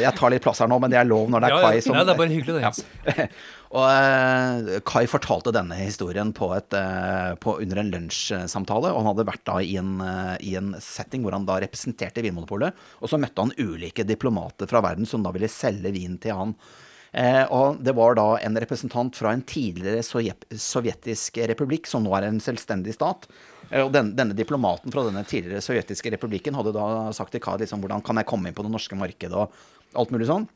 Jeg, 0.00 0.12
tar 0.16 0.32
litt 0.32 0.42
plass 0.42 0.62
her 0.62 0.70
nå, 0.70 0.78
men 0.82 0.90
det 0.90 0.98
er 0.98 1.06
lov 1.06 1.28
når 1.30 1.44
det 1.44 1.50
er 1.50 1.54
ja, 1.54 1.60
Kai 1.62 1.84
som 1.84 1.94
Ja, 1.94 2.02
det 2.08 2.14
er 2.14 2.18
bare 2.18 2.32
hyggelig, 2.32 2.56
det. 2.56 2.64
Ja. 2.64 3.26
Og 3.70 3.86
uh, 3.86 4.80
Kai 4.88 5.04
fortalte 5.06 5.52
denne 5.54 5.76
historien 5.78 6.32
på 6.34 6.48
et, 6.56 6.74
uh, 6.74 7.36
på, 7.38 7.54
under 7.62 7.82
en 7.82 7.92
lunsjsamtale. 7.92 8.90
Og 8.90 9.04
han 9.04 9.10
hadde 9.12 9.28
vært 9.28 9.44
da 9.46 9.60
i 9.62 9.76
en, 9.78 9.92
uh, 10.02 10.34
i 10.42 10.56
en, 10.58 10.72
setting 10.82 11.22
hvor 11.22 11.36
han 11.36 11.46
da 11.46 11.60
representerte 11.62 12.24
Vinmonopolet. 12.26 12.74
Og 12.98 13.12
så 13.12 13.20
møtte 13.20 13.46
han 13.46 13.54
ulike 13.60 14.06
diplomater 14.08 14.70
fra 14.70 14.82
verden 14.82 15.06
som 15.06 15.22
da 15.22 15.30
ville 15.36 15.50
selge 15.52 15.94
vin 15.94 16.18
til 16.22 16.34
han. 16.40 16.56
Og 17.50 17.80
det 17.82 17.94
var 17.98 18.14
da 18.14 18.26
en 18.38 18.58
representant 18.62 19.16
fra 19.18 19.32
en 19.34 19.42
tidligere 19.42 20.04
sovjetisk 20.04 21.40
republikk, 21.50 21.88
som 21.90 22.04
nå 22.04 22.12
er 22.14 22.28
en 22.28 22.38
selvstendig 22.42 22.94
stat. 22.94 23.26
Og 23.82 23.90
den, 23.94 24.12
denne 24.18 24.34
diplomaten 24.34 24.94
fra 24.94 25.04
denne 25.06 25.24
tidligere 25.26 25.62
sovjetiske 25.64 26.12
republikken 26.14 26.54
hadde 26.58 26.74
da 26.74 27.10
sagt 27.14 27.34
til 27.34 27.42
Kai 27.42 27.56
liksom, 27.62 27.82
hvordan 27.82 28.02
kan 28.06 28.18
jeg 28.18 28.28
komme 28.30 28.50
inn 28.50 28.56
på 28.56 28.66
det 28.66 28.72
norske 28.74 28.98
markedet 28.98 29.34
og 29.34 29.54
alt 29.98 30.14
mulig 30.14 30.30
sånn. 30.30 30.46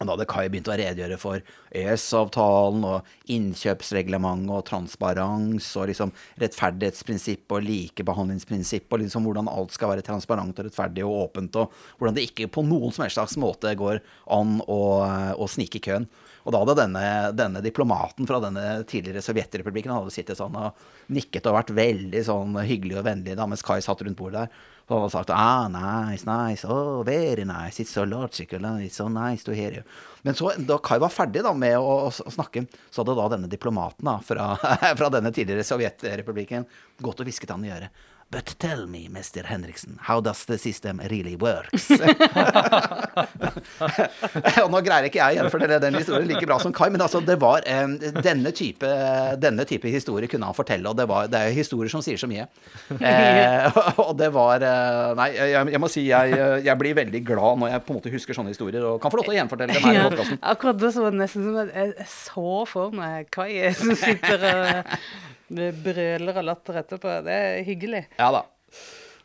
Da 0.00 0.14
hadde 0.14 0.24
Kai 0.24 0.46
begynt 0.48 0.68
å 0.72 0.76
redegjøre 0.80 1.16
for 1.20 1.42
EØS-avtalen 1.76 2.86
og 2.88 3.08
innkjøpsreglement 3.34 4.48
og 4.48 4.62
transparens 4.70 5.66
og 5.76 5.90
liksom 5.90 6.14
rettferdighetsprinsipp 6.40 7.52
og 7.52 7.66
likebehandlingsprinsipp 7.66 8.88
og 8.96 9.02
liksom 9.02 9.28
hvordan 9.28 9.50
alt 9.52 9.76
skal 9.76 9.92
være 9.92 10.06
transparent 10.06 10.56
og 10.56 10.70
rettferdig 10.70 11.04
og 11.04 11.18
åpent, 11.26 11.60
og 11.60 12.00
hvordan 12.00 12.16
det 12.16 12.24
ikke 12.30 12.48
på 12.48 12.64
noen 12.64 12.96
som 12.96 13.04
helst 13.04 13.20
slags 13.20 13.36
måte 13.44 13.74
går 13.76 14.00
an 14.32 14.56
å, 14.64 14.80
å 15.36 15.50
snike 15.52 15.82
i 15.82 15.84
køen. 15.90 16.08
Og 16.46 16.54
da 16.54 16.62
hadde 16.62 16.78
denne, 16.80 17.04
denne, 17.36 17.60
diplomaten 17.60 18.24
fra 18.24 18.40
denne 18.40 18.80
tidligere 18.88 19.20
Sovjetrepublikken 19.20 19.92
hadde 19.92 20.14
sittet 20.14 20.40
sånn 20.40 20.56
og 20.56 20.80
nikket 21.12 21.44
og 21.50 21.58
vært 21.58 21.76
veldig 21.76 22.22
sånn 22.24 22.56
hyggelig 22.64 23.02
og 23.02 23.08
vennlig 23.10 23.36
da 23.36 23.44
mens 23.44 23.64
Kai 23.66 23.82
satt 23.84 24.00
rundt 24.06 24.16
bordet 24.16 24.46
der. 24.46 24.68
Og 24.90 25.04
han 25.04 25.10
sagt 25.12 25.30
ah, 25.30 25.68
nice, 25.70 26.26
nice, 26.26 26.66
oh, 26.66 27.04
very 27.06 27.44
nice, 27.46 27.78
it's 27.78 27.92
so 27.94 28.02
logical, 28.04 28.64
it's 28.82 28.98
so 28.98 29.06
nice 29.08 29.44
to 29.46 29.54
hear 29.54 29.72
you. 29.72 29.82
Men 30.22 30.34
så, 30.34 30.50
da 30.58 30.80
Kai 30.82 30.98
var 30.98 31.12
ferdig 31.14 31.44
da 31.46 31.52
med 31.54 31.76
å, 31.78 32.10
å 32.10 32.32
snakke, 32.34 32.64
så 32.90 33.04
hadde 33.04 33.14
da 33.16 33.28
denne 33.36 33.50
diplomaten 33.50 34.10
da, 34.10 34.16
fra, 34.26 34.52
fra 34.98 35.10
denne 35.14 35.30
tidligere 35.34 35.66
Sovjetrepublikken 35.66 36.66
gått 36.98 37.22
og 37.22 37.30
hvisket 37.30 37.54
han 37.54 37.64
i 37.64 37.70
øret. 37.76 38.02
But 38.32 38.54
tell 38.60 38.86
me, 38.86 39.08
Mr. 39.08 39.44
Henriksen, 39.44 39.98
how 40.02 40.20
does 40.20 40.44
the 40.44 40.56
system 40.56 41.00
really 41.10 41.34
works? 41.34 41.90
og 44.62 44.68
nå 44.70 44.80
greier 44.86 45.08
ikke 45.08 45.18
jeg 45.18 45.34
å 45.34 45.36
gjenfortelle 45.40 45.80
den 45.82 45.96
historien 45.98 46.28
like 46.30 46.46
bra 46.46 46.60
som 46.62 46.70
Kai, 46.74 46.86
men 46.94 47.02
altså, 47.02 47.18
det 47.26 47.34
var 47.42 47.66
um, 47.66 47.96
denne, 47.98 48.52
type, 48.54 48.86
denne 49.42 49.66
type 49.66 49.90
historie 49.90 50.30
kunne 50.30 50.46
han 50.46 50.54
fortelle, 50.54 50.86
og 50.86 50.94
det, 51.00 51.08
var, 51.10 51.26
det 51.32 51.40
er 51.42 51.56
historier 51.56 51.90
som 51.90 52.04
sier 52.06 52.20
så 52.22 52.28
mye. 52.30 52.46
Eh, 53.00 53.80
og 54.04 54.14
det 54.20 54.30
var 54.36 54.62
uh, 54.62 55.10
Nei, 55.18 55.32
jeg, 55.34 55.66
jeg, 55.74 55.82
må 55.82 55.90
si 55.90 56.06
jeg, 56.06 56.38
jeg, 56.62 56.76
blir 56.84 56.94
veldig 57.00 57.22
glad 57.26 57.58
når 57.64 57.74
jeg 57.74 57.84
på 57.88 57.90
en 57.94 57.98
måte 57.98 58.14
husker 58.14 58.38
sånne 58.38 58.54
historier, 58.54 58.86
og 58.92 59.02
kan 59.02 59.10
få 59.10 59.18
lov 59.18 59.26
til 59.26 59.34
å 59.34 59.40
gjenfortelle 59.40 59.74
dem 59.74 59.88
her 59.88 59.98
i 59.98 60.06
podkasten. 60.06 60.38
Ja, 60.38 60.44
akkurat 60.54 60.78
det 60.78 60.94
var 61.00 61.18
nesten 61.18 61.42
som 61.48 61.58
at 61.64 61.74
jeg 61.74 61.88
så 62.14 62.62
for 62.70 62.94
meg 62.94 63.26
Kai 63.34 63.74
som 63.74 63.90
sitter 63.98 64.38
og 64.54 64.94
det 65.50 65.70
brøler 65.82 66.40
og 66.40 66.46
latter 66.46 66.80
etterpå. 66.84 67.20
Det 67.26 67.36
er 67.36 67.62
hyggelig. 67.66 68.04
Ja 68.20 68.30
da. 68.34 68.44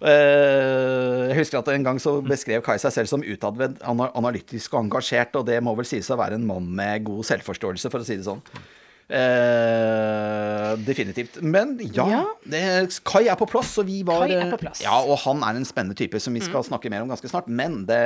Eh, 0.04 1.30
jeg 1.30 1.38
husker 1.38 1.62
at 1.62 1.70
En 1.72 1.86
gang 1.86 2.00
så 2.04 2.18
beskrev 2.26 2.64
Kai 2.66 2.76
seg 2.82 2.92
selv 2.92 3.08
som 3.08 3.24
utadvendt, 3.24 3.84
analytisk 3.86 4.74
og 4.76 4.86
engasjert, 4.86 5.38
og 5.40 5.46
det 5.48 5.62
må 5.64 5.76
vel 5.78 5.88
sies 5.88 6.10
å 6.12 6.18
være 6.20 6.40
en 6.40 6.48
mann 6.48 6.68
med 6.76 7.06
god 7.08 7.24
selvforståelse, 7.30 7.92
for 7.94 8.04
å 8.04 8.08
si 8.08 8.18
det 8.20 8.28
sånn. 8.28 8.44
Uh, 9.06 10.74
definitivt. 10.82 11.38
Men 11.46 11.76
ja, 11.94 12.08
ja. 12.10 12.22
Det, 12.42 12.62
Kai 13.06 13.28
er 13.30 13.38
på 13.38 13.46
plass, 13.50 13.76
og 13.78 13.86
vi 13.86 14.00
var 14.08 14.26
Kai 14.26 14.34
er 14.34 14.50
på 14.56 14.64
plass. 14.64 14.82
Ja, 14.84 14.98
og 14.98 15.22
han 15.28 15.46
er 15.46 15.60
en 15.60 15.68
spennende 15.68 15.98
type 15.98 16.20
som 16.20 16.34
vi 16.34 16.42
skal 16.42 16.64
mm. 16.64 16.70
snakke 16.72 16.90
mer 16.90 17.06
om 17.06 17.14
ganske 17.14 17.30
snart. 17.30 17.48
Men 17.48 17.84
det, 17.86 18.02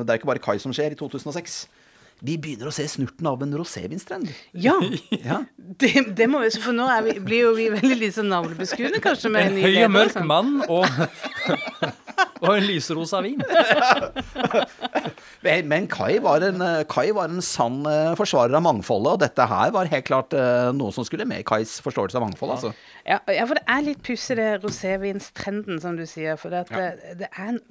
det 0.00 0.08
er 0.08 0.16
ikke 0.16 0.32
bare 0.32 0.42
Kai 0.42 0.56
som 0.62 0.72
skjer 0.74 0.96
i 0.96 0.98
2006 0.98 1.66
vi 2.24 2.34
begynner 2.40 2.70
å 2.70 2.74
se 2.74 2.82
snurten 2.90 3.28
av 3.30 3.42
en 3.44 3.54
rosévinstrend. 3.60 4.30
Ja, 4.58 4.74
ja. 5.28 5.42
Det, 5.56 5.92
det, 6.18 6.26
må 6.30 6.42
vi, 6.42 6.50
for 6.58 6.74
nå 6.74 6.88
vi, 7.06 7.18
blir 7.22 7.46
jo 7.46 7.54
vi 7.54 7.68
veldig 7.70 7.98
litt 8.00 8.16
sånn 8.16 8.30
navlebeskuende, 8.32 9.00
kanskje. 9.04 9.30
Med 9.34 9.52
en, 9.52 9.58
en 9.58 9.66
høy 9.66 9.84
og 9.84 9.94
mørk 9.94 10.14
sånn. 10.16 10.26
mann 10.26 10.56
og, 10.74 10.86
og 12.42 12.50
en 12.56 12.66
lyserosa 12.66 13.22
vin. 13.22 13.42
Men 15.68 15.86
Kai 15.90 16.18
var, 16.24 16.42
en, 16.46 16.64
Kai 16.90 17.12
var 17.14 17.30
en 17.30 17.44
sann 17.44 17.84
eh, 17.86 18.14
forsvarer 18.18 18.56
av 18.58 18.64
mangfoldet, 18.66 19.14
og 19.14 19.22
dette 19.22 19.46
her 19.50 19.74
var 19.76 19.90
helt 19.92 20.08
klart 20.08 20.34
eh, 20.36 20.70
noe 20.74 20.94
som 20.94 21.06
skulle 21.06 21.28
med 21.28 21.46
Kais 21.46 21.78
forståelse 21.84 22.18
av 22.18 22.26
mangfold. 22.26 22.56
Altså. 22.56 22.72
Ja, 23.06 23.20
ja, 23.30 23.46
for 23.46 23.60
det 23.60 23.64
er 23.70 23.84
litt 23.86 24.02
pussig, 24.04 24.36
det 24.40 24.48
rosévinstrenden, 24.64 25.78
som 25.84 25.94
du 25.98 26.04
sier. 26.08 26.34
For 26.40 26.52
det, 26.52 26.66
ja. 26.72 26.90
det, 26.98 27.18
det, 27.22 27.30
er 27.30 27.54
en 27.54 27.62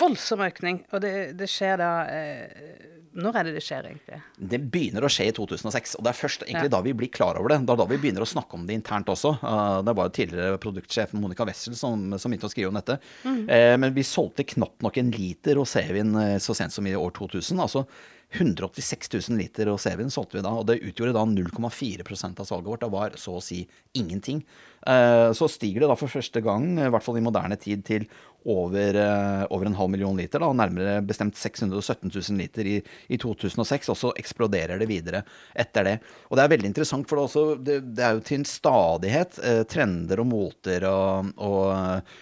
voldsom 0.00 0.42
økning, 0.44 0.82
og 0.90 1.04
det, 1.04 1.14
det 1.38 1.48
skjer 1.52 1.78
da 1.80 1.92
eh, 2.10 2.90
når 3.12 3.36
er 3.36 3.48
det 3.48 3.54
det 3.58 3.62
skjer, 3.64 3.88
egentlig? 3.90 4.18
Det 4.52 4.60
begynner 4.72 5.04
å 5.04 5.10
skje 5.12 5.26
i 5.28 5.34
2006, 5.36 5.96
og 5.98 6.06
det 6.06 6.12
er 6.12 6.18
først 6.18 6.46
egentlig 6.46 6.72
da 6.72 6.80
vi 6.84 6.94
blir 6.96 7.10
klar 7.12 7.36
over 7.40 7.52
det. 7.52 7.58
Det 7.66 7.74
er 7.74 7.80
da 7.82 7.88
vi 7.90 7.98
begynner 8.00 8.24
å 8.24 8.28
snakke 8.28 8.56
om 8.56 8.64
det 8.68 8.78
internt 8.78 9.10
også. 9.12 9.34
Uh, 9.42 9.80
det 9.84 9.94
var 9.98 10.08
jo 10.08 10.14
tidligere 10.16 10.62
produktsjef 10.62 11.12
Monica 11.18 11.46
Wessel 11.48 11.76
som, 11.78 12.06
som 12.16 12.32
begynte 12.32 12.48
å 12.48 12.52
skrive 12.54 12.72
om 12.72 12.80
dette. 12.80 12.98
Eh, 13.28 13.74
men 13.80 13.92
vi 13.96 14.06
solgte 14.06 14.46
knapt 14.54 14.82
nok 14.84 14.98
en 15.00 15.12
liter 15.12 15.58
rosévin 15.60 16.16
eh, 16.20 16.38
så 16.42 16.56
sent 16.56 16.74
som 16.74 16.88
i 16.88 16.96
år 16.96 17.12
2000. 17.18 17.60
Altså 17.62 17.84
186 18.32 19.12
000 19.28 19.38
liter 19.38 19.68
rosévin 19.68 20.10
solgte 20.10 20.38
vi 20.38 20.44
da, 20.44 20.52
og 20.56 20.66
det 20.68 20.80
utgjorde 20.80 21.12
da 21.16 21.24
0,4% 21.28 22.40
av 22.40 22.48
salget 22.48 22.70
vårt. 22.70 22.84
Det 22.84 22.92
var 22.92 23.16
så 23.20 23.36
å 23.36 23.44
si 23.44 23.62
ingenting. 23.98 24.40
Eh, 24.88 25.28
så 25.36 25.48
stiger 25.52 25.84
det 25.84 25.90
da 25.92 25.98
for 25.98 26.12
første 26.12 26.40
gang, 26.44 26.70
i 26.80 26.88
hvert 26.88 27.04
fall 27.04 27.20
i 27.20 27.24
moderne 27.24 27.58
tid, 27.60 27.84
til 27.86 28.08
over, 28.44 28.94
eh, 28.94 29.44
over 29.50 29.66
en 29.66 29.76
halv 29.78 29.90
million 29.90 30.16
liter. 30.16 30.42
Da, 30.42 30.50
nærmere 30.52 31.02
bestemt 31.06 31.36
617 31.36 32.10
000 32.14 32.38
liter 32.38 32.66
i, 32.66 32.76
i 33.08 33.18
2006, 33.18 33.92
og 33.92 33.98
så 33.98 34.12
eksploderer 34.18 34.80
det 34.82 34.90
videre 34.90 35.22
etter 35.54 35.88
det. 35.88 35.96
Og 36.30 36.38
det 36.38 36.44
er 36.44 36.54
veldig 36.56 36.72
interessant, 36.72 37.08
for 37.08 37.18
det, 37.18 37.22
er 37.22 37.30
også, 37.30 37.62
det, 37.62 37.78
det 37.96 38.06
er 38.06 38.18
jo 38.18 38.26
til 38.26 38.40
en 38.40 38.50
stadighet 38.50 39.40
eh, 39.42 39.62
trender 39.70 40.22
og 40.24 40.30
moter 40.32 40.88
og, 40.90 41.32
og 41.42 42.12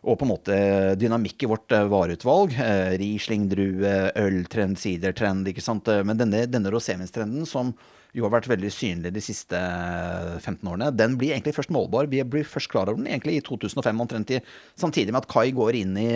og 0.00 0.16
på 0.16 0.24
en 0.24 0.30
måte 0.30 0.54
dynamikk 0.96 1.44
i 1.44 1.48
vårt 1.50 1.72
eh, 1.76 1.88
vareutvalg. 1.92 2.54
Eh, 2.56 2.92
Riesling, 3.00 3.48
drue, 3.50 3.90
øltrend, 4.16 4.78
sidertrend. 4.80 5.48
ikke 5.50 5.64
sant? 5.64 5.90
Men 6.08 6.16
denne, 6.16 6.46
denne 6.48 6.72
rosévinstrenden 6.72 7.44
som 7.48 7.74
jo 8.16 8.26
har 8.26 8.32
vært 8.34 8.48
veldig 8.50 8.70
synlig 8.74 9.12
de 9.14 9.22
siste 9.22 9.58
15 10.40 10.66
årene, 10.66 10.90
den 10.96 11.16
blir 11.20 11.34
egentlig 11.34 11.54
først 11.56 11.72
målbar. 11.74 12.08
Vi 12.10 12.22
blir 12.26 12.46
først 12.48 12.70
klar 12.72 12.90
over 12.90 12.98
den 12.98 13.10
egentlig 13.10 13.36
i 13.38 13.44
2005, 13.46 14.02
omtrent 14.02 14.32
i, 14.34 14.40
samtidig 14.78 15.14
med 15.14 15.22
at 15.22 15.30
Kai 15.30 15.50
går 15.54 15.78
inn 15.78 15.96
i, 16.00 16.08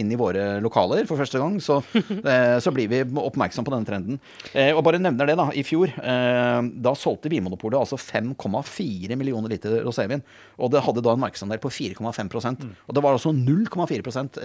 inn 0.00 0.12
i 0.12 0.18
våre 0.20 0.58
lokaler 0.64 1.08
for 1.08 1.20
første 1.20 1.40
gang. 1.40 1.56
Så, 1.64 1.80
eh, 2.34 2.58
så 2.60 2.72
blir 2.74 2.90
vi 2.92 3.02
oppmerksom 3.04 3.66
på 3.66 3.74
denne 3.74 3.88
trenden. 3.88 4.20
Eh, 4.52 4.72
og 4.74 4.84
bare 4.86 5.00
nevner 5.02 5.30
det, 5.30 5.38
da. 5.40 5.48
I 5.54 5.64
fjor, 5.66 5.92
eh, 5.92 6.60
da 6.84 6.94
solgte 6.98 7.32
Vinmonopolet 7.32 7.80
altså 7.80 7.98
5,4 8.00 9.18
millioner 9.20 9.52
liter 9.52 9.80
rosévin. 9.86 10.24
Og 10.60 10.72
det 10.74 10.84
hadde 10.84 11.04
da 11.04 11.14
en 11.14 11.24
markedsandel 11.24 11.60
på 11.62 11.72
4,5% 11.72 12.64
Og 12.86 12.94
det 12.94 13.02
var 13.02 13.16
altså 13.16 13.32
0,4% 13.34 14.38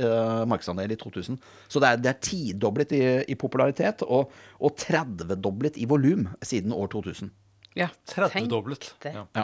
markedsandel 0.50 0.96
i 0.96 1.00
2000. 1.00 1.38
Så 1.68 1.82
det 1.82 1.90
er, 1.90 2.02
det 2.02 2.12
er 2.12 2.24
tidoblet 2.24 2.96
i, 2.96 3.04
i 3.30 3.38
popularitet 3.40 4.04
og, 4.08 4.32
og 4.60 4.76
30-doblet 4.80 5.78
i 5.82 5.89
volum 5.90 6.28
siden 6.46 6.74
år 6.76 6.88
2000. 6.94 7.32
Ja, 7.78 7.88
30-doblet. 8.10 8.96
det. 9.04 9.12
Ja. 9.16 9.26
Ja. 9.38 9.44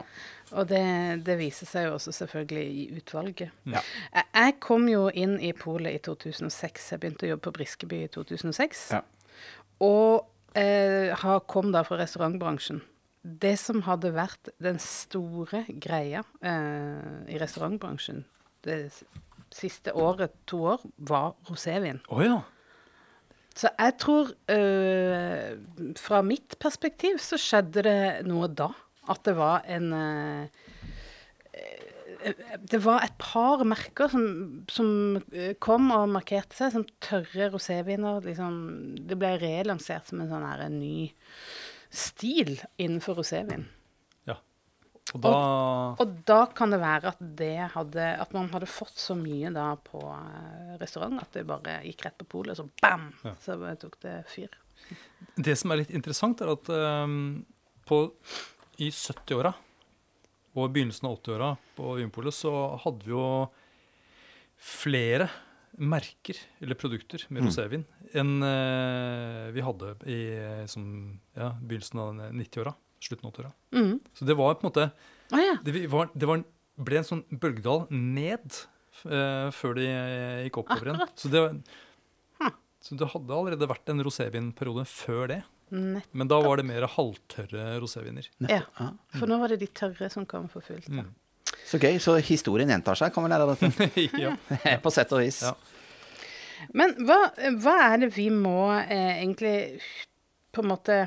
Og 0.57 0.67
det, 0.67 0.81
det 1.25 1.35
viser 1.39 1.67
seg 1.69 1.85
jo 1.87 1.93
også 1.95 2.11
selvfølgelig 2.11 2.63
i 2.65 2.85
utvalget. 2.97 3.51
Ja. 3.69 3.81
Jeg, 4.33 4.55
kom 4.65 4.87
jo 4.89 5.05
inn 5.13 5.37
i 5.39 5.51
polet 5.55 5.95
i 5.99 6.01
2006. 6.03 6.89
Jeg 6.91 6.99
begynte 7.03 7.27
å 7.27 7.29
jobbe 7.35 7.45
på 7.47 7.53
Briskeby 7.59 8.01
i 8.07 8.09
2006. 8.11 8.81
Ja. 8.97 9.01
Og 9.85 10.25
eh, 10.57 11.13
har- 11.21 11.45
kom 11.47 11.71
da 11.71 11.83
fra 11.87 11.97
restaurantbransjen. 12.01 12.81
Det 13.25 13.55
som 13.59 13.81
hadde 13.87 14.11
vært 14.13 14.51
den 14.61 14.77
store 14.81 15.63
greia 15.81 16.23
eh, 16.45 17.31
i 17.33 17.39
restaurantbransjen 17.41 18.23
det 18.65 18.79
siste 19.53 19.93
året, 19.93 20.33
to 20.49 20.59
år, 20.73 20.81
var 20.97 21.33
rosévin. 21.49 21.99
Oh, 22.09 22.21
ja. 22.25 22.41
Så 23.55 23.71
jeg 23.71 23.95
tror 24.03 24.31
øh, 24.51 25.51
Fra 25.99 26.21
mitt 26.25 26.57
perspektiv 26.59 27.21
så 27.23 27.39
skjedde 27.39 27.85
det 27.87 27.99
noe 28.27 28.49
da. 28.51 28.71
At 29.11 29.21
det 29.27 29.35
var 29.37 29.63
en 29.69 29.93
øh, 29.93 30.47
Det 32.71 32.81
var 32.83 33.05
et 33.05 33.15
par 33.21 33.63
merker 33.67 34.09
som, 34.11 34.25
som 34.71 34.89
kom 35.61 35.91
og 35.93 36.09
markerte 36.09 36.57
seg 36.57 36.73
som 36.73 36.85
tørre 37.03 37.51
roséviner. 37.53 38.23
Liksom, 38.25 38.55
det 39.05 39.19
ble 39.21 39.35
relansert 39.41 40.09
som 40.09 40.23
en 40.23 40.31
sånn 40.31 40.47
her 40.47 40.65
en 40.65 40.79
ny 40.81 41.11
stil 41.93 42.57
innenfor 42.81 43.21
rosévin. 43.21 43.67
Og 45.15 45.21
da 45.23 45.35
Og 46.03 46.15
da 46.27 46.41
kan 46.51 46.73
det 46.73 46.81
være 46.81 47.13
at, 47.13 47.21
det 47.39 47.69
hadde, 47.75 48.07
at 48.19 48.33
man 48.35 48.49
hadde 48.51 48.69
fått 48.69 48.97
så 48.99 49.15
mye 49.17 49.51
da 49.55 49.71
på 49.79 50.01
eh, 50.11 50.75
restaurant 50.81 51.21
at 51.23 51.37
det 51.37 51.45
bare 51.47 51.79
gikk 51.87 52.05
rett 52.07 52.17
på 52.19 52.27
polet, 52.37 52.55
og 52.55 52.65
så 52.65 52.83
bam! 52.83 53.09
Ja. 53.23 53.35
Så 53.43 53.57
tok 53.79 53.99
det 54.03 54.17
fyr. 54.31 54.57
Det 55.35 55.55
som 55.57 55.71
er 55.71 55.83
litt 55.83 55.93
interessant, 55.95 56.43
er 56.43 56.51
at 56.51 56.69
um, 56.69 57.45
på, 57.87 58.01
i 58.83 58.91
70-åra 58.91 59.53
og 60.55 60.71
begynnelsen 60.71 61.07
av 61.09 61.17
80-åra 61.19 61.49
på 61.75 61.95
Vinpolet 61.99 62.35
så 62.35 62.51
hadde 62.83 63.07
vi 63.07 63.11
jo 63.11 63.25
flere 64.55 65.27
merker 65.75 66.37
eller 66.63 66.79
produkter 66.79 67.25
med 67.35 67.43
rosévin 67.43 67.83
enn 68.15 68.37
uh, 68.39 69.51
vi 69.51 69.63
hadde 69.65 69.89
i 70.07 70.19
som, 70.71 70.85
ja, 71.35 71.49
begynnelsen 71.59 72.03
av 72.03 72.21
90-åra. 72.31 72.75
Slutten 73.03 73.27
av 73.27 73.33
80-åra. 73.33 73.51
Mm. 73.75 73.99
Så 74.13 74.25
det 74.25 74.35
var 74.39 74.55
på 74.55 74.65
en 74.65 74.69
måte 74.71 74.85
ah, 75.31 75.41
ja. 75.41 75.57
Det, 75.65 75.87
var, 75.91 76.09
det 76.13 76.29
var, 76.29 76.43
ble 76.87 77.01
en 77.01 77.07
sånn 77.07 77.23
bølgedal 77.31 77.85
ned 77.91 78.45
uh, 79.05 79.51
før 79.55 79.75
de 79.79 79.89
eh, 79.89 80.45
gikk 80.47 80.61
oppover 80.63 80.91
igjen. 80.91 81.11
Så 81.19 81.31
det, 81.33 81.43
Hm. 82.39 82.55
så 82.83 82.95
det 82.99 83.11
hadde 83.13 83.35
allerede 83.35 83.67
vært 83.69 83.91
en 83.93 84.03
rosévinperiode 84.03 84.87
før 84.89 85.29
det. 85.31 85.41
Nettopp. 85.75 86.17
Men 86.19 86.29
da 86.29 86.39
var 86.45 86.59
det 86.59 86.65
mer 86.67 86.85
halvtørre 86.93 87.79
roséviner. 87.81 88.27
ja. 88.47 88.61
Ja. 88.79 88.89
For 89.17 89.27
nå 89.29 89.39
var 89.41 89.53
det 89.53 89.59
de 89.63 89.69
tørre 89.73 90.09
som 90.13 90.27
kom 90.29 90.49
for 90.51 90.61
fullt. 90.65 90.89
Mm. 90.89 91.13
Så 91.65 91.79
gøy. 91.81 91.97
Så 92.01 92.17
historien 92.21 92.69
gjentar 92.69 92.97
seg, 92.99 93.13
kan 93.13 93.25
vi 93.25 93.31
lære 93.31 93.47
av 93.47 93.55
dette. 93.55 94.05
ja. 94.21 94.35
På 94.83 94.91
sett 94.93 95.11
og 95.15 95.23
vis. 95.23 95.41
Ja. 95.45 95.55
Men 96.75 96.93
hva, 97.05 97.17
hva 97.61 97.75
er 97.89 98.03
det 98.05 98.11
vi 98.15 98.29
må 98.33 98.71
eh, 98.77 99.19
egentlig 99.21 99.55
på 100.55 100.63
en 100.63 100.69
måte 100.71 100.99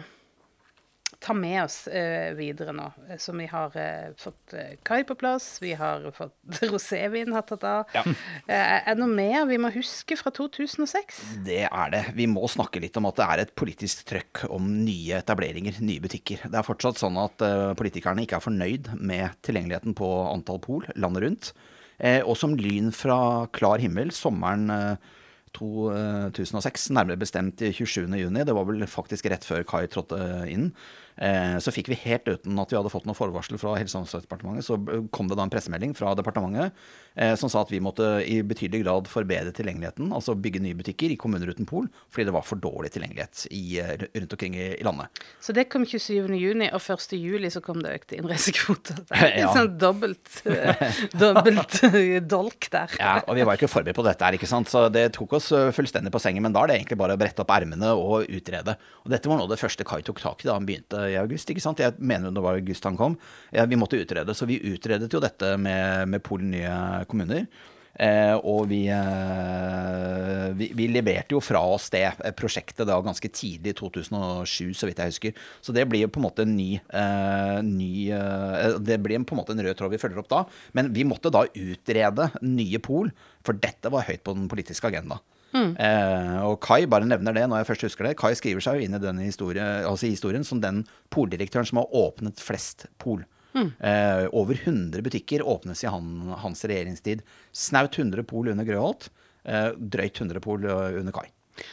ta 1.20 1.34
med 1.34 1.64
oss 1.64 1.86
eh, 1.90 2.32
videre 2.38 2.72
nå? 2.76 2.86
Som 3.18 3.40
vi 3.42 3.46
har 3.50 3.74
eh, 3.78 4.10
fått 4.18 4.54
eh, 4.54 4.76
kai 4.86 5.02
på 5.06 5.16
plass, 5.18 5.58
vi 5.62 5.72
har 5.78 6.04
fått 6.14 6.60
rosévin 6.70 7.34
har 7.34 7.46
tatt 7.48 7.66
av. 7.66 7.94
Ja. 7.96 8.04
Eh, 8.46 8.74
er 8.78 8.94
det 8.94 9.00
noe 9.00 9.10
mer 9.10 9.48
vi 9.50 9.58
må 9.60 9.72
huske 9.74 10.18
fra 10.20 10.32
2006? 10.34 11.20
Det 11.46 11.64
er 11.66 11.94
det. 11.94 12.04
Vi 12.18 12.28
må 12.30 12.46
snakke 12.50 12.82
litt 12.82 12.96
om 13.00 13.08
at 13.10 13.18
det 13.18 13.26
er 13.26 13.44
et 13.44 13.54
politisk 13.58 14.06
trøkk 14.08 14.44
om 14.54 14.70
nye 14.84 15.18
etableringer, 15.18 15.80
nye 15.82 16.04
butikker. 16.04 16.46
Det 16.46 16.60
er 16.60 16.66
fortsatt 16.66 17.02
sånn 17.02 17.18
at 17.20 17.44
eh, 17.44 17.74
politikerne 17.78 18.24
ikke 18.24 18.38
er 18.38 18.46
fornøyd 18.46 18.94
med 18.98 19.34
tilgjengeligheten 19.46 19.98
på 19.98 20.12
antall 20.30 20.62
pol 20.62 20.86
landet 20.94 21.26
rundt. 21.26 21.52
Eh, 21.98 22.22
og 22.22 22.38
som 22.38 22.54
lyn 22.54 22.92
fra 22.94 23.48
klar 23.54 23.82
himmel 23.82 24.14
sommeren 24.14 24.70
eh, 24.70 25.14
2006, 25.58 26.90
nærmere 26.94 27.18
bestemt 27.20 27.62
i 27.64 27.72
27. 27.72 28.06
juni, 28.20 28.44
det 28.44 28.54
var 28.54 28.66
vel 28.68 28.84
faktisk 28.90 29.28
rett 29.32 29.46
før 29.46 29.64
Kai 29.66 29.86
trådte 29.90 30.20
inn, 30.50 30.70
så 31.18 31.72
fikk 31.74 31.88
vi 31.90 31.96
helt 32.04 32.28
uten 32.28 32.58
at 32.62 32.70
vi 32.70 32.76
hadde 32.78 32.90
fått 32.92 33.06
noe 33.08 33.16
forvarsel 33.18 33.58
fra 33.58 33.72
Helse- 33.78 33.96
og 33.98 34.04
omsorgsdepartementet, 34.04 34.64
så 34.66 34.76
kom 35.10 35.26
det 35.26 35.34
da 35.38 35.42
en 35.46 35.50
pressemelding 35.50 35.94
fra 35.98 36.12
departementet 36.14 36.70
eh, 37.18 37.32
som 37.40 37.50
sa 37.50 37.64
at 37.64 37.72
vi 37.72 37.80
måtte 37.82 38.06
i 38.22 38.36
betydelig 38.46 38.84
grad 38.84 39.08
forbedre 39.10 39.50
tilgjengeligheten, 39.56 40.12
altså 40.14 40.36
bygge 40.38 40.62
nye 40.62 40.76
butikker 40.78 41.10
i 41.10 41.16
kommuner 41.18 41.50
uten 41.50 41.66
pol, 41.66 41.88
fordi 42.14 42.28
det 42.28 42.34
var 42.36 42.46
for 42.46 42.60
dårlig 42.62 42.92
tilgjengelighet 42.94 43.46
i, 43.50 43.62
eh, 43.82 44.04
rundt 44.14 44.36
omkring 44.36 44.54
i, 44.60 44.68
landet. 44.86 45.22
Så 45.42 45.52
det 45.56 45.66
kom 45.72 45.82
27. 45.88 46.36
juni, 46.38 46.70
og 46.70 46.78
1. 46.84 47.16
juli 47.18 47.50
så 47.50 47.62
kom 47.66 47.82
det 47.82 47.96
økte 47.98 48.20
innreisekvoter. 48.20 49.02
Er 49.18 49.34
Ja. 49.40 49.48
en 49.50 49.56
sånn 49.58 49.74
dobbelt, 49.78 50.30
eh, 50.46 51.02
dobbelt 51.18 51.80
eh, 51.90 52.20
dolk 52.22 52.70
der. 52.70 52.94
Ja, 53.00 53.16
og 53.26 53.34
vi 53.36 53.42
var 53.48 53.58
ikke 53.58 53.68
forberedt 53.70 53.98
på 53.98 54.06
dette 54.06 54.24
her, 54.24 54.38
ikke 54.38 54.48
sant. 54.50 54.70
Så 54.70 54.86
det 54.94 55.08
tok 55.18 55.34
oss 55.40 55.50
eh, 55.56 55.72
fullstendig 55.74 56.12
på 56.14 56.22
sengen. 56.22 56.42
Men 56.46 56.54
da 56.54 56.62
er 56.62 56.70
det 56.72 56.78
egentlig 56.78 56.98
bare 57.02 57.18
å 57.18 57.20
brette 57.20 57.42
opp 57.42 57.50
ermene 57.58 57.90
og 57.98 58.28
utrede. 58.30 58.76
Og 59.04 59.10
dette 59.12 59.26
var 59.30 59.40
noe 59.40 59.48
av 59.48 59.52
det 59.56 59.60
første 59.60 59.84
Kai 59.88 60.00
tok 60.06 60.20
tak 60.22 60.44
i 60.44 60.48
da 60.50 60.54
han 60.58 60.66
begynte 60.68 61.07
i 61.12 61.18
august, 61.20 61.50
ikke 61.50 61.64
sant. 61.64 61.80
Jeg 61.82 61.96
mener 61.98 62.34
det 62.34 62.44
var 62.44 62.58
august 62.58 62.86
han 62.88 62.98
kom. 62.98 63.18
Ja, 63.54 63.66
vi 63.68 63.80
måtte 63.80 64.00
utrede. 64.00 64.36
Så 64.36 64.48
vi 64.48 64.60
utredet 64.72 65.12
jo 65.12 65.22
dette 65.22 65.56
med, 65.60 66.08
med 66.12 66.24
Polen 66.24 66.52
nye 66.54 66.78
kommuner. 67.10 67.48
Eh, 67.98 68.36
og 68.46 68.68
vi, 68.70 68.84
eh, 68.94 70.44
vi, 70.54 70.68
vi 70.78 70.86
leverte 70.92 71.34
jo 71.34 71.40
fra 71.42 71.64
oss 71.66 71.88
det 71.90 72.04
eh, 72.06 72.34
prosjektet 72.36 72.86
da 72.86 72.98
ganske 73.02 73.30
tidlig 73.34 73.72
i 73.74 73.78
2007, 73.80 74.70
så 74.78 74.86
vidt 74.86 75.02
jeg 75.02 75.14
husker. 75.14 75.40
Så 75.64 75.74
det 75.74 75.88
blir 75.90 76.04
jo 76.04 76.12
på 76.14 76.22
en 76.22 76.28
måte 76.28 76.46
en 76.46 76.54
ny, 76.54 76.68
eh, 76.78 77.58
ny 77.66 77.90
eh, 78.14 78.78
Det 78.78 79.00
blir 79.02 79.24
på 79.26 79.34
en 79.34 79.42
måte 79.42 79.56
en 79.56 79.64
rød 79.66 79.80
tråd 79.80 79.96
vi 79.96 80.02
følger 80.02 80.22
opp 80.22 80.30
da. 80.30 80.44
Men 80.78 80.92
vi 80.94 81.06
måtte 81.08 81.34
da 81.34 81.42
utrede 81.48 82.30
nye 82.46 82.82
pol, 82.84 83.10
for 83.42 83.58
dette 83.58 83.90
var 83.90 84.06
høyt 84.06 84.22
på 84.22 84.36
den 84.38 84.46
politiske 84.52 84.86
agenda. 85.52 85.88
Eh, 85.88 86.36
og 86.48 86.58
Kai 86.64 86.84
bare 86.90 87.08
nevner 87.08 87.36
det 87.36 87.46
når 87.48 87.62
jeg 87.62 87.70
først 87.70 87.86
husker 87.88 88.08
det. 88.08 88.16
Kai 88.20 88.34
skriver 88.38 88.64
seg 88.64 88.78
jo 88.78 88.86
inn 88.88 88.96
i 88.98 89.02
denne 89.02 89.26
historie, 89.26 89.64
altså 89.88 90.10
historien 90.10 90.44
som 90.46 90.60
den 90.62 90.84
poldirektøren 91.14 91.68
som 91.68 91.82
har 91.82 91.92
åpnet 91.96 92.42
flest 92.42 92.86
pol. 93.02 93.24
Eh, 93.58 94.28
over 94.32 94.54
100 94.54 95.02
butikker 95.02 95.42
åpnes 95.42 95.82
i 95.84 95.90
han, 95.90 96.28
hans 96.42 96.64
regjeringstid. 96.68 97.24
Snaut 97.52 97.98
100 97.98 98.22
pol 98.28 98.52
under 98.52 98.66
Grøholt. 98.68 99.08
Eh, 99.48 99.72
drøyt 99.78 100.20
100 100.20 100.42
pol 100.44 100.66
eh, 100.68 101.00
under 101.00 101.14
Kai. 101.16 101.26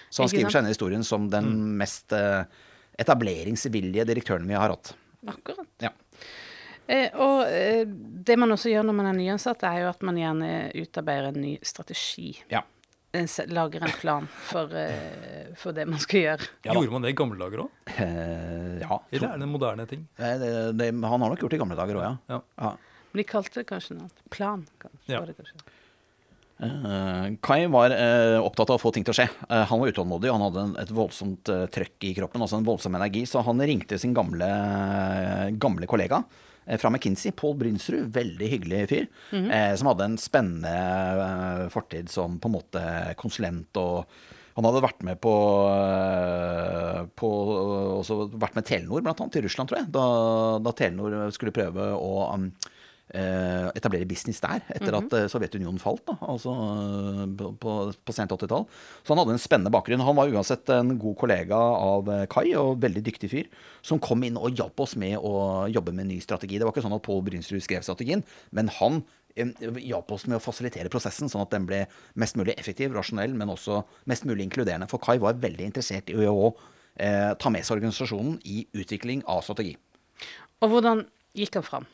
Så 0.09 0.23
han 0.23 0.31
skriver 0.31 0.53
seg 0.53 0.63
inn 0.63 0.71
i 0.71 0.73
historien 0.73 1.05
som 1.05 1.27
den 1.29 1.51
mest 1.77 2.15
eh, 2.15 2.47
etableringsvillige 3.01 4.07
direktøren 4.07 4.47
vi 4.49 4.57
har 4.57 4.73
hatt. 4.73 4.95
Akkurat. 5.29 5.67
Ja. 5.83 5.91
Eh, 6.87 7.09
og 7.17 7.45
eh, 7.49 7.83
det 7.85 8.37
man 8.37 8.53
også 8.53 8.71
gjør 8.71 8.85
når 8.87 8.97
man 8.97 9.11
er 9.11 9.19
nyansatt, 9.19 9.65
er 9.67 9.83
jo 9.83 9.91
at 9.91 10.05
man 10.05 10.17
gjerne 10.21 10.49
utarbeider 10.77 11.31
en 11.33 11.43
ny 11.43 11.57
strategi. 11.65 12.31
ja. 12.53 12.65
Se- 13.31 13.45
lager 13.47 13.83
en 13.87 13.93
plan 14.01 14.27
for, 14.49 14.71
eh, 14.75 15.53
for 15.59 15.71
det 15.75 15.85
man 15.87 15.99
skal 16.03 16.19
gjøre. 16.21 16.47
Ja. 16.67 16.73
Gjorde 16.75 16.91
man 16.95 17.01
det 17.07 17.13
i 17.13 17.17
gamle 17.19 17.39
dager 17.39 17.63
òg? 17.65 17.69
Eh, 17.95 18.79
ja. 18.83 18.99
Eller 19.11 19.27
er 19.33 19.37
det 19.39 19.47
en 19.47 19.53
moderne 19.55 19.87
ting? 19.89 20.03
Eh, 20.19 20.35
Det, 20.41 20.51
det, 20.77 20.89
han 20.93 21.21
har 21.21 21.29
nok 21.31 21.39
gjort 21.39 21.55
det 21.55 21.59
i 21.59 21.63
gamle 21.63 21.77
dager 21.79 21.95
òg, 22.01 22.03
ja. 22.05 22.13
Ja. 22.35 22.41
ja. 22.61 22.75
Men 23.13 23.21
de 23.23 23.27
kalte 23.29 23.61
det 23.61 23.67
kanskje 23.69 23.95
noe 23.95 24.07
annet. 24.09 24.23
Plan. 24.29 24.65
kanskje, 24.83 25.13
Ja. 25.13 25.19
var 25.23 25.27
det 25.31 25.37
kanskje. 25.39 25.65
Eh, 26.65 27.35
Kai 27.43 27.65
var 27.67 27.91
eh, 27.91 28.37
opptatt 28.39 28.69
av 28.71 28.77
å 28.77 28.81
få 28.85 28.91
ting 28.95 29.03
til 29.03 29.11
å 29.11 29.17
skje. 29.17 29.27
Eh, 29.49 29.65
han 29.67 29.79
var 29.81 29.91
utålmodig, 29.91 30.29
og 30.31 30.37
han 30.39 30.45
hadde 30.47 30.61
en, 30.69 30.75
et 30.79 30.91
voldsomt 30.95 31.49
eh, 31.51 31.65
trøkk 31.67 32.07
i 32.07 32.13
kroppen, 32.15 32.39
altså 32.43 32.59
en 32.61 32.67
voldsom 32.67 32.95
energi, 32.95 33.25
så 33.27 33.43
han 33.43 33.59
ringte 33.59 33.99
sin 33.99 34.13
gamle, 34.15 34.47
gamle 35.59 35.87
kollega 35.91 36.21
eh, 36.23 36.43
fra 36.81 36.89
McKinsey, 36.89 37.33
Pål 37.37 37.57
Brynsrud, 37.59 38.07
veldig 38.15 38.47
hyggelig 38.51 38.79
fyr, 38.89 39.09
eh, 39.37 39.73
som 39.77 39.91
hadde 39.91 40.07
en 40.09 40.17
spennende 40.21 40.71
eh, 41.25 41.67
fortid 41.73 42.09
som 42.09 42.39
på 42.41 42.49
en 42.49 42.57
måte 42.57 42.85
konsulent 43.21 43.81
og 43.81 44.05
han 44.55 44.63
hadde 44.69 44.83
vært 44.85 45.01
med 45.03 45.19
på, 45.19 45.33
eh, 45.75 47.01
på 47.19 47.29
også 47.99 48.21
vært 48.39 48.55
med 48.55 48.67
Telenor, 48.69 49.03
blant 49.03 49.19
annet, 49.19 49.33
til 49.35 49.43
Russland, 49.43 49.67
tror 49.67 49.81
jeg. 49.81 49.89
Da, 49.91 50.05
da 50.63 50.71
Telenor 50.71 51.27
skulle 51.35 51.51
prøve 51.55 51.89
å 51.99 52.11
um, 52.31 52.47
eh, 52.47 52.74
etablere 53.13 54.07
business 54.09 54.41
der, 54.41 54.63
etter 54.73 54.95
at 54.97 55.13
eh, 55.13 55.27
Sovjetunionen 55.29 55.77
falt, 55.81 56.01
da, 56.07 56.15
altså 56.25 56.53
eh, 56.55 57.25
på, 57.37 57.51
på, 57.61 57.75
på 58.01 58.15
sent 58.15 58.33
80-tall. 58.33 58.65
Så 59.05 59.13
han 59.13 59.21
hadde 59.21 59.35
en 59.35 59.41
spennende 59.41 59.73
bakgrunn. 59.73 60.03
Han 60.05 60.17
var 60.17 60.31
uansett 60.33 60.71
en 60.73 60.95
god 61.01 61.17
kollega 61.21 61.59
av 61.59 62.09
eh, 62.11 62.23
Kai, 62.31 62.47
og 62.57 62.81
veldig 62.81 63.03
dyktig 63.05 63.29
fyr, 63.31 63.51
som 63.85 64.01
kom 64.01 64.25
inn 64.25 64.39
og 64.41 64.57
hjalp 64.57 64.81
oss 64.81 64.95
med 64.99 65.19
å 65.21 65.67
jobbe 65.71 65.93
med 65.95 66.09
ny 66.09 66.19
strategi. 66.23 66.57
Det 66.57 66.65
var 66.65 66.73
ikke 66.73 66.85
sånn 66.87 66.97
at 66.97 67.05
Pål 67.05 67.21
Brynsrud 67.27 67.63
skrev 67.63 67.85
strategien, 67.85 68.25
men 68.57 68.73
han 68.79 69.03
eh, 69.37 69.53
hjalp 69.85 70.15
oss 70.17 70.25
med 70.25 70.39
å 70.39 70.43
fasilitere 70.43 70.91
prosessen, 70.93 71.29
sånn 71.31 71.45
at 71.45 71.53
den 71.53 71.69
ble 71.69 71.83
mest 72.17 72.39
mulig 72.39 72.57
effektiv, 72.57 72.95
rasjonell, 72.97 73.37
men 73.37 73.53
også 73.53 73.83
mest 74.09 74.25
mulig 74.25 74.47
inkluderende. 74.49 74.89
For 74.91 75.03
Kai 75.03 75.19
var 75.21 75.37
veldig 75.45 75.69
interessert 75.69 76.09
i 76.09 76.17
å 76.25 76.55
eh, 76.97 77.35
ta 77.37 77.53
med 77.53 77.67
seg 77.67 77.77
organisasjonen 77.77 78.39
i 78.49 78.65
utvikling 78.73 79.21
av 79.29 79.45
strategi. 79.45 79.77
Og 80.63 80.73
hvordan 80.73 81.05
gikk 81.37 81.59
han 81.59 81.67
fram? 81.67 81.87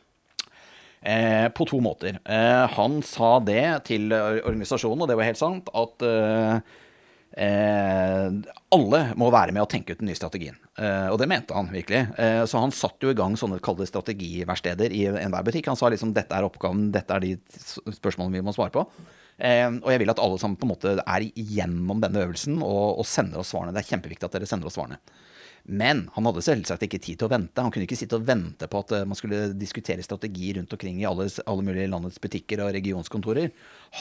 Eh, 1.01 1.47
på 1.49 1.65
to 1.65 1.79
måter. 1.81 2.19
Eh, 2.25 2.65
han 2.75 3.01
sa 3.01 3.39
det 3.41 3.65
til 3.89 4.13
organisasjonen, 4.13 5.01
og 5.01 5.09
det 5.09 5.17
var 5.17 5.29
helt 5.31 5.39
sant, 5.39 5.71
at 5.73 6.05
eh, 6.05 6.59
eh, 7.41 8.27
alle 8.77 8.99
må 9.17 9.31
være 9.33 9.55
med 9.55 9.63
å 9.63 9.69
tenke 9.71 9.95
ut 9.95 10.03
den 10.03 10.11
nye 10.11 10.19
strategien. 10.19 10.59
Eh, 10.77 11.07
og 11.09 11.17
det 11.17 11.29
mente 11.31 11.57
han 11.57 11.71
virkelig. 11.73 12.03
Så 12.45 12.61
han 12.61 12.75
satte 12.75 13.07
jo 13.07 13.15
i 13.15 13.17
gang 13.17 13.33
sånne 13.39 13.57
kalde 13.65 13.89
strategiverksteder 13.89 14.93
i 14.93 15.07
enhver 15.09 15.47
butikk. 15.47 15.71
Han 15.73 15.79
sa 15.79 15.89
liksom 15.89 16.13
dette 16.13 16.37
er 16.37 16.45
oppgaven, 16.45 16.91
dette 16.93 17.17
er 17.17 17.25
de 17.25 17.33
spørsmålene 17.97 18.37
vi 18.37 18.45
må 18.45 18.53
svare 18.53 18.75
på. 18.77 18.85
Eh, 19.41 19.67
og 19.81 19.89
jeg 19.89 20.03
vil 20.03 20.13
at 20.13 20.21
alle 20.21 20.37
sammen 20.37 20.59
på 20.59 20.67
en 20.67 20.73
måte 20.75 20.93
er 21.01 21.25
igjennom 21.25 22.01
denne 22.03 22.27
øvelsen 22.27 22.59
og, 22.61 23.01
og 23.01 23.07
sender 23.09 23.41
oss 23.41 23.55
svarene. 23.55 23.73
Det 23.73 23.81
er 23.81 23.89
kjempeviktig 23.95 24.27
at 24.27 24.37
dere 24.37 24.49
sender 24.49 24.69
oss 24.69 24.77
svarene. 24.77 24.99
Men 25.63 26.07
han 26.15 26.27
hadde 26.27 26.43
selvsagt 26.43 26.85
ikke 26.87 26.99
tid 27.01 27.19
til 27.19 27.27
å 27.27 27.31
vente. 27.31 27.61
Han 27.61 27.71
kunne 27.73 27.85
ikke 27.85 27.99
sitte 27.99 28.17
og 28.17 28.25
vente 28.27 28.67
på 28.69 28.81
at 28.81 28.93
eh, 28.97 29.05
man 29.07 29.17
skulle 29.17 29.51
diskutere 29.57 30.03
strategi 30.05 30.53
rundt 30.57 30.73
omkring 30.73 31.01
i 31.01 31.07
alle, 31.07 31.27
alle 31.45 31.65
mulige 31.65 31.89
landets 31.91 32.21
butikker 32.21 32.63
og 32.65 32.73
regionskontorer. 32.75 33.51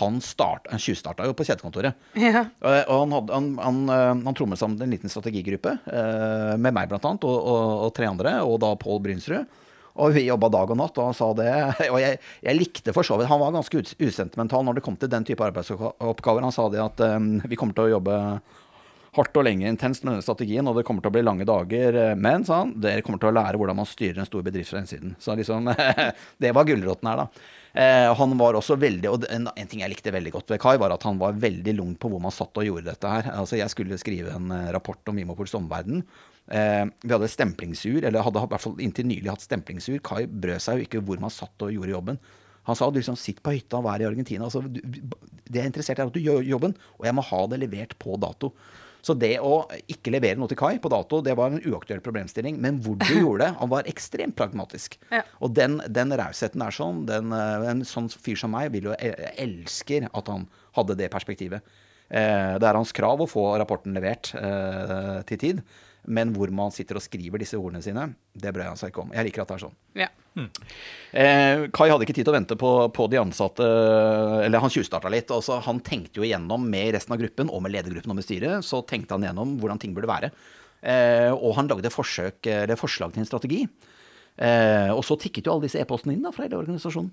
Han, 0.00 0.20
start, 0.24 0.70
han 0.72 0.82
tjuvstarta 0.82 1.28
jo 1.28 1.36
på 1.36 1.46
kjedekontoret. 1.48 1.98
Ja. 2.18 2.46
Og 2.64 2.78
og 2.80 3.02
han, 3.02 3.12
hadde, 3.16 3.36
han, 3.36 3.50
han, 3.60 3.80
eh, 3.92 4.12
han 4.26 4.36
trommet 4.38 4.60
sammen 4.60 4.80
en 4.80 4.94
liten 4.94 5.12
strategigruppe, 5.12 5.76
eh, 5.92 6.54
med 6.56 6.76
meg 6.76 6.88
blant 6.90 7.06
annet, 7.06 7.26
og, 7.28 7.36
og, 7.38 7.74
og 7.86 7.92
tre 7.96 8.08
andre, 8.08 8.38
og 8.46 8.60
da 8.64 8.72
Pål 8.80 9.04
Brynsrud. 9.04 9.58
Og 10.00 10.14
vi 10.14 10.22
jobba 10.24 10.48
dag 10.52 10.70
og 10.70 10.78
natt, 10.78 10.96
og 10.96 11.10
han 11.10 11.16
sa 11.18 11.28
det. 11.36 11.50
Og 11.92 11.98
jeg, 12.00 12.20
jeg 12.46 12.56
likte 12.56 12.94
for 12.96 13.04
så 13.04 13.18
vidt 13.18 13.28
Han 13.28 13.40
var 13.42 13.56
ganske 13.56 13.82
usentimental 13.98 14.64
når 14.64 14.78
det 14.78 14.84
kom 14.86 14.96
til 14.96 15.10
den 15.12 15.26
type 15.26 15.44
arbeidsoppgaver. 15.44 16.46
Han 16.46 16.54
sa 16.54 16.68
det 16.72 16.80
at 16.80 17.02
um, 17.18 17.32
vi 17.42 17.58
kommer 17.58 17.76
til 17.76 17.88
å 17.88 17.96
jobbe 17.96 18.14
hardt 19.16 19.38
og 19.40 19.46
lenge 19.46 19.68
intenst 19.70 20.04
med 20.04 20.14
denne 20.14 20.24
strategien, 20.24 20.66
og 20.70 20.76
det 20.78 20.84
kommer 20.86 21.02
til 21.02 21.10
å 21.10 21.14
bli 21.16 21.24
lange 21.26 21.46
dager. 21.48 21.96
eh, 21.98 22.16
Men, 22.18 22.44
sa 22.46 22.62
han, 22.62 22.74
dere 22.80 23.02
kommer 23.06 23.22
til 23.22 23.32
å 23.32 23.36
lære 23.36 23.58
hvordan 23.58 23.78
man 23.80 23.88
styrer 23.88 24.22
en 24.22 24.28
stor 24.28 24.44
bedrift 24.46 24.70
fra 24.70 24.82
innsiden. 24.82 25.16
Så 25.18 25.34
liksom, 25.38 25.70
det 26.42 26.52
var 26.56 26.68
gulroten 26.68 27.10
her, 27.10 27.24
da. 27.24 27.28
Eh, 27.70 28.08
han 28.18 28.34
var 28.38 28.58
også 28.58 28.78
veldig, 28.82 29.10
og 29.10 29.26
en, 29.30 29.48
ting 29.70 29.82
jeg 29.84 29.92
likte 29.92 30.14
veldig 30.14 30.34
godt 30.34 30.54
ved 30.54 30.62
Kai, 30.62 30.76
var 30.82 30.94
at 30.94 31.06
han 31.06 31.20
var 31.20 31.38
veldig 31.38 31.74
lung 31.78 31.94
på 31.98 32.10
hvor 32.10 32.22
man 32.22 32.34
satt 32.34 32.58
og 32.58 32.66
gjorde 32.66 32.90
dette 32.90 33.14
her. 33.14 33.30
Altså, 33.34 33.58
jeg 33.58 33.70
skulle 33.74 33.98
skrive 34.00 34.34
en 34.34 34.50
eh, 34.54 34.70
rapport 34.74 35.10
om 35.10 35.18
Vimopols 35.18 35.56
omverden. 35.58 36.04
Vi 36.50 37.12
hadde 37.12 37.28
stemplingsur, 37.30 38.00
eller 38.02 38.24
hadde 38.26 38.40
i 38.42 38.48
hvert 38.50 38.62
fall 38.64 38.80
inntil 38.82 39.06
nylig 39.06 39.28
hatt 39.30 39.44
stemplingsur. 39.44 40.00
Kai 40.02 40.24
brød 40.26 40.58
seg 40.64 40.80
jo 40.80 40.86
ikke 40.88 41.02
hvor 41.06 41.20
man 41.22 41.30
satt 41.30 41.62
og 41.62 41.70
gjorde 41.70 41.92
jobben. 41.92 42.18
Han 42.66 42.76
sa 42.76 42.88
du 42.90 42.98
liksom 42.98 43.16
sitt 43.18 43.38
på 43.44 43.54
hytta 43.54 43.78
og 43.78 43.86
vær 43.86 44.02
i 44.02 44.08
Argentina. 44.08 44.48
Altså, 44.48 44.62
du, 44.66 44.80
det 44.80 45.60
jeg 45.60 45.62
er 45.62 45.70
interessert 45.70 46.00
i, 46.00 46.02
er 46.02 46.10
at 46.10 46.16
du 46.16 46.22
gjør 46.22 46.42
jobben, 46.46 46.74
og 46.98 47.06
jeg 47.06 47.16
må 47.16 47.24
ha 47.26 47.40
det 47.52 47.60
levert 47.62 47.94
på 48.02 48.18
dato. 48.20 48.50
Så 49.06 49.16
det 49.18 49.34
å 49.40 49.62
ikke 49.90 50.12
levere 50.14 50.38
noe 50.40 50.50
til 50.50 50.58
Kai 50.60 50.78
på 50.82 50.90
dato, 50.92 51.20
det 51.24 51.36
var 51.38 51.52
en 51.52 51.62
uaktuell 51.64 52.02
problemstilling. 52.04 52.58
Men 52.60 52.80
hvor 52.84 52.98
du 53.00 53.12
gjorde 53.22 53.46
det, 53.46 53.50
han 53.60 53.72
var 53.72 53.90
ekstremt 53.90 54.36
pragmatisk. 54.38 54.98
Ja. 55.12 55.22
Og 55.40 55.54
den, 55.56 55.78
den 55.88 56.14
rausheten 56.20 56.64
er 56.64 56.76
sånn. 56.76 57.04
Den, 57.10 57.34
eh, 57.36 57.68
en 57.72 57.84
sånn 57.88 58.10
fyr 58.12 58.40
som 58.40 58.54
meg 58.56 58.72
vil 58.74 58.90
jo 58.90 58.96
elsker 59.00 60.10
at 60.10 60.32
han 60.32 60.48
hadde 60.78 60.98
det 61.00 61.10
perspektivet. 61.12 61.64
Eh, 62.10 62.56
det 62.58 62.66
er 62.66 62.78
hans 62.78 62.94
krav 62.96 63.22
å 63.22 63.30
få 63.30 63.46
rapporten 63.60 63.94
levert 63.96 64.32
eh, 64.38 65.20
til 65.30 65.40
tid. 65.44 65.62
Men 66.10 66.32
hvor 66.34 66.50
man 66.50 66.72
sitter 66.74 66.98
og 66.98 67.04
skriver 67.04 67.38
disse 67.38 67.58
ordene 67.58 67.82
sine, 67.84 68.08
det 68.34 68.50
brød 68.56 68.66
han 68.72 68.78
seg 68.80 68.90
ikke 68.90 69.04
om. 69.04 69.12
Jeg 69.14 69.28
liker 69.28 69.44
at 69.44 69.52
det 69.52 69.56
er 69.60 69.62
sånn. 69.62 69.76
Ja. 70.00 70.08
Eh, 71.14 71.66
Kai 71.74 71.86
hadde 71.90 72.06
ikke 72.06 72.16
tid 72.16 72.26
til 72.26 72.32
å 72.32 72.36
vente 72.36 72.56
på, 72.58 72.70
på 72.96 73.06
de 73.12 73.20
ansatte, 73.20 73.66
eller 74.46 74.62
han 74.64 74.72
tjuvstarta 74.72 75.10
litt. 75.12 75.30
Altså, 75.34 75.60
han 75.66 75.78
tenkte 75.86 76.18
jo 76.22 76.26
igjennom 76.26 76.66
med 76.70 76.94
resten 76.96 77.14
av 77.14 77.22
gruppen, 77.22 77.50
og 77.52 77.62
med 77.62 77.74
ledergruppen 77.76 78.10
og 78.14 78.18
med 78.18 78.26
styret, 78.26 78.66
så 78.66 78.82
tenkte 78.86 79.14
han 79.16 79.26
igjennom 79.28 79.54
hvordan 79.62 79.80
ting 79.82 79.94
burde 79.96 80.10
være. 80.10 80.32
Eh, 80.80 81.30
og 81.34 81.54
han 81.58 81.70
lagde 81.70 81.92
forsøk, 81.92 82.46
eller 82.50 82.78
forslag 82.80 83.14
til 83.14 83.22
en 83.24 83.28
strategi. 83.30 83.62
Eh, 84.40 84.90
og 84.94 85.02
så 85.04 85.18
tikket 85.20 85.46
jo 85.46 85.54
alle 85.56 85.66
disse 85.68 85.80
e-postene 85.82 86.14
inn 86.16 86.22
da, 86.24 86.32
fra 86.34 86.46
hele 86.46 86.58
organisasjonen. 86.62 87.10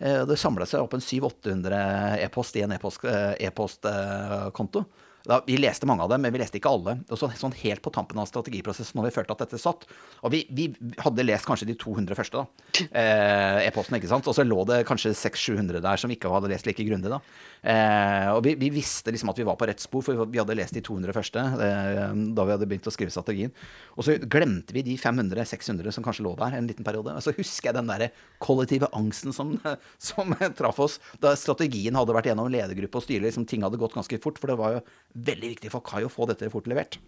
Eh, 0.00 0.22
det 0.28 0.38
samla 0.40 0.66
seg 0.68 0.82
opp 0.84 0.94
en 0.96 1.02
700-800 1.04 2.18
e-post 2.26 2.56
i 2.60 2.64
en 2.66 2.74
e-post- 2.76 3.06
eh, 3.08 3.34
e-postkonto. 3.48 4.84
Da, 5.30 5.38
vi 5.46 5.60
leste 5.60 5.86
mange 5.86 6.02
av 6.02 6.10
dem, 6.10 6.24
men 6.24 6.32
vi 6.34 6.40
leste 6.42 6.58
ikke 6.58 6.72
alle. 6.74 6.96
Og 7.06 7.18
så, 7.20 7.28
sånn 7.38 7.54
helt 7.60 7.82
på 7.84 7.92
tampen 7.94 8.18
av 8.18 8.26
strategiprosessen 8.26 8.98
når 8.98 9.08
vi 9.08 9.14
følte 9.14 9.36
at 9.36 9.44
dette 9.44 9.60
satt. 9.62 9.86
Og 10.26 10.34
vi, 10.34 10.42
vi 10.50 10.66
hadde 10.98 11.26
lest 11.26 11.46
kanskje 11.46 11.68
de 11.68 11.76
200 11.78 12.18
første, 12.18 12.42
da. 12.42 12.66
Eh, 13.00 13.66
e-postene, 13.68 13.98
ikke 14.00 14.08
sant. 14.10 14.26
Og 14.28 14.34
så 14.34 14.42
lå 14.44 14.62
det 14.68 14.80
kanskje 14.88 15.12
600-700 15.14 15.82
der 15.84 16.00
som 16.00 16.10
ikke 16.10 16.30
hadde 16.32 16.48
lest 16.50 16.66
like 16.66 16.84
grundig, 16.86 17.10
da. 17.12 17.20
Eh, 17.60 18.26
og 18.32 18.40
vi, 18.44 18.54
vi 18.58 18.70
visste 18.72 19.12
liksom 19.12 19.30
at 19.32 19.38
vi 19.38 19.46
var 19.46 19.58
på 19.60 19.68
rett 19.68 19.82
spor, 19.82 20.02
for 20.04 20.24
vi 20.26 20.40
hadde 20.40 20.56
lest 20.58 20.74
de 20.76 20.82
200 20.84 21.14
første 21.14 21.42
eh, 21.66 22.00
da 22.34 22.46
vi 22.46 22.54
hadde 22.54 22.68
begynt 22.70 22.88
å 22.88 22.94
skrive 22.94 23.12
strategien. 23.14 23.52
Og 23.96 24.06
så 24.06 24.16
glemte 24.20 24.74
vi 24.74 24.84
de 24.86 24.96
500-600 25.00 25.94
som 25.94 26.06
kanskje 26.06 26.24
lå 26.26 26.34
der 26.40 26.56
en 26.58 26.70
liten 26.70 26.86
periode. 26.86 27.14
Og 27.14 27.24
så 27.24 27.34
husker 27.36 27.70
jeg 27.70 27.78
den 27.78 27.90
der 27.90 28.08
kollektive 28.42 28.90
angsten 28.96 29.36
som, 29.36 29.54
som 30.10 30.34
traff 30.58 30.80
oss 30.82 30.98
da 31.22 31.36
strategien 31.38 31.98
hadde 31.98 32.16
vært 32.16 32.30
gjennom 32.32 32.50
ledergruppe 32.52 33.00
og 33.00 33.06
styre. 33.06 33.26
Liksom, 33.28 33.46
ting 33.50 33.66
hadde 33.66 33.80
gått 33.80 33.96
ganske 33.98 34.20
fort, 34.24 34.40
for 34.40 34.52
det 34.52 34.58
var 34.60 34.78
jo 34.78 34.84
veldig 35.26 35.54
viktig 35.56 35.72
for 35.72 35.84
Kai 35.84 36.04
å 36.06 36.12
få 36.12 36.28
dette 36.30 36.50
fort 36.52 36.68
levert. 36.70 36.98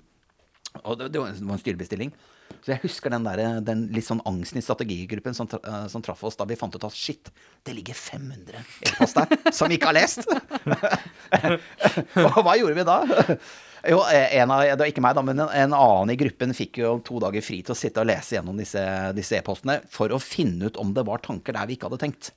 Og 0.80 0.96
det, 0.96 1.10
det 1.12 1.20
var 1.20 1.32
en, 1.32 1.58
styrebestilling. 1.60 2.12
Så 2.62 2.72
jeg 2.72 2.82
husker 2.84 3.12
den, 3.12 3.26
der, 3.26 3.60
den 3.64 3.86
litt 3.92 4.06
sånn 4.06 4.22
angsten 4.28 4.60
i 4.60 4.64
strategigruppen 4.64 5.36
som, 5.36 5.48
tra- 5.48 5.60
eh, 5.68 5.84
som 5.92 6.04
traff 6.04 6.22
oss 6.24 6.38
da 6.38 6.46
vi 6.48 6.56
fant 6.58 6.74
ut 6.76 6.86
at 6.88 6.96
shit, 6.96 7.28
det 7.64 7.74
ligger 7.76 7.96
500 7.96 8.62
e-post 8.88 9.18
der 9.18 9.52
som 9.56 9.68
vi 9.72 9.78
ikke 9.78 9.90
har 9.90 9.98
lest! 9.98 10.24
og 12.24 12.40
hva 12.44 12.56
gjorde 12.60 12.76
vi 12.78 12.86
da? 12.88 12.98
Jo, 13.88 13.98
en 14.06 14.52
av, 14.54 14.62
det 14.62 14.78
var 14.78 14.90
ikke 14.92 15.02
meg, 15.04 15.16
da, 15.18 15.24
men 15.26 15.42
en, 15.42 15.48
en 15.64 15.76
annen 15.76 16.12
i 16.14 16.18
gruppen 16.20 16.54
fikk 16.56 16.82
jo 16.84 16.94
to 17.04 17.18
dager 17.24 17.44
fri 17.44 17.60
til 17.66 17.74
å 17.74 17.78
sitte 17.78 18.04
og 18.04 18.08
lese 18.12 18.36
gjennom 18.36 18.60
disse, 18.60 19.36
e-postene 19.40 19.80
for 19.90 20.12
å 20.14 20.20
finne 20.22 20.70
ut 20.70 20.78
om 20.80 20.92
det 20.94 21.04
var 21.08 21.24
tanker 21.24 21.56
der 21.56 21.68
vi 21.68 21.76
ikke 21.76 21.90
hadde 21.90 22.02
tenkt. 22.04 22.30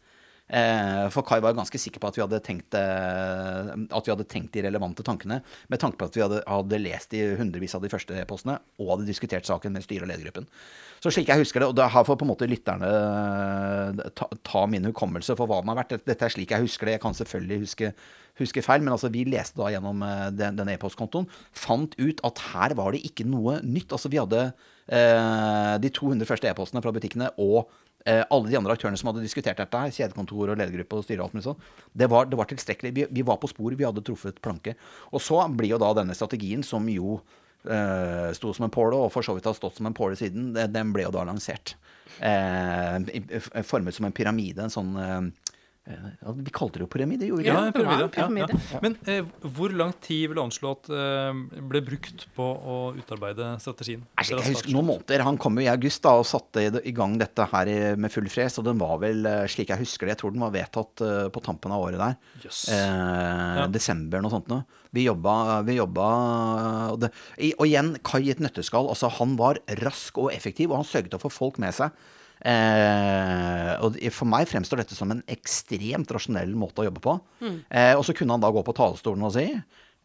Eh, 0.45 1.07
for 1.09 1.25
Kai 1.25 1.39
var 1.41 1.55
ganske 1.57 1.79
sikker 1.81 2.01
på 2.01 2.11
at 2.11 2.17
vi 2.19 2.21
hadde 2.21 2.39
tenkt, 2.45 2.75
eh, 2.77 3.69
at 3.73 4.05
vi 4.05 4.11
hadde 4.13 4.27
tenkt 4.29 4.53
de 4.53 4.61
relevante 4.61 5.01
tankene, 5.01 5.39
med 5.73 5.81
tanke 5.81 5.97
på 5.97 6.05
at 6.05 6.17
vi 6.17 6.21
hadde, 6.21 6.43
hadde 6.45 6.81
lest 6.83 7.09
de 7.15 7.23
hundrevis 7.39 7.73
av 7.73 7.81
de 7.81 7.89
første 7.89 8.13
e-postene 8.13 8.59
og 8.77 8.91
hadde 8.91 9.07
diskutert 9.09 9.47
saken 9.49 9.73
med 9.73 9.85
styret 9.85 10.05
og 10.05 10.11
ledergruppen. 10.13 10.45
Så 11.01 11.09
slik 11.09 11.31
jeg 11.31 11.41
husker 11.41 11.63
det, 11.63 11.71
og 11.71 11.81
her 11.89 12.05
får 12.05 12.19
på 12.21 12.27
en 12.27 12.29
måte 12.29 12.49
lytterne 12.49 12.91
eh, 12.91 14.11
ta, 14.13 14.29
ta 14.45 14.65
min 14.69 14.85
hukommelse 14.85 15.33
for 15.39 15.49
hva 15.49 15.63
den 15.63 15.73
har 15.73 15.79
vært. 15.81 15.97
Dette 16.05 16.29
er 16.29 16.35
slik 16.35 16.53
jeg 16.53 16.67
husker 16.67 16.85
det. 16.85 16.99
Jeg 16.99 17.03
kan 17.07 17.17
selvfølgelig 17.17 17.59
huske, 17.65 17.91
huske 18.37 18.65
feil, 18.65 18.85
men 18.85 18.93
altså 18.93 19.09
vi 19.09 19.25
leste 19.25 19.57
da 19.57 19.71
gjennom 19.73 20.05
den, 20.37 20.73
e-postkontoen, 20.75 21.25
fant 21.57 21.97
ut 21.97 22.21
at 22.27 22.43
her 22.51 22.77
var 22.77 22.93
det 22.93 23.01
ikke 23.09 23.25
noe 23.25 23.57
nytt. 23.65 23.97
Altså 23.97 24.13
vi 24.13 24.21
hadde 24.21 24.45
eh, 24.93 25.73
de 25.81 25.89
200 25.89 26.29
første 26.29 26.53
e-postene 26.53 26.85
fra 26.85 26.93
butikkene 26.93 27.33
og 27.41 27.65
alle 28.05 28.51
de 28.51 28.57
andre 28.59 28.73
aktørene 28.75 28.99
som 28.99 29.09
hadde 29.09 29.23
diskutert 29.25 29.57
dette, 29.57 29.79
her, 29.81 29.93
kjedekontor 29.93 30.51
og 30.53 30.59
ledergruppe 30.59 30.99
og 30.99 31.05
styre 31.07 31.23
og 31.23 31.25
alt 31.25 31.37
mulig 31.37 31.45
sånn, 31.47 31.63
det 31.97 32.09
var, 32.11 32.27
det 32.29 32.37
var 32.37 32.49
tilstrekkelig. 32.51 32.91
Vi, 32.93 33.05
vi 33.17 33.23
var 33.25 33.39
på 33.41 33.49
spor, 33.49 33.73
vi 33.73 33.87
hadde 33.87 34.03
truffet 34.05 34.37
planke. 34.45 34.75
Og 35.09 35.23
så 35.25 35.39
blir 35.49 35.73
jo 35.73 35.81
da 35.81 35.89
denne 35.97 36.13
strategien, 36.17 36.61
som 36.61 36.85
jo 36.91 37.17
eh, 37.65 38.29
sto 38.37 38.53
som 38.53 38.67
en 38.67 38.73
påle, 38.73 38.99
og 38.99 39.11
for 39.13 39.25
så 39.25 39.35
vidt 39.35 39.49
har 39.49 39.57
stått 39.57 39.79
som 39.79 39.89
en 39.89 39.97
påle 39.97 40.17
siden, 40.19 40.53
den 40.53 40.93
ble 40.93 41.07
jo 41.07 41.13
da 41.15 41.25
lansert. 41.27 41.75
Eh, 42.19 43.61
formet 43.65 43.97
som 43.97 44.07
en 44.07 44.15
pyramide, 44.15 44.67
en 44.67 44.73
sånn 44.73 44.93
eh, 45.01 45.54
vi 45.85 46.51
kalte 46.55 46.79
det 46.79 46.85
jo 46.85 46.89
pyramide, 46.89 47.27
gjorde 47.29 47.43
vi 47.43 47.49
ikke 47.49 47.53
Ja, 47.53 47.71
pyramide. 47.75 48.07
pyramide. 48.15 48.55
Ja, 48.57 48.61
ja. 48.73 48.79
Men 48.81 48.95
eh, 49.05 49.27
hvor 49.53 49.69
lang 49.77 49.91
tid 50.01 50.31
vil 50.31 50.39
du 50.39 50.41
anslå 50.41 50.71
at 50.73 50.89
eh, 50.89 51.41
ble 51.69 51.81
brukt 51.85 52.23
på 52.33 52.47
å 52.57 52.77
utarbeide 52.97 53.51
strategien? 53.61 54.01
Jeg, 54.23 54.31
jeg 54.33 54.55
husker, 54.55 54.73
noen 54.73 54.87
måneder. 54.89 55.21
Han 55.27 55.37
kom 55.41 55.59
jo 55.61 55.65
i 55.67 55.69
august 55.69 56.01
da 56.07 56.15
og 56.17 56.25
satte 56.25 56.63
i, 56.65 56.71
i 56.89 56.93
gang 56.97 57.19
dette 57.21 57.45
her 57.51 57.69
med 58.01 58.13
full 58.13 58.25
fres. 58.33 58.57
Og 58.57 58.65
den 58.65 58.81
var 58.81 58.97
vel, 59.03 59.21
eh, 59.29 59.43
slik 59.51 59.69
jeg 59.75 59.83
husker 59.83 60.09
det, 60.09 60.15
jeg 60.15 60.23
tror 60.23 60.33
den 60.33 60.41
var 60.47 60.55
vedtatt 60.57 61.05
uh, 61.05 61.13
på 61.29 61.43
tampen 61.45 61.75
av 61.75 61.85
året 61.85 62.01
der. 62.01 62.17
Yes. 62.47 62.65
Eh, 62.73 62.81
Ja. 63.55 63.67
Desember, 63.71 64.21
noe 64.25 64.33
sånt 64.33 64.49
noe. 64.51 64.65
Vi 64.95 65.05
jobba, 65.05 65.61
vi 65.67 65.77
jobba 65.77 66.09
og, 66.93 66.99
det, 67.03 67.09
i, 67.37 67.51
og 67.59 67.65
igjen, 67.67 67.93
Kai 68.05 68.23
i 68.25 68.31
et 68.33 68.41
nøtteskall. 68.43 68.87
Altså, 68.91 69.09
han 69.19 69.37
var 69.39 69.59
rask 69.83 70.17
og 70.21 70.31
effektiv, 70.33 70.71
og 70.73 70.81
han 70.81 70.87
sørget 70.89 71.13
for 71.19 71.29
å 71.29 71.33
få 71.33 71.37
folk 71.51 71.59
med 71.61 71.75
seg. 71.77 71.93
Eh, 72.41 73.71
og 73.85 73.97
for 74.13 74.29
meg 74.29 74.49
fremstår 74.49 74.83
dette 74.83 74.97
som 74.97 75.11
en 75.13 75.23
ekstremt 75.31 76.11
rasjonell 76.13 76.53
måte 76.57 76.83
å 76.83 76.87
jobbe 76.89 77.03
på. 77.03 77.17
Eh, 77.69 77.93
og 77.95 78.05
så 78.05 78.15
kunne 78.17 78.37
han 78.37 78.43
da 78.43 78.51
gå 78.53 78.63
på 78.65 78.75
talerstolen 78.75 79.25
og 79.25 79.33
si 79.35 79.47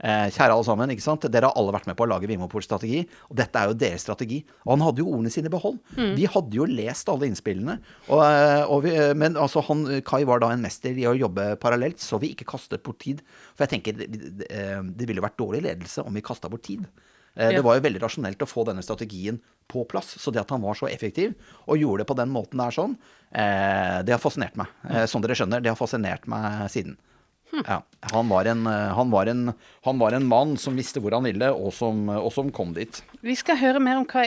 eh, 0.00 0.28
Kjære 0.32 0.54
alle 0.54 0.66
sammen, 0.66 0.92
ikke 0.94 1.04
sant? 1.04 1.26
dere 1.32 1.50
har 1.50 1.58
alle 1.58 1.74
vært 1.74 1.88
med 1.90 1.98
på 1.98 2.06
å 2.06 2.10
lage 2.10 2.28
Vimopols 2.30 2.68
strategi, 2.68 3.02
og 3.28 3.36
dette 3.40 3.60
er 3.60 3.70
jo 3.70 3.76
deres 3.82 4.06
strategi. 4.06 4.40
Og 4.64 4.74
han 4.74 4.86
hadde 4.86 5.04
jo 5.04 5.10
ordene 5.12 5.32
sine 5.32 5.50
i 5.50 5.52
behold. 5.52 5.78
Vi 6.16 6.28
hadde 6.30 6.56
jo 6.56 6.68
lest 6.70 7.12
alle 7.12 7.28
innspillene. 7.30 7.76
Og, 8.08 8.24
eh, 8.24 8.64
og 8.64 8.84
vi, 8.86 8.94
eh, 8.96 9.12
men 9.18 9.38
altså, 9.40 9.64
han, 9.68 9.86
Kai 10.06 10.22
var 10.28 10.42
da 10.42 10.52
en 10.54 10.64
mester 10.64 10.96
i 10.96 11.08
å 11.08 11.16
jobbe 11.18 11.52
parallelt, 11.62 12.00
så 12.02 12.20
vi 12.22 12.32
ikke 12.34 12.48
kastet 12.54 12.84
bort 12.86 13.00
tid. 13.04 13.22
For 13.54 13.66
jeg 13.66 13.76
tenker 13.76 14.00
det, 14.00 14.10
det, 14.40 14.50
eh, 14.50 14.80
ville 15.04 15.24
vært 15.24 15.40
dårlig 15.40 15.64
ledelse 15.68 16.06
om 16.06 16.16
vi 16.16 16.24
kasta 16.24 16.52
bort 16.52 16.66
tid. 16.68 16.86
Eh. 17.36 17.54
Det 17.56 17.64
var 17.64 17.78
jo 17.78 17.86
veldig 17.86 18.02
rasjonelt 18.02 18.42
å 18.42 18.48
få 18.48 18.66
denne 18.68 18.84
strategien 18.84 19.40
på 19.70 19.84
plass. 19.90 20.16
Så 20.20 20.32
det 20.34 20.42
at 20.42 20.50
han 20.54 20.64
var 20.64 20.78
så 20.78 20.88
effektiv 20.90 21.36
og 21.66 21.78
gjorde 21.80 22.04
det 22.04 22.10
på 22.10 22.18
den 22.18 22.32
måten 22.34 22.62
der 22.62 22.74
sånn, 22.74 22.96
eh, 23.30 24.00
det 24.06 24.16
har 24.16 24.22
fascinert 24.22 24.58
meg. 24.58 24.72
Eh, 24.88 25.06
som 25.10 25.22
dere 25.22 25.38
skjønner, 25.38 25.62
det 25.62 25.72
har 25.72 25.78
fascinert 25.78 26.28
meg 26.30 26.66
siden. 26.72 26.98
Ja, 27.66 27.80
han, 28.12 28.28
var 28.30 28.46
en, 28.46 28.66
eh, 28.70 28.92
han, 28.94 29.10
var 29.10 29.26
en, 29.26 29.52
han 29.82 29.98
var 29.98 30.14
en 30.14 30.26
mann 30.30 30.54
som 30.60 30.76
visste 30.78 31.02
hvor 31.02 31.16
han 31.16 31.26
ville, 31.26 31.48
og 31.50 31.72
som, 31.74 32.04
og 32.12 32.30
som 32.34 32.52
kom 32.54 32.74
dit. 32.76 33.00
Vi 33.26 33.34
skal 33.38 33.58
høre 33.58 33.82
mer 33.82 33.98
om 34.00 34.06
hva 34.08 34.22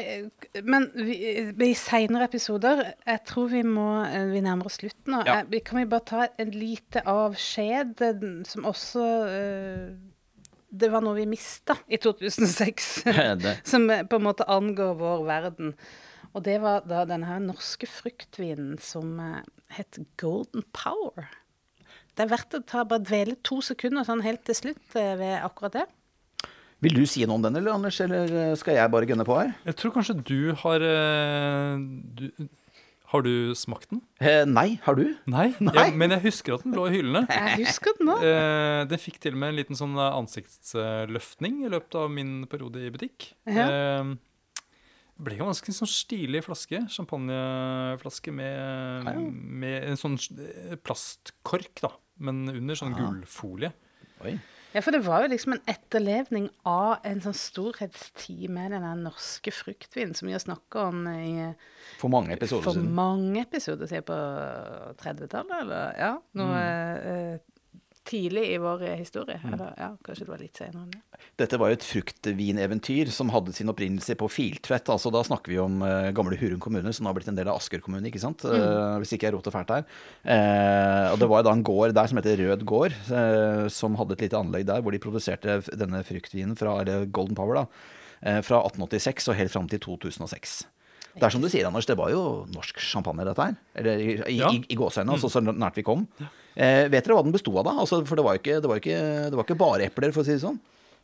Men 0.67 0.89
vi, 0.93 1.15
i 1.49 1.71
seinere 1.77 2.27
episoder 2.27 2.83
Jeg 2.83 3.21
tror 3.25 3.47
vi 3.49 3.63
må 3.65 3.87
Vi 4.29 4.43
nærmer 4.43 4.67
oss 4.69 4.77
slutten 4.81 5.15
nå. 5.15 5.23
Ja. 5.25 5.39
Kan 5.65 5.79
vi 5.79 5.87
bare 5.89 6.05
ta 6.05 6.27
en 6.37 6.51
lite 6.53 7.01
avskjed, 7.09 8.03
som 8.49 8.67
også 8.69 9.07
Det 10.73 10.89
var 10.89 11.03
noe 11.05 11.13
vi 11.19 11.27
mista 11.29 11.75
i 11.85 11.99
2006. 12.01 12.87
Som 13.71 13.85
på 14.09 14.17
en 14.17 14.25
måte 14.25 14.47
angår 14.49 14.97
vår 14.97 15.27
verden. 15.27 15.75
Og 16.33 16.41
det 16.47 16.57
var 16.63 16.85
da 16.89 17.03
denne 17.05 17.29
her 17.29 17.41
norske 17.43 17.87
fruktvinen 17.89 18.79
som 18.81 19.19
eh, 19.21 19.41
het 19.77 19.99
Golden 20.17 20.65
Power. 20.73 21.29
Det 22.13 22.25
er 22.25 22.31
verdt 22.31 22.57
å 22.57 22.63
ta, 22.65 22.81
bare 22.89 23.05
dvele 23.05 23.37
to 23.45 23.59
sekunder 23.65 24.05
sånn 24.07 24.23
helt 24.25 24.41
til 24.49 24.57
slutt 24.57 24.97
eh, 24.97 25.13
ved 25.19 25.35
akkurat 25.45 25.77
det. 25.77 25.85
Vil 26.83 26.97
du 26.97 27.05
si 27.07 27.21
noe 27.23 27.37
om 27.37 27.45
den, 27.45 27.55
eller 27.61 27.77
Anders, 27.77 28.01
eller 28.03 28.33
eh, 28.33 28.55
skal 28.59 28.79
jeg 28.79 28.93
bare 28.95 29.09
gunne 29.09 29.27
på 29.29 29.37
her? 29.37 29.53
Jeg 29.69 29.77
tror 29.77 29.93
kanskje 29.93 30.17
du 30.25 30.39
har 30.63 30.87
du, 32.17 32.25
Har 33.13 33.21
du 33.25 33.53
smakt 33.55 33.91
den? 33.93 33.99
Eh, 34.19 34.41
nei, 34.49 34.79
har 34.81 34.97
du? 34.97 35.03
Nei, 35.29 35.51
Nei. 35.61 35.73
Ja, 35.77 35.85
men 35.93 36.15
jeg 36.15 36.23
husker 36.25 36.55
at 36.57 36.63
den 36.65 36.73
lå 36.73 36.87
i 36.89 36.95
hyllene. 36.95 37.23
Jeg 37.29 37.59
husker 37.67 37.93
den 37.99 38.09
nå. 38.09 38.15
Eh, 38.25 38.81
den 38.89 39.01
fikk 39.01 39.19
til 39.21 39.35
og 39.37 39.41
med 39.43 39.53
en 39.53 39.59
liten 39.61 39.77
sånn 39.77 39.93
eh, 40.01 40.15
ansiktsløftning 40.17 41.61
i 41.67 41.69
løpet 41.73 41.97
av 42.01 42.09
min 42.13 42.39
periode 42.49 42.81
i 42.81 42.89
butikk. 42.93 43.29
Ja. 43.45 43.67
Eh, 43.69 44.13
ble 45.23 45.37
en 45.37 45.45
ganske 45.45 45.75
sånn 45.77 45.91
stilig 45.93 46.41
flaske. 46.47 46.81
Champagneflaske 46.91 48.33
med, 48.33 49.05
Ja, 49.05 49.13
med 49.21 49.89
en 49.91 49.99
sånn 49.99 50.17
eh, 50.41 50.73
plastkork, 50.81 51.83
da. 51.85 51.93
Men 52.23 52.47
under 52.49 52.77
sånn 52.77 52.97
gullfolie. 52.97 53.71
Oi. 54.25 54.35
Ja, 54.73 54.81
for 54.81 54.95
det 54.95 55.03
var 55.05 55.21
jo 55.21 55.29
liksom 55.29 55.53
en 55.53 55.61
etterlevning 55.69 56.47
av 56.65 57.03
en 57.05 57.19
sånn 57.21 57.35
storhetstid 57.37 58.49
med 58.49 58.73
den 58.73 59.03
norske 59.05 59.53
fruktvinen 59.53 60.15
som 60.17 60.27
vi 60.27 60.33
har 60.33 60.41
snakka 60.41 60.87
om 60.89 61.03
i 61.13 61.51
For 62.01 62.09
mange 62.09 62.33
episoder 62.33 62.65
for 62.65 62.73
siden. 62.79 62.89
mange 62.97 63.43
episoder 63.45 63.89
siden 63.91 64.07
på 64.07 64.17
30-tallet, 65.03 65.55
eller 65.61 65.93
ja, 65.99 66.11
noe 66.39 66.63
eh, 66.63 67.35
tidlig 68.05 68.43
i 68.53 68.57
vår 68.59 68.81
historie. 68.99 69.39
Eller 69.47 69.73
ja, 69.79 69.89
kanskje 70.03 70.25
det 70.25 70.31
var 70.33 70.41
litt 70.41 70.57
senere. 70.59 70.87
Ja. 70.91 71.19
Dette 71.39 71.57
var 71.61 71.71
jo 71.71 71.77
et 71.77 71.85
fruktvineventyr 71.87 73.09
som 73.13 73.29
hadde 73.33 73.53
sin 73.55 73.71
opprinnelse 73.71 74.15
på 74.19 74.27
Filtvet. 74.31 74.89
altså 74.91 75.11
Da 75.13 75.21
snakker 75.23 75.53
vi 75.53 75.59
om 75.63 75.79
uh, 75.81 76.11
gamle 76.15 76.37
Hurum 76.39 76.59
kommune, 76.63 76.91
som 76.93 77.07
har 77.07 77.15
blitt 77.17 77.29
en 77.31 77.37
del 77.39 77.47
av 77.51 77.57
Asker 77.61 77.79
kommune. 77.83 78.05
ikke 78.09 78.21
sant? 78.21 78.43
Eh, 78.45 78.97
hvis 79.01 79.13
ikke 79.15 79.29
jeg 79.29 79.35
roter 79.37 79.55
fælt 79.55 79.71
her. 79.73 79.87
Uh, 80.27 81.13
og 81.13 81.19
Det 81.21 81.29
var 81.31 81.41
jo 81.43 81.47
da 81.49 81.55
en 81.55 81.63
gård 81.65 81.95
der 81.95 82.11
som 82.11 82.19
heter 82.19 82.37
Rød 82.43 82.65
gård, 82.69 82.93
eh, 83.13 83.65
som 83.73 83.95
hadde 83.99 84.17
et 84.17 84.25
lite 84.27 84.39
anlegg 84.39 84.67
der 84.67 84.83
hvor 84.83 84.91
de 84.95 84.99
produserte 85.03 85.61
denne 85.79 86.03
fruktvinen 86.07 86.57
fra 86.59 86.79
eller 86.83 87.05
Golden 87.13 87.35
Power 87.39 87.61
da, 87.63 87.65
eh, 88.21 88.41
fra 88.45 88.59
1886 88.67 89.29
og 89.31 89.39
helt 89.39 89.51
fram 89.53 89.67
til 89.71 89.79
2006. 89.83 90.63
Det 91.13 91.27
er 91.27 91.29
som 91.29 91.43
du 91.43 91.49
sier, 91.51 91.67
Anders, 91.69 91.85
det 91.85 91.93
var 91.99 92.09
jo 92.09 92.45
norsk 92.49 92.79
champagne, 92.81 93.21
dette 93.27 93.43
her. 93.45 93.55
Eller 93.77 93.99
i, 94.01 94.13
i, 94.33 94.37
Ja. 94.39 94.49
i, 94.49 94.63
i 94.73 94.75
gåseøynene, 94.79 95.13
altså 95.13 95.29
så 95.29 95.43
nært 95.45 95.75
vi 95.77 95.83
kom. 95.85 96.07
Eh, 96.53 96.85
vet 96.91 97.01
dere 97.05 97.17
hva 97.17 97.23
den 97.25 97.33
besto 97.33 97.53
av, 97.57 97.65
da? 97.65 97.73
Altså, 97.81 98.01
for 98.05 98.19
det 98.19 98.25
var 98.25 98.37
jo 98.37 98.43
ikke, 98.43 98.59
det 98.61 98.69
var 98.69 98.81
ikke, 98.81 98.99
det 99.29 99.39
var 99.39 99.47
ikke 99.47 99.59
bare 99.59 99.87
epler, 99.89 100.13
for 100.15 100.21
å 100.23 100.27
si 100.27 100.35
det 100.35 100.43
sånn. 100.43 100.59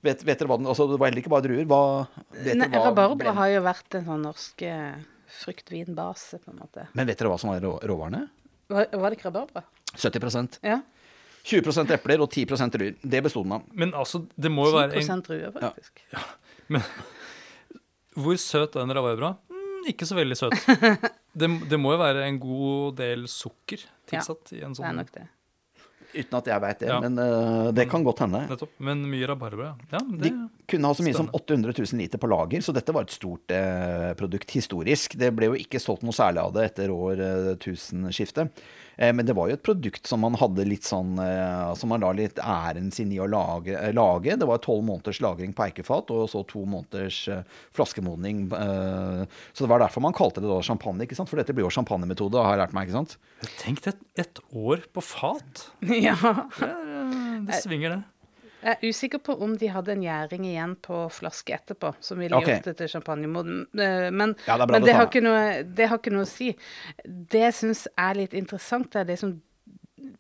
Vet, 0.06 0.22
vet 0.24 0.40
dere 0.40 0.48
hva 0.48 0.56
den, 0.62 0.68
altså 0.72 0.86
Det 0.88 0.96
var 0.96 1.10
heller 1.10 1.20
ikke 1.20 1.32
bare 1.34 1.44
druer. 1.44 1.66
Hva, 1.68 1.80
vet 2.38 2.54
Nei, 2.56 2.68
dere 2.70 2.80
hva 2.80 2.92
Rabarbra 2.94 3.34
har 3.36 3.50
jo 3.52 3.64
vært 3.66 3.98
en 4.00 4.06
sånn 4.08 4.22
norsk 4.30 4.64
eh, 4.68 5.02
fruktvinbase, 5.42 6.40
på 6.44 6.54
en 6.54 6.62
måte. 6.62 6.86
Men 6.96 7.10
vet 7.10 7.20
dere 7.20 7.34
hva 7.34 7.40
som 7.42 7.52
var 7.52 7.66
rå, 7.66 7.74
råvarene? 7.90 8.24
Var, 8.70 8.88
var 8.94 9.10
det 9.10 9.18
ikke 9.18 9.32
rabarbra? 9.32 9.66
70% 9.98 10.62
Ja. 10.66 10.80
20% 11.50 11.92
epler 11.96 12.22
og 12.22 12.30
10% 12.30 12.74
druer. 12.76 12.96
Det 13.02 13.22
besto 13.26 13.42
den 13.46 13.56
av. 13.56 13.64
Men 13.74 13.94
altså, 13.98 14.22
det 14.38 14.52
må 14.54 14.68
jo 14.70 14.76
være 14.76 15.00
10 15.00 15.12
en, 15.16 15.24
druer, 15.26 15.54
faktisk. 15.56 16.04
Hvor 18.20 18.38
søt 18.42 18.76
er 18.76 18.84
en 18.84 18.94
rabarbra? 18.94 19.32
Mm, 19.50 19.88
ikke 19.94 20.06
så 20.06 20.18
veldig 20.20 20.38
søt. 20.38 20.60
Det, 21.40 21.46
det 21.70 21.78
må 21.78 21.92
jo 21.94 22.00
være 22.02 22.24
en 22.26 22.40
god 22.42 22.96
del 22.98 23.28
sukker 23.30 23.84
tilsatt 24.10 24.50
i 24.58 24.64
en 24.66 24.74
sånn 24.74 24.82
Det 24.82 24.90
er 24.90 24.90
sånn 24.90 24.98
nok 24.98 25.12
det. 25.14 25.26
Uten 26.14 26.38
at 26.40 26.48
jeg 26.50 26.62
veit 26.64 26.80
det, 26.82 26.90
Ja. 26.90 27.00
men 27.04 27.20
uh, 27.22 27.70
det 27.76 27.86
kan 27.92 28.04
godt 28.04 28.24
hende. 28.26 28.42
Nettopp. 28.50 28.72
Men 28.82 29.04
mye 29.10 29.28
rabarbra, 29.30 29.72
ja. 29.92 30.00
ja 30.00 30.02
De 30.24 30.32
kunne 30.70 30.90
ha 30.90 30.98
så 30.98 31.06
mye 31.06 31.18
som 31.18 31.30
800 31.32 31.74
000 31.78 32.02
liter 32.02 32.22
på 32.22 32.30
lager, 32.32 32.62
så 32.66 32.74
dette 32.76 32.94
var 32.96 33.06
et 33.06 33.14
stort 33.14 33.54
eh, 33.54 34.12
produkt 34.18 34.52
historisk. 34.58 35.18
Det 35.20 35.32
ble 35.38 35.52
jo 35.52 35.58
ikke 35.60 35.82
solgt 35.82 36.06
noe 36.06 36.16
særlig 36.16 36.42
av 36.44 36.54
det 36.58 36.68
etter 36.72 36.94
år 36.94 37.24
eh, 37.26 37.50
tusenskiftet. 37.62 38.50
Eh, 38.50 38.89
men 39.16 39.24
det 39.24 39.34
var 39.38 39.48
jo 39.48 39.56
et 39.56 39.64
produkt 39.64 40.10
som 40.10 40.20
man 40.26 40.36
hadde 40.40 40.66
litt 40.68 40.84
sånn 40.84 41.14
eh, 41.24 41.70
Som 41.80 41.94
man 41.94 42.04
la 42.04 42.10
litt 42.18 42.40
æren 42.44 42.90
sin 42.92 43.14
i 43.16 43.20
å 43.24 43.28
lage. 43.32 43.72
Eh, 43.78 43.94
lage. 43.96 44.36
Det 44.36 44.48
var 44.50 44.60
tolv 44.64 44.84
måneders 44.90 45.22
lagring 45.24 45.54
på 45.56 45.70
eikefat, 45.70 46.12
og 46.12 46.28
så 46.32 46.44
to 46.50 46.66
måneders 46.68 47.22
eh, 47.32 47.46
flaskemodning. 47.78 48.48
Eh, 48.52 49.24
så 49.54 49.64
det 49.64 49.72
var 49.72 49.86
derfor 49.86 50.04
man 50.04 50.18
kalte 50.18 50.44
det 50.44 50.52
da 50.52 50.60
champagne, 50.66 51.08
ikke 51.08 51.16
sant? 51.16 51.32
For 51.32 51.40
dette 51.40 51.56
blir 51.56 51.68
jo 51.68 51.74
champagnemetode, 51.74 52.44
har 52.44 52.58
jeg 52.58 52.64
lært 52.66 52.76
meg, 52.76 52.90
ikke 52.90 53.00
sant? 53.00 53.16
Tenk 53.62 53.84
deg 53.88 54.04
et, 54.20 54.44
år 54.52 54.84
på 54.92 55.06
fat. 55.06 55.70
Ja. 56.00 56.16
Det, 56.60 56.68
eh, 56.68 57.40
det 57.48 57.64
svinger, 57.64 57.98
det. 57.98 58.19
Jeg 58.60 58.76
er 58.76 58.90
usikker 58.92 59.22
på 59.24 59.36
om 59.44 59.54
de 59.60 59.70
hadde 59.72 59.94
en 59.96 60.04
gjæring 60.04 60.48
igjen 60.50 60.76
på 60.84 61.02
flaske 61.16 61.56
etterpå, 61.56 61.94
som 62.04 62.20
ville 62.20 62.38
okay. 62.38 62.58
gjort 62.58 62.70
det 62.70 62.76
til 62.82 62.92
champagnemoden. 62.96 63.62
Eh, 63.74 64.10
Men, 64.12 64.36
Ja, 64.48 64.58
det 64.58 64.70
men 64.72 64.84
det, 64.84 64.96
har 64.96 65.22
noe, 65.24 65.44
det 65.64 65.90
har 65.90 66.02
ikke 66.02 66.14
noe 66.14 66.28
å 66.28 66.30
si. 66.30 66.52
Det 67.06 67.46
jeg 67.46 67.56
syns 67.56 67.86
er 67.98 68.20
litt 68.20 68.36
interessant, 68.38 68.96
er 69.00 69.08
det 69.08 69.20
som 69.22 69.38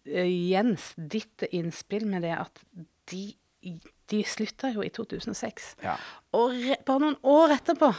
eh, 0.05 0.29
Jens, 0.51 0.93
ditt 0.95 1.43
innspill 1.51 2.07
med 2.07 2.23
det 2.27 2.35
at 2.37 2.63
de, 3.11 3.33
de 4.11 4.23
slutta 4.23 4.71
jo 4.71 4.85
i 4.85 4.93
2006. 4.93 5.73
Ja. 5.83 5.97
Og 6.37 6.55
re, 6.55 6.79
bare 6.87 7.03
noen 7.03 7.19
år 7.27 7.57
etterpå 7.59 7.91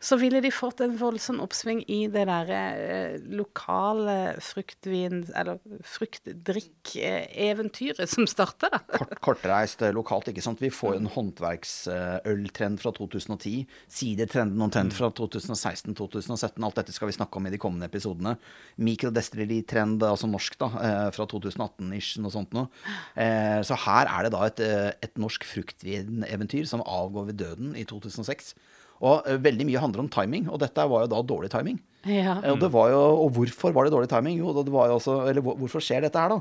så 0.00 0.16
ville 0.16 0.40
de 0.40 0.48
fått 0.52 0.80
en 0.80 0.96
voldsom 0.96 1.40
oppsving 1.44 1.82
i 1.92 2.06
det 2.08 2.22
derre 2.30 2.60
eh, 2.80 3.20
lokale 3.36 4.40
fruktvin... 4.40 5.26
Eller 5.36 5.58
fruktdrikk-eventyret 5.84 8.08
som 8.08 8.24
starta. 8.28 8.68
Kort, 8.94 9.20
kortreist 9.20 9.82
eh, 9.84 9.92
lokalt, 9.92 10.28
ikke 10.32 10.40
sant. 10.44 10.60
Vi 10.64 10.70
får 10.72 10.96
en 10.96 11.06
håndverksøltrend 11.12 12.80
fra 12.80 12.92
2010. 12.96 13.66
Sidertrenden 13.92 14.62
omtrent 14.64 14.96
fra 14.96 15.12
2016-2017. 15.20 16.64
Alt 16.64 16.80
dette 16.80 16.92
skal 16.96 17.12
vi 17.12 17.18
snakke 17.18 17.36
om 17.36 17.44
i 17.46 17.52
de 17.52 17.60
kommende 17.60 17.84
episodene. 17.92 18.32
Mikrodestilleri-trend, 18.80 20.00
altså 20.08 20.24
norsk, 20.32 20.56
da, 20.64 20.68
eh, 20.80 21.12
fra 21.16 21.24
2018-ish, 21.28 22.16
noe 22.24 22.32
sånt 22.32 22.52
noe. 22.56 22.72
Eh, 23.20 23.60
Så 23.68 23.76
her 23.84 24.08
er 24.08 24.20
det 24.24 24.32
da 24.32 24.40
et, 24.48 24.60
eh, 24.64 24.96
et 25.04 25.12
norsk 25.20 25.44
fruktvineventyr 25.44 26.64
som 26.66 26.80
avgår 26.80 27.24
ved 27.30 27.36
døden 27.44 27.76
i 27.76 27.84
2006. 27.84 28.54
Og 29.00 29.26
eh, 29.26 29.38
veldig 29.40 29.64
mye 29.70 29.80
handler 29.80 30.04
om 30.04 30.08
timing, 30.12 30.48
og 30.52 30.60
dette 30.60 30.84
var 30.90 31.06
jo 31.06 31.12
da 31.14 31.22
dårlig 31.24 31.50
timing. 31.54 31.78
Ja. 32.04 32.38
Eh, 32.44 32.50
Og, 32.52 32.60
det 32.60 32.68
var 32.72 32.90
jo, 32.92 33.00
og 33.26 33.32
hvorfor 33.36 33.72
var 33.76 33.84
det 33.88 33.92
dårlig 33.96 34.08
timing? 34.12 34.38
Jo, 34.40 34.52
det 34.62 34.72
var 34.72 34.88
jo 34.92 34.98
også, 35.00 35.20
eller 35.30 35.40
hvorfor 35.44 35.80
skjer 35.84 36.04
dette 36.08 36.20
her, 36.20 36.34
da? 36.36 36.40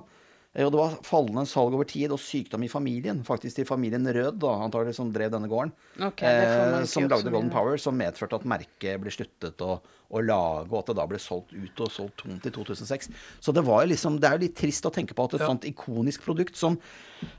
Eh, 0.56 0.66
Og 0.66 0.72
det 0.74 0.80
var 0.80 0.96
fallende 1.06 1.44
salg 1.48 1.76
over 1.78 1.86
tid 1.88 2.12
og 2.12 2.20
sykdom 2.20 2.64
i 2.66 2.70
familien, 2.72 3.20
faktisk 3.24 3.56
til 3.62 3.68
familien 3.70 4.04
Rød, 4.08 4.40
da, 4.42 4.56
antagelig 4.66 4.96
som 4.98 5.12
drev 5.14 5.32
denne 5.32 5.48
gården, 5.52 5.72
Ok, 6.02 6.20
det 6.26 6.48
får 6.50 6.72
man 6.74 6.82
eh, 6.82 6.90
som 6.90 7.08
lagde 7.08 7.32
Golden. 7.32 7.52
Power, 7.54 7.78
som 7.78 7.96
medførte 8.00 8.36
at 8.40 8.48
merket 8.50 9.00
ble 9.04 9.14
sluttet 9.14 9.62
å, 9.62 9.78
å 10.10 10.24
lage, 10.26 10.68
og 10.72 10.80
at 10.82 10.90
det 10.92 10.96
da 11.00 11.06
ble 11.12 11.20
solgt 11.22 11.54
ut 11.54 11.84
og 11.86 11.92
solgt 11.94 12.18
tomt 12.24 12.48
i 12.50 12.52
2006. 12.56 13.12
Så 13.40 13.54
det 13.56 13.64
var 13.68 13.84
jo 13.86 13.92
liksom, 13.94 14.18
det 14.20 14.28
er 14.32 14.40
jo 14.40 14.44
litt 14.48 14.58
trist 14.58 14.88
å 14.90 14.92
tenke 14.92 15.14
på 15.16 15.28
at 15.30 15.38
et 15.38 15.46
Ja. 15.46 15.52
sånt 15.54 15.68
ikonisk 15.70 16.26
produkt 16.26 16.58
som 16.58 16.80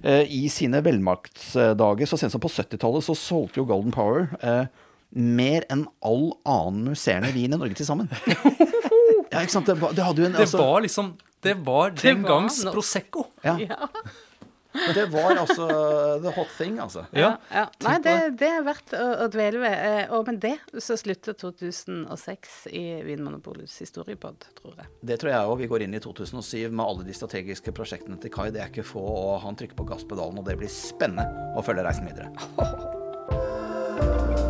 eh, 0.04 0.22
i 0.30 0.46
sine 0.48 0.80
velmaktsdager, 0.80 2.06
så 2.06 2.16
sent 2.20 2.32
som 2.32 2.40
på 2.40 2.48
70-tallet, 2.52 3.04
så 3.04 3.16
solgte 3.18 3.60
jo 3.60 3.66
Golden 3.68 3.90
Power 3.92 4.28
eh, 4.40 4.64
mer 5.12 5.64
enn 5.72 5.86
all 6.06 6.30
annen 6.46 6.84
musserende 6.92 7.32
vin 7.34 7.52
i 7.52 7.58
Norge 7.58 7.74
til 7.80 7.86
sammen. 7.88 8.10
ja, 9.32 9.40
ikke 9.42 9.52
sant? 9.56 9.66
Det, 9.66 9.78
var- 9.80 9.92
det 9.96 10.04
hadde 10.06 10.22
jo 10.22 10.30
en 10.30 10.36
Det 10.38 10.46
altså- 10.46 10.58
var 10.64 10.80
liksom 10.86 11.14
Det 11.42 11.54
var 11.66 11.90
den 11.96 12.22
gangs 12.22 12.62
no... 12.64 12.72
Prosecco. 12.76 13.26
ja, 13.44 13.56
Ja. 13.58 13.86
Det 14.94 15.08
var 15.10 15.34
altså 15.34 15.64
the 16.22 16.30
hot 16.30 16.46
thing, 16.56 16.76
altså. 16.78 17.00
Ja. 17.10 17.32
Ja, 17.50 17.64
Nei, 17.82 17.96
det, 18.04 18.12
det 18.38 18.46
er 18.54 18.60
verdt 18.62 18.92
å, 18.94 19.06
å 19.24 19.26
dvele 19.32 19.58
ved. 19.58 19.72
Eh, 19.74 20.12
Og 20.14 20.28
med 20.30 20.38
det 20.44 20.52
så 20.78 20.94
slutter 21.00 21.34
2006 21.34 22.68
i 22.70 22.84
Vinmonopolets 23.02 23.74
historiepod, 23.82 24.46
tror 24.60 24.76
jeg. 24.78 24.86
Det 25.10 25.18
tror 25.18 25.32
jeg 25.32 25.50
òg. 25.50 25.56
Vi 25.64 25.70
går 25.72 25.82
inn 25.88 25.98
i 25.98 26.02
2007 26.04 26.70
med 26.70 26.84
alle 26.86 27.02
de 27.08 27.16
strategiske 27.18 27.74
prosjektene 27.74 28.20
til 28.22 28.30
Kai. 28.30 28.52
Det 28.54 28.62
er 28.62 28.70
ikke 28.70 28.86
få, 28.86 29.02
og 29.02 29.42
han 29.42 29.58
trykker 29.58 29.74
på 29.82 29.88
gasspedalen, 29.90 30.38
og 30.38 30.46
det 30.46 30.54
blir 30.62 30.70
spennende 30.70 31.26
å 31.58 31.66
følge 31.66 31.82
reisen 31.90 32.06
videre. 32.06 32.30